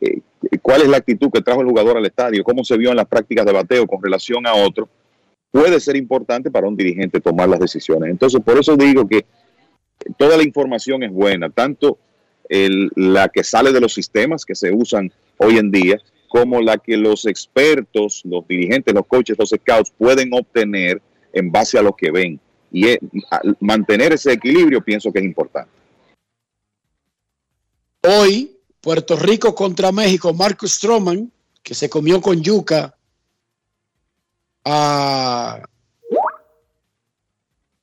eh, 0.00 0.20
cuál 0.60 0.82
es 0.82 0.88
la 0.88 0.98
actitud 0.98 1.30
que 1.30 1.40
trajo 1.40 1.60
el 1.60 1.68
jugador 1.68 1.96
al 1.96 2.06
estadio, 2.06 2.44
cómo 2.44 2.64
se 2.64 2.76
vio 2.76 2.90
en 2.90 2.96
las 2.96 3.06
prácticas 3.06 3.46
de 3.46 3.52
bateo 3.52 3.86
con 3.86 4.02
relación 4.02 4.46
a 4.46 4.54
otro, 4.54 4.88
puede 5.50 5.80
ser 5.80 5.96
importante 5.96 6.50
para 6.50 6.68
un 6.68 6.76
dirigente 6.76 7.20
tomar 7.20 7.48
las 7.48 7.60
decisiones. 7.60 8.10
Entonces, 8.10 8.40
por 8.44 8.58
eso 8.58 8.76
digo 8.76 9.06
que 9.06 9.24
toda 10.16 10.36
la 10.36 10.42
información 10.42 11.02
es 11.02 11.12
buena, 11.12 11.48
tanto 11.50 11.98
la 12.48 13.28
que 13.28 13.42
sale 13.42 13.72
de 13.72 13.80
los 13.80 13.94
sistemas 13.94 14.44
que 14.44 14.54
se 14.54 14.72
usan 14.72 15.10
hoy 15.38 15.56
en 15.56 15.70
día, 15.70 15.98
como 16.28 16.60
la 16.60 16.78
que 16.78 16.96
los 16.96 17.26
expertos, 17.26 18.22
los 18.24 18.46
dirigentes, 18.46 18.92
los 18.92 19.06
coaches, 19.06 19.36
los 19.38 19.50
scouts 19.50 19.92
pueden 19.96 20.30
obtener 20.34 21.00
en 21.32 21.50
base 21.50 21.78
a 21.78 21.82
lo 21.82 21.94
que 21.94 22.10
ven. 22.10 22.40
Y 22.76 22.98
mantener 23.60 24.14
ese 24.14 24.32
equilibrio 24.32 24.82
pienso 24.82 25.12
que 25.12 25.20
es 25.20 25.24
importante. 25.24 25.70
Hoy, 28.02 28.58
Puerto 28.80 29.14
Rico 29.14 29.54
contra 29.54 29.92
México, 29.92 30.34
Marcus 30.34 30.74
Stroman, 30.74 31.30
que 31.62 31.72
se 31.72 31.88
comió 31.88 32.20
con 32.20 32.42
yuca 32.42 32.98
a 34.64 35.62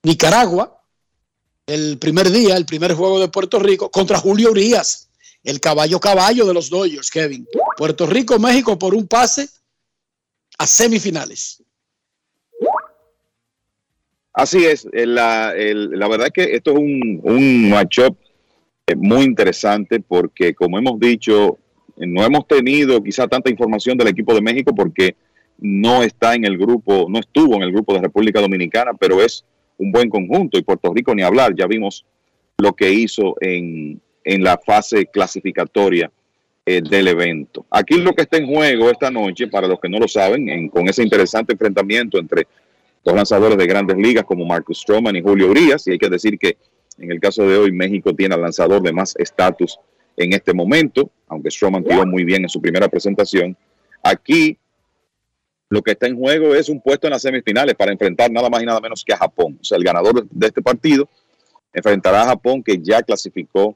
Nicaragua, 0.04 0.84
el 1.68 1.98
primer 1.98 2.30
día, 2.30 2.58
el 2.58 2.66
primer 2.66 2.94
juego 2.94 3.18
de 3.22 3.30
Puerto 3.30 3.60
Rico, 3.60 3.90
contra 3.90 4.18
Julio 4.18 4.52
Urias, 4.52 5.08
el 5.46 5.62
caballo 5.62 6.02
caballo 6.02 6.46
de 6.46 6.54
los 6.54 6.70
Dodgers, 6.70 7.10
Kevin. 7.10 7.48
Puerto 7.78 8.06
Rico, 8.08 8.38
México 8.40 8.78
por 8.78 8.94
un 8.94 9.08
pase 9.08 9.48
a 10.58 10.68
semifinales. 10.68 11.64
Así 14.34 14.64
es, 14.66 14.88
eh, 14.94 15.06
la, 15.06 15.54
la 15.56 16.08
verdad 16.08 16.28
es 16.28 16.34
que 16.34 16.56
esto 16.56 16.72
es 16.72 16.78
un, 16.78 17.20
un 17.24 17.70
matchup 17.70 18.18
eh, 18.88 18.96
muy 18.96 19.24
interesante 19.24 20.00
porque, 20.00 20.54
como 20.54 20.78
hemos 20.78 21.00
dicho 21.00 21.58
no 21.98 22.24
hemos 22.26 22.48
tenido 22.48 23.04
quizá 23.04 23.28
tanta 23.28 23.50
información 23.50 23.98
del 23.98 24.08
equipo 24.08 24.34
de 24.34 24.42
México 24.42 24.74
porque 24.74 25.16
no 25.60 26.02
está 26.02 26.34
en 26.34 26.46
el 26.46 26.58
grupo, 26.58 27.06
no 27.10 27.20
estuvo 27.20 27.56
en 27.56 27.64
el 27.64 27.72
grupo 27.72 27.94
de 27.94 28.02
República 28.02 28.42
Dominicana, 28.42 28.94
pero 29.00 29.22
es 29.22 29.46
un 29.78 29.92
buen 29.92 30.10
conjunto 30.10 30.58
y 30.58 30.64
Puerto 30.64 30.94
Rico 30.94 31.14
ni 31.14 31.22
hablar, 31.22 31.54
ya 31.56 31.68
vimos 31.68 32.06
lo 32.58 32.74
que 32.74 32.92
hizo 32.92 33.36
en, 33.40 34.02
en 34.24 34.44
la 34.44 34.58
fase 34.58 35.06
clasificatoria 35.08 36.12
eh, 36.66 36.82
del 36.82 37.08
evento. 37.08 37.66
Aquí 37.70 37.98
lo 37.98 38.14
que 38.14 38.24
está 38.24 38.38
en 38.38 38.48
juego 38.48 38.90
esta 38.90 39.12
noche, 39.12 39.48
para 39.48 39.68
los 39.68 39.80
que 39.80 39.90
no 39.90 40.00
lo 40.00 40.08
saben, 40.08 40.70
con 40.70 40.88
ese 40.88 41.04
interesante 41.04 41.54
enfrentamiento 41.54 42.20
entre 42.20 42.48
dos 43.04 43.16
lanzadores 43.16 43.58
de 43.58 43.68
grandes 43.68 43.98
ligas 43.98 44.26
como 44.26 44.46
Marcus 44.46 44.80
Stroman 44.80 45.16
y 45.16 45.22
Julio 45.22 45.50
Urias, 45.50 45.88
y 45.88 45.92
hay 45.92 45.98
que 45.98 46.10
decir 46.10 46.38
que 46.38 46.58
en 46.98 47.12
el 47.12 47.20
caso 47.20 47.48
de 47.48 47.58
hoy 47.58 47.72
México 47.72 48.14
tiene 48.14 48.36
al 48.36 48.42
lanzador 48.42 48.82
de 48.82 48.94
más 48.94 49.16
estatus 49.18 49.80
en 50.18 50.34
este 50.34 50.54
momento, 50.54 51.10
aunque 51.28 51.50
Stroman 51.50 51.84
tiró 51.84 52.06
muy 52.06 52.24
bien 52.24 52.44
en 52.44 52.50
su 52.50 52.62
primera 52.62 52.88
presentación. 52.88 53.58
Aquí 54.04 54.58
lo 55.70 55.82
que 55.82 55.92
está 55.92 56.08
en 56.08 56.18
juego 56.18 56.54
es 56.54 56.70
un 56.70 56.82
puesto 56.82 57.08
en 57.08 57.12
las 57.12 57.22
semifinales 57.22 57.76
para 57.76 57.92
enfrentar 57.92 58.30
nada 58.30 58.50
más 58.50 58.62
y 58.62 58.66
nada 58.66 58.82
menos 58.82 59.04
que 59.06 59.14
a 59.14 59.18
Japón. 59.18 59.58
O 59.62 59.64
sea, 59.64 59.78
el 59.78 59.84
ganador 59.84 60.28
de 60.30 60.48
este 60.48 60.62
partido 60.62 61.08
enfrentará 61.74 62.24
a 62.24 62.26
Japón 62.26 62.62
que 62.62 62.78
ya 62.78 63.02
clasificó 63.02 63.76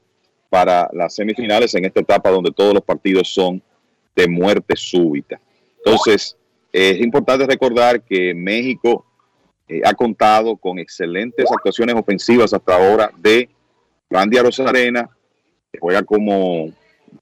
para 0.49 0.89
las 0.93 1.15
semifinales 1.15 1.73
en 1.73 1.85
esta 1.85 2.02
etapa 2.02 2.30
donde 2.30 2.52
todos 2.52 2.73
los 2.73 2.84
partidos 2.84 3.30
son 3.34 3.61
de 4.15 4.27
muerte 4.27 4.76
súbita. 4.76 5.39
Entonces, 5.77 6.38
es 6.72 6.99
importante 6.99 7.47
recordar 7.47 8.02
que 8.02 8.34
México 8.34 9.06
eh, 9.67 9.81
ha 9.83 9.93
contado 9.93 10.57
con 10.57 10.77
excelentes 10.77 11.51
actuaciones 11.51 11.95
ofensivas 11.95 12.53
hasta 12.53 12.75
ahora 12.75 13.11
de 13.17 13.49
Randy 14.09 14.37
Arena, 14.37 15.09
que 15.71 15.79
juega 15.79 16.03
como 16.03 16.71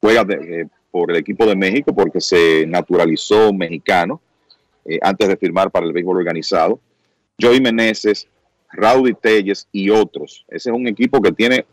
juega 0.01 0.25
eh, 0.29 0.65
por 0.91 1.09
el 1.11 1.17
equipo 1.17 1.45
de 1.45 1.55
México 1.55 1.93
porque 1.93 2.19
se 2.19 2.65
naturalizó 2.67 3.53
mexicano 3.53 4.21
eh, 4.85 4.99
antes 5.01 5.27
de 5.27 5.37
firmar 5.37 5.71
para 5.71 5.85
el 5.85 5.93
béisbol 5.93 6.17
organizado. 6.17 6.79
Joey 7.39 7.61
Meneses, 7.61 8.27
Raudy 8.71 9.13
Telles 9.13 9.67
y 9.71 9.89
otros. 9.89 10.45
Ese 10.49 10.69
es 10.69 10.75
un 10.75 10.87
equipo 10.87 11.21
que 11.21 11.31
tiene 11.31 11.65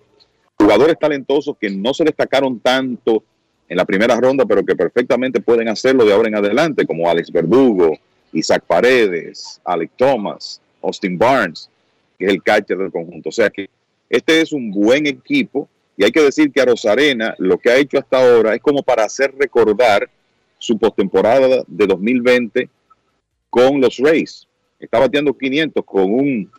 jugadores 0.57 0.99
talentosos 0.99 1.57
que 1.61 1.71
no 1.71 1.93
se 1.95 2.05
destacaron 2.05 2.61
tanto 2.61 3.25
en 3.69 3.77
la 3.77 3.85
primera 3.85 4.17
ronda, 4.21 4.45
pero 4.47 4.65
que 4.65 4.77
perfectamente 4.77 5.41
pueden 5.41 5.69
hacerlo 5.69 6.05
de 6.05 6.13
ahora 6.13 6.29
en 6.29 6.37
adelante, 6.37 6.87
como 6.87 7.09
Alex 7.09 7.31
Verdugo, 7.31 7.99
Isaac 8.33 8.65
Paredes, 8.67 9.61
Alex 9.65 9.93
Thomas, 9.97 10.61
Austin 10.83 11.19
Barnes, 11.19 11.69
que 12.19 12.27
es 12.27 12.33
el 12.33 12.43
catcher 12.43 12.79
del 12.79 12.93
conjunto. 12.93 13.29
O 13.29 13.33
sea 13.33 13.51
que 13.51 13.69
este 14.09 14.41
es 14.41 14.53
un 14.53 14.71
buen 14.71 15.07
equipo 15.07 15.69
y 15.97 16.05
hay 16.05 16.11
que 16.11 16.23
decir 16.23 16.51
que 16.51 16.61
a 16.61 16.65
Rosarena 16.65 17.35
lo 17.39 17.59
que 17.59 17.71
ha 17.71 17.77
hecho 17.77 17.99
hasta 17.99 18.19
ahora 18.19 18.55
es 18.55 18.61
como 18.61 18.83
para 18.83 19.05
hacer 19.05 19.35
recordar 19.39 20.09
su 20.59 20.79
postemporada 20.79 21.63
de 21.67 21.87
2020 21.87 22.69
con 23.49 23.81
los 23.81 23.99
Rays. 23.99 24.47
Está 24.79 24.99
bateando 24.99 25.37
500 25.37 25.85
con 25.85 26.13
un 26.13 26.51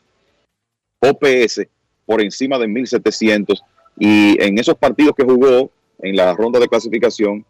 OPS 0.99 1.61
por 2.05 2.21
encima 2.21 2.59
de 2.59 2.67
1700 2.67 3.63
y 3.97 4.41
en 4.41 4.59
esos 4.59 4.77
partidos 4.77 5.13
que 5.15 5.23
jugó 5.23 5.71
en 5.99 6.15
la 6.15 6.33
ronda 6.33 6.59
de 6.59 6.67
clasificación 6.67 7.45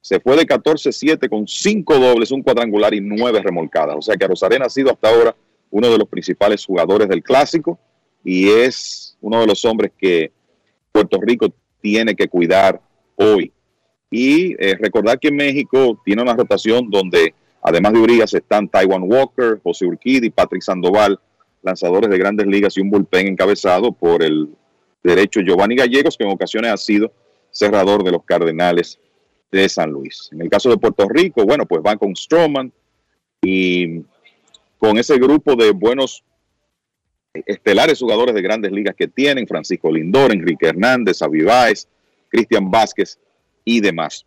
se 0.00 0.20
fue 0.20 0.36
de 0.36 0.46
14-7 0.46 1.28
con 1.28 1.46
5 1.46 1.98
dobles, 1.98 2.30
un 2.30 2.42
cuadrangular 2.42 2.94
y 2.94 3.00
9 3.00 3.40
remolcadas. 3.42 3.96
O 3.96 4.02
sea 4.02 4.16
que 4.16 4.26
Rosarena 4.26 4.66
ha 4.66 4.70
sido 4.70 4.90
hasta 4.90 5.08
ahora 5.08 5.36
uno 5.70 5.88
de 5.90 5.98
los 5.98 6.08
principales 6.08 6.64
jugadores 6.64 7.08
del 7.08 7.22
clásico 7.22 7.78
y 8.24 8.48
es 8.48 9.16
uno 9.20 9.40
de 9.40 9.46
los 9.46 9.64
hombres 9.64 9.92
que 9.98 10.32
Puerto 10.92 11.18
Rico 11.20 11.48
tiene 11.80 12.14
que 12.14 12.28
cuidar 12.28 12.80
hoy. 13.16 13.52
Y 14.10 14.54
eh, 14.54 14.76
recordar 14.80 15.18
que 15.18 15.30
México 15.30 16.00
tiene 16.04 16.22
una 16.22 16.34
rotación 16.34 16.88
donde 16.90 17.34
Además 17.62 17.92
de 17.92 17.98
Urias 17.98 18.34
están 18.34 18.68
Taiwan 18.68 19.02
Walker, 19.04 19.60
José 19.62 19.86
Urquidi, 19.86 20.30
Patrick 20.30 20.62
Sandoval, 20.62 21.18
lanzadores 21.62 22.08
de 22.08 22.18
grandes 22.18 22.46
ligas 22.46 22.76
y 22.76 22.80
un 22.80 22.90
bullpen 22.90 23.26
encabezado 23.26 23.92
por 23.92 24.22
el 24.22 24.48
derecho 25.02 25.40
Giovanni 25.40 25.76
Gallegos, 25.76 26.16
que 26.16 26.24
en 26.24 26.30
ocasiones 26.30 26.72
ha 26.72 26.76
sido 26.76 27.12
cerrador 27.50 28.04
de 28.04 28.12
los 28.12 28.24
Cardenales 28.24 28.98
de 29.50 29.68
San 29.68 29.90
Luis. 29.90 30.28
En 30.32 30.42
el 30.42 30.50
caso 30.50 30.70
de 30.70 30.76
Puerto 30.76 31.08
Rico, 31.08 31.44
bueno, 31.44 31.66
pues 31.66 31.82
van 31.82 31.98
con 31.98 32.14
Stroman 32.14 32.72
y 33.42 34.02
con 34.78 34.98
ese 34.98 35.16
grupo 35.18 35.56
de 35.56 35.70
buenos 35.70 36.24
estelares 37.46 37.98
jugadores 37.98 38.34
de 38.34 38.42
grandes 38.42 38.72
ligas 38.72 38.94
que 38.96 39.08
tienen, 39.08 39.46
Francisco 39.46 39.92
Lindor, 39.92 40.32
Enrique 40.32 40.66
Hernández, 40.66 41.22
Aviváez, 41.22 41.86
Cristian 42.28 42.70
Vázquez 42.70 43.18
y 43.64 43.80
demás. 43.80 44.26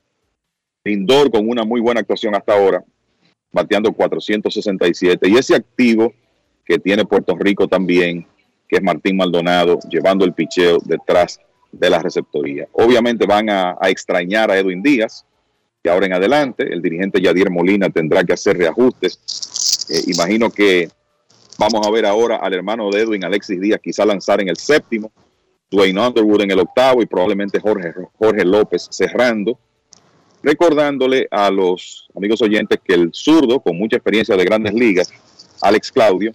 Lindor 0.84 1.32
con 1.32 1.48
una 1.48 1.64
muy 1.64 1.82
buena 1.82 2.02
actuación 2.02 2.36
hasta 2.36 2.54
ahora, 2.54 2.84
bateando 3.52 3.92
467. 3.92 5.30
Y 5.30 5.36
ese 5.36 5.56
activo 5.56 6.14
que 6.66 6.80
tiene 6.80 7.06
Puerto 7.06 7.36
Rico 7.38 7.68
también, 7.68 8.26
que 8.68 8.78
es 8.78 8.84
Martín 8.84 9.18
Maldonado, 9.18 9.80
llevando 9.90 10.26
el 10.26 10.34
picheo 10.34 10.80
detrás 10.84 11.40
de 11.72 11.90
la 11.90 12.00
receptoría. 12.00 12.68
Obviamente 12.74 13.26
van 13.26 13.50
a, 13.50 13.78
extrañar 13.84 14.52
a 14.52 14.58
Edwin 14.58 14.82
Díaz, 14.82 15.26
que 15.84 15.90
ahora 15.90 16.06
en 16.06 16.14
adelante 16.14 16.72
el 16.72 16.82
dirigente 16.82 17.22
Yadier 17.22 17.50
Molina 17.50 17.90
tendrá 17.90 18.24
que 18.24 18.34
hacer 18.34 18.58
reajustes. 18.58 19.88
Eh, 19.90 20.12
imagino 20.14 20.50
que 20.50 20.90
vamos 21.58 21.86
a 21.86 21.92
ver 21.92 22.06
ahora 22.06 22.38
al 22.38 22.54
hermano 22.54 22.90
de 22.90 23.02
Edwin, 23.02 23.24
Alexis 23.24 23.60
Díaz, 23.60 23.80
quizá 23.82 24.06
lanzar 24.06 24.42
en 24.42 24.50
el 24.50 24.58
séptimo, 24.58 25.12
Dwayne 25.70 26.00
Underwood 26.00 26.42
en 26.42 26.52
el 26.52 26.60
octavo 26.60 27.02
y 27.02 27.06
probablemente 27.06 27.60
Jorge, 27.60 27.94
Jorge 28.18 28.46
López 28.46 28.88
cerrando 28.92 29.58
recordándole 30.44 31.28
a 31.32 31.50
los 31.52 32.08
amigos 32.16 32.42
oyentes 32.42 32.80
que 32.84 32.94
el 32.94 33.12
zurdo, 33.14 33.60
con 33.60 33.78
mucha 33.78 33.98
experiencia 33.98 34.36
de 34.36 34.46
grandes 34.46 34.74
ligas, 34.74 35.12
Alex 35.62 35.92
Claudio, 35.92 36.32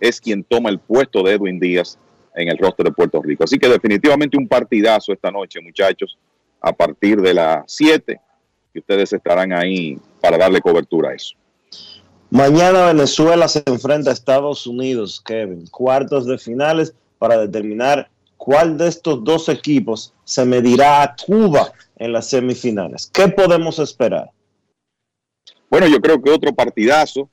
es 0.00 0.20
quien 0.20 0.42
toma 0.42 0.70
el 0.70 0.78
puesto 0.78 1.22
de 1.22 1.34
Edwin 1.34 1.60
Díaz 1.60 1.98
en 2.34 2.48
el 2.48 2.58
rostro 2.58 2.84
de 2.84 2.92
Puerto 2.92 3.20
Rico. 3.22 3.44
Así 3.44 3.58
que 3.58 3.68
definitivamente 3.68 4.36
un 4.36 4.48
partidazo 4.48 5.12
esta 5.12 5.30
noche, 5.30 5.60
muchachos, 5.60 6.18
a 6.60 6.72
partir 6.72 7.20
de 7.20 7.34
las 7.34 7.64
7, 7.66 8.20
y 8.74 8.78
ustedes 8.78 9.12
estarán 9.12 9.52
ahí 9.52 9.98
para 10.20 10.38
darle 10.38 10.60
cobertura 10.60 11.10
a 11.10 11.14
eso. 11.14 11.34
Mañana 12.30 12.86
Venezuela 12.86 13.48
se 13.48 13.62
enfrenta 13.66 14.10
a 14.10 14.12
Estados 14.12 14.66
Unidos, 14.66 15.20
Kevin, 15.20 15.66
cuartos 15.66 16.26
de 16.26 16.38
finales 16.38 16.94
para 17.18 17.38
determinar 17.38 18.08
cuál 18.36 18.78
de 18.78 18.86
estos 18.86 19.24
dos 19.24 19.48
equipos 19.48 20.14
se 20.24 20.44
medirá 20.44 21.02
a 21.02 21.16
Cuba 21.16 21.72
en 21.96 22.12
las 22.12 22.30
semifinales. 22.30 23.10
¿Qué 23.12 23.26
podemos 23.28 23.78
esperar? 23.80 24.30
Bueno, 25.68 25.88
yo 25.88 26.00
creo 26.00 26.22
que 26.22 26.30
otro 26.30 26.54
partidazo. 26.54 27.28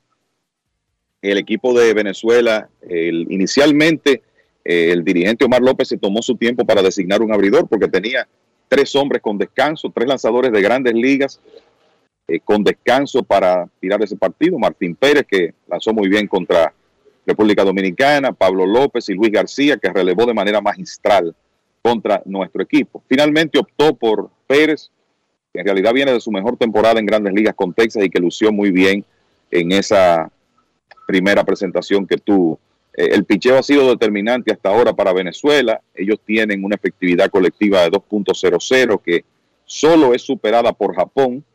El 1.21 1.37
equipo 1.37 1.77
de 1.77 1.93
Venezuela, 1.93 2.69
inicialmente 2.89 4.23
eh, 4.69 4.91
el 4.91 5.05
dirigente 5.05 5.45
Omar 5.45 5.61
López 5.61 5.87
se 5.87 5.97
tomó 5.97 6.21
su 6.21 6.35
tiempo 6.35 6.65
para 6.65 6.81
designar 6.81 7.21
un 7.21 7.31
abridor 7.31 7.69
porque 7.69 7.87
tenía 7.87 8.27
tres 8.67 8.93
hombres 8.97 9.21
con 9.21 9.37
descanso, 9.37 9.89
tres 9.95 10.09
lanzadores 10.09 10.51
de 10.51 10.61
grandes 10.61 10.93
ligas 10.93 11.39
eh, 12.27 12.41
con 12.43 12.65
descanso 12.65 13.23
para 13.23 13.69
tirar 13.79 14.03
ese 14.03 14.17
partido. 14.17 14.59
Martín 14.59 14.93
Pérez, 14.93 15.25
que 15.25 15.53
lanzó 15.69 15.93
muy 15.93 16.09
bien 16.09 16.27
contra 16.27 16.73
República 17.25 17.63
Dominicana, 17.63 18.33
Pablo 18.33 18.65
López 18.65 19.07
y 19.07 19.13
Luis 19.13 19.31
García, 19.31 19.77
que 19.77 19.89
relevó 19.89 20.25
de 20.25 20.33
manera 20.33 20.59
magistral 20.59 21.33
contra 21.81 22.21
nuestro 22.25 22.61
equipo. 22.61 23.01
Finalmente 23.07 23.57
optó 23.57 23.95
por 23.95 24.29
Pérez, 24.47 24.91
que 25.53 25.61
en 25.61 25.65
realidad 25.65 25.93
viene 25.93 26.11
de 26.11 26.19
su 26.19 26.29
mejor 26.29 26.57
temporada 26.57 26.99
en 26.99 27.05
grandes 27.05 27.33
ligas 27.33 27.55
con 27.55 27.73
Texas 27.73 28.03
y 28.03 28.09
que 28.09 28.19
lució 28.19 28.51
muy 28.51 28.71
bien 28.71 29.05
en 29.49 29.71
esa 29.71 30.29
primera 31.07 31.45
presentación 31.45 32.05
que 32.05 32.17
tuvo. 32.17 32.59
Eh, 32.97 33.09
el 33.13 33.23
picheo 33.23 33.57
ha 33.57 33.63
sido 33.63 33.87
determinante 33.89 34.51
hasta 34.51 34.69
ahora 34.69 34.93
para 34.93 35.13
Venezuela. 35.13 35.79
Ellos 35.93 36.19
tienen 36.25 36.65
una 36.65 36.75
efectividad 36.75 37.29
colectiva 37.29 37.83
de 37.83 37.91
2.00 37.91 39.01
que 39.01 39.23
solo 39.65 40.13
es 40.13 40.23
superada 40.23 40.73
por 40.73 40.95
Japón 40.95 41.45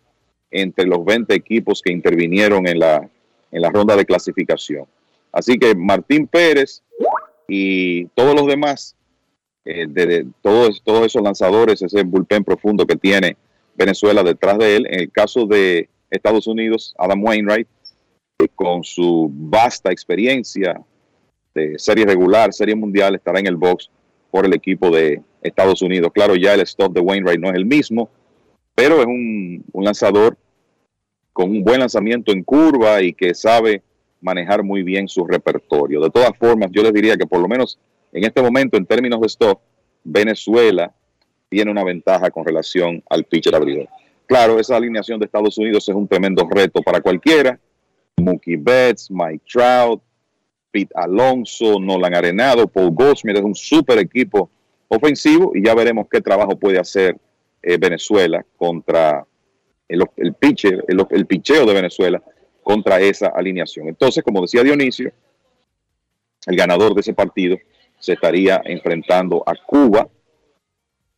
entre 0.51 0.86
los 0.86 1.05
20 1.05 1.35
equipos 1.35 1.82
que 1.82 1.93
intervinieron 1.93 2.66
en 2.69 2.78
la, 2.78 3.09
en 3.51 3.62
la 3.62 3.70
ronda 3.70 3.97
de 3.97 4.06
clasificación. 4.06 4.86
Así 5.32 5.59
que 5.59 5.74
Martín 5.74 6.27
Pérez 6.27 6.82
y 7.48 8.05
todos 8.09 8.35
los 8.35 8.47
demás 8.47 8.94
eh, 9.64 9.86
de, 9.89 10.27
todos, 10.43 10.82
todos 10.85 11.06
esos 11.06 11.23
lanzadores, 11.23 11.82
ese 11.82 12.02
bullpen 12.02 12.44
profundo 12.44 12.86
que 12.86 12.97
tiene 12.97 13.36
Venezuela 13.74 14.23
detrás 14.23 14.59
de 14.59 14.77
él. 14.77 14.86
En 14.90 15.01
el 15.01 15.10
caso 15.10 15.47
de 15.47 15.89
Estados 16.10 16.47
Unidos, 16.47 16.94
Adam 16.98 17.24
Wainwright, 17.24 17.69
con 18.55 18.82
su 18.82 19.31
vasta 19.32 19.93
experiencia 19.93 20.81
de 21.54 21.78
serie 21.78 22.06
regular, 22.06 22.52
serie 22.52 22.74
mundial, 22.74 23.14
estará 23.14 23.40
en 23.40 23.46
el 23.46 23.56
box 23.56 23.90
por 24.30 24.46
el 24.46 24.54
equipo 24.54 24.90
de 24.90 25.22
Estados 25.42 25.82
Unidos. 25.82 26.10
Claro, 26.12 26.36
ya 26.36 26.54
el 26.54 26.60
stop 26.60 26.92
de 26.92 27.00
Wainwright 27.00 27.40
no 27.40 27.48
es 27.50 27.56
el 27.56 27.66
mismo, 27.66 28.10
pero 28.74 29.00
es 29.00 29.06
un, 29.06 29.64
un 29.72 29.84
lanzador 29.84 30.36
con 31.32 31.50
un 31.50 31.64
buen 31.64 31.80
lanzamiento 31.80 32.32
en 32.32 32.42
curva 32.42 33.02
y 33.02 33.12
que 33.12 33.34
sabe 33.34 33.82
manejar 34.20 34.62
muy 34.62 34.82
bien 34.82 35.08
su 35.08 35.24
repertorio. 35.26 36.00
De 36.00 36.10
todas 36.10 36.32
formas, 36.38 36.70
yo 36.70 36.82
les 36.82 36.92
diría 36.92 37.16
que 37.16 37.26
por 37.26 37.40
lo 37.40 37.48
menos 37.48 37.78
en 38.12 38.24
este 38.24 38.42
momento, 38.42 38.76
en 38.76 38.86
términos 38.86 39.20
de 39.20 39.26
stock, 39.26 39.60
Venezuela 40.04 40.94
tiene 41.48 41.70
una 41.70 41.84
ventaja 41.84 42.30
con 42.30 42.44
relación 42.44 43.02
al 43.08 43.24
pitcher 43.24 43.54
abridor. 43.54 43.88
Claro, 44.26 44.58
esa 44.58 44.76
alineación 44.76 45.18
de 45.18 45.26
Estados 45.26 45.58
Unidos 45.58 45.88
es 45.88 45.94
un 45.94 46.08
tremendo 46.08 46.48
reto 46.50 46.80
para 46.82 47.00
cualquiera. 47.00 47.58
Mookie 48.18 48.56
Betts, 48.56 49.10
Mike 49.10 49.44
Trout, 49.50 50.02
Pete 50.72 50.92
Alonso, 50.96 51.78
Nolan 51.78 52.14
Arenado, 52.14 52.66
Paul 52.66 52.90
Goldschmidt, 52.90 53.36
es 53.36 53.42
un 53.42 53.54
super 53.54 53.98
equipo 53.98 54.50
ofensivo 54.88 55.52
y 55.54 55.64
ya 55.64 55.74
veremos 55.74 56.06
qué 56.10 56.20
trabajo 56.20 56.58
puede 56.58 56.78
hacer 56.78 57.16
eh, 57.62 57.76
Venezuela 57.76 58.44
contra 58.56 59.24
el, 59.86 60.34
pitcher, 60.34 60.84
el 60.88 61.26
picheo 61.26 61.66
de 61.66 61.74
Venezuela 61.74 62.22
contra 62.62 63.00
esa 63.00 63.28
alineación. 63.28 63.88
Entonces, 63.88 64.24
como 64.24 64.40
decía 64.40 64.62
Dionisio, 64.62 65.12
el 66.46 66.56
ganador 66.56 66.94
de 66.94 67.02
ese 67.02 67.12
partido 67.12 67.58
se 67.98 68.14
estaría 68.14 68.60
enfrentando 68.64 69.44
a 69.46 69.54
Cuba 69.54 70.08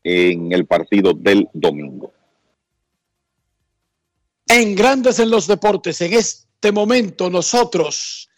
en 0.03 0.53
el 0.53 0.67
partido 0.67 1.15
del 1.15 1.49
domingo. 1.53 2.13
En 4.47 4.75
Grandes 4.75 5.19
en 5.19 5.31
los 5.31 5.47
Deportes, 5.47 6.01
en 6.03 6.13
este 6.13 6.73
momento 6.73 7.31
nosotros 7.31 8.29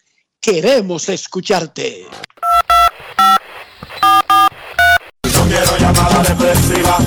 queremos 0.41 1.07
escucharte. 1.09 2.07
No 5.23 5.43
quiero 5.47 5.77
llamada 5.77 6.23
depresiva. 6.23 6.97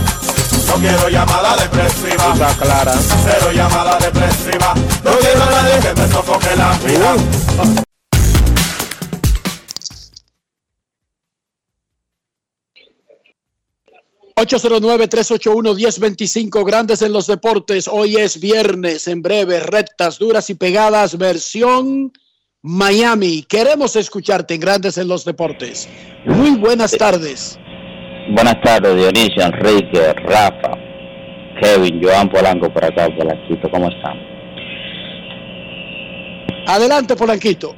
No 0.67 0.75
quiero 0.75 1.09
llamada 1.09 1.57
depresiva. 1.57 2.33
Está 2.33 2.55
clara. 2.55 2.95
Cero 3.25 3.51
llamada 3.53 3.99
depresiva. 3.99 4.75
No 5.05 5.19
quiero 5.19 5.43
a 5.43 5.51
nadie 5.51 5.81
que 5.81 5.95
me 6.01 6.09
sofoque 6.09 6.57
la 6.57 6.79
vida. 6.79 7.17
809-381-1025, 14.37 16.65
Grandes 16.65 17.03
en 17.03 17.13
los 17.13 17.27
Deportes. 17.27 17.89
Hoy 17.89 18.17
es 18.17 18.41
viernes, 18.41 19.07
en 19.07 19.21
breve, 19.21 19.61
rectas, 19.61 20.19
duras 20.19 20.49
y 20.49 20.55
pegadas, 20.55 21.19
versión 21.19 22.11
Miami. 22.63 23.43
Queremos 23.49 23.97
escucharte 23.97 24.55
en 24.55 24.61
Grandes 24.61 24.99
en 24.99 25.09
los 25.09 25.25
Deportes. 25.25 25.89
Muy 26.27 26.59
buenas 26.59 26.91
tardes. 26.93 27.59
Buenas 28.35 28.61
tardes, 28.63 28.97
Dionisio, 28.97 29.45
Enrique, 29.45 30.13
Rafa, 30.25 30.77
Kevin, 31.61 32.03
Joan 32.03 32.29
Polanco 32.29 32.71
por 32.71 32.85
acá, 32.85 33.09
Polanquito, 33.17 33.71
¿cómo 33.71 33.89
están? 33.89 34.19
Adelante, 36.67 37.17
Polanquito. 37.17 37.75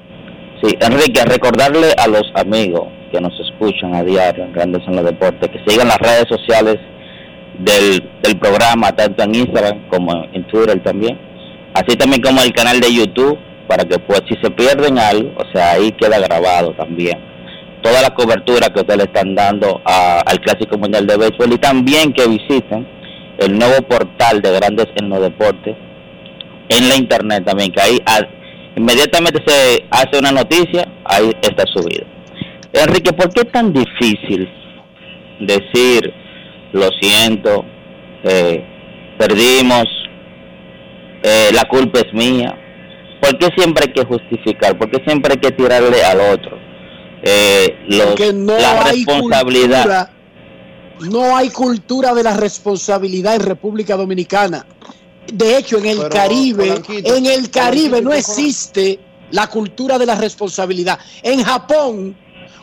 Sí, 0.63 0.77
Enrique, 0.81 1.25
recordarle 1.25 1.93
a 1.97 2.09
los 2.09 2.25
amigos 2.35 2.89
que 3.13 3.21
nos 3.21 3.33
escuchan 3.39 3.95
a 3.95 4.03
diario 4.03 4.45
en 4.45 4.53
Grandes 4.53 4.83
en 4.89 4.97
los 4.97 5.05
Deportes, 5.05 5.49
que 5.49 5.63
sigan 5.71 5.89
las 5.89 5.99
redes 5.99 6.27
sociales 6.29 6.77
del, 7.61 8.03
del 8.23 8.39
programa, 8.39 8.95
tanto 8.97 9.23
en 9.23 9.35
Instagram 9.37 9.89
como 9.89 10.25
en 10.33 10.45
Twitter 10.49 10.83
también, 10.83 11.17
así 11.75 11.97
también 11.97 12.21
como 12.21 12.43
el 12.43 12.53
canal 12.53 12.81
de 12.81 12.93
YouTube, 12.93 13.39
para 13.73 13.87
que 13.87 13.99
pues 14.01 14.21
si 14.29 14.37
se 14.43 14.51
pierden 14.51 14.99
algo, 14.99 15.33
o 15.35 15.51
sea, 15.51 15.73
ahí 15.73 15.93
queda 15.93 16.19
grabado 16.19 16.75
también 16.75 17.19
toda 17.81 18.03
la 18.03 18.11
cobertura 18.11 18.69
que 18.69 18.81
ustedes 18.81 18.99
le 18.99 19.05
están 19.05 19.35
dando 19.35 19.81
al 19.87 20.39
Clásico 20.41 20.77
Mundial 20.77 21.07
de 21.07 21.17
Béisbol 21.17 21.55
y 21.55 21.59
también 21.59 22.13
que 22.13 22.29
visiten 22.29 22.87
el 23.39 23.59
nuevo 23.59 23.81
portal 23.89 24.43
de 24.43 24.53
Grandes 24.53 24.89
en 24.97 25.09
los 25.09 25.23
Deportes 25.23 25.75
en 26.69 26.89
la 26.91 26.97
internet 26.97 27.45
también, 27.47 27.73
que 27.73 27.81
ahí 27.81 27.99
inmediatamente 28.77 29.43
se 29.47 29.87
hace 29.91 30.19
una 30.19 30.33
noticia, 30.33 30.87
ahí 31.07 31.33
está 31.41 31.65
subido. 31.73 32.05
Enrique, 32.75 33.15
¿por 33.15 33.33
qué 33.33 33.41
es 33.41 33.53
tan 33.53 33.73
difícil 33.73 34.49
decir, 35.41 36.13
lo 36.75 36.91
siento, 37.01 37.65
eh, 38.23 38.63
perdimos, 39.19 39.87
eh, 41.23 41.49
la 41.55 41.65
culpa 41.65 42.01
es 42.01 42.13
mía? 42.13 42.62
¿Por 43.23 43.39
qué 43.39 43.49
siempre 43.57 43.85
hay 43.87 43.93
que 43.93 44.05
justificar? 44.05 44.77
¿Por 44.77 44.91
qué 44.91 45.01
siempre 45.07 45.35
hay 45.35 45.41
que 45.41 45.53
tirarle 45.53 46.03
al 46.03 46.21
otro? 46.35 46.59
Eh, 47.23 47.77
los- 47.87 48.07
Porque 48.09 48.33
no 48.33 48.59
la 48.59 48.83
hay 48.85 49.05
responsabilidad. 49.05 49.83
cultura, 49.83 50.11
no 51.13 51.37
hay 51.37 51.51
cultura 51.51 52.15
de 52.15 52.23
la 52.25 52.37
responsabilidad 52.37 53.37
en 53.37 53.43
República 53.43 53.97
Dominicana. 53.97 54.67
De 55.33 55.57
hecho, 55.57 55.79
en 55.79 55.87
el 55.87 55.99
Pero, 55.99 56.09
Caribe, 56.11 56.83
en 56.89 57.27
el 57.27 57.49
Caribe 57.49 58.03
no 58.03 58.13
existe 58.13 58.99
la 59.31 59.47
cultura 59.47 59.99
de 59.99 60.05
la 60.07 60.17
responsabilidad. 60.17 60.99
En 61.23 61.45
Japón, 61.45 62.17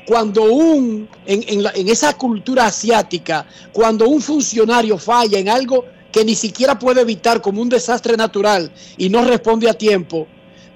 cuando 0.06 0.44
un, 0.44 1.08
en, 1.26 1.44
en 1.48 1.64
la- 1.64 1.72
en 1.74 1.88
esa 1.88 2.14
cultura 2.18 2.66
asiática, 2.66 3.46
cuando 3.72 4.10
un 4.10 4.22
funcionario 4.22 4.98
falla 4.98 5.40
en 5.40 5.48
algo 5.48 5.86
que 6.12 6.26
ni 6.26 6.36
siquiera 6.36 6.78
puede 6.78 7.00
evitar 7.02 7.40
como 7.40 7.62
un 7.62 7.70
desastre 7.70 8.18
natural 8.18 8.70
y 8.98 9.08
no 9.08 9.24
responde 9.24 9.70
a 9.70 9.74
tiempo, 9.74 10.28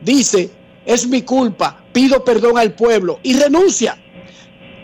dice, 0.03 0.49
es 0.85 1.07
mi 1.07 1.21
culpa, 1.21 1.83
pido 1.91 2.23
perdón 2.23 2.57
al 2.57 2.73
pueblo 2.73 3.19
y 3.23 3.33
renuncia. 3.33 3.97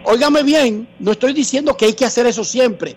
Óigame 0.06 0.44
bien, 0.44 0.88
no 1.00 1.12
estoy 1.12 1.34
diciendo 1.34 1.76
que 1.76 1.86
hay 1.86 1.94
que 1.94 2.06
hacer 2.06 2.26
eso 2.26 2.44
siempre, 2.44 2.96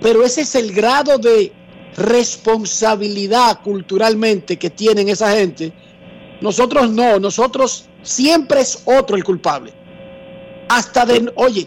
pero 0.00 0.24
ese 0.24 0.42
es 0.42 0.54
el 0.54 0.72
grado 0.72 1.18
de 1.18 1.52
responsabilidad 1.96 3.60
culturalmente 3.62 4.58
que 4.58 4.70
tienen 4.70 5.08
esa 5.08 5.32
gente. 5.32 5.72
Nosotros 6.40 6.90
no, 6.90 7.18
nosotros 7.18 7.86
siempre 8.02 8.60
es 8.60 8.82
otro 8.84 9.16
el 9.16 9.24
culpable. 9.24 9.72
Hasta 10.68 11.06
de, 11.06 11.32
oye, 11.36 11.66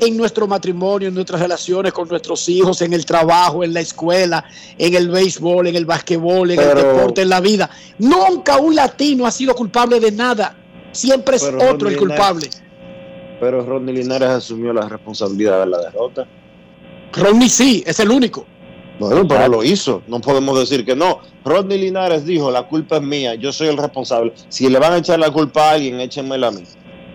en 0.00 0.16
nuestro 0.16 0.46
matrimonio, 0.46 1.08
en 1.08 1.14
nuestras 1.14 1.40
relaciones 1.40 1.92
con 1.92 2.08
nuestros 2.08 2.48
hijos, 2.48 2.82
en 2.82 2.92
el 2.92 3.04
trabajo, 3.04 3.64
en 3.64 3.72
la 3.72 3.80
escuela, 3.80 4.44
en 4.78 4.94
el 4.94 5.08
béisbol, 5.08 5.68
en 5.68 5.76
el 5.76 5.86
basquetbol, 5.86 6.50
en 6.50 6.60
el 6.60 6.74
deporte, 6.74 7.22
en 7.22 7.28
la 7.28 7.40
vida. 7.40 7.70
Nunca 7.98 8.58
un 8.58 8.74
latino 8.74 9.26
ha 9.26 9.30
sido 9.30 9.54
culpable 9.54 10.00
de 10.00 10.12
nada. 10.12 10.56
Siempre 10.92 11.36
es 11.36 11.42
otro 11.42 11.88
el 11.88 11.96
culpable. 11.96 12.50
Pero 13.40 13.64
Rodney 13.64 13.94
Linares 13.94 14.28
asumió 14.28 14.72
la 14.72 14.88
responsabilidad 14.88 15.60
de 15.60 15.66
la 15.66 15.78
derrota. 15.78 16.26
Rodney 17.12 17.48
sí, 17.48 17.82
es 17.86 17.98
el 18.00 18.10
único. 18.10 18.46
Bueno, 18.98 19.26
pero 19.26 19.48
lo 19.48 19.64
hizo. 19.64 20.02
No 20.06 20.20
podemos 20.20 20.58
decir 20.58 20.84
que 20.84 20.94
no. 20.94 21.20
Rodney 21.44 21.78
Linares 21.78 22.24
dijo, 22.24 22.50
la 22.50 22.62
culpa 22.68 22.96
es 22.96 23.02
mía, 23.02 23.34
yo 23.34 23.52
soy 23.52 23.68
el 23.68 23.76
responsable. 23.76 24.32
Si 24.48 24.68
le 24.68 24.78
van 24.78 24.92
a 24.92 24.98
echar 24.98 25.18
la 25.18 25.30
culpa 25.30 25.70
a 25.70 25.72
alguien, 25.72 26.00
échenmela 26.00 26.48
a 26.48 26.50
mí. 26.52 26.62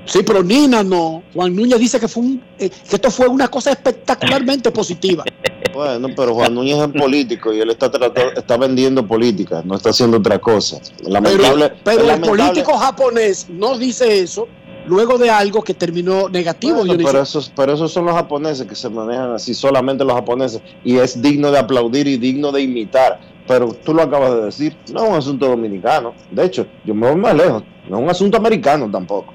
Sí, 0.09 0.23
pero 0.25 0.43
Nina 0.43 0.83
no. 0.83 1.23
Juan 1.33 1.55
Núñez 1.55 1.79
dice 1.79 1.99
que 1.99 2.07
fue 2.07 2.23
un, 2.23 2.43
eh, 2.57 2.69
que 2.69 2.95
esto 2.95 3.11
fue 3.11 3.27
una 3.27 3.47
cosa 3.47 3.71
espectacularmente 3.71 4.71
positiva. 4.71 5.23
Bueno, 5.71 6.09
pero 6.15 6.33
Juan 6.33 6.55
Núñez 6.55 6.77
es 6.77 6.99
político 6.99 7.53
y 7.53 7.61
él 7.61 7.69
está 7.69 7.89
tratando, 7.91 8.33
está 8.35 8.57
vendiendo 8.57 9.07
política, 9.07 9.61
no 9.63 9.75
está 9.75 9.91
haciendo 9.91 10.17
otra 10.17 10.39
cosa. 10.39 10.79
Lamentable, 11.03 11.71
Pero, 11.83 12.09
el 12.09 12.19
político 12.19 12.75
japonés 12.75 13.47
no 13.49 13.77
dice 13.77 14.19
eso 14.19 14.47
luego 14.87 15.17
de 15.17 15.29
algo 15.29 15.63
que 15.63 15.73
terminó 15.73 16.27
negativo. 16.27 16.79
Bueno, 16.79 16.95
pero, 16.97 17.21
esos, 17.21 17.51
pero 17.55 17.73
esos 17.73 17.93
son 17.93 18.05
los 18.05 18.15
japoneses 18.15 18.67
que 18.67 18.75
se 18.75 18.89
manejan 18.89 19.31
así, 19.31 19.53
solamente 19.53 20.03
los 20.03 20.15
japoneses. 20.15 20.61
Y 20.83 20.97
es 20.97 21.21
digno 21.21 21.51
de 21.51 21.59
aplaudir 21.59 22.07
y 22.07 22.17
digno 22.17 22.51
de 22.51 22.61
imitar. 22.61 23.19
Pero 23.47 23.73
tú 23.73 23.93
lo 23.93 24.03
acabas 24.03 24.31
de 24.33 24.41
decir, 24.45 24.77
no 24.91 25.03
es 25.03 25.09
un 25.09 25.15
asunto 25.15 25.47
dominicano. 25.47 26.13
De 26.29 26.45
hecho, 26.45 26.67
yo 26.83 26.93
me 26.93 27.07
voy 27.09 27.19
más 27.19 27.35
lejos. 27.35 27.63
No 27.87 27.97
es 27.97 28.03
un 28.03 28.09
asunto 28.09 28.37
americano 28.37 28.89
tampoco. 28.91 29.33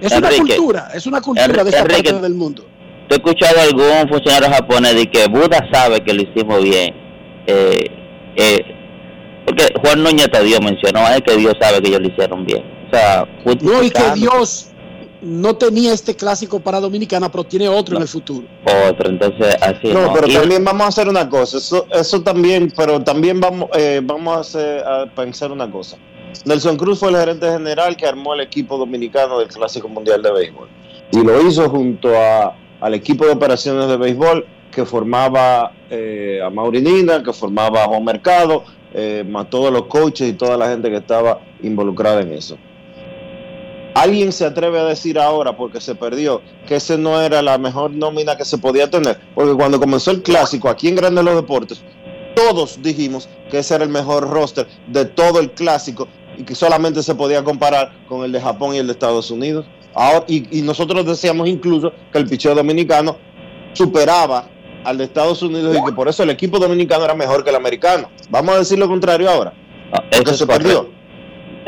Es 0.00 0.12
una 0.12 0.30
cultura, 0.30 0.88
es 0.94 1.06
una 1.06 1.20
cultura 1.20 1.44
Enrique, 1.46 1.64
de 1.64 1.70
esta 1.70 1.82
Enrique, 1.82 2.10
parte 2.10 2.22
del 2.22 2.34
mundo. 2.34 2.64
¿Tú 3.08 3.14
has 3.14 3.18
escuchado 3.18 3.60
a 3.60 3.62
algún 3.62 4.08
funcionario 4.08 4.50
japonés 4.50 4.94
de 4.94 5.06
que 5.10 5.26
Buda 5.28 5.60
sabe 5.72 6.00
que 6.02 6.12
lo 6.12 6.22
hicimos 6.22 6.62
bien? 6.62 6.94
Eh, 7.46 7.86
eh, 8.36 8.60
porque 9.46 9.72
Juan 9.82 10.02
Núñez 10.02 10.28
te 10.30 10.42
dio 10.42 10.60
mencionó 10.60 11.06
es 11.08 11.20
que 11.22 11.36
Dios 11.36 11.54
sabe 11.60 11.80
que 11.80 11.88
ellos 11.88 12.00
lo 12.02 12.08
hicieron 12.08 12.44
bien. 12.44 12.64
O 12.88 12.90
sea, 12.96 13.24
No, 13.62 13.82
y 13.82 13.90
que 13.90 14.02
Dios 14.14 14.70
no 15.22 15.54
tenía 15.56 15.92
este 15.92 16.14
clásico 16.14 16.60
para 16.60 16.78
Dominicana, 16.80 17.30
pero 17.30 17.44
tiene 17.44 17.68
otro 17.68 17.96
en 17.96 18.02
el 18.02 18.08
futuro. 18.08 18.46
otro, 18.88 19.08
entonces 19.08 19.56
así 19.62 19.92
No, 19.92 20.06
no. 20.06 20.12
pero 20.12 20.26
Y- 20.28 20.34
también 20.34 20.64
vamos 20.64 20.82
a 20.84 20.88
hacer 20.88 21.08
una 21.08 21.28
cosa. 21.28 21.58
Eso, 21.58 21.86
eso 21.92 22.22
también, 22.22 22.72
pero 22.76 23.02
también 23.02 23.40
vamos, 23.40 23.68
eh, 23.76 24.00
vamos 24.04 24.36
a, 24.36 24.40
hacer, 24.40 24.84
a 24.84 25.06
pensar 25.14 25.50
una 25.52 25.70
cosa. 25.70 25.96
Nelson 26.44 26.76
Cruz 26.76 26.98
fue 26.98 27.10
el 27.10 27.16
gerente 27.16 27.50
general 27.50 27.96
que 27.96 28.06
armó 28.06 28.34
el 28.34 28.40
equipo 28.40 28.76
dominicano 28.76 29.38
del 29.38 29.48
Clásico 29.48 29.88
Mundial 29.88 30.22
de 30.22 30.32
Béisbol. 30.32 30.68
Y 31.12 31.22
lo 31.22 31.46
hizo 31.46 31.68
junto 31.68 32.16
a, 32.16 32.56
al 32.80 32.94
equipo 32.94 33.24
de 33.24 33.32
operaciones 33.32 33.88
de 33.88 33.96
béisbol 33.96 34.46
que 34.70 34.84
formaba 34.84 35.72
eh, 35.88 36.40
a 36.44 36.50
Maurinina, 36.50 37.22
que 37.22 37.32
formaba 37.32 37.84
a 37.84 37.86
Juan 37.86 38.04
Mercado, 38.04 38.64
eh, 38.92 39.24
todos 39.48 39.72
los 39.72 39.86
coaches 39.86 40.28
y 40.28 40.32
toda 40.32 40.56
la 40.56 40.68
gente 40.68 40.90
que 40.90 40.96
estaba 40.96 41.40
involucrada 41.62 42.20
en 42.20 42.32
eso. 42.32 42.58
¿Alguien 43.94 44.30
se 44.30 44.44
atreve 44.44 44.78
a 44.78 44.84
decir 44.84 45.18
ahora, 45.18 45.56
porque 45.56 45.80
se 45.80 45.94
perdió, 45.94 46.42
que 46.66 46.76
ese 46.76 46.98
no 46.98 47.18
era 47.22 47.40
la 47.40 47.56
mejor 47.56 47.92
nómina 47.92 48.36
que 48.36 48.44
se 48.44 48.58
podía 48.58 48.90
tener? 48.90 49.18
Porque 49.34 49.54
cuando 49.54 49.80
comenzó 49.80 50.10
el 50.10 50.22
clásico 50.22 50.68
aquí 50.68 50.88
en 50.88 50.96
Grandes 50.96 51.24
los 51.24 51.34
Deportes, 51.34 51.82
todos 52.34 52.82
dijimos 52.82 53.30
que 53.50 53.60
ese 53.60 53.74
era 53.74 53.84
el 53.84 53.90
mejor 53.90 54.28
roster 54.28 54.66
de 54.88 55.06
todo 55.06 55.40
el 55.40 55.50
clásico 55.52 56.08
y 56.36 56.44
que 56.44 56.54
solamente 56.54 57.02
se 57.02 57.14
podía 57.14 57.42
comparar 57.44 57.92
con 58.08 58.24
el 58.24 58.32
de 58.32 58.40
Japón 58.40 58.74
y 58.74 58.78
el 58.78 58.86
de 58.86 58.92
Estados 58.92 59.30
Unidos. 59.30 59.66
Ahora, 59.94 60.24
y, 60.28 60.58
y 60.58 60.62
nosotros 60.62 61.06
decíamos 61.06 61.48
incluso 61.48 61.92
que 62.12 62.18
el 62.18 62.26
picheo 62.26 62.54
dominicano 62.54 63.16
superaba 63.72 64.48
al 64.84 64.98
de 64.98 65.04
Estados 65.04 65.42
Unidos 65.42 65.76
y 65.76 65.84
que 65.84 65.92
por 65.92 66.08
eso 66.08 66.22
el 66.22 66.30
equipo 66.30 66.58
dominicano 66.58 67.04
era 67.04 67.14
mejor 67.14 67.42
que 67.42 67.50
el 67.50 67.56
americano. 67.56 68.08
Vamos 68.30 68.54
a 68.54 68.58
decir 68.58 68.78
lo 68.78 68.88
contrario 68.88 69.28
ahora. 69.28 69.52
Porque 70.16 70.34
se 70.34 70.46
perdió. 70.46 70.88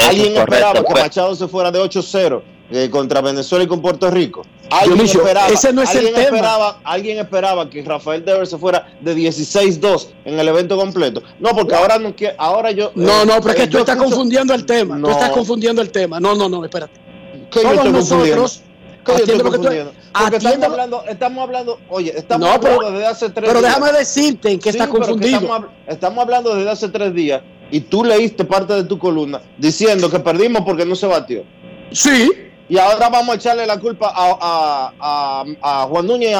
¿Alguien 0.08 0.32
es 0.34 0.38
esperaba 0.38 0.84
que. 0.84 0.94
Machado 0.94 1.34
se 1.34 1.48
fuera 1.48 1.70
de 1.70 1.80
8-0 1.80 2.42
eh, 2.70 2.88
contra 2.90 3.20
Venezuela 3.20 3.64
y 3.64 3.66
con 3.66 3.82
Puerto 3.82 4.10
Rico? 4.10 4.42
¿Alguien 4.70 4.94
Dionisio, 4.96 5.20
esperaba, 5.20 5.48
ese 5.48 5.72
no 5.72 5.82
es 5.82 5.94
el 5.94 6.12
tema. 6.12 6.78
alguien 6.84 7.18
esperaba 7.18 7.70
que 7.70 7.82
Rafael 7.82 8.24
Devers 8.24 8.50
se 8.50 8.58
fuera 8.58 8.86
de 9.00 9.14
16-2 9.16 10.08
en 10.24 10.38
el 10.38 10.46
evento 10.48 10.76
completo? 10.76 11.22
No, 11.38 11.50
porque 11.50 11.74
ahora 11.74 11.98
no 11.98 12.14
ahora 12.36 12.70
yo... 12.70 12.92
No, 12.94 13.22
eh, 13.22 13.26
no, 13.26 13.40
pero 13.40 13.50
es 13.50 13.54
eh, 13.54 13.60
que 13.62 13.66
tú 13.68 13.72
yo 13.74 13.78
estás 13.80 13.96
escucho- 13.96 14.10
confundiendo 14.10 14.54
el 14.54 14.66
tema. 14.66 14.96
No. 14.98 15.08
Tú 15.08 15.12
estás 15.14 15.30
confundiendo 15.30 15.80
el 15.82 15.90
tema. 15.90 16.20
No, 16.20 16.34
no, 16.34 16.48
no, 16.48 16.64
espérate. 16.64 17.00
¿Qué 17.50 17.62
yo 17.62 17.70
Todos 17.72 17.92
nosotros. 17.92 18.62
atiende 19.06 19.44
lo 19.44 19.50
que 19.50 19.58
tú-? 19.58 19.64
Porque 20.12 20.36
estamos 20.36 20.64
hablando, 20.64 21.04
estamos 21.08 21.42
hablando, 21.44 21.78
oye, 21.88 22.12
estamos 22.16 22.48
No, 22.48 22.60
pero- 22.60 22.74
hablando 22.74 22.98
desde 22.98 23.06
hace 23.10 23.30
tres 23.30 23.48
pero 23.48 23.60
días. 23.60 23.74
déjame 23.74 23.98
decirte 23.98 24.50
en 24.50 24.58
qué 24.58 24.72
Sí, 24.72 24.78
estás 24.78 24.88
confundido. 24.90 25.38
Estamos, 25.40 25.66
estamos 25.86 26.22
hablando 26.24 26.54
desde 26.54 26.70
hace 26.70 26.88
tres 26.88 27.14
días 27.14 27.40
y 27.70 27.80
tú 27.80 28.04
leíste 28.04 28.44
parte 28.44 28.74
de 28.74 28.84
tu 28.84 28.98
columna 28.98 29.40
diciendo 29.56 30.10
que 30.10 30.18
perdimos 30.18 30.62
porque 30.62 30.84
no 30.84 30.94
se 30.94 31.06
batió. 31.06 31.44
Sí. 31.92 32.30
Y 32.68 32.76
ahora 32.78 33.08
vamos 33.08 33.34
a 33.34 33.36
echarle 33.36 33.66
la 33.66 33.78
culpa 33.78 34.12
a, 34.14 35.86
Juan 35.88 36.06
Núñez 36.06 36.36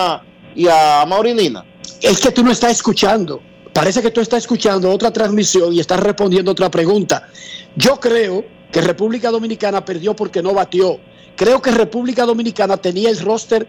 y 0.55 0.67
a, 0.69 1.05
Maurinina. 1.07 1.65
Es 2.03 2.21
que 2.21 2.31
tú 2.31 2.43
no 2.43 2.53
estás 2.53 2.73
escuchando. 2.73 3.41
Parece 3.73 4.03
que 4.03 4.11
tú 4.11 4.21
estás 4.21 4.41
escuchando 4.41 4.91
otra 4.91 5.13
transmisión 5.13 5.73
y 5.73 5.81
estás 5.81 6.01
respondiendo 6.01 6.51
otra 6.51 6.71
pregunta. 6.71 7.29
Yo 7.77 7.99
creo 7.99 8.45
que 8.71 8.81
República 8.81 9.31
Dominicana 9.31 9.85
perdió 9.85 10.15
porque 10.15 10.43
no 10.43 10.53
batió. 10.53 10.99
Creo 11.37 11.63
que 11.63 11.71
República 11.71 12.27
Dominicana 12.27 12.77
tenía 12.77 13.09
el 13.09 13.21
roster, 13.21 13.69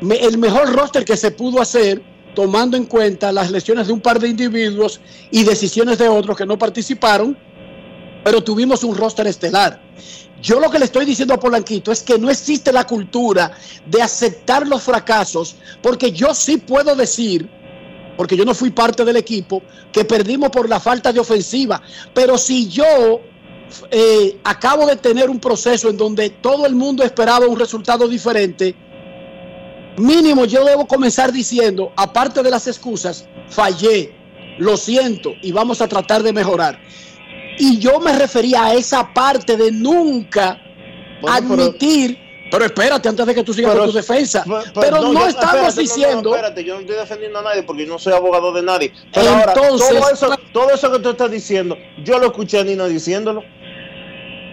el 0.00 0.38
mejor 0.38 0.72
roster 0.72 1.04
que 1.04 1.16
se 1.16 1.32
pudo 1.32 1.60
hacer, 1.60 2.00
tomando 2.34 2.76
en 2.76 2.84
cuenta 2.86 3.32
las 3.32 3.50
lesiones 3.50 3.88
de 3.88 3.92
un 3.92 4.00
par 4.00 4.18
de 4.18 4.28
individuos 4.28 5.00
y 5.30 5.44
decisiones 5.44 5.98
de 5.98 6.08
otros 6.08 6.36
que 6.36 6.46
no 6.46 6.56
participaron, 6.56 7.36
pero 8.24 8.42
tuvimos 8.42 8.84
un 8.84 8.96
roster 8.96 9.26
estelar. 9.26 9.80
Yo 10.42 10.58
lo 10.58 10.70
que 10.70 10.80
le 10.80 10.86
estoy 10.86 11.04
diciendo 11.04 11.34
a 11.34 11.40
Polanquito 11.40 11.92
es 11.92 12.02
que 12.02 12.18
no 12.18 12.28
existe 12.28 12.72
la 12.72 12.84
cultura 12.84 13.52
de 13.86 14.02
aceptar 14.02 14.66
los 14.66 14.82
fracasos, 14.82 15.54
porque 15.80 16.10
yo 16.10 16.34
sí 16.34 16.56
puedo 16.56 16.96
decir, 16.96 17.48
porque 18.16 18.36
yo 18.36 18.44
no 18.44 18.52
fui 18.52 18.70
parte 18.70 19.04
del 19.04 19.16
equipo, 19.16 19.62
que 19.92 20.04
perdimos 20.04 20.50
por 20.50 20.68
la 20.68 20.80
falta 20.80 21.12
de 21.12 21.20
ofensiva. 21.20 21.80
Pero 22.12 22.36
si 22.36 22.68
yo 22.68 23.20
eh, 23.92 24.40
acabo 24.42 24.84
de 24.86 24.96
tener 24.96 25.30
un 25.30 25.38
proceso 25.38 25.88
en 25.88 25.96
donde 25.96 26.30
todo 26.30 26.66
el 26.66 26.74
mundo 26.74 27.04
esperaba 27.04 27.46
un 27.46 27.58
resultado 27.58 28.08
diferente, 28.08 28.74
mínimo 29.96 30.44
yo 30.44 30.64
debo 30.64 30.88
comenzar 30.88 31.30
diciendo, 31.30 31.92
aparte 31.94 32.42
de 32.42 32.50
las 32.50 32.66
excusas, 32.66 33.28
fallé, 33.48 34.12
lo 34.58 34.76
siento 34.76 35.34
y 35.40 35.52
vamos 35.52 35.80
a 35.80 35.86
tratar 35.86 36.24
de 36.24 36.32
mejorar. 36.32 36.80
Y 37.58 37.78
yo 37.78 38.00
me 38.00 38.12
refería 38.18 38.64
a 38.66 38.74
esa 38.74 39.12
parte 39.12 39.56
de 39.56 39.70
nunca 39.72 40.58
admitir, 41.28 42.18
pero, 42.50 42.64
espérate 42.66 43.08
antes 43.08 43.24
de 43.26 43.34
que 43.34 43.42
tú 43.44 43.54
sigas 43.54 43.70
Pero- 43.72 43.84
con 43.84 43.90
tu 43.92 43.96
defensa, 43.96 44.42
Pero, 44.44 44.62
pero, 44.80 45.00
no, 45.00 45.12
yo- 45.12 45.26
estamos 45.28 45.54
espérate, 45.54 45.62
no, 45.62 45.70
no, 45.74 45.80
diciendo... 45.80 46.34
espérate, 46.34 46.64
yo 46.64 46.74
no 46.74 46.80
estoy 46.80 46.96
defendiendo 46.96 47.38
a 47.38 47.42
nadie 47.42 47.62
porque 47.62 47.86
yo 47.86 47.92
no 47.92 47.98
soy 47.98 48.12
abogado 48.12 48.52
de 48.52 48.62
nadie. 48.62 48.92
Pero 49.12 49.28
ahora, 49.30 49.52
Entonces- 49.56 49.88
todo 49.88 50.10
eso, 50.10 50.36
todo 50.52 50.70
eso 50.70 50.92
que 50.92 50.98
tú 50.98 51.10
estás 51.10 51.30
diciendo, 51.30 51.76
yo 52.04 52.18
lo 52.18 52.26
escuché 52.26 52.58
a 52.60 52.64
Nina 52.64 52.86
diciéndolo. 52.86 53.42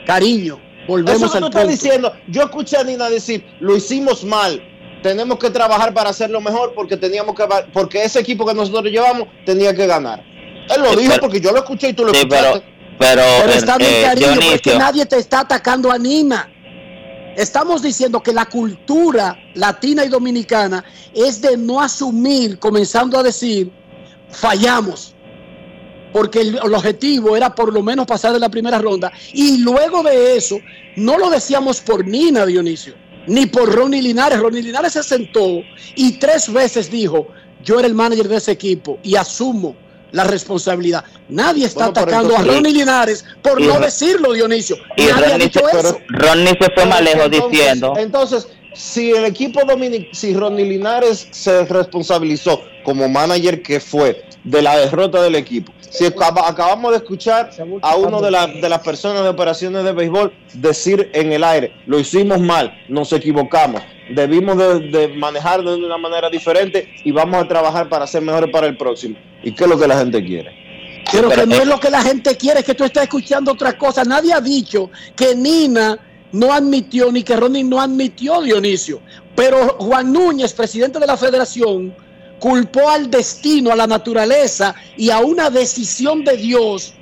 Cariño, 0.06 0.60
volvemos 0.88 1.22
Eso 1.22 1.32
que 1.32 1.38
al 1.38 1.42
tú 1.44 1.48
estás 1.48 1.62
punto. 1.64 1.72
diciendo, 1.72 2.14
yo 2.28 2.44
escuché 2.44 2.78
a 2.78 2.84
Nina 2.84 3.10
decir, 3.10 3.46
lo 3.60 3.76
hicimos 3.76 4.24
mal. 4.24 4.62
Tenemos 5.04 5.38
que 5.40 5.50
trabajar 5.50 5.94
para 5.94 6.10
hacerlo 6.10 6.42
mejor 6.42 6.74
porque 6.74 6.98
teníamos 6.98 7.34
que 7.36 7.44
porque 7.72 8.04
ese 8.04 8.20
equipo 8.20 8.46
que 8.46 8.54
nosotros 8.54 8.86
llevamos 8.92 9.28
tenía 9.46 9.74
que 9.74 9.88
ganar. 9.88 10.24
Él 10.76 10.82
lo 10.82 10.90
Sí, 10.92 10.98
dijo 11.00 11.12
pero- 11.12 11.22
porque 11.22 11.40
yo 11.40 11.52
lo 11.52 11.58
escuché 11.60 11.90
y 11.90 11.94
tú 11.94 12.04
lo 12.06 12.14
Sí, 12.14 12.18
escuchaste. 12.20 12.60
pero, 12.62 12.79
pero, 13.00 13.22
Pero 13.42 13.54
eh, 13.54 13.58
está 13.58 13.78
bien, 13.78 13.92
eh, 13.92 14.02
cariño, 14.04 14.28
pero 14.28 14.42
es 14.42 14.62
que 14.62 14.70
Dionisio, 14.72 14.80
nadie 14.80 15.06
te 15.06 15.18
está 15.18 15.40
atacando 15.40 15.92
a 15.92 15.98
Nina. 15.98 16.52
Estamos 17.38 17.82
diciendo 17.82 18.22
que 18.22 18.34
la 18.34 18.46
cultura 18.46 19.38
latina 19.54 20.04
y 20.04 20.10
dominicana 20.10 20.84
es 21.14 21.42
de 21.42 21.56
no 21.56 21.82
asumir, 21.82 22.60
comenzando 22.60 23.18
a 23.18 23.24
decir, 23.24 23.72
fallamos. 24.30 25.16
Porque 26.12 26.42
el, 26.42 26.60
el 26.62 26.74
objetivo 26.74 27.38
era 27.38 27.56
por 27.56 27.72
lo 27.72 27.82
menos 27.82 28.06
pasar 28.06 28.34
de 28.34 28.40
la 28.40 28.50
primera 28.50 28.80
ronda. 28.80 29.12
Y 29.32 29.60
luego 29.60 30.04
de 30.04 30.36
eso, 30.36 30.58
no 30.98 31.18
lo 31.18 31.30
decíamos 31.30 31.80
por 31.80 32.06
Nina, 32.06 32.46
Dionisio, 32.46 32.96
ni 33.28 33.46
por 33.46 33.74
Ronnie 33.74 34.02
Linares. 34.02 34.40
Ronnie 34.40 34.62
Linares 34.62 34.94
se 34.94 35.04
sentó 35.04 35.62
y 35.96 36.20
tres 36.20 36.52
veces 36.52 36.92
dijo, 36.92 37.28
yo 37.64 37.80
era 37.80 37.88
el 37.88 37.94
manager 37.94 38.28
de 38.28 38.38
ese 38.38 38.52
equipo 38.52 39.00
y 39.04 39.16
asumo 39.16 39.76
la 40.12 40.24
responsabilidad. 40.24 41.04
Nadie 41.30 41.66
está 41.66 41.86
Bueno, 41.88 42.02
atacando 42.02 42.34
a 42.36 42.40
entonces- 42.40 42.56
Ronnie 42.56 42.74
Linares 42.74 43.26
por 43.42 43.62
Y- 43.62 43.68
no 43.68 43.80
decirlo, 43.80 44.34
Dionisio. 44.34 44.76
y 44.98 45.04
Nadie 45.06 45.12
ha 45.26 45.30
Ronnie 45.30 45.46
dicho 45.48 45.60
se- 45.72 45.80
eso. 45.80 46.00
Ronnie 46.10 46.58
se 46.60 46.72
fue 46.74 46.86
más 46.86 47.02
lejos 47.02 47.26
Entonces- 47.26 47.52
diciendo, 47.52 47.94
Entonces, 47.98 48.48
si 48.74 49.12
el 49.12 49.26
equipo 49.26 49.62
dominic, 49.66 50.10
si 50.14 50.34
Ronnie 50.34 50.66
Linares 50.66 51.28
se 51.32 51.66
responsabilizó 51.66 52.62
como 52.84 53.08
manager 53.10 53.62
que 53.62 53.80
fue 53.80 54.24
de 54.44 54.62
la 54.62 54.78
derrota 54.78 55.22
del 55.22 55.36
equipo, 55.36 55.72
si 55.90 56.06
acaba- 56.06 56.48
acabamos 56.48 56.92
de 56.92 56.98
escuchar 56.98 57.50
a 57.82 57.96
uno 57.96 58.22
de, 58.22 58.32
la- 58.32 58.48
de 58.48 58.70
las 58.70 58.80
personas 58.80 59.24
de 59.24 59.30
operaciones 59.30 59.84
de 59.84 59.92
béisbol 59.92 60.32
decir 60.54 61.10
en 61.14 61.34
el 61.34 61.44
aire, 61.44 61.74
lo 61.88 62.00
hicimos 62.00 62.40
mal, 62.40 62.74
nos 62.88 63.12
equivocamos, 63.12 63.82
debimos 64.12 64.58
de, 64.58 64.80
de 64.90 65.08
manejar 65.10 65.64
de 65.64 65.76
una 65.76 65.98
manera 65.98 66.30
diferente 66.30 66.90
y 67.04 67.12
vamos 67.12 67.44
a 67.44 67.48
trabajar 67.48 67.90
para 67.90 68.06
ser 68.08 68.22
mejores 68.22 68.50
para 68.52 68.68
el 68.68 68.78
próximo. 68.78 69.16
¿Y 69.44 69.52
qué 69.52 69.64
es 69.66 69.70
lo 69.70 69.80
que 69.80 69.88
la 69.88 69.98
gente 69.98 70.24
quiere? 70.24 70.52
Pero, 71.12 71.28
pero 71.30 71.42
que 71.42 71.48
no 71.48 71.56
es- 71.56 71.62
es 71.62 71.68
lo 71.68 71.80
que 71.80 71.90
la 71.90 72.02
gente 72.04 72.38
quiere, 72.38 72.60
es 72.60 72.66
que 72.66 72.76
tú 72.76 72.84
estás 72.84 73.04
escuchando 73.04 73.52
otra 73.54 73.76
cosa. 73.78 74.04
Nadie 74.04 74.32
ha 74.32 74.42
dicho 74.42 74.92
que 75.16 75.34
Nina 75.36 75.98
no 76.32 76.54
admitió 76.54 77.12
ni 77.12 77.24
que 77.24 77.36
Ronnie 77.36 77.64
no 77.64 77.80
admitió 77.82 78.42
Dionisio. 78.42 79.02
Pero 79.36 79.58
Juan 79.80 80.12
Núñez, 80.12 80.54
presidente 80.54 81.00
de 81.00 81.08
la 81.08 81.18
federación, 81.18 81.94
culpó 82.40 82.90
al 82.90 83.10
destino, 83.10 83.72
a 83.72 83.76
la 83.76 83.88
naturaleza 83.88 84.76
y 84.98 85.10
a 85.10 85.20
una 85.20 85.50
decisión 85.50 86.24
de 86.24 86.38
Dios 86.38 86.94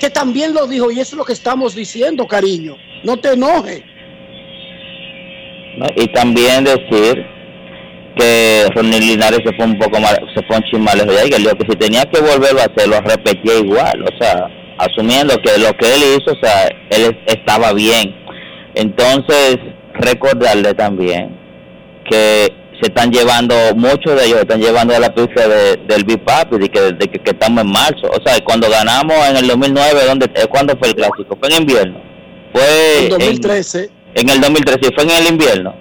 que 0.00 0.10
también 0.10 0.52
lo 0.52 0.66
dijo 0.66 0.90
y 0.90 0.94
eso 0.98 1.14
es 1.14 1.18
lo 1.18 1.24
que 1.24 1.32
estamos 1.32 1.74
diciendo, 1.76 2.26
cariño. 2.26 2.76
No 3.04 3.16
te 3.18 3.32
enojes. 3.34 3.82
¿no? 5.78 5.86
y 5.96 6.06
también 6.08 6.64
decir 6.64 7.24
que 8.16 8.66
Ronnie 8.74 9.00
Linares 9.00 9.40
se 9.44 9.54
fue 9.56 9.64
un 9.64 9.78
poco 9.78 9.98
más, 10.00 10.18
se 10.34 10.42
fue 10.46 10.56
un 10.74 10.84
lejos 10.84 11.06
de 11.14 11.20
ahí, 11.20 11.30
que 11.30 11.36
si 11.70 11.76
tenía 11.78 12.04
que 12.04 12.20
volverlo 12.20 12.60
a 12.60 12.64
hacer, 12.64 12.88
lo 12.88 13.00
repetía 13.00 13.58
igual, 13.58 14.02
o 14.02 14.18
sea, 14.22 14.48
asumiendo 14.78 15.34
que 15.40 15.56
lo 15.58 15.72
que 15.76 15.94
él 15.94 16.02
hizo, 16.18 16.32
o 16.32 16.40
sea, 16.44 16.66
él 16.90 17.16
es- 17.26 17.34
estaba 17.34 17.72
bien. 17.72 18.14
Entonces, 18.74 19.56
recordarle 19.94 20.74
también 20.74 21.38
que 22.08 22.52
se 22.80 22.88
están 22.88 23.10
llevando, 23.12 23.54
muchos 23.76 24.16
de 24.16 24.24
ellos 24.26 24.36
se 24.38 24.42
están 24.42 24.60
llevando 24.60 24.94
a 24.94 24.98
la 24.98 25.14
pista 25.14 25.46
de, 25.46 25.76
del 25.86 26.04
BIPAP 26.04 26.54
y 26.54 26.58
de 26.58 26.68
que, 26.68 26.80
de 26.80 27.08
que, 27.08 27.18
que 27.22 27.30
estamos 27.30 27.62
en 27.64 27.70
marzo. 27.70 28.08
O 28.10 28.18
sea, 28.28 28.42
cuando 28.44 28.68
ganamos 28.68 29.14
en 29.28 29.36
el 29.36 29.46
2009, 29.46 30.00
¿dónde, 30.06 30.26
eh, 30.34 30.46
¿cuándo 30.50 30.76
fue 30.78 30.88
el 30.88 30.94
clásico? 30.94 31.36
Fue 31.38 31.48
en 31.48 31.62
invierno. 31.62 32.00
Fue 32.52 33.04
En 33.04 33.08
2013. 33.10 33.90
en 34.14 34.28
el 34.28 34.40
2013, 34.40 34.90
¿fue 34.94 35.04
en 35.04 35.10
el 35.10 35.26
invierno? 35.28 35.74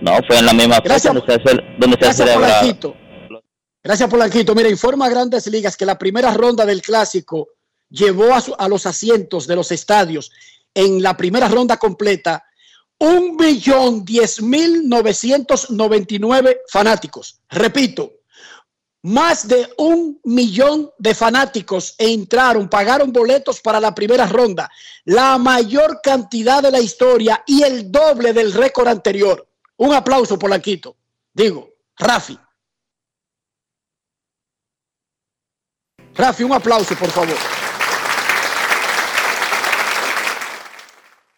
No, 0.00 0.12
fue 0.26 0.38
en 0.38 0.46
la 0.46 0.52
misma 0.52 0.76
fecha 0.76 1.12
donde 1.12 1.22
se, 1.26 1.32
hace- 1.40 1.62
donde 1.78 1.96
se. 2.12 2.24
Polanquito. 2.34 2.96
Gracias, 3.82 4.08
Polanquito. 4.10 4.54
Mira, 4.54 4.68
informa 4.68 5.06
a 5.06 5.08
Grandes 5.10 5.46
Ligas 5.46 5.76
que 5.76 5.86
la 5.86 5.96
primera 5.98 6.32
ronda 6.34 6.66
del 6.66 6.82
clásico 6.82 7.48
llevó 7.88 8.34
a, 8.34 8.40
su- 8.40 8.54
a 8.58 8.68
los 8.68 8.84
asientos 8.86 9.46
de 9.46 9.54
los 9.56 9.70
estadios 9.70 10.32
en 10.76 11.02
la 11.02 11.16
primera 11.16 11.48
ronda 11.48 11.78
completa 11.78 12.44
un 12.98 13.36
millón 13.36 14.04
diez 14.04 14.40
mil 14.42 14.88
novecientos 14.88 15.70
noventa 15.70 16.14
y 16.14 16.18
nueve 16.18 16.60
fanáticos. 16.68 17.40
Repito, 17.48 18.12
más 19.02 19.48
de 19.48 19.68
un 19.78 20.20
millón 20.24 20.90
de 20.98 21.14
fanáticos 21.14 21.94
entraron, 21.96 22.68
pagaron 22.68 23.12
boletos 23.12 23.60
para 23.60 23.80
la 23.80 23.94
primera 23.94 24.26
ronda, 24.26 24.70
la 25.04 25.38
mayor 25.38 26.00
cantidad 26.02 26.62
de 26.62 26.70
la 26.70 26.80
historia 26.80 27.42
y 27.46 27.62
el 27.62 27.90
doble 27.90 28.32
del 28.32 28.52
récord 28.52 28.88
anterior. 28.88 29.48
Un 29.76 29.94
aplauso, 29.94 30.38
Polanquito. 30.38 30.96
Digo, 31.32 31.70
Rafi. 31.96 32.38
Rafi, 36.14 36.44
un 36.44 36.52
aplauso, 36.52 36.94
por 36.96 37.10
favor. 37.10 37.55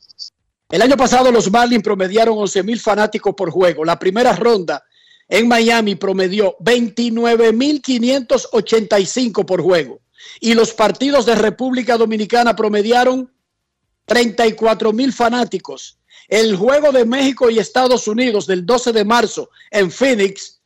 El 0.69 0.81
año 0.81 0.97
pasado 0.97 1.31
los 1.31 1.49
Marlins 1.49 1.83
promediaron 1.83 2.37
11 2.37 2.63
mil 2.63 2.77
fanáticos 2.79 3.33
por 3.35 3.51
juego. 3.51 3.85
La 3.85 3.97
primera 3.97 4.33
ronda 4.33 4.83
en 5.29 5.47
Miami 5.47 5.95
promedió 5.95 6.57
29.585 6.59 9.45
por 9.45 9.61
juego. 9.61 10.01
Y 10.41 10.53
los 10.53 10.73
partidos 10.73 11.25
de 11.25 11.35
República 11.35 11.95
Dominicana 11.97 12.53
promediaron 12.55 13.31
34 14.05 14.91
mil 14.91 15.13
fanáticos. 15.13 15.99
El 16.27 16.57
juego 16.57 16.91
de 16.91 17.05
México 17.05 17.49
y 17.49 17.59
Estados 17.59 18.05
Unidos 18.07 18.45
del 18.45 18.65
12 18.65 18.91
de 18.91 19.05
marzo 19.05 19.49
en 19.71 19.89
Phoenix 19.89 20.59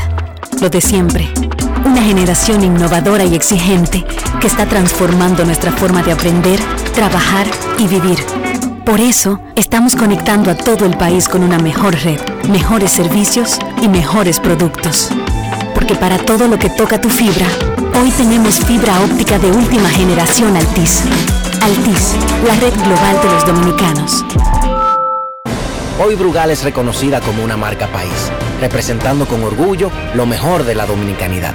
lo 0.61 0.71
de 0.71 0.81
siempre. 0.81 1.29
Una 1.85 2.03
generación 2.03 2.65
innovadora 2.65 3.25
y 3.25 3.35
exigente 3.35 4.03
que 4.41 4.47
está 4.47 4.67
transformando 4.67 5.45
nuestra 5.45 5.73
forma 5.73 6.03
de 6.03 6.13
aprender, 6.13 6.59
trabajar 6.95 7.47
y 7.79 7.87
vivir. 7.87 8.19
Por 8.85 9.01
eso, 9.01 9.41
estamos 9.55 9.95
conectando 9.95 10.51
a 10.51 10.57
todo 10.57 10.87
el 10.87 10.97
país 10.97 11.29
con 11.29 11.45
una 11.45 11.59
mejor 11.59 11.95
red, 12.03 12.21
mejores 12.51 12.91
servicios 12.91 13.59
y 13.81 13.89
mejores 13.89 14.41
productos. 14.41 15.09
Porque 15.73 15.95
para 15.95 16.19
todo 16.19 16.49
lo 16.49 16.59
que 16.59 16.69
toca 16.69 17.01
tu 17.01 17.09
fibra, 17.09 17.47
hoy 18.01 18.11
tenemos 18.11 18.57
fibra 18.57 19.01
óptica 19.03 19.39
de 19.39 19.53
última 19.53 19.89
generación 19.89 20.57
Altis. 20.57 21.05
Altis, 21.63 22.17
la 22.45 22.57
red 22.57 22.75
global 22.75 23.21
de 23.23 23.29
los 23.31 23.47
dominicanos. 23.47 24.25
Hoy 26.05 26.17
Brugal 26.17 26.51
es 26.51 26.65
reconocida 26.65 27.21
como 27.21 27.45
una 27.45 27.57
marca 27.57 27.87
país, 27.87 28.33
representando 28.61 29.27
con 29.27 29.45
orgullo 29.45 29.93
lo 30.15 30.27
mejor 30.27 30.65
de 30.65 30.75
la 30.75 30.87
dominicanidad. 30.87 31.55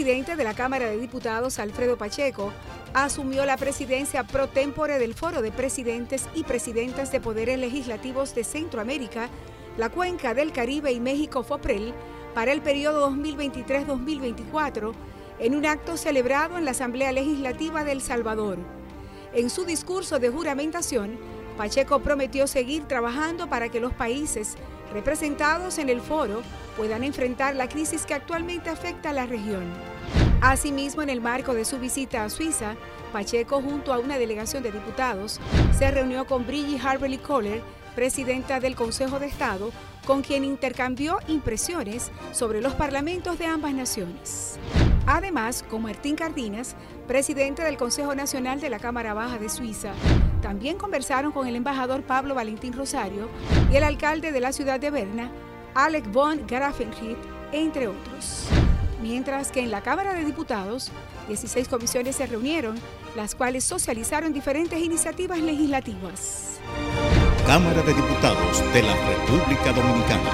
Presidente 0.00 0.34
de 0.34 0.44
la 0.44 0.54
Cámara 0.54 0.88
de 0.88 0.96
Diputados, 0.96 1.58
Alfredo 1.58 1.98
Pacheco, 1.98 2.54
asumió 2.94 3.44
la 3.44 3.58
presidencia 3.58 4.26
pro 4.26 4.48
tempore 4.48 4.98
del 4.98 5.12
Foro 5.12 5.42
de 5.42 5.52
Presidentes 5.52 6.26
y 6.34 6.42
Presidentas 6.42 7.12
de 7.12 7.20
Poderes 7.20 7.58
Legislativos 7.58 8.34
de 8.34 8.42
Centroamérica, 8.42 9.28
la 9.76 9.90
Cuenca 9.90 10.32
del 10.32 10.52
Caribe 10.52 10.90
y 10.90 11.00
México 11.00 11.42
FOPREL 11.42 11.92
para 12.34 12.52
el 12.52 12.62
periodo 12.62 13.10
2023-2024 13.10 14.94
en 15.38 15.54
un 15.54 15.66
acto 15.66 15.98
celebrado 15.98 16.56
en 16.56 16.64
la 16.64 16.70
Asamblea 16.70 17.12
Legislativa 17.12 17.84
de 17.84 17.92
El 17.92 18.00
Salvador. 18.00 18.56
En 19.34 19.50
su 19.50 19.66
discurso 19.66 20.18
de 20.18 20.30
juramentación, 20.30 21.18
Pacheco 21.56 22.00
prometió 22.00 22.46
seguir 22.46 22.84
trabajando 22.84 23.48
para 23.48 23.68
que 23.68 23.80
los 23.80 23.92
países 23.92 24.56
representados 24.92 25.78
en 25.78 25.88
el 25.88 26.00
foro 26.00 26.42
puedan 26.76 27.04
enfrentar 27.04 27.54
la 27.54 27.68
crisis 27.68 28.06
que 28.06 28.14
actualmente 28.14 28.70
afecta 28.70 29.10
a 29.10 29.12
la 29.12 29.26
región. 29.26 29.64
Asimismo, 30.40 31.02
en 31.02 31.10
el 31.10 31.20
marco 31.20 31.54
de 31.54 31.64
su 31.64 31.78
visita 31.78 32.24
a 32.24 32.30
Suiza, 32.30 32.74
Pacheco, 33.12 33.60
junto 33.60 33.92
a 33.92 33.98
una 33.98 34.18
delegación 34.18 34.62
de 34.62 34.72
diputados, 34.72 35.38
se 35.76 35.90
reunió 35.90 36.26
con 36.26 36.46
Brigitte 36.46 36.84
Harberly 36.84 37.18
Kohler, 37.18 37.62
presidenta 37.94 38.60
del 38.60 38.74
Consejo 38.74 39.18
de 39.18 39.26
Estado, 39.26 39.70
con 40.06 40.22
quien 40.22 40.44
intercambió 40.44 41.18
impresiones 41.28 42.10
sobre 42.32 42.60
los 42.60 42.72
parlamentos 42.74 43.38
de 43.38 43.46
ambas 43.46 43.74
naciones. 43.74 44.58
Además, 45.06 45.64
con 45.68 45.82
Martín 45.82 46.16
Cardinas, 46.16 46.74
presidente 47.06 47.62
del 47.62 47.76
Consejo 47.76 48.14
Nacional 48.14 48.60
de 48.60 48.70
la 48.70 48.78
Cámara 48.78 49.12
Baja 49.12 49.38
de 49.38 49.48
Suiza, 49.48 49.92
también 50.40 50.76
conversaron 50.76 51.32
con 51.32 51.46
el 51.46 51.56
embajador 51.56 52.02
Pablo 52.02 52.34
Valentín 52.34 52.72
Rosario 52.72 53.28
y 53.70 53.76
el 53.76 53.84
alcalde 53.84 54.32
de 54.32 54.40
la 54.40 54.52
ciudad 54.52 54.80
de 54.80 54.90
Berna, 54.90 55.30
Alec 55.74 56.10
von 56.10 56.46
Grafenried, 56.46 57.16
entre 57.52 57.88
otros. 57.88 58.46
Mientras 59.02 59.50
que 59.50 59.60
en 59.60 59.70
la 59.70 59.80
Cámara 59.82 60.12
de 60.12 60.24
Diputados, 60.24 60.90
16 61.28 61.68
comisiones 61.68 62.16
se 62.16 62.26
reunieron, 62.26 62.78
las 63.16 63.34
cuales 63.34 63.64
socializaron 63.64 64.32
diferentes 64.32 64.80
iniciativas 64.80 65.38
legislativas. 65.38 66.60
Cámara 67.46 67.82
de 67.82 67.94
Diputados 67.94 68.72
de 68.72 68.82
la 68.82 68.94
República 68.94 69.72
Dominicana. 69.72 70.30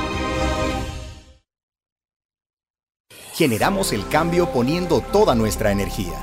Generamos 3.35 3.93
el 3.93 4.09
cambio 4.09 4.51
poniendo 4.51 5.01
toda 5.01 5.35
nuestra 5.35 5.71
energía. 5.71 6.19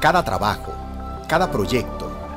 Cada 0.00 0.24
trabajo, 0.24 0.72
cada 1.28 1.50
proyecto, 1.50 2.09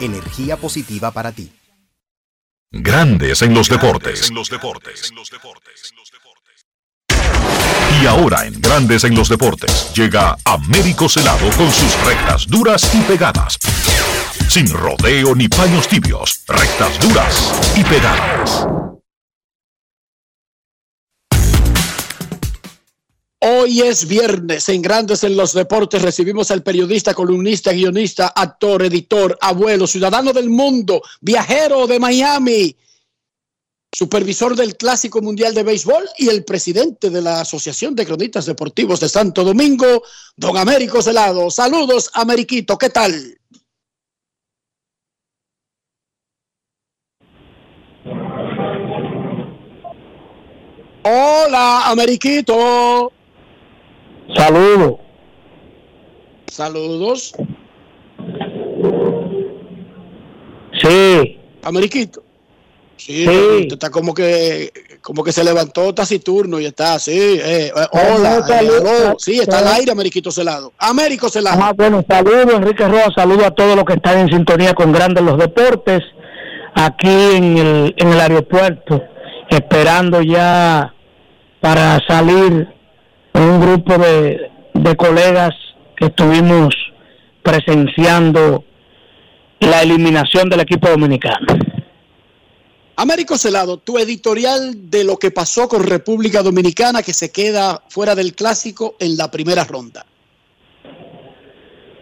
energía 0.00 0.56
positiva 0.56 1.10
para 1.10 1.32
ti. 1.32 1.50
Grandes 2.70 3.42
en 3.42 3.54
los 3.54 3.68
deportes. 3.68 4.30
Y 8.00 8.06
ahora 8.06 8.46
en 8.46 8.60
Grandes 8.60 9.04
en 9.04 9.14
los 9.14 9.28
deportes 9.28 9.92
llega 9.94 10.36
Américo 10.44 11.08
Celado 11.08 11.50
con 11.56 11.70
sus 11.72 12.04
rectas 12.04 12.46
duras 12.46 12.94
y 12.94 13.00
pegadas. 13.02 13.58
Sin 14.48 14.70
rodeo 14.70 15.34
ni 15.34 15.48
paños 15.48 15.88
tibios, 15.88 16.44
rectas 16.46 16.98
duras 17.00 17.52
y 17.76 17.84
pegadas. 17.84 18.66
Hoy 23.40 23.82
es 23.82 24.08
viernes 24.08 24.68
en 24.68 24.82
Grandes 24.82 25.22
en 25.22 25.36
los 25.36 25.52
Deportes. 25.52 26.02
Recibimos 26.02 26.50
al 26.50 26.64
periodista, 26.64 27.14
columnista, 27.14 27.72
guionista, 27.72 28.32
actor, 28.34 28.82
editor, 28.82 29.38
abuelo, 29.40 29.86
ciudadano 29.86 30.32
del 30.32 30.50
mundo, 30.50 31.00
viajero 31.20 31.86
de 31.86 32.00
Miami, 32.00 32.76
supervisor 33.92 34.56
del 34.56 34.76
Clásico 34.76 35.22
Mundial 35.22 35.54
de 35.54 35.62
Béisbol 35.62 36.08
y 36.18 36.28
el 36.28 36.44
presidente 36.44 37.10
de 37.10 37.22
la 37.22 37.42
Asociación 37.42 37.94
de 37.94 38.06
Cronistas 38.06 38.46
Deportivos 38.46 38.98
de 38.98 39.08
Santo 39.08 39.44
Domingo, 39.44 40.02
don 40.36 40.56
Américo 40.56 41.00
Celado. 41.00 41.48
Saludos, 41.48 42.10
Ameriquito, 42.14 42.76
¿qué 42.76 42.90
tal? 42.90 43.38
Hola, 51.04 51.88
Ameriquito. 51.88 53.12
Saludos. 54.34 54.94
Saludos. 56.50 57.34
Sí. 60.80 61.38
Ameriquito. 61.62 62.22
Sí, 62.96 63.24
Sí. 63.26 63.68
está 63.70 63.90
como 63.90 64.12
que 64.12 64.72
como 65.00 65.22
que 65.22 65.30
se 65.32 65.44
levantó 65.44 65.94
taciturno 65.94 66.58
y 66.58 66.66
está 66.66 66.94
así. 66.94 67.12
eh, 67.16 67.68
eh, 67.68 67.72
hola, 67.92 68.44
eh, 68.60 69.14
sí, 69.18 69.38
está 69.38 69.60
al 69.60 69.68
aire, 69.68 69.92
Ameriquito 69.92 70.30
Celado. 70.32 70.72
Américo 70.78 71.28
Celado. 71.28 71.60
Ah, 71.62 71.72
bueno, 71.76 72.04
saludos 72.08 72.52
Enrique 72.54 72.86
Roa, 72.86 73.12
saludos 73.14 73.44
a 73.46 73.50
todos 73.52 73.76
los 73.76 73.84
que 73.84 73.94
están 73.94 74.18
en 74.18 74.28
sintonía 74.28 74.74
con 74.74 74.90
Grandes 74.92 75.22
los 75.24 75.38
Deportes, 75.38 76.02
aquí 76.74 77.08
en 77.36 77.56
el, 77.58 77.94
en 77.96 78.08
el 78.08 78.20
aeropuerto, 78.20 79.00
esperando 79.48 80.20
ya 80.20 80.92
para 81.60 82.00
salir 82.08 82.66
un 83.34 83.60
grupo 83.60 83.98
de, 83.98 84.50
de 84.74 84.96
colegas 84.96 85.54
que 85.96 86.06
estuvimos 86.06 86.74
presenciando 87.42 88.64
la 89.60 89.82
eliminación 89.82 90.48
del 90.48 90.60
equipo 90.60 90.88
dominicano. 90.88 91.46
Américo 92.96 93.38
Celado, 93.38 93.76
tu 93.76 93.96
editorial 93.98 94.90
de 94.90 95.04
lo 95.04 95.18
que 95.18 95.30
pasó 95.30 95.68
con 95.68 95.84
República 95.84 96.42
Dominicana 96.42 97.02
que 97.02 97.12
se 97.12 97.30
queda 97.30 97.82
fuera 97.88 98.16
del 98.16 98.34
clásico 98.34 98.96
en 98.98 99.16
la 99.16 99.30
primera 99.30 99.62
ronda. 99.64 100.04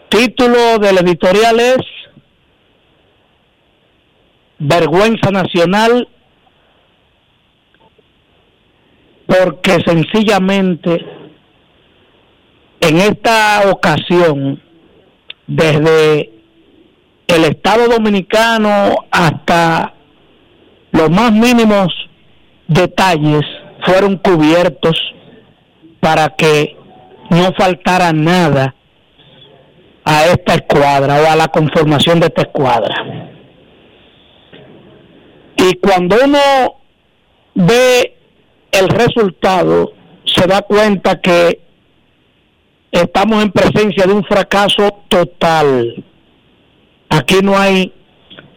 Título 0.09 0.79
del 0.79 0.99
editorial 0.99 1.61
es 1.61 1.77
Vergüenza 4.59 5.31
Nacional 5.31 6.09
porque 9.27 9.79
sencillamente 9.85 11.05
en 12.81 12.99
esta 12.99 13.71
ocasión, 13.71 14.63
desde 15.47 16.31
el 17.27 17.45
Estado 17.45 17.89
Dominicano 17.89 19.07
hasta 19.11 19.95
los 20.93 21.11
más 21.11 21.33
mínimos 21.33 21.89
detalles 22.69 23.43
fueron 23.85 24.17
cubiertos 24.19 24.97
para 26.01 26.29
que 26.31 26.77
no 27.31 27.53
faltara 27.59 28.13
nada 28.13 28.75
a 30.05 30.27
esta 30.27 30.55
escuadra 30.55 31.21
o 31.21 31.31
a 31.31 31.37
la 31.37 31.49
conformación 31.49 32.21
de 32.21 32.27
esta 32.27 32.43
escuadra. 32.43 32.95
Y 35.57 35.75
cuando 35.79 36.17
uno 36.25 36.39
ve 37.55 38.16
el 38.79 38.89
resultado, 38.89 39.93
se 40.25 40.47
da 40.47 40.63
cuenta 40.63 41.21
que 41.21 41.61
estamos 42.91 43.43
en 43.43 43.51
presencia 43.51 44.07
de 44.07 44.13
un 44.13 44.25
fracaso 44.25 45.03
total. 45.09 46.05
Aquí 47.09 47.37
no 47.43 47.57
hay 47.59 47.93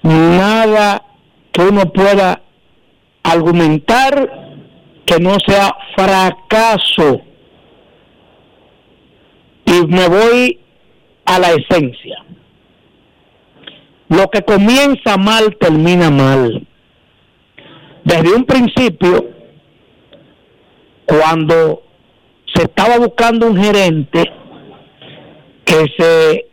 nada 0.04 1.04
que 1.52 1.62
uno 1.62 1.92
pueda 1.92 2.42
argumentar 3.24 4.58
que 5.06 5.20
no 5.20 5.38
sea 5.46 5.76
fracaso. 5.96 7.22
Y 9.66 9.86
me 9.88 10.08
voy 10.08 10.60
a 11.26 11.40
la 11.40 11.52
esencia. 11.52 12.24
Lo 14.08 14.28
que 14.30 14.42
comienza 14.42 15.18
mal 15.18 15.56
termina 15.60 16.10
mal. 16.10 16.66
Desde 18.04 18.34
un 18.34 18.46
principio, 18.46 19.39
cuando 21.10 21.82
se 22.54 22.64
estaba 22.64 23.00
buscando 23.00 23.48
un 23.48 23.58
gerente 23.58 24.32
que 25.66 25.86
se 25.98 26.46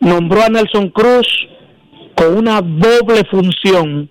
nombró 0.00 0.42
a 0.42 0.48
Nelson 0.48 0.90
Cruz 0.90 1.28
con 2.16 2.36
una 2.36 2.60
doble 2.60 3.22
función, 3.30 4.10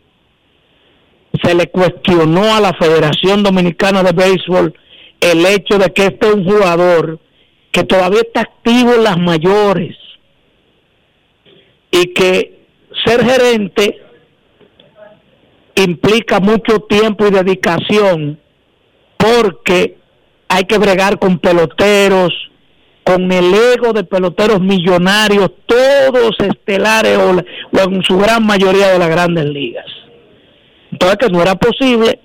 se 1.44 1.54
le 1.54 1.68
cuestionó 1.68 2.56
a 2.56 2.62
la 2.62 2.74
Federación 2.74 3.44
Dominicana 3.44 4.04
de 4.04 4.14
Béisbol 4.14 4.74
el 5.20 5.46
hecho 5.46 5.78
de 5.80 5.92
que 5.92 6.06
este 6.06 6.28
es 6.28 6.34
un 6.34 6.46
jugador 6.46 7.20
que 7.72 7.84
todavía 7.84 8.22
está 8.22 8.42
activo 8.42 8.94
en 8.94 9.04
las 9.04 9.18
mayores 9.18 9.98
y 11.92 12.14
que 12.14 12.58
ser 13.04 13.22
gerente 13.26 14.00
implica 15.76 16.40
mucho 16.40 16.80
tiempo 16.82 17.28
y 17.28 17.32
dedicación 17.32 18.40
porque 19.26 19.98
hay 20.48 20.66
que 20.66 20.78
bregar 20.78 21.18
con 21.18 21.40
peloteros, 21.40 22.32
con 23.04 23.32
el 23.32 23.54
ego 23.54 23.92
de 23.94 24.04
peloteros 24.04 24.62
millonarios, 24.62 25.50
todos 25.66 26.36
estelares 26.40 27.18
o, 27.18 27.32
o 27.32 27.80
en 27.80 28.04
su 28.04 28.18
gran 28.18 28.46
mayoría 28.46 28.90
de 28.90 29.00
las 29.00 29.10
grandes 29.10 29.46
ligas. 29.46 29.86
Entonces 30.92 31.18
que 31.18 31.30
no 31.30 31.42
era 31.42 31.56
posible 31.56 32.20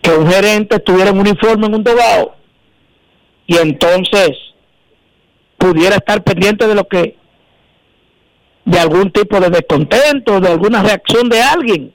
que 0.00 0.10
un 0.10 0.26
gerente 0.30 0.78
tuviera 0.80 1.12
un 1.12 1.20
uniforme 1.20 1.66
en 1.66 1.74
un 1.74 1.84
dogado 1.84 2.36
y 3.46 3.56
entonces 3.56 4.30
pudiera 5.58 5.96
estar 5.96 6.22
pendiente 6.22 6.66
de 6.66 6.74
lo 6.74 6.86
que 6.88 7.16
de 8.64 8.78
algún 8.78 9.10
tipo 9.10 9.38
de 9.40 9.50
descontento, 9.50 10.40
de 10.40 10.48
alguna 10.48 10.82
reacción 10.82 11.28
de 11.28 11.42
alguien 11.42 11.94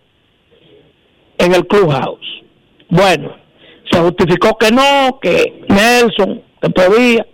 en 1.39 1.56
el 1.56 1.65
clubhouse. 1.65 2.43
Bueno, 2.89 3.35
se 3.91 3.99
justificó 3.99 4.57
que 4.57 4.72
no, 4.72 5.20
que 5.22 5.61
Nelson, 5.68 6.41
que 6.61 6.70
podía. 6.70 7.26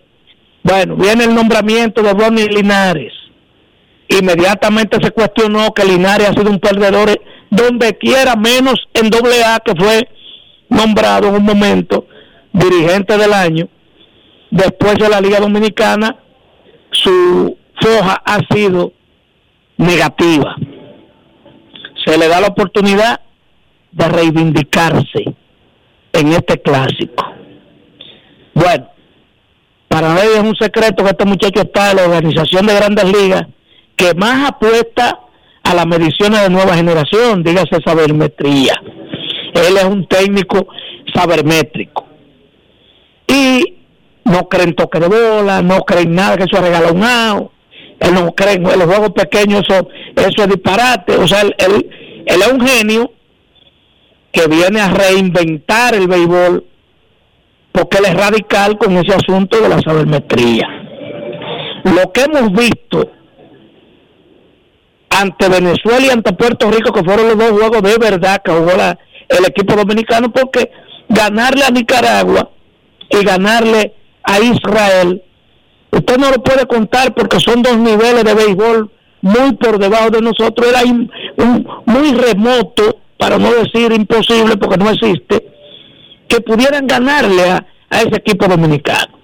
Bueno, 0.63 0.95
viene 0.95 1.25
el 1.25 1.35
nombramiento 1.35 2.01
de 2.01 2.13
Ronnie 2.13 2.47
Linares. 2.47 3.13
Inmediatamente 4.07 4.97
se 5.01 5.11
cuestionó 5.11 5.73
que 5.73 5.85
Linares 5.85 6.29
ha 6.29 6.33
sido 6.33 6.49
un 6.49 6.59
perdedor 6.59 7.19
donde 7.49 7.97
quiera, 7.97 8.35
menos 8.35 8.75
en 8.93 9.09
doble 9.09 9.43
A, 9.43 9.59
que 9.59 9.73
fue 9.75 10.07
nombrado 10.69 11.29
en 11.29 11.35
un 11.35 11.43
momento 11.43 12.07
dirigente 12.53 13.17
del 13.17 13.33
año. 13.33 13.67
Después 14.51 14.95
de 14.95 15.09
la 15.09 15.21
Liga 15.21 15.39
Dominicana, 15.39 16.17
su 16.91 17.57
foja 17.81 18.21
ha 18.25 18.39
sido 18.53 18.93
negativa. 19.77 20.55
Se 22.05 22.17
le 22.17 22.27
da 22.27 22.39
la 22.39 22.47
oportunidad 22.47 23.19
de 23.91 24.07
reivindicarse 24.07 25.35
en 26.15 26.29
este 26.29 26.61
clásico. 26.61 27.25
Bueno, 28.53 28.89
para 29.87 30.13
nadie 30.13 30.33
es 30.35 30.43
un 30.43 30.55
secreto 30.55 31.03
que 31.03 31.11
este 31.11 31.25
muchacho 31.25 31.61
está 31.61 31.91
en 31.91 31.97
la 31.97 32.03
organización 32.03 32.65
de 32.65 32.75
grandes 32.75 33.05
ligas 33.05 33.45
que 33.95 34.13
más 34.13 34.49
apuesta 34.49 35.19
a 35.63 35.73
las 35.73 35.85
mediciones 35.87 36.41
de 36.41 36.49
nueva 36.49 36.75
generación, 36.75 37.43
dígase 37.43 37.77
sabermetría. 37.83 38.73
Él 39.53 39.77
es 39.77 39.83
un 39.85 40.07
técnico 40.07 40.67
sabermétrico. 41.13 42.05
Y 43.27 43.75
no 44.25 44.47
creen 44.47 44.75
toque 44.75 44.99
de 44.99 45.07
bola, 45.07 45.61
no 45.61 45.79
creen 45.79 46.13
nada 46.13 46.37
que 46.37 46.43
eso 46.43 46.61
un 46.93 47.03
out, 47.03 47.51
él 47.99 48.13
no 48.13 48.33
cree 48.35 48.53
en 48.53 48.63
los 48.63 48.85
juegos 48.85 49.11
pequeños, 49.11 49.63
eso, 49.67 49.87
eso 50.15 50.43
es 50.43 50.49
disparate. 50.49 51.15
O 51.17 51.27
sea, 51.27 51.41
él, 51.41 51.55
él, 51.57 51.89
él 52.25 52.41
es 52.41 52.51
un 52.51 52.61
genio 52.61 53.11
que 54.35 54.47
viene 54.47 54.81
a 54.81 54.89
reinventar 54.89 55.95
el 55.95 56.07
béisbol 56.07 56.65
porque 57.71 57.97
él 57.99 58.05
es 58.05 58.13
radical 58.15 58.77
con 58.77 58.95
ese 58.97 59.13
asunto 59.15 59.61
de 59.61 59.69
la 59.69 59.81
sabermetría. 59.81 60.67
Lo 61.85 62.11
que 62.11 62.21
hemos 62.21 62.51
visto 62.51 63.09
ante 65.09 65.47
Venezuela 65.47 66.05
y 66.05 66.09
ante 66.09 66.33
Puerto 66.33 66.69
Rico, 66.69 66.91
que 66.91 67.03
fueron 67.03 67.27
los 67.29 67.37
dos 67.37 67.51
juegos 67.51 67.81
de 67.81 67.97
verdad 67.97 68.41
que 68.43 68.51
jugó 68.51 68.73
la- 68.75 68.97
el 69.29 69.45
equipo 69.47 69.73
dominicano, 69.75 70.29
porque 70.31 70.69
ganarle 71.07 71.63
a 71.63 71.69
Nicaragua 71.69 72.49
y 73.09 73.23
ganarle 73.23 73.93
a 74.23 74.39
Israel, 74.39 75.21
usted 75.91 76.17
no 76.17 76.31
lo 76.31 76.43
puede 76.43 76.65
contar 76.65 77.13
porque 77.13 77.39
son 77.39 77.61
dos 77.61 77.77
niveles 77.77 78.23
de 78.25 78.33
béisbol 78.33 78.91
muy 79.21 79.53
por 79.53 79.79
debajo 79.79 80.09
de 80.09 80.21
nosotros, 80.21 80.67
era 80.67 80.81
un- 80.83 81.09
muy 81.85 82.13
remoto, 82.13 82.97
para 83.17 83.37
no 83.37 83.51
decir 83.53 83.91
imposible 83.91 84.57
porque 84.57 84.77
no 84.77 84.89
existe, 84.89 85.47
que 86.27 86.41
pudieran 86.41 86.87
ganarle 86.87 87.49
a, 87.49 87.65
a 87.89 88.01
ese 88.01 88.17
equipo 88.17 88.47
dominicano. 88.47 89.19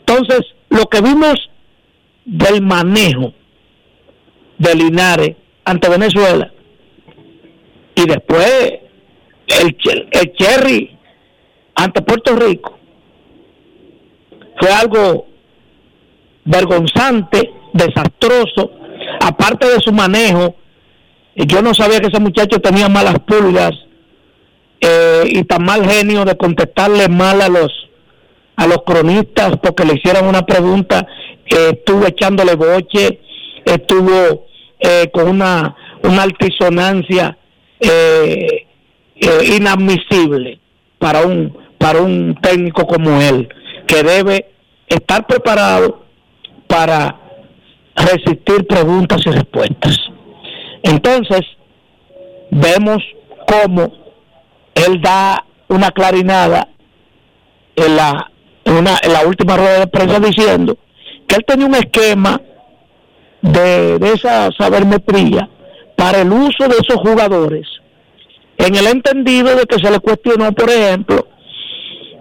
Entonces, 0.00 0.40
lo 0.68 0.86
que 0.86 1.00
vimos 1.00 1.50
del 2.24 2.62
manejo 2.62 3.32
de 4.58 4.74
Linares 4.74 5.36
ante 5.64 5.88
Venezuela 5.88 6.52
y 7.94 8.06
después 8.06 8.72
el, 9.60 9.76
el 10.10 10.32
Cherry 10.32 10.98
ante 11.74 12.02
Puerto 12.02 12.36
Rico 12.36 12.78
fue 14.60 14.70
algo 14.70 15.26
vergonzante, 16.44 17.52
desastroso, 17.72 18.70
aparte 19.20 19.66
de 19.66 19.80
su 19.80 19.92
manejo, 19.92 20.56
yo 21.46 21.62
no 21.62 21.74
sabía 21.74 22.00
que 22.00 22.08
ese 22.08 22.20
muchacho 22.20 22.60
tenía 22.60 22.88
malas 22.88 23.18
pulgas 23.20 23.72
eh, 24.80 25.24
y 25.26 25.44
tan 25.44 25.64
mal 25.64 25.88
genio 25.88 26.24
de 26.24 26.36
contestarle 26.36 27.08
mal 27.08 27.40
a 27.40 27.48
los 27.48 27.70
a 28.56 28.66
los 28.66 28.82
cronistas 28.84 29.56
porque 29.62 29.86
le 29.86 29.94
hicieron 29.94 30.26
una 30.26 30.44
pregunta, 30.44 31.06
estuvo 31.46 32.06
echándole 32.06 32.56
boche, 32.56 33.20
estuvo 33.64 34.46
eh, 34.78 35.08
con 35.10 35.28
una, 35.28 35.74
una 36.02 36.24
altisonancia 36.24 37.38
eh, 37.80 38.66
inadmisible 39.56 40.60
para 40.98 41.22
un 41.22 41.56
para 41.78 42.02
un 42.02 42.38
técnico 42.42 42.86
como 42.86 43.18
él 43.22 43.48
que 43.86 44.02
debe 44.02 44.50
estar 44.86 45.26
preparado 45.26 46.04
para 46.66 47.18
resistir 47.96 48.66
preguntas 48.66 49.22
y 49.24 49.30
respuestas. 49.30 50.09
Entonces, 50.82 51.40
vemos 52.50 53.02
cómo 53.46 53.92
él 54.74 55.00
da 55.00 55.44
una 55.68 55.90
clarinada 55.90 56.68
en 57.76 57.96
la, 57.96 58.30
en, 58.64 58.84
la 58.84 59.26
última 59.26 59.56
rueda 59.56 59.80
de 59.80 59.86
prensa 59.86 60.18
diciendo 60.20 60.76
que 61.26 61.36
él 61.36 61.44
tenía 61.46 61.66
un 61.66 61.74
esquema 61.74 62.40
de, 63.42 63.98
de 63.98 64.12
esa 64.12 64.50
sabermetría 64.58 65.48
para 65.96 66.22
el 66.22 66.32
uso 66.32 66.66
de 66.66 66.76
esos 66.76 66.96
jugadores, 66.96 67.66
en 68.56 68.74
el 68.74 68.86
entendido 68.86 69.54
de 69.54 69.64
que 69.64 69.78
se 69.78 69.90
le 69.90 70.00
cuestionó, 70.00 70.52
por 70.52 70.70
ejemplo, 70.70 71.26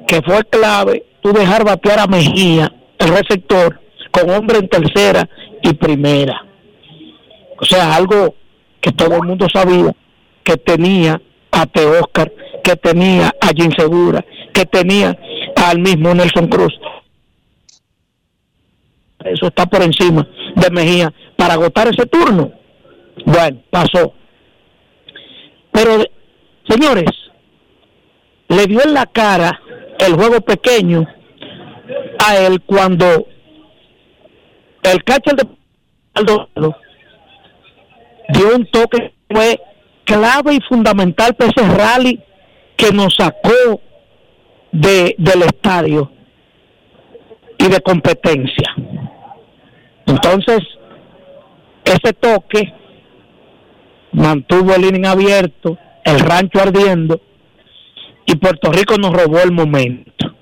que 0.06 0.22
fue 0.22 0.44
clave 0.46 1.06
tú 1.22 1.32
dejar 1.32 1.64
batear 1.64 2.00
a 2.00 2.08
Mejía, 2.08 2.72
el 2.98 3.10
receptor, 3.10 3.80
con 4.12 4.30
hombre 4.30 4.60
en 4.60 4.68
tercera 4.68 5.30
y 5.62 5.74
primera. 5.74 6.46
O 7.62 7.66
sea, 7.66 7.96
algo 7.96 8.36
que 8.82 8.92
todo 8.92 9.16
el 9.16 9.24
mundo 9.24 9.48
sabía 9.52 9.94
que 10.44 10.58
tenía 10.58 11.22
a 11.52 11.66
Te 11.66 11.86
Oscar, 11.86 12.32
que 12.64 12.76
tenía 12.76 13.34
a 13.42 13.48
Jim 13.56 13.72
Segura, 13.78 14.24
que 14.54 14.66
tenía 14.66 15.18
al 15.56 15.80
mismo 15.80 16.14
Nelson 16.14 16.48
Cruz. 16.48 16.74
Eso 19.26 19.48
está 19.48 19.66
por 19.66 19.82
encima 19.82 20.28
de 20.56 20.70
Mejía 20.72 21.14
para 21.36 21.56
agotar 21.56 21.88
ese 21.88 22.06
turno. 22.06 22.52
Bueno, 23.26 23.62
pasó. 23.70 24.14
Pero, 25.72 26.04
señores, 26.68 27.10
le 28.48 28.66
dio 28.66 28.82
en 28.84 28.94
la 28.94 29.06
cara 29.06 29.60
el 30.00 30.14
juego 30.14 30.42
pequeño 30.42 31.06
a 32.26 32.38
él 32.38 32.62
cuando 32.62 33.28
el 34.84 35.04
catcher 35.04 35.36
de 35.36 35.48
Aldo 36.14 36.50
dio 38.30 38.56
un 38.56 38.66
toque 38.66 39.14
fue 39.30 39.60
clave 40.06 40.56
y 40.56 40.62
fundamental 40.62 41.36
para 41.36 41.52
ese 41.52 41.68
rally 41.68 42.20
que 42.76 42.92
nos 42.92 43.16
sacó 43.16 43.82
de, 44.72 45.16
del 45.18 45.44
estadio 45.44 46.12
y 47.58 47.68
de 47.68 47.82
competencia. 47.82 48.76
Entonces, 50.06 50.60
ese 51.84 52.14
toque 52.14 52.74
mantuvo 54.12 54.74
el 54.74 54.86
inning 54.86 55.06
abierto, 55.06 55.78
el 56.04 56.20
rancho 56.20 56.60
ardiendo 56.60 57.22
y 58.26 58.36
Puerto 58.36 58.72
Rico 58.72 58.96
nos 58.98 59.14
robó 59.14 59.40
el 59.40 59.52
momento. 59.52 60.36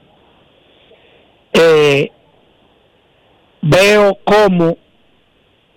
Eh, 1.53 2.11
veo 3.61 4.17
cómo, 4.23 4.77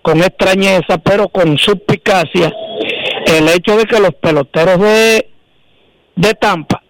con 0.01 0.19
extrañeza, 0.19 0.97
pero 1.03 1.29
con 1.29 1.57
suspicacia, 1.57 2.53
el 3.25 3.47
hecho 3.49 3.77
de 3.77 3.85
que 3.85 3.99
los 3.99 4.15
peloteros 4.15 4.79
de, 4.79 5.29
de 6.15 6.33
Tampa 6.33 6.81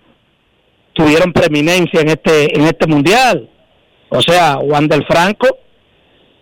tuvieron 0.94 1.34
preeminencia 1.34 2.02
en 2.02 2.10
este, 2.10 2.56
en 2.58 2.66
este 2.66 2.88
mundial. 2.88 3.50
O 4.10 4.22
sea, 4.22 4.56
Juan 4.56 4.88
del 4.88 5.06
Franco, 5.06 5.48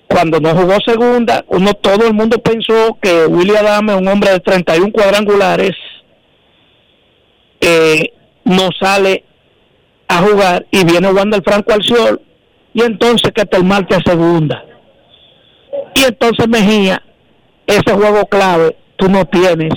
cuando 0.08 0.40
no 0.40 0.56
jugó 0.56 0.78
segunda, 0.86 1.46
uno 1.50 1.74
todo 1.76 2.08
el 2.08 2.14
mundo 2.14 2.40
pensó 2.40 2.98
que 3.02 3.26
William 3.26 3.66
Adame, 3.66 3.96
un 3.96 4.08
hombre 4.08 4.32
de 4.32 4.40
31 4.40 4.92
cuadrangulares, 4.92 5.76
eh, 7.62 8.14
no 8.46 8.70
sale 8.80 9.24
a 10.08 10.22
jugar 10.24 10.66
y 10.72 10.84
viene 10.84 11.10
Juan 11.10 11.30
del 11.30 11.44
Franco 11.44 11.74
al 11.74 11.84
sol 11.84 12.22
y 12.74 12.82
entonces 12.82 13.32
que 13.34 13.46
te 13.46 13.60
marque 13.62 13.96
a 13.96 14.02
segunda. 14.02 14.66
Y 15.96 16.04
entonces 16.08 16.48
Mejía, 16.48 17.02
ese 17.68 17.94
juego 17.94 18.26
clave, 18.26 18.76
tú 18.98 19.10
no 19.10 19.26
tienes 19.26 19.74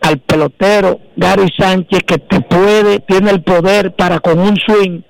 al 0.00 0.18
pelotero 0.18 1.00
Gary 1.16 1.48
Sánchez 1.56 2.02
que 2.04 2.18
te 2.18 2.40
puede, 2.40 3.00
tiene 3.00 3.30
el 3.30 3.42
poder 3.42 3.94
para 3.94 4.18
con 4.18 4.38
un 4.40 4.56
swing 4.56 5.00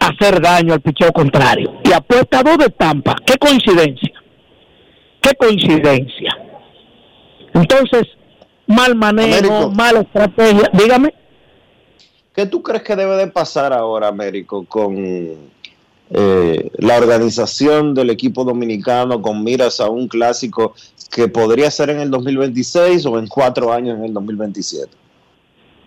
hacer 0.00 0.40
daño 0.40 0.74
al 0.74 0.80
picheo 0.80 1.12
contrario. 1.12 1.80
Y 1.84 1.92
apuesta 1.92 2.42
dos 2.42 2.58
de 2.58 2.70
Tampa. 2.70 3.16
Qué 3.24 3.36
coincidencia. 3.38 4.12
Qué 5.20 5.34
coincidencia. 5.34 6.36
Entonces, 7.54 8.06
mal 8.66 8.94
manejo, 8.96 9.70
mala 9.70 10.00
estrategia. 10.00 10.70
Dígame. 10.72 11.14
¿Qué 12.34 12.46
tú 12.46 12.62
crees 12.62 12.82
que 12.82 12.96
debe 12.96 13.16
de 13.16 13.26
pasar 13.26 13.72
ahora, 13.72 14.08
Américo, 14.08 14.64
con 14.64 15.50
eh, 16.12 16.70
la 16.78 16.96
organización 16.96 17.94
del 17.94 18.10
equipo 18.10 18.44
dominicano 18.44 19.22
con 19.22 19.44
miras 19.44 19.78
a 19.80 19.88
un 19.88 20.08
clásico 20.08 20.74
que 21.10 21.28
podría 21.28 21.70
ser 21.70 21.90
en 21.90 22.00
el 22.00 22.10
2026 22.10 23.06
o 23.06 23.18
en 23.18 23.28
cuatro 23.28 23.72
años 23.72 23.96
en 23.98 24.06
el 24.06 24.14
2027? 24.14 24.88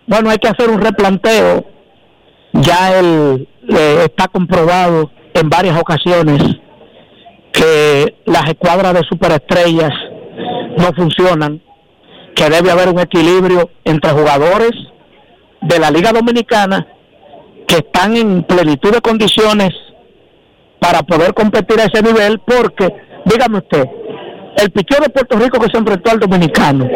Bueno, 0.06 0.30
hay 0.30 0.38
que 0.38 0.48
hacer 0.48 0.70
un 0.70 0.80
replanteo. 0.80 1.64
Ya 2.52 2.98
el, 2.98 3.48
eh, 3.68 4.02
está 4.04 4.28
comprobado 4.28 5.10
en 5.34 5.50
varias 5.50 5.78
ocasiones 5.78 6.40
que 7.52 8.14
las 8.24 8.48
escuadras 8.48 8.94
de 8.94 9.02
superestrellas 9.02 9.92
no 10.78 10.92
funcionan, 10.94 11.62
que 12.34 12.48
debe 12.48 12.70
haber 12.70 12.88
un 12.88 12.98
equilibrio 12.98 13.70
entre 13.84 14.10
jugadores 14.10 14.72
de 15.60 15.78
la 15.78 15.90
Liga 15.90 16.12
Dominicana 16.12 16.86
que 17.66 17.76
están 17.76 18.16
en 18.16 18.42
plenitud 18.44 18.92
de 18.92 19.00
condiciones 19.00 19.72
para 20.84 21.02
poder 21.02 21.32
competir 21.32 21.80
a 21.80 21.84
ese 21.84 22.02
nivel, 22.02 22.40
porque, 22.40 22.86
dígame 23.24 23.56
usted, 23.56 23.86
el 24.58 24.70
pichón 24.70 25.02
de 25.02 25.08
Puerto 25.08 25.38
Rico 25.38 25.58
que 25.58 25.70
se 25.70 25.78
enfrentó 25.78 26.10
al 26.10 26.20
dominicano, 26.20 26.86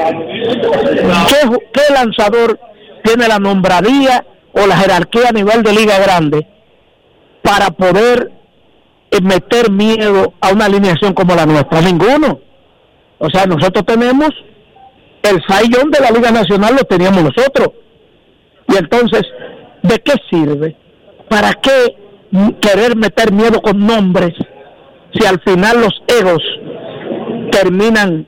¿qué, 1.72 1.94
lanzador 1.94 2.60
tiene 3.02 3.26
la 3.26 3.38
nombradía 3.38 4.26
o 4.52 4.66
la 4.66 4.76
jerarquía 4.76 5.30
a 5.30 5.32
nivel 5.32 5.62
de 5.62 5.72
Liga 5.72 5.98
Grande 6.00 6.46
para 7.40 7.70
poder 7.70 8.30
eh, 9.10 9.22
meter 9.22 9.70
miedo 9.70 10.34
a 10.38 10.52
una 10.52 10.66
alineación 10.66 11.14
como 11.14 11.34
la 11.34 11.46
nuestra? 11.46 11.80
Ninguno. 11.80 12.40
O 13.16 13.30
sea, 13.30 13.46
nosotros 13.46 13.86
tenemos 13.86 14.28
el 15.22 15.40
sayón 15.48 15.90
de 15.90 16.00
la 16.00 16.10
Liga 16.10 16.30
Nacional, 16.30 16.76
lo 16.76 16.84
teníamos 16.84 17.24
nosotros 17.24 17.70
y 18.68 18.76
entonces, 18.76 19.22
¿de 19.82 19.98
qué 20.00 20.12
sirve? 20.28 20.76
¿Para 21.30 21.54
qué 21.54 22.07
querer 22.60 22.96
meter 22.96 23.32
miedo 23.32 23.60
con 23.60 23.78
nombres 23.86 24.34
si 25.14 25.26
al 25.26 25.40
final 25.40 25.80
los 25.80 26.02
egos 26.06 26.42
terminan 27.50 28.26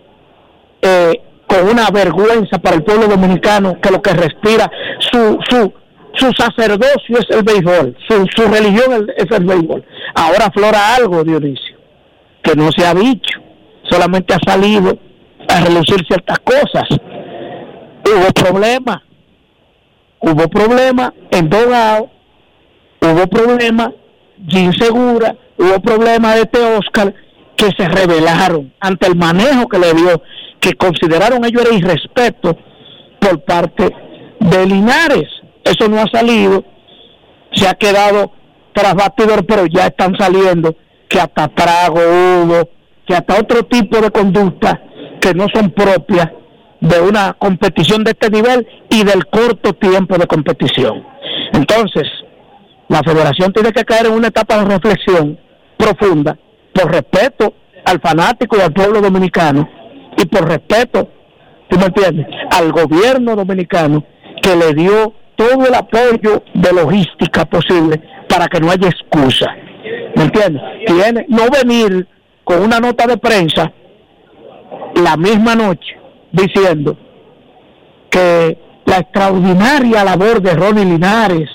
eh, 0.81 1.20
con 1.47 1.68
una 1.68 1.90
vergüenza 1.90 2.59
para 2.59 2.77
el 2.77 2.82
pueblo 2.82 3.06
dominicano 3.06 3.78
que 3.81 3.90
lo 3.90 4.01
que 4.01 4.12
respira 4.12 4.70
su 4.98 5.39
su 5.48 5.72
su 6.14 6.32
sacerdocio 6.32 7.18
es 7.18 7.27
el 7.31 7.44
béisbol, 7.44 7.97
su, 8.09 8.27
su 8.35 8.51
religión 8.51 9.06
es 9.16 9.31
el 9.31 9.44
béisbol. 9.44 9.85
Ahora 10.16 10.47
aflora 10.47 10.97
algo, 10.97 11.22
Dionisio, 11.22 11.77
que 12.43 12.56
no 12.56 12.72
se 12.72 12.85
ha 12.85 12.93
dicho, 12.93 13.39
solamente 13.89 14.35
ha 14.35 14.39
salido 14.44 14.98
a 15.48 15.60
relucir 15.60 16.05
ciertas 16.09 16.40
cosas. 16.40 16.89
Hubo 18.05 18.32
problemas 18.32 19.02
hubo 20.20 20.48
problemas 20.48 21.12
en 21.31 21.48
Dogao, 21.48 22.10
hubo 23.01 23.27
problemas 23.27 23.90
de 24.36 24.60
insegura, 24.60 25.36
hubo 25.59 25.81
problemas 25.81 26.35
de 26.36 26.40
este 26.43 26.77
Oscar 26.77 27.14
que 27.56 27.70
se 27.77 27.89
revelaron 27.89 28.72
ante 28.81 29.06
el 29.06 29.16
manejo 29.16 29.68
que 29.68 29.78
le 29.78 29.93
dio, 29.94 30.22
que 30.60 30.74
consideraron 30.74 31.44
ellos 31.44 31.62
era 31.62 31.74
irrespeto 31.74 32.56
por 33.20 33.40
parte 33.44 33.94
de 34.39 34.66
Linares. 34.66 35.28
Eso 35.64 35.89
no 35.89 36.01
ha 36.01 36.06
salido 36.10 36.64
se 37.52 37.68
ha 37.68 37.74
quedado 37.74 38.32
tras 38.72 38.94
batidor, 38.94 39.44
pero 39.44 39.66
ya 39.66 39.86
están 39.86 40.16
saliendo 40.16 40.77
que 41.09 41.20
hasta 41.20 41.48
trago 41.48 41.98
hubo, 41.98 42.68
que 43.06 43.14
hasta 43.14 43.40
otro 43.40 43.64
tipo 43.64 44.01
de 44.01 44.10
conducta 44.10 44.81
que 45.20 45.35
no 45.35 45.47
son 45.52 45.70
propias 45.70 46.28
de 46.81 47.01
una 47.01 47.35
competición 47.35 48.05
de 48.05 48.12
este 48.12 48.31
nivel 48.31 48.66
y 48.89 49.05
del 49.05 49.27
corto 49.27 49.74
tiempo 49.74 50.16
de 50.16 50.27
competición. 50.27 51.05
Entonces, 51.52 52.05
la 52.91 53.03
federación 53.05 53.53
tiene 53.53 53.71
que 53.73 53.85
caer 53.85 54.07
en 54.07 54.15
una 54.15 54.27
etapa 54.27 54.59
de 54.59 54.65
reflexión 54.65 55.39
profunda 55.77 56.37
por 56.75 56.91
respeto 56.91 57.55
al 57.85 58.01
fanático 58.01 58.57
y 58.57 58.61
al 58.62 58.73
pueblo 58.73 59.01
dominicano 59.01 59.69
y 60.17 60.27
por 60.27 60.49
respeto, 60.49 61.09
¿tú 61.69 61.79
me 61.79 61.87
entiendes?, 61.87 62.27
al 62.51 62.73
gobierno 62.73 63.37
dominicano 63.37 64.05
que 64.43 64.57
le 64.57 64.75
dio 64.75 65.15
todo 65.37 65.67
el 65.67 65.75
apoyo 65.75 66.43
de 66.53 66.73
logística 66.73 67.45
posible 67.45 68.03
para 68.29 68.49
que 68.49 68.59
no 68.59 68.73
haya 68.73 68.89
excusa. 68.89 69.47
¿Me 70.17 70.25
entiendes? 70.25 70.62
Tiene 70.85 71.27
no 71.29 71.45
venir 71.49 72.09
con 72.43 72.61
una 72.61 72.81
nota 72.81 73.07
de 73.07 73.19
prensa 73.19 73.73
la 74.97 75.17
misma 75.17 75.55
noche 75.55 75.97
diciendo 76.33 76.99
que 78.11 78.59
la 78.85 78.99
extraordinaria 78.99 80.03
labor 80.03 80.43
de 80.43 80.55
Ronnie 80.55 80.85
Linares, 80.85 81.49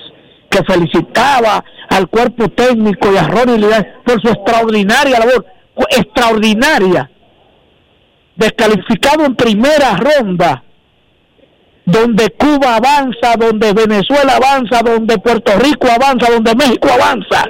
que 0.56 0.64
felicitaba 0.64 1.64
al 1.90 2.08
cuerpo 2.08 2.48
técnico 2.50 3.12
y 3.12 3.18
a 3.18 3.28
Ronnie 3.28 3.58
Linares 3.58 3.88
por 4.06 4.22
su 4.22 4.30
extraordinaria 4.30 5.20
labor, 5.20 5.46
extraordinaria, 5.90 7.12
descalificado 8.36 9.26
en 9.26 9.36
primera 9.36 9.98
ronda, 9.98 10.64
donde 11.86 12.30
Cuba 12.32 12.78
avanza, 12.78 13.36
donde 13.38 13.74
Venezuela 13.74 14.38
avanza, 14.38 14.82
donde 14.82 15.18
Puerto 15.18 15.52
Rico 15.60 15.88
avanza, 15.88 16.32
donde 16.32 16.56
México 16.56 16.88
avanza, 16.92 17.44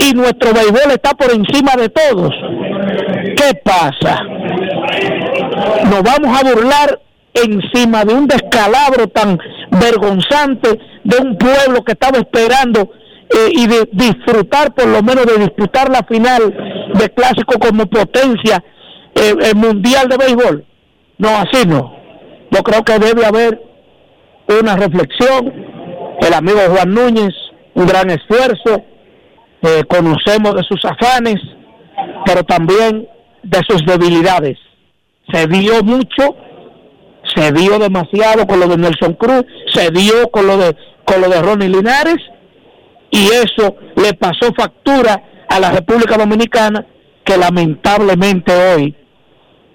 y 0.00 0.14
nuestro 0.14 0.52
béisbol 0.54 0.92
está 0.92 1.10
por 1.10 1.30
encima 1.30 1.72
de 1.76 1.88
todos. 1.90 2.34
¿Qué 3.36 3.54
pasa? 3.62 4.22
Nos 5.84 6.02
vamos 6.02 6.38
a 6.38 6.42
burlar 6.42 7.00
encima 7.34 8.04
de 8.04 8.14
un 8.14 8.26
descalabro 8.26 9.06
tan 9.08 9.38
vergonzante 9.70 10.78
de 11.04 11.16
un 11.18 11.36
pueblo 11.36 11.84
que 11.84 11.92
estaba 11.92 12.18
esperando 12.18 12.90
eh, 13.30 13.50
y 13.52 13.66
de 13.66 13.88
disfrutar 13.92 14.74
por 14.74 14.86
lo 14.86 15.02
menos 15.02 15.26
de 15.26 15.38
disputar 15.38 15.90
la 15.90 16.02
final 16.04 16.42
de 16.94 17.08
clásico 17.10 17.58
como 17.58 17.86
potencia 17.86 18.62
eh, 19.14 19.54
mundial 19.54 20.08
de 20.08 20.16
béisbol. 20.16 20.64
No, 21.18 21.28
así 21.30 21.66
no. 21.66 21.98
Yo 22.50 22.62
creo 22.62 22.84
que 22.84 22.98
debe 22.98 23.26
haber 23.26 23.60
una 24.60 24.76
reflexión. 24.76 25.52
El 26.20 26.34
amigo 26.34 26.58
Juan 26.70 26.94
Núñez, 26.94 27.34
un 27.74 27.86
gran 27.86 28.10
esfuerzo. 28.10 28.82
Eh, 29.62 29.82
conocemos 29.88 30.54
de 30.54 30.62
sus 30.62 30.84
afanes, 30.84 31.36
pero 32.24 32.44
también 32.44 33.08
de 33.42 33.60
sus 33.68 33.84
debilidades. 33.84 34.56
Se 35.32 35.46
dio 35.46 35.82
mucho, 35.82 36.36
se 37.38 37.52
dio 37.52 37.78
demasiado 37.78 38.46
con 38.46 38.58
lo 38.58 38.66
de 38.66 38.76
Nelson 38.76 39.14
Cruz, 39.14 39.44
se 39.72 39.90
dio 39.90 40.28
con 40.30 40.46
lo 40.46 40.56
de 40.56 40.76
con 41.04 41.20
lo 41.20 41.28
de 41.28 41.40
Ronnie 41.40 41.68
Linares 41.68 42.18
y 43.10 43.26
eso 43.28 43.76
le 43.96 44.12
pasó 44.14 44.52
factura 44.56 45.22
a 45.48 45.60
la 45.60 45.70
República 45.70 46.18
Dominicana 46.18 46.84
que 47.24 47.36
lamentablemente 47.36 48.52
hoy 48.52 48.94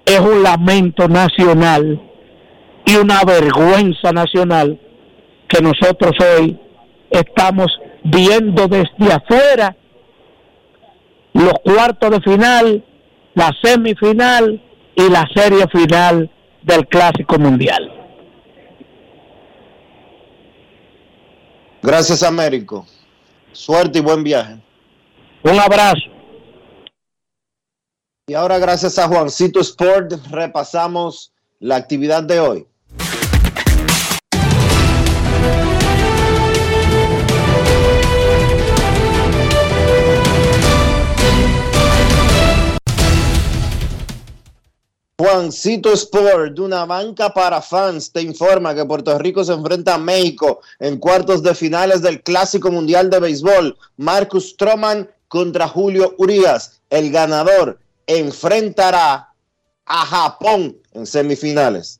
es 0.06 0.19
un 0.19 0.44
lamento 0.44 1.07
nacional 1.07 2.02
y 2.85 2.95
una 2.98 3.22
vergüenza 3.23 4.11
nacional 4.11 4.80
que 5.48 5.61
nosotros 5.61 6.11
hoy 6.19 6.60
estamos 7.10 7.68
viendo 8.03 8.68
desde 8.68 9.14
afuera. 9.14 9.76
Los 11.34 11.53
cuartos 11.64 12.11
de 12.11 12.22
final, 12.22 12.84
la 13.34 13.52
semifinal 13.64 14.61
y 14.95 15.10
la 15.10 15.27
serie 15.34 15.65
final 15.72 16.30
del 16.64 16.88
Clásico 16.88 17.38
Mundial. 17.38 17.91
Gracias, 21.81 22.23
Américo. 22.23 22.85
Suerte 23.52 23.99
y 23.99 24.02
buen 24.02 24.23
viaje. 24.23 24.57
Un 25.44 25.60
abrazo. 25.60 26.14
Y 28.26 28.34
ahora, 28.34 28.57
gracias 28.57 28.98
a 28.98 29.07
Juancito 29.07 29.60
Sport, 29.60 30.14
repasamos 30.31 31.34
la 31.60 31.76
actividad 31.76 32.23
de 32.23 32.40
hoy. 32.40 32.68
Juancito 45.15 45.94
Sport, 45.94 46.56
de 46.56 46.61
una 46.61 46.85
banca 46.85 47.31
para 47.31 47.61
fans, 47.61 48.11
te 48.11 48.19
informa 48.22 48.73
que 48.73 48.84
Puerto 48.84 49.15
Rico 49.19 49.44
se 49.44 49.53
enfrenta 49.53 49.94
a 49.94 49.99
México 49.99 50.61
en 50.80 50.98
cuartos 50.98 51.44
de 51.44 51.53
finales 51.53 52.02
del 52.02 52.23
Clásico 52.23 52.72
Mundial 52.72 53.11
de 53.11 53.19
Béisbol. 53.19 53.77
Marcus 53.98 54.49
Stroman 54.49 55.07
contra 55.27 55.68
Julio 55.68 56.15
Urias. 56.18 56.81
El 56.90 57.11
ganador 57.11 57.80
enfrentará 58.07 59.35
a 59.85 60.06
Japón 60.06 60.77
en 60.94 61.06
semifinales. 61.06 61.99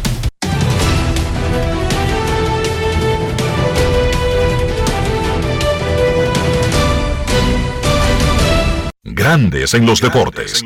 Grandes 9.13 9.73
en 9.73 9.85
los 9.85 9.99
deportes. 9.99 10.63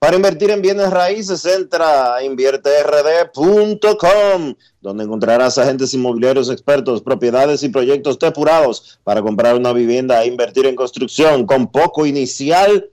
Para 0.00 0.16
invertir 0.16 0.50
en 0.50 0.60
bienes 0.60 0.90
raíces, 0.90 1.46
entra 1.46 2.16
a 2.16 2.24
invierterd.com, 2.24 4.54
donde 4.80 5.04
encontrarás 5.04 5.58
agentes 5.58 5.94
inmobiliarios 5.94 6.50
expertos, 6.50 7.02
propiedades 7.02 7.62
y 7.62 7.68
proyectos 7.68 8.18
depurados 8.18 8.98
para 9.04 9.22
comprar 9.22 9.54
una 9.54 9.72
vivienda 9.72 10.24
e 10.24 10.26
invertir 10.26 10.66
en 10.66 10.74
construcción 10.74 11.46
con 11.46 11.70
poco 11.70 12.04
inicial 12.04 12.90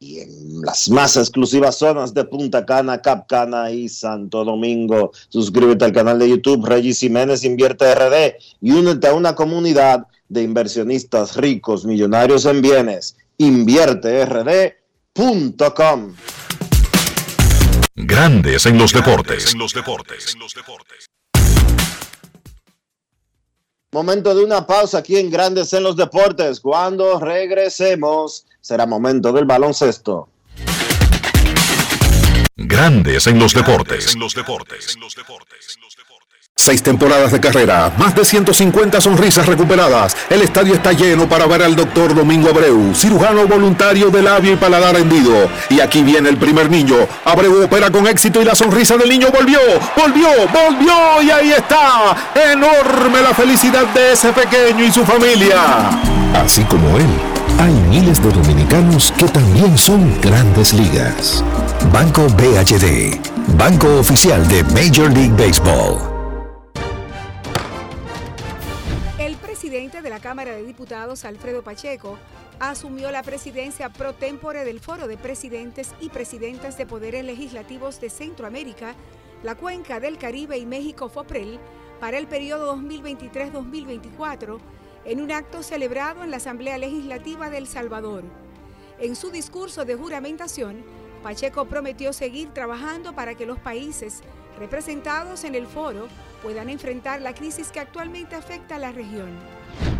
y 0.00 0.20
en 0.20 0.60
las 0.62 0.88
más 0.90 1.16
exclusivas 1.16 1.78
zonas 1.78 2.14
de 2.14 2.24
Punta 2.24 2.64
Cana, 2.64 3.02
Capcana 3.02 3.72
y 3.72 3.88
Santo 3.88 4.44
Domingo. 4.44 5.10
Suscríbete 5.28 5.84
al 5.84 5.92
canal 5.92 6.20
de 6.20 6.28
YouTube 6.28 6.66
Regis 6.66 7.00
Jiménez 7.00 7.42
Invierte 7.44 7.92
RD 7.94 8.34
y 8.60 8.72
únete 8.72 9.08
a 9.08 9.14
una 9.14 9.34
comunidad 9.34 10.06
de 10.28 10.42
inversionistas 10.42 11.36
ricos, 11.36 11.84
millonarios 11.84 12.44
en 12.44 12.62
bienes. 12.62 13.16
InvierteRD.com. 13.38 16.14
Grandes 17.96 18.66
en 18.66 18.78
los 18.78 18.92
deportes. 18.92 19.52
En 19.52 19.58
los 19.58 19.72
deportes. 19.72 20.36
Momento 23.90 24.34
de 24.34 24.44
una 24.44 24.66
pausa 24.66 24.98
aquí 24.98 25.16
en 25.16 25.30
Grandes 25.30 25.72
en 25.72 25.82
los 25.82 25.96
deportes. 25.96 26.60
Cuando 26.60 27.18
regresemos, 27.18 28.44
será 28.68 28.84
momento 28.84 29.32
del 29.32 29.46
baloncesto. 29.46 30.28
Grandes 32.54 33.26
en 33.26 33.38
los 33.38 33.54
deportes. 33.54 34.12
En 34.12 34.20
los 34.20 34.34
deportes. 34.34 34.98
Seis 36.54 36.82
temporadas 36.82 37.32
de 37.32 37.40
carrera, 37.40 37.90
más 37.96 38.14
de 38.14 38.26
150 38.26 39.00
sonrisas 39.00 39.46
recuperadas. 39.46 40.14
El 40.28 40.42
estadio 40.42 40.74
está 40.74 40.92
lleno 40.92 41.26
para 41.26 41.46
ver 41.46 41.62
al 41.62 41.76
doctor 41.76 42.14
Domingo 42.14 42.50
Abreu, 42.50 42.94
cirujano 42.94 43.46
voluntario 43.46 44.10
de 44.10 44.20
labio 44.20 44.52
y 44.52 44.56
paladar 44.56 44.96
hendido. 44.96 45.48
Y 45.70 45.80
aquí 45.80 46.02
viene 46.02 46.28
el 46.28 46.36
primer 46.36 46.68
niño. 46.68 46.96
Abreu 47.24 47.64
opera 47.64 47.90
con 47.90 48.06
éxito 48.06 48.42
y 48.42 48.44
la 48.44 48.54
sonrisa 48.54 48.98
del 48.98 49.08
niño 49.08 49.28
volvió, 49.30 49.60
volvió, 49.96 50.28
volvió 50.52 51.22
y 51.22 51.30
ahí 51.30 51.52
está. 51.52 52.14
Enorme 52.52 53.22
la 53.22 53.32
felicidad 53.32 53.86
de 53.94 54.12
ese 54.12 54.30
pequeño 54.32 54.84
y 54.84 54.92
su 54.92 55.06
familia. 55.06 55.88
Así 56.34 56.62
como 56.64 56.98
él, 56.98 57.06
hay 57.58 57.74
miles 57.90 58.22
de 58.22 58.30
dominicanos 58.30 59.12
que 59.12 59.26
también 59.26 59.76
son 59.76 60.20
grandes 60.20 60.72
ligas. 60.72 61.44
Banco 61.92 62.26
BHD 62.28 63.38
banco 63.56 63.98
oficial 63.98 64.46
de 64.48 64.62
Major 64.64 65.10
League 65.12 65.32
Baseball. 65.36 65.98
El 69.18 69.36
presidente 69.36 70.02
de 70.02 70.10
la 70.10 70.20
Cámara 70.20 70.52
de 70.52 70.62
Diputados, 70.62 71.24
Alfredo 71.24 71.62
Pacheco, 71.62 72.18
asumió 72.60 73.10
la 73.10 73.22
presidencia 73.22 73.88
pro 73.88 74.12
tempore 74.12 74.64
del 74.64 74.80
Foro 74.80 75.08
de 75.08 75.16
Presidentes 75.16 75.92
y 76.00 76.10
Presidentas 76.10 76.76
de 76.76 76.86
Poderes 76.86 77.24
Legislativos 77.24 78.00
de 78.00 78.10
Centroamérica, 78.10 78.94
la 79.42 79.54
Cuenca 79.54 79.98
del 79.98 80.18
Caribe 80.18 80.58
y 80.58 80.66
México 80.66 81.08
FOPREL 81.08 81.58
para 82.00 82.18
el 82.18 82.28
periodo 82.28 82.76
2023-2024 82.76 84.58
en 85.04 85.20
un 85.20 85.32
acto 85.32 85.62
celebrado 85.62 86.24
en 86.24 86.30
la 86.30 86.38
Asamblea 86.38 86.78
Legislativa 86.78 87.50
de 87.50 87.58
El 87.58 87.66
Salvador. 87.66 88.24
En 88.98 89.16
su 89.16 89.30
discurso 89.30 89.84
de 89.84 89.94
juramentación, 89.94 90.82
Pacheco 91.22 91.66
prometió 91.66 92.12
seguir 92.12 92.48
trabajando 92.50 93.14
para 93.14 93.34
que 93.34 93.46
los 93.46 93.58
países 93.58 94.22
representados 94.58 95.44
en 95.44 95.54
el 95.54 95.66
foro 95.66 96.08
puedan 96.42 96.68
enfrentar 96.68 97.20
la 97.20 97.34
crisis 97.34 97.70
que 97.70 97.80
actualmente 97.80 98.34
afecta 98.34 98.76
a 98.76 98.78
la 98.78 98.92
región. 98.92 99.30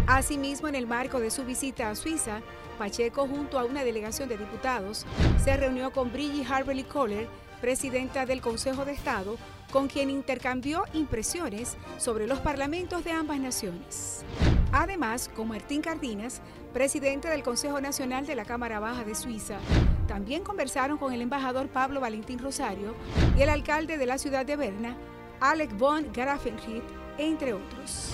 Asimismo, 0.06 0.68
en 0.68 0.74
el 0.74 0.86
marco 0.86 1.20
de 1.20 1.30
su 1.30 1.44
visita 1.44 1.90
a 1.90 1.94
Suiza, 1.94 2.40
Pacheco, 2.78 3.26
junto 3.26 3.58
a 3.58 3.64
una 3.64 3.84
delegación 3.84 4.28
de 4.28 4.38
diputados, 4.38 5.04
se 5.42 5.56
reunió 5.56 5.92
con 5.92 6.12
Brigitte 6.12 6.50
Harberly 6.50 6.84
Kohler, 6.84 7.28
presidenta 7.60 8.24
del 8.24 8.40
Consejo 8.40 8.84
de 8.84 8.92
Estado, 8.92 9.36
con 9.72 9.88
quien 9.88 10.10
intercambió 10.10 10.84
impresiones 10.92 11.76
sobre 11.98 12.26
los 12.26 12.40
parlamentos 12.40 13.04
de 13.04 13.12
ambas 13.12 13.38
naciones. 13.38 14.24
Además, 14.72 15.30
con 15.34 15.48
Martín 15.48 15.82
Cardinas, 15.82 16.40
presidente 16.72 17.28
del 17.28 17.42
Consejo 17.42 17.80
Nacional 17.80 18.26
de 18.26 18.34
la 18.34 18.44
Cámara 18.44 18.80
Baja 18.80 19.04
de 19.04 19.14
Suiza, 19.14 19.58
también 20.06 20.42
conversaron 20.42 20.98
con 20.98 21.12
el 21.12 21.22
embajador 21.22 21.68
Pablo 21.68 22.00
Valentín 22.00 22.38
Rosario 22.38 22.94
y 23.36 23.42
el 23.42 23.48
alcalde 23.48 23.98
de 23.98 24.06
la 24.06 24.18
ciudad 24.18 24.44
de 24.44 24.56
Berna, 24.56 24.96
Alec 25.40 25.76
von 25.76 26.12
Grafenried, 26.12 26.82
entre 27.18 27.54
otros. 27.54 28.12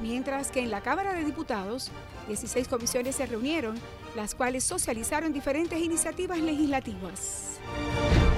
Mientras 0.00 0.50
que 0.50 0.60
en 0.60 0.70
la 0.70 0.80
Cámara 0.80 1.12
de 1.12 1.24
Diputados, 1.24 1.90
16 2.26 2.66
comisiones 2.68 3.16
se 3.16 3.26
reunieron, 3.26 3.76
las 4.16 4.34
cuales 4.34 4.64
socializaron 4.64 5.32
diferentes 5.32 5.80
iniciativas 5.80 6.38
legislativas. 6.38 7.60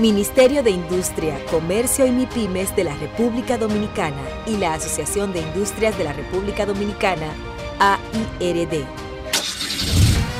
Ministerio 0.00 0.62
de 0.62 0.70
Industria, 0.70 1.38
Comercio 1.50 2.06
y 2.06 2.10
MIPIMES 2.10 2.74
de 2.74 2.84
la 2.84 2.96
República 2.96 3.58
Dominicana 3.58 4.22
y 4.46 4.56
la 4.56 4.72
Asociación 4.72 5.34
de 5.34 5.40
Industrias 5.40 5.96
de 5.98 6.04
la 6.04 6.14
República 6.14 6.64
Dominicana, 6.64 7.34
AIRD. 7.78 9.09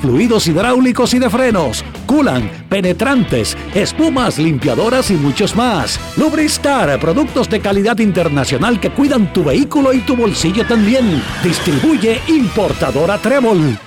fluidos 0.00 0.46
hidráulicos 0.46 1.14
y 1.14 1.18
de 1.18 1.30
frenos, 1.30 1.84
culan, 2.06 2.50
penetrantes, 2.68 3.56
espumas, 3.74 4.38
limpiadoras 4.38 5.10
y 5.10 5.14
muchos 5.14 5.54
más. 5.56 5.98
Lubristar, 6.16 6.98
productos 6.98 7.48
de 7.48 7.60
calidad 7.60 7.98
internacional 7.98 8.80
que 8.80 8.90
cuidan 8.90 9.32
tu 9.32 9.44
vehículo 9.44 9.92
y 9.92 10.00
tu 10.00 10.16
bolsillo 10.16 10.66
también. 10.66 11.22
Distribuye 11.42 12.20
importadora 12.28 13.18
Trébol. 13.18 13.78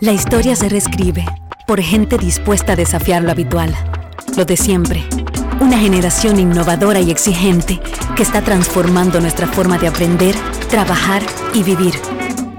La 0.00 0.12
historia 0.12 0.56
se 0.56 0.68
reescribe 0.68 1.24
por 1.66 1.80
gente 1.80 2.18
dispuesta 2.18 2.72
a 2.72 2.76
desafiar 2.76 3.22
lo 3.22 3.30
habitual, 3.30 3.74
lo 4.36 4.44
de 4.44 4.56
siempre. 4.56 5.04
Una 5.60 5.78
generación 5.78 6.40
innovadora 6.40 7.00
y 7.00 7.10
exigente 7.10 7.80
que 8.16 8.22
está 8.22 8.42
transformando 8.42 9.20
nuestra 9.20 9.46
forma 9.46 9.78
de 9.78 9.88
aprender, 9.88 10.34
trabajar 10.68 11.22
y 11.54 11.62
vivir. 11.62 11.94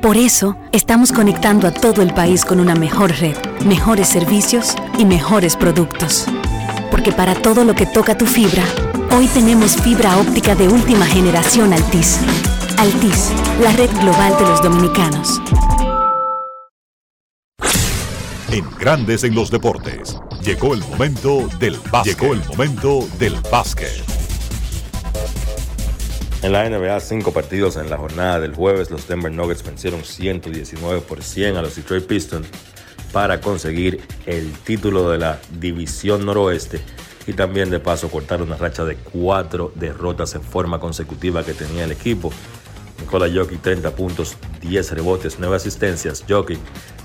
Por 0.04 0.18
eso, 0.18 0.58
estamos 0.74 1.14
conectando 1.14 1.66
a 1.66 1.72
todo 1.72 2.02
el 2.02 2.14
país 2.14 2.44
con 2.44 2.60
una 2.60 2.76
mejor 2.76 3.12
red, 3.22 3.38
mejores 3.66 4.10
servicios 4.10 4.76
y 4.98 5.06
mejores 5.06 5.56
productos. 5.56 6.26
Porque 6.92 7.14
para 7.14 7.36
todo 7.36 7.64
lo 7.64 7.74
que 7.74 7.86
toca 7.86 8.18
tu 8.18 8.26
fibra, 8.26 8.66
hoy 9.16 9.28
tenemos 9.28 9.78
fibra 9.78 10.18
óptica 10.18 10.56
de 10.56 10.68
última 10.68 11.06
generación 11.06 11.72
Altis. 11.72 12.20
Altis, 12.78 13.32
la 13.62 13.72
red 13.72 13.90
global 14.02 14.36
de 14.38 14.44
los 14.44 14.62
dominicanos. 14.62 15.42
En 18.52 18.70
Grandes 18.78 19.24
en 19.24 19.34
los 19.34 19.50
Deportes, 19.50 20.20
llegó 20.44 20.74
el 20.74 20.82
momento 20.82 21.48
del 21.60 21.78
básquet. 21.90 22.20
Llegó 22.20 22.34
el 22.34 22.46
momento 22.46 23.08
del 23.20 23.36
básquet. 23.50 24.13
En 26.44 26.52
la 26.52 26.70
NBA, 26.70 27.00
cinco 27.00 27.32
partidos 27.32 27.78
en 27.78 27.90
la 27.90 27.98
jornada 27.98 28.42
del 28.42 28.54
jueves, 28.54 28.92
los 28.92 29.08
Denver 29.08 29.32
Nuggets 29.32 29.64
vencieron 29.64 30.04
119 30.04 31.00
por 31.00 31.24
100 31.24 31.56
a 31.56 31.62
los 31.62 31.78
Detroit 31.78 32.06
Pistons 32.06 32.48
para 33.14 33.40
conseguir 33.40 34.02
el 34.26 34.52
título 34.52 35.10
de 35.10 35.20
la 35.20 35.40
División 35.58 36.26
Noroeste 36.26 36.82
y 37.28 37.32
también 37.32 37.70
de 37.70 37.80
paso 37.80 38.12
cortar 38.12 38.42
una 38.42 38.58
racha 38.58 38.84
de 38.84 38.98
cuatro 38.98 39.72
derrotas 39.76 40.36
en 40.36 40.44
forma 40.44 40.82
consecutiva 40.82 41.46
que 41.46 41.54
tenía 41.54 41.86
el 41.86 41.94
equipo. 41.94 42.30
Nikola 43.00 43.30
Jokic 43.34 43.62
30 43.62 43.96
puntos, 43.96 44.36
10 44.60 44.92
rebotes, 44.92 45.38
9 45.40 45.56
asistencias. 45.56 46.26
Jokic 46.28 46.60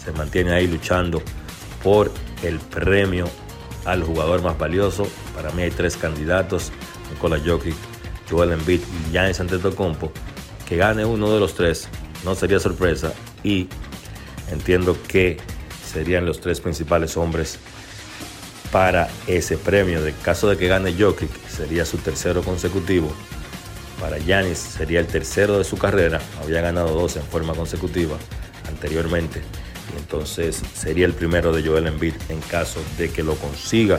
se 0.05 0.11
mantiene 0.11 0.51
ahí 0.51 0.67
luchando 0.67 1.23
por 1.85 2.11
el 2.43 2.59
premio 2.59 3.27
al 3.85 4.03
jugador 4.03 4.43
más 4.43 4.59
valioso. 4.59 5.07
Para 5.33 5.53
mí 5.53 5.63
hay 5.63 5.71
tres 5.71 5.97
candidatos. 5.97 6.73
Nikola 7.13 7.39
Jokic, 7.39 7.77
Joel 8.31 8.53
Embiid 8.53 8.81
y 8.81 9.13
Giannis 9.13 9.41
Antetokounmpo, 9.41 10.13
que 10.69 10.77
gane 10.77 11.05
uno 11.05 11.33
de 11.33 11.41
los 11.41 11.55
tres 11.55 11.89
no 12.25 12.35
sería 12.35 12.61
sorpresa 12.61 13.13
y 13.43 13.69
entiendo 14.51 14.97
que 15.07 15.39
serían 15.93 16.27
los 16.27 16.41
tres 16.41 16.61
principales 16.61 17.17
hombres 17.17 17.59
para 18.71 19.09
ese 19.27 19.57
premio. 19.57 20.03
De 20.03 20.13
caso 20.13 20.49
de 20.49 20.57
que 20.57 20.69
gane 20.69 20.95
Jokic, 20.99 21.31
sería 21.49 21.85
su 21.85 21.99
tercero 21.99 22.43
consecutivo. 22.43 23.11
Para 24.01 24.19
Giannis 24.19 24.59
sería 24.59 25.01
el 25.01 25.07
tercero 25.07 25.59
de 25.59 25.65
su 25.65 25.77
carrera. 25.77 26.21
Había 26.43 26.61
ganado 26.61 26.95
dos 26.95 27.17
en 27.17 27.25
forma 27.25 27.55
consecutiva 27.55 28.17
anteriormente. 28.69 29.41
Y 29.95 29.99
entonces 29.99 30.63
sería 30.75 31.07
el 31.07 31.15
primero 31.15 31.53
de 31.53 31.67
Joel 31.67 31.87
Embiid 31.87 32.15
en 32.29 32.41
caso 32.43 32.81
de 32.99 33.11
que 33.11 33.23
lo 33.23 33.35
consiga. 33.37 33.99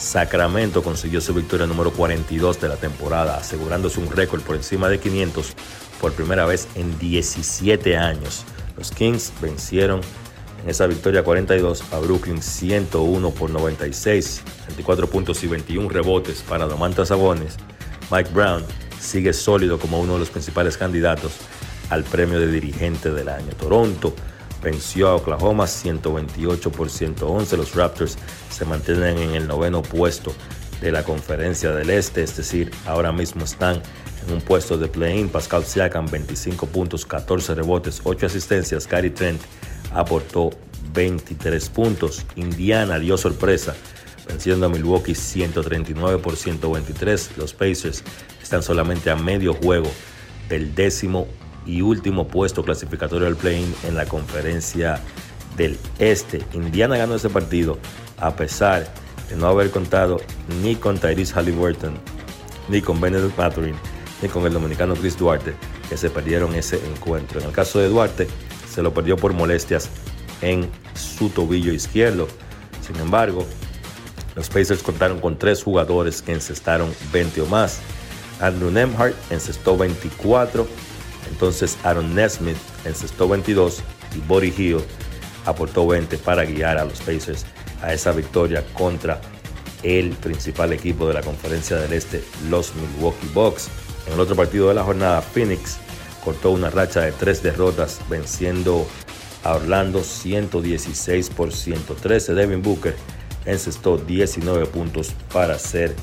Sacramento 0.00 0.82
consiguió 0.82 1.20
su 1.20 1.34
victoria 1.34 1.66
número 1.66 1.92
42 1.92 2.58
de 2.58 2.68
la 2.68 2.76
temporada, 2.76 3.36
asegurándose 3.36 4.00
un 4.00 4.10
récord 4.10 4.40
por 4.40 4.56
encima 4.56 4.88
de 4.88 4.98
500 4.98 5.52
por 6.00 6.12
primera 6.14 6.46
vez 6.46 6.68
en 6.74 6.98
17 6.98 7.98
años. 7.98 8.46
Los 8.78 8.90
Kings 8.92 9.30
vencieron 9.42 10.00
en 10.64 10.70
esa 10.70 10.86
victoria 10.86 11.22
42 11.22 11.84
a 11.92 11.98
Brooklyn 11.98 12.40
101 12.40 13.30
por 13.32 13.50
96, 13.50 14.42
24 14.68 15.06
puntos 15.06 15.44
y 15.44 15.48
21 15.48 15.90
rebotes 15.90 16.42
para 16.48 16.64
Domantas 16.64 17.08
Sabones. 17.08 17.56
Mike 18.10 18.30
Brown 18.32 18.64
sigue 18.98 19.34
sólido 19.34 19.78
como 19.78 20.00
uno 20.00 20.14
de 20.14 20.20
los 20.20 20.30
principales 20.30 20.78
candidatos 20.78 21.32
al 21.90 22.04
premio 22.04 22.40
de 22.40 22.50
dirigente 22.50 23.10
del 23.10 23.28
año. 23.28 23.52
Toronto 23.58 24.14
venció 24.62 25.08
a 25.08 25.14
Oklahoma 25.16 25.66
128 25.66 26.72
por 26.72 26.90
111. 26.90 27.56
Los 27.56 27.74
Raptors 27.74 28.16
se 28.50 28.64
mantienen 28.64 29.18
en 29.18 29.34
el 29.34 29.46
noveno 29.48 29.82
puesto 29.82 30.32
de 30.80 30.92
la 30.92 31.02
conferencia 31.04 31.72
del 31.72 31.90
Este, 31.90 32.22
es 32.22 32.36
decir, 32.36 32.70
ahora 32.86 33.12
mismo 33.12 33.44
están 33.44 33.82
en 34.26 34.34
un 34.34 34.40
puesto 34.40 34.78
de 34.78 34.88
play-in. 34.88 35.28
Pascal 35.28 35.64
Siakam 35.64 36.06
25 36.06 36.66
puntos, 36.66 37.04
14 37.06 37.54
rebotes, 37.54 38.00
8 38.04 38.26
asistencias. 38.26 38.86
Gary 38.86 39.10
Trent 39.10 39.40
aportó 39.92 40.50
23 40.92 41.68
puntos. 41.68 42.26
Indiana 42.36 42.98
dio 42.98 43.16
sorpresa 43.16 43.74
venciendo 44.26 44.66
a 44.66 44.68
Milwaukee 44.68 45.14
139 45.14 46.18
por 46.18 46.36
123. 46.36 47.36
Los 47.36 47.52
Pacers 47.52 48.02
están 48.42 48.62
solamente 48.62 49.10
a 49.10 49.16
medio 49.16 49.54
juego 49.54 49.90
del 50.48 50.74
décimo 50.74 51.26
y 51.70 51.82
último 51.82 52.26
puesto 52.26 52.64
clasificatorio 52.64 53.26
del 53.26 53.36
play-in 53.36 53.72
en 53.84 53.94
la 53.94 54.04
conferencia 54.06 55.00
del 55.56 55.78
Este. 56.00 56.42
Indiana 56.52 56.96
ganó 56.96 57.14
ese 57.14 57.30
partido 57.30 57.78
a 58.18 58.34
pesar 58.34 58.92
de 59.28 59.36
no 59.36 59.46
haber 59.46 59.70
contado 59.70 60.20
ni 60.62 60.74
con 60.74 60.98
Tyrese 60.98 61.32
Halliburton, 61.34 61.94
ni 62.68 62.82
con 62.82 63.00
Benedict 63.00 63.38
Mathurin, 63.38 63.76
ni 64.20 64.28
con 64.28 64.44
el 64.46 64.52
dominicano 64.52 64.94
Chris 64.94 65.16
Duarte, 65.16 65.54
que 65.88 65.96
se 65.96 66.10
perdieron 66.10 66.54
ese 66.56 66.84
encuentro. 66.86 67.40
En 67.40 67.46
el 67.46 67.52
caso 67.52 67.78
de 67.78 67.88
Duarte, 67.88 68.26
se 68.68 68.82
lo 68.82 68.92
perdió 68.92 69.16
por 69.16 69.32
molestias 69.32 69.88
en 70.42 70.68
su 70.94 71.28
tobillo 71.28 71.72
izquierdo. 71.72 72.26
Sin 72.84 72.96
embargo, 72.96 73.46
los 74.34 74.48
Pacers 74.48 74.82
contaron 74.82 75.20
con 75.20 75.38
tres 75.38 75.62
jugadores 75.62 76.20
que 76.20 76.32
encestaron 76.32 76.92
20 77.12 77.42
o 77.42 77.46
más. 77.46 77.78
Andrew 78.40 78.70
Nemhart 78.70 79.14
encestó 79.30 79.76
24, 79.76 80.66
entonces 81.30 81.78
Aaron 81.84 82.14
Nesmith 82.14 82.56
encestó 82.84 83.28
22 83.28 83.82
y 84.16 84.20
Body 84.26 84.52
Hill 84.56 84.78
aportó 85.46 85.86
20 85.86 86.18
para 86.18 86.44
guiar 86.44 86.78
a 86.78 86.84
los 86.84 87.00
Pacers 87.00 87.46
a 87.82 87.92
esa 87.92 88.12
victoria 88.12 88.64
contra 88.74 89.20
el 89.82 90.10
principal 90.10 90.72
equipo 90.72 91.08
de 91.08 91.14
la 91.14 91.22
conferencia 91.22 91.76
del 91.76 91.92
Este, 91.92 92.22
los 92.48 92.74
Milwaukee 92.74 93.28
Bucks. 93.32 93.68
En 94.06 94.14
el 94.14 94.20
otro 94.20 94.36
partido 94.36 94.68
de 94.68 94.74
la 94.74 94.84
jornada, 94.84 95.22
Phoenix 95.22 95.78
cortó 96.24 96.50
una 96.50 96.70
racha 96.70 97.00
de 97.00 97.12
tres 97.12 97.42
derrotas 97.42 98.00
venciendo 98.08 98.86
a 99.44 99.54
Orlando 99.54 100.02
116 100.02 101.30
por 101.30 101.52
113. 101.52 102.34
Devin 102.34 102.62
Booker 102.62 102.94
encestó 103.46 103.96
19 103.96 104.66
puntos 104.66 105.12
para 105.32 105.58
ser 105.58 105.94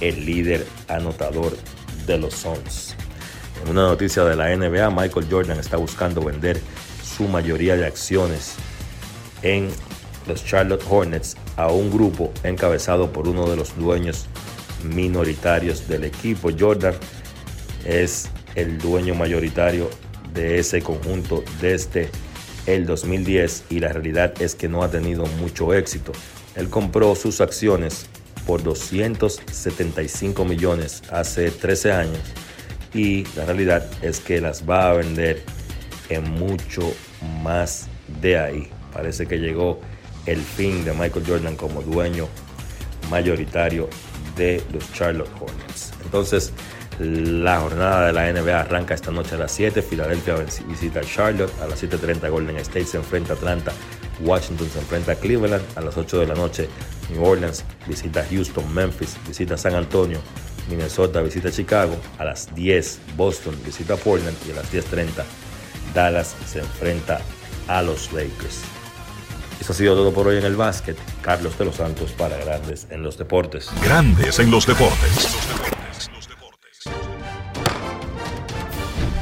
el 0.00 0.24
líder 0.24 0.66
anotador 0.88 1.56
de 2.06 2.18
los 2.18 2.34
Suns. 2.34 2.94
En 3.62 3.70
una 3.70 3.82
noticia 3.82 4.24
de 4.24 4.36
la 4.36 4.54
NBA, 4.54 4.90
Michael 4.90 5.26
Jordan 5.30 5.58
está 5.58 5.76
buscando 5.76 6.22
vender 6.22 6.60
su 7.02 7.26
mayoría 7.28 7.76
de 7.76 7.86
acciones 7.86 8.54
en 9.42 9.68
los 10.26 10.44
Charlotte 10.44 10.84
Hornets 10.88 11.36
a 11.56 11.68
un 11.68 11.90
grupo 11.90 12.32
encabezado 12.42 13.12
por 13.12 13.28
uno 13.28 13.48
de 13.48 13.56
los 13.56 13.76
dueños 13.76 14.26
minoritarios 14.84 15.88
del 15.88 16.04
equipo. 16.04 16.50
Jordan 16.56 16.94
es 17.84 18.28
el 18.54 18.78
dueño 18.78 19.14
mayoritario 19.14 19.88
de 20.34 20.58
ese 20.58 20.82
conjunto 20.82 21.42
desde 21.60 22.10
el 22.66 22.84
2010 22.84 23.64
y 23.70 23.80
la 23.80 23.92
realidad 23.92 24.34
es 24.40 24.54
que 24.54 24.68
no 24.68 24.82
ha 24.82 24.90
tenido 24.90 25.24
mucho 25.40 25.72
éxito. 25.72 26.12
Él 26.54 26.68
compró 26.68 27.14
sus 27.14 27.40
acciones 27.40 28.06
por 28.46 28.62
275 28.62 30.44
millones 30.44 31.02
hace 31.10 31.50
13 31.50 31.92
años 31.92 32.20
y 32.96 33.26
la 33.36 33.44
realidad 33.44 33.86
es 34.00 34.20
que 34.20 34.40
las 34.40 34.68
va 34.68 34.88
a 34.88 34.94
vender 34.94 35.42
en 36.08 36.30
mucho 36.30 36.94
más 37.42 37.88
de 38.22 38.38
ahí. 38.38 38.70
Parece 38.92 39.26
que 39.26 39.38
llegó 39.38 39.80
el 40.24 40.40
fin 40.40 40.82
de 40.84 40.92
Michael 40.94 41.24
Jordan 41.26 41.56
como 41.56 41.82
dueño 41.82 42.26
mayoritario 43.10 43.88
de 44.34 44.62
los 44.72 44.90
Charlotte 44.94 45.30
Hornets. 45.38 45.92
Entonces, 46.04 46.52
la 46.98 47.60
jornada 47.60 48.06
de 48.06 48.12
la 48.14 48.32
NBA 48.32 48.60
arranca 48.60 48.94
esta 48.94 49.10
noche 49.10 49.34
a 49.34 49.38
las 49.38 49.52
7. 49.52 49.82
Filadelfia 49.82 50.34
visita 50.66 51.00
a 51.00 51.04
Charlotte. 51.04 51.52
A 51.60 51.66
las 51.66 51.82
7.30 51.82 52.30
Golden 52.30 52.56
State 52.56 52.86
se 52.86 52.96
enfrenta 52.96 53.34
a 53.34 53.36
Atlanta. 53.36 53.72
Washington 54.20 54.70
se 54.70 54.78
enfrenta 54.78 55.12
a 55.12 55.14
Cleveland. 55.16 55.62
A 55.74 55.82
las 55.82 55.98
8 55.98 56.20
de 56.20 56.26
la 56.26 56.34
noche 56.34 56.70
New 57.10 57.22
Orleans 57.22 57.62
visita 57.86 58.20
a 58.20 58.24
Houston. 58.24 58.72
Memphis 58.72 59.18
visita 59.28 59.58
San 59.58 59.74
Antonio. 59.74 60.20
Minnesota 60.68 61.22
visita 61.22 61.50
Chicago. 61.50 61.96
A 62.18 62.24
las 62.24 62.54
10 62.54 63.00
Boston 63.16 63.56
visita 63.64 63.94
a 63.94 63.96
Portland. 63.96 64.36
Y 64.46 64.52
a 64.52 64.56
las 64.56 64.72
10.30 64.72 65.24
Dallas 65.94 66.36
se 66.46 66.60
enfrenta 66.60 67.20
a 67.68 67.82
los 67.82 68.12
Lakers. 68.12 68.62
Eso 69.60 69.72
ha 69.72 69.76
sido 69.76 69.94
todo 69.94 70.12
por 70.12 70.26
hoy 70.26 70.38
en 70.38 70.44
el 70.44 70.56
básquet. 70.56 70.96
Carlos 71.22 71.58
de 71.58 71.64
los 71.64 71.76
Santos 71.76 72.12
para 72.12 72.36
Grandes 72.36 72.86
en 72.90 73.02
los 73.02 73.16
Deportes. 73.16 73.70
Grandes 73.82 74.38
en 74.38 74.50
los 74.50 74.66
Deportes. 74.66 75.36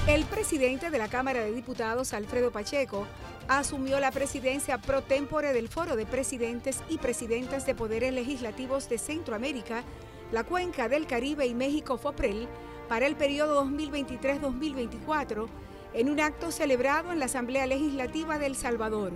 El 0.07 0.25
presidente 0.25 0.91
de 0.91 0.99
la 0.99 1.09
Cámara 1.09 1.41
de 1.41 1.53
Diputados, 1.53 2.13
Alfredo 2.13 2.51
Pacheco, 2.51 3.07
asumió 3.49 4.01
la 4.01 4.11
presidencia 4.11 4.79
pro 4.79 5.03
tempore 5.03 5.53
del 5.53 5.69
Foro 5.69 5.97
de 5.97 6.07
Presidentes 6.07 6.83
y 6.89 6.99
Presidentas 6.99 7.67
de 7.67 7.75
Poderes 7.75 8.13
Legislativos 8.13 8.89
de 8.89 8.99
Centroamérica, 8.99 9.83
la 10.33 10.45
Cuenca 10.45 10.89
del 10.89 11.07
Caribe 11.07 11.47
y 11.47 11.55
México 11.55 11.99
FOPREL 11.99 12.49
para 12.89 13.07
el 13.07 13.17
periodo 13.17 13.65
2023-2024 13.65 15.47
en 15.95 16.11
un 16.11 16.21
acto 16.21 16.51
celebrado 16.51 17.13
en 17.13 17.19
la 17.19 17.27
Asamblea 17.27 17.67
Legislativa 17.67 18.39
de 18.39 18.47
El 18.47 18.57
Salvador. 18.57 19.13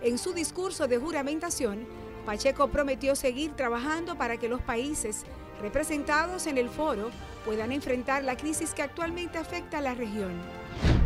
En 0.00 0.16
su 0.18 0.32
discurso 0.32 0.88
de 0.88 0.98
juramentación, 0.98 1.86
Pacheco 2.24 2.68
prometió 2.68 3.14
seguir 3.16 3.52
trabajando 3.52 4.16
para 4.16 4.36
que 4.36 4.48
los 4.48 4.62
países 4.62 5.24
representados 5.60 6.46
en 6.46 6.56
el 6.56 6.68
foro 6.68 7.10
puedan 7.44 7.72
enfrentar 7.72 8.22
la 8.22 8.36
crisis 8.36 8.74
que 8.74 8.82
actualmente 8.82 9.38
afecta 9.38 9.78
a 9.78 9.82
la 9.82 9.94
región. 9.94 10.32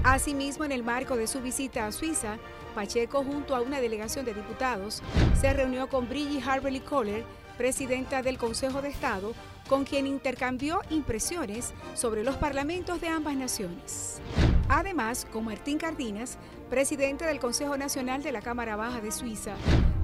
Asimismo, 0.04 0.64
en 0.64 0.72
el 0.72 0.82
marco 0.82 1.16
de 1.16 1.26
su 1.26 1.40
visita 1.40 1.86
a 1.86 1.92
Suiza, 1.92 2.38
Pacheco, 2.74 3.24
junto 3.24 3.54
a 3.54 3.60
una 3.60 3.80
delegación 3.80 4.24
de 4.24 4.34
diputados, 4.34 5.02
se 5.40 5.52
reunió 5.52 5.88
con 5.88 6.08
Brigitte 6.08 6.46
Harberly 6.46 6.80
Kohler, 6.80 7.24
presidenta 7.52 8.22
del 8.22 8.38
Consejo 8.38 8.82
de 8.82 8.88
Estado, 8.88 9.32
con 9.68 9.84
quien 9.84 10.06
intercambió 10.06 10.80
impresiones 10.90 11.72
sobre 11.94 12.24
los 12.24 12.36
parlamentos 12.36 13.00
de 13.00 13.08
ambas 13.08 13.36
naciones. 13.36 14.20
Además, 14.68 15.26
con 15.32 15.44
Martín 15.44 15.78
Cardinas, 15.78 16.38
presidente 16.70 17.24
del 17.24 17.38
Consejo 17.38 17.76
Nacional 17.76 18.22
de 18.22 18.32
la 18.32 18.42
Cámara 18.42 18.76
Baja 18.76 19.00
de 19.00 19.12
Suiza, 19.12 19.54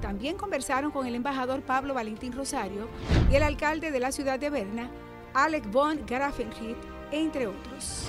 también 0.01 0.37
conversaron 0.37 0.91
con 0.91 1.05
el 1.07 1.15
embajador 1.15 1.61
Pablo 1.61 1.93
Valentín 1.93 2.33
Rosario 2.33 2.87
y 3.31 3.35
el 3.35 3.43
alcalde 3.43 3.91
de 3.91 3.99
la 3.99 4.11
ciudad 4.11 4.39
de 4.39 4.49
Berna, 4.49 4.89
Alec 5.33 5.69
von 5.71 6.05
Grafenried, 6.05 6.77
entre 7.11 7.47
otros. 7.47 8.05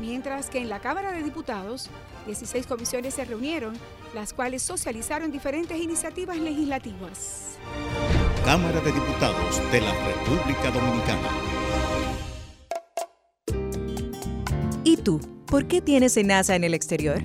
Mientras 0.00 0.48
que 0.48 0.58
en 0.58 0.68
la 0.68 0.80
Cámara 0.80 1.12
de 1.12 1.22
Diputados, 1.22 1.90
16 2.26 2.66
comisiones 2.66 3.14
se 3.14 3.24
reunieron, 3.24 3.76
las 4.14 4.32
cuales 4.32 4.62
socializaron 4.62 5.30
diferentes 5.30 5.78
iniciativas 5.78 6.36
legislativas. 6.38 7.58
Cámara 8.44 8.80
de 8.80 8.92
Diputados 8.92 9.60
de 9.70 9.80
la 9.80 9.92
República 10.04 10.70
Dominicana. 10.70 11.28
¿Y 14.84 14.96
tú? 14.96 15.20
¿Por 15.46 15.66
qué 15.66 15.80
tienes 15.80 16.16
NASA 16.24 16.54
en 16.54 16.64
el 16.64 16.74
exterior? 16.74 17.20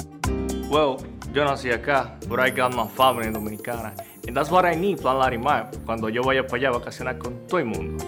Well, 0.70 0.98
yo 1.34 1.46
nací 1.46 1.72
acá, 1.72 2.18
but 2.28 2.40
I 2.40 2.50
got 2.50 2.74
my 2.74 2.88
family 2.88 3.32
dominicana. 3.32 3.94
And 4.28 4.36
that's 4.36 4.50
what 4.50 4.66
I 4.66 4.76
need, 4.76 5.00
Plan 5.00 5.18
Larimar, 5.18 5.72
cuando 5.86 6.10
yo 6.10 6.24
vaya 6.24 6.46
para 6.46 6.58
allá 6.58 6.70
a 6.70 6.80
vacacionar 6.80 7.18
con 7.18 7.48
todo 7.48 7.60
el 7.60 7.66
mundo. 7.66 8.04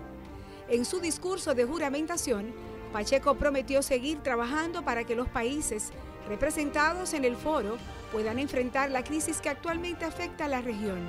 En 0.69 0.85
su 0.85 0.99
discurso 0.99 1.55
de 1.55 1.65
juramentación, 1.65 2.53
Pacheco 2.93 3.33
prometió 3.33 3.81
seguir 3.81 4.19
trabajando 4.21 4.83
para 4.83 5.03
que 5.05 5.15
los 5.15 5.27
países 5.27 5.89
representados 6.27 7.15
en 7.15 7.25
el 7.25 7.35
foro 7.35 7.77
puedan 8.11 8.39
enfrentar 8.39 8.91
la 8.91 9.03
crisis 9.03 9.41
que 9.41 9.49
actualmente 9.49 10.05
afecta 10.05 10.45
a 10.45 10.49
la 10.49 10.61
región. 10.61 10.99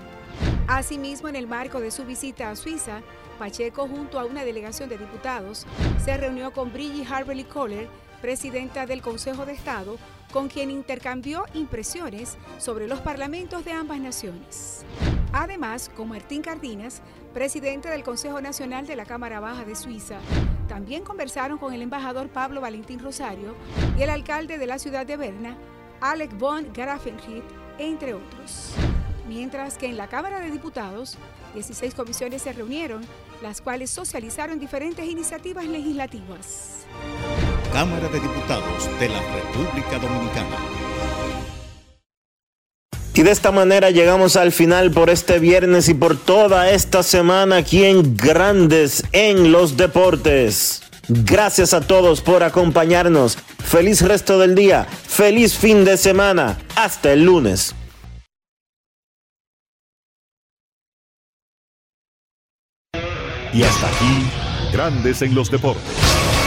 Asimismo, 0.68 1.28
en 1.28 1.36
el 1.36 1.46
marco 1.46 1.80
de 1.80 1.90
su 1.90 2.04
visita 2.04 2.50
a 2.50 2.56
Suiza, 2.56 3.02
Pacheco, 3.38 3.88
junto 3.88 4.20
a 4.20 4.24
una 4.24 4.44
delegación 4.44 4.88
de 4.88 4.98
diputados, 4.98 5.66
se 6.04 6.16
reunió 6.16 6.52
con 6.52 6.72
Brigitte 6.72 7.10
Harberly 7.10 7.44
Kohler, 7.44 7.88
presidenta 8.20 8.86
del 8.86 9.02
Consejo 9.02 9.46
de 9.46 9.52
Estado, 9.52 9.96
con 10.32 10.48
quien 10.48 10.70
intercambió 10.70 11.44
impresiones 11.54 12.36
sobre 12.58 12.86
los 12.86 13.00
parlamentos 13.00 13.64
de 13.64 13.72
ambas 13.72 13.98
naciones. 13.98 14.84
Además, 15.32 15.90
con 15.96 16.08
Martín 16.08 16.42
Cardinas, 16.42 17.02
presidente 17.34 17.88
del 17.88 18.02
Consejo 18.02 18.40
Nacional 18.40 18.86
de 18.86 18.96
la 18.96 19.06
Cámara 19.06 19.40
Baja 19.40 19.64
de 19.64 19.74
Suiza, 19.74 20.18
también 20.68 21.02
conversaron 21.02 21.58
con 21.58 21.72
el 21.72 21.82
embajador 21.82 22.28
Pablo 22.28 22.60
Valentín 22.60 23.00
Rosario 23.00 23.54
y 23.98 24.02
el 24.02 24.10
alcalde 24.10 24.58
de 24.58 24.66
la 24.66 24.78
ciudad 24.78 25.06
de 25.06 25.16
Berna, 25.16 25.56
Alec 26.00 26.36
von 26.38 26.66
Grafenried, 26.72 27.42
entre 27.78 28.14
otros. 28.14 28.72
Mientras 29.28 29.76
que 29.76 29.86
en 29.86 29.96
la 29.96 30.08
Cámara 30.08 30.40
de 30.40 30.50
Diputados, 30.50 31.16
16 31.54 31.94
comisiones 31.94 32.42
se 32.42 32.52
reunieron, 32.52 33.02
las 33.42 33.60
cuales 33.60 33.90
socializaron 33.90 34.58
diferentes 34.58 35.06
iniciativas 35.06 35.66
legislativas. 35.66 36.84
Cámara 37.72 38.08
de 38.08 38.18
Diputados 38.18 38.98
de 38.98 39.08
la 39.08 39.20
República 39.20 39.98
Dominicana. 39.98 40.56
Y 43.14 43.22
de 43.22 43.32
esta 43.32 43.52
manera 43.52 43.90
llegamos 43.90 44.36
al 44.36 44.50
final 44.50 44.92
por 44.92 45.10
este 45.10 45.38
viernes 45.38 45.90
y 45.90 45.94
por 45.94 46.16
toda 46.16 46.70
esta 46.70 47.02
semana 47.02 47.56
aquí 47.56 47.84
en 47.84 48.16
Grandes 48.16 49.04
en 49.12 49.52
los 49.52 49.76
Deportes. 49.76 50.89
Gracias 51.12 51.74
a 51.74 51.80
todos 51.80 52.20
por 52.20 52.44
acompañarnos. 52.44 53.36
Feliz 53.58 54.00
resto 54.00 54.38
del 54.38 54.54
día. 54.54 54.84
Feliz 54.84 55.58
fin 55.58 55.84
de 55.84 55.96
semana. 55.96 56.56
Hasta 56.76 57.12
el 57.12 57.24
lunes. 57.24 57.74
Y 63.52 63.64
hasta 63.64 63.88
aquí, 63.88 64.30
Grandes 64.72 65.22
en 65.22 65.34
los 65.34 65.50
Deportes. 65.50 66.39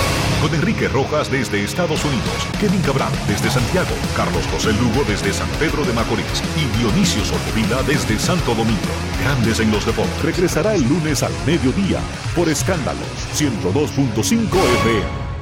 Con 0.44 0.54
Enrique 0.54 0.90
Rojas 0.90 1.32
desde 1.32 1.64
Estados 1.64 2.04
Unidos, 2.04 2.28
Kevin 2.60 2.82
Cabral 2.82 3.14
desde 3.30 3.50
Santiago, 3.50 3.96
Carlos 4.14 4.46
José 4.52 4.74
Lugo 4.74 5.06
desde 5.08 5.32
San 5.32 5.48
Pedro 5.52 5.86
de 5.86 5.94
Macorís 5.94 6.44
y 6.58 6.78
Dionisio 6.78 7.24
Solterida 7.24 7.82
desde 7.84 8.20
Santo 8.20 8.54
Domingo. 8.54 8.82
Grandes 9.22 9.62
en 9.62 9.72
los 9.72 9.86
Deportes. 9.86 10.22
Regresará 10.22 10.76
el 10.76 10.84
lunes 10.84 11.24
al 11.24 11.32
mediodía 11.46 12.02
por 12.36 12.50
Escándalos 12.50 13.08
102.5 13.34 14.44
FM. 14.82 15.33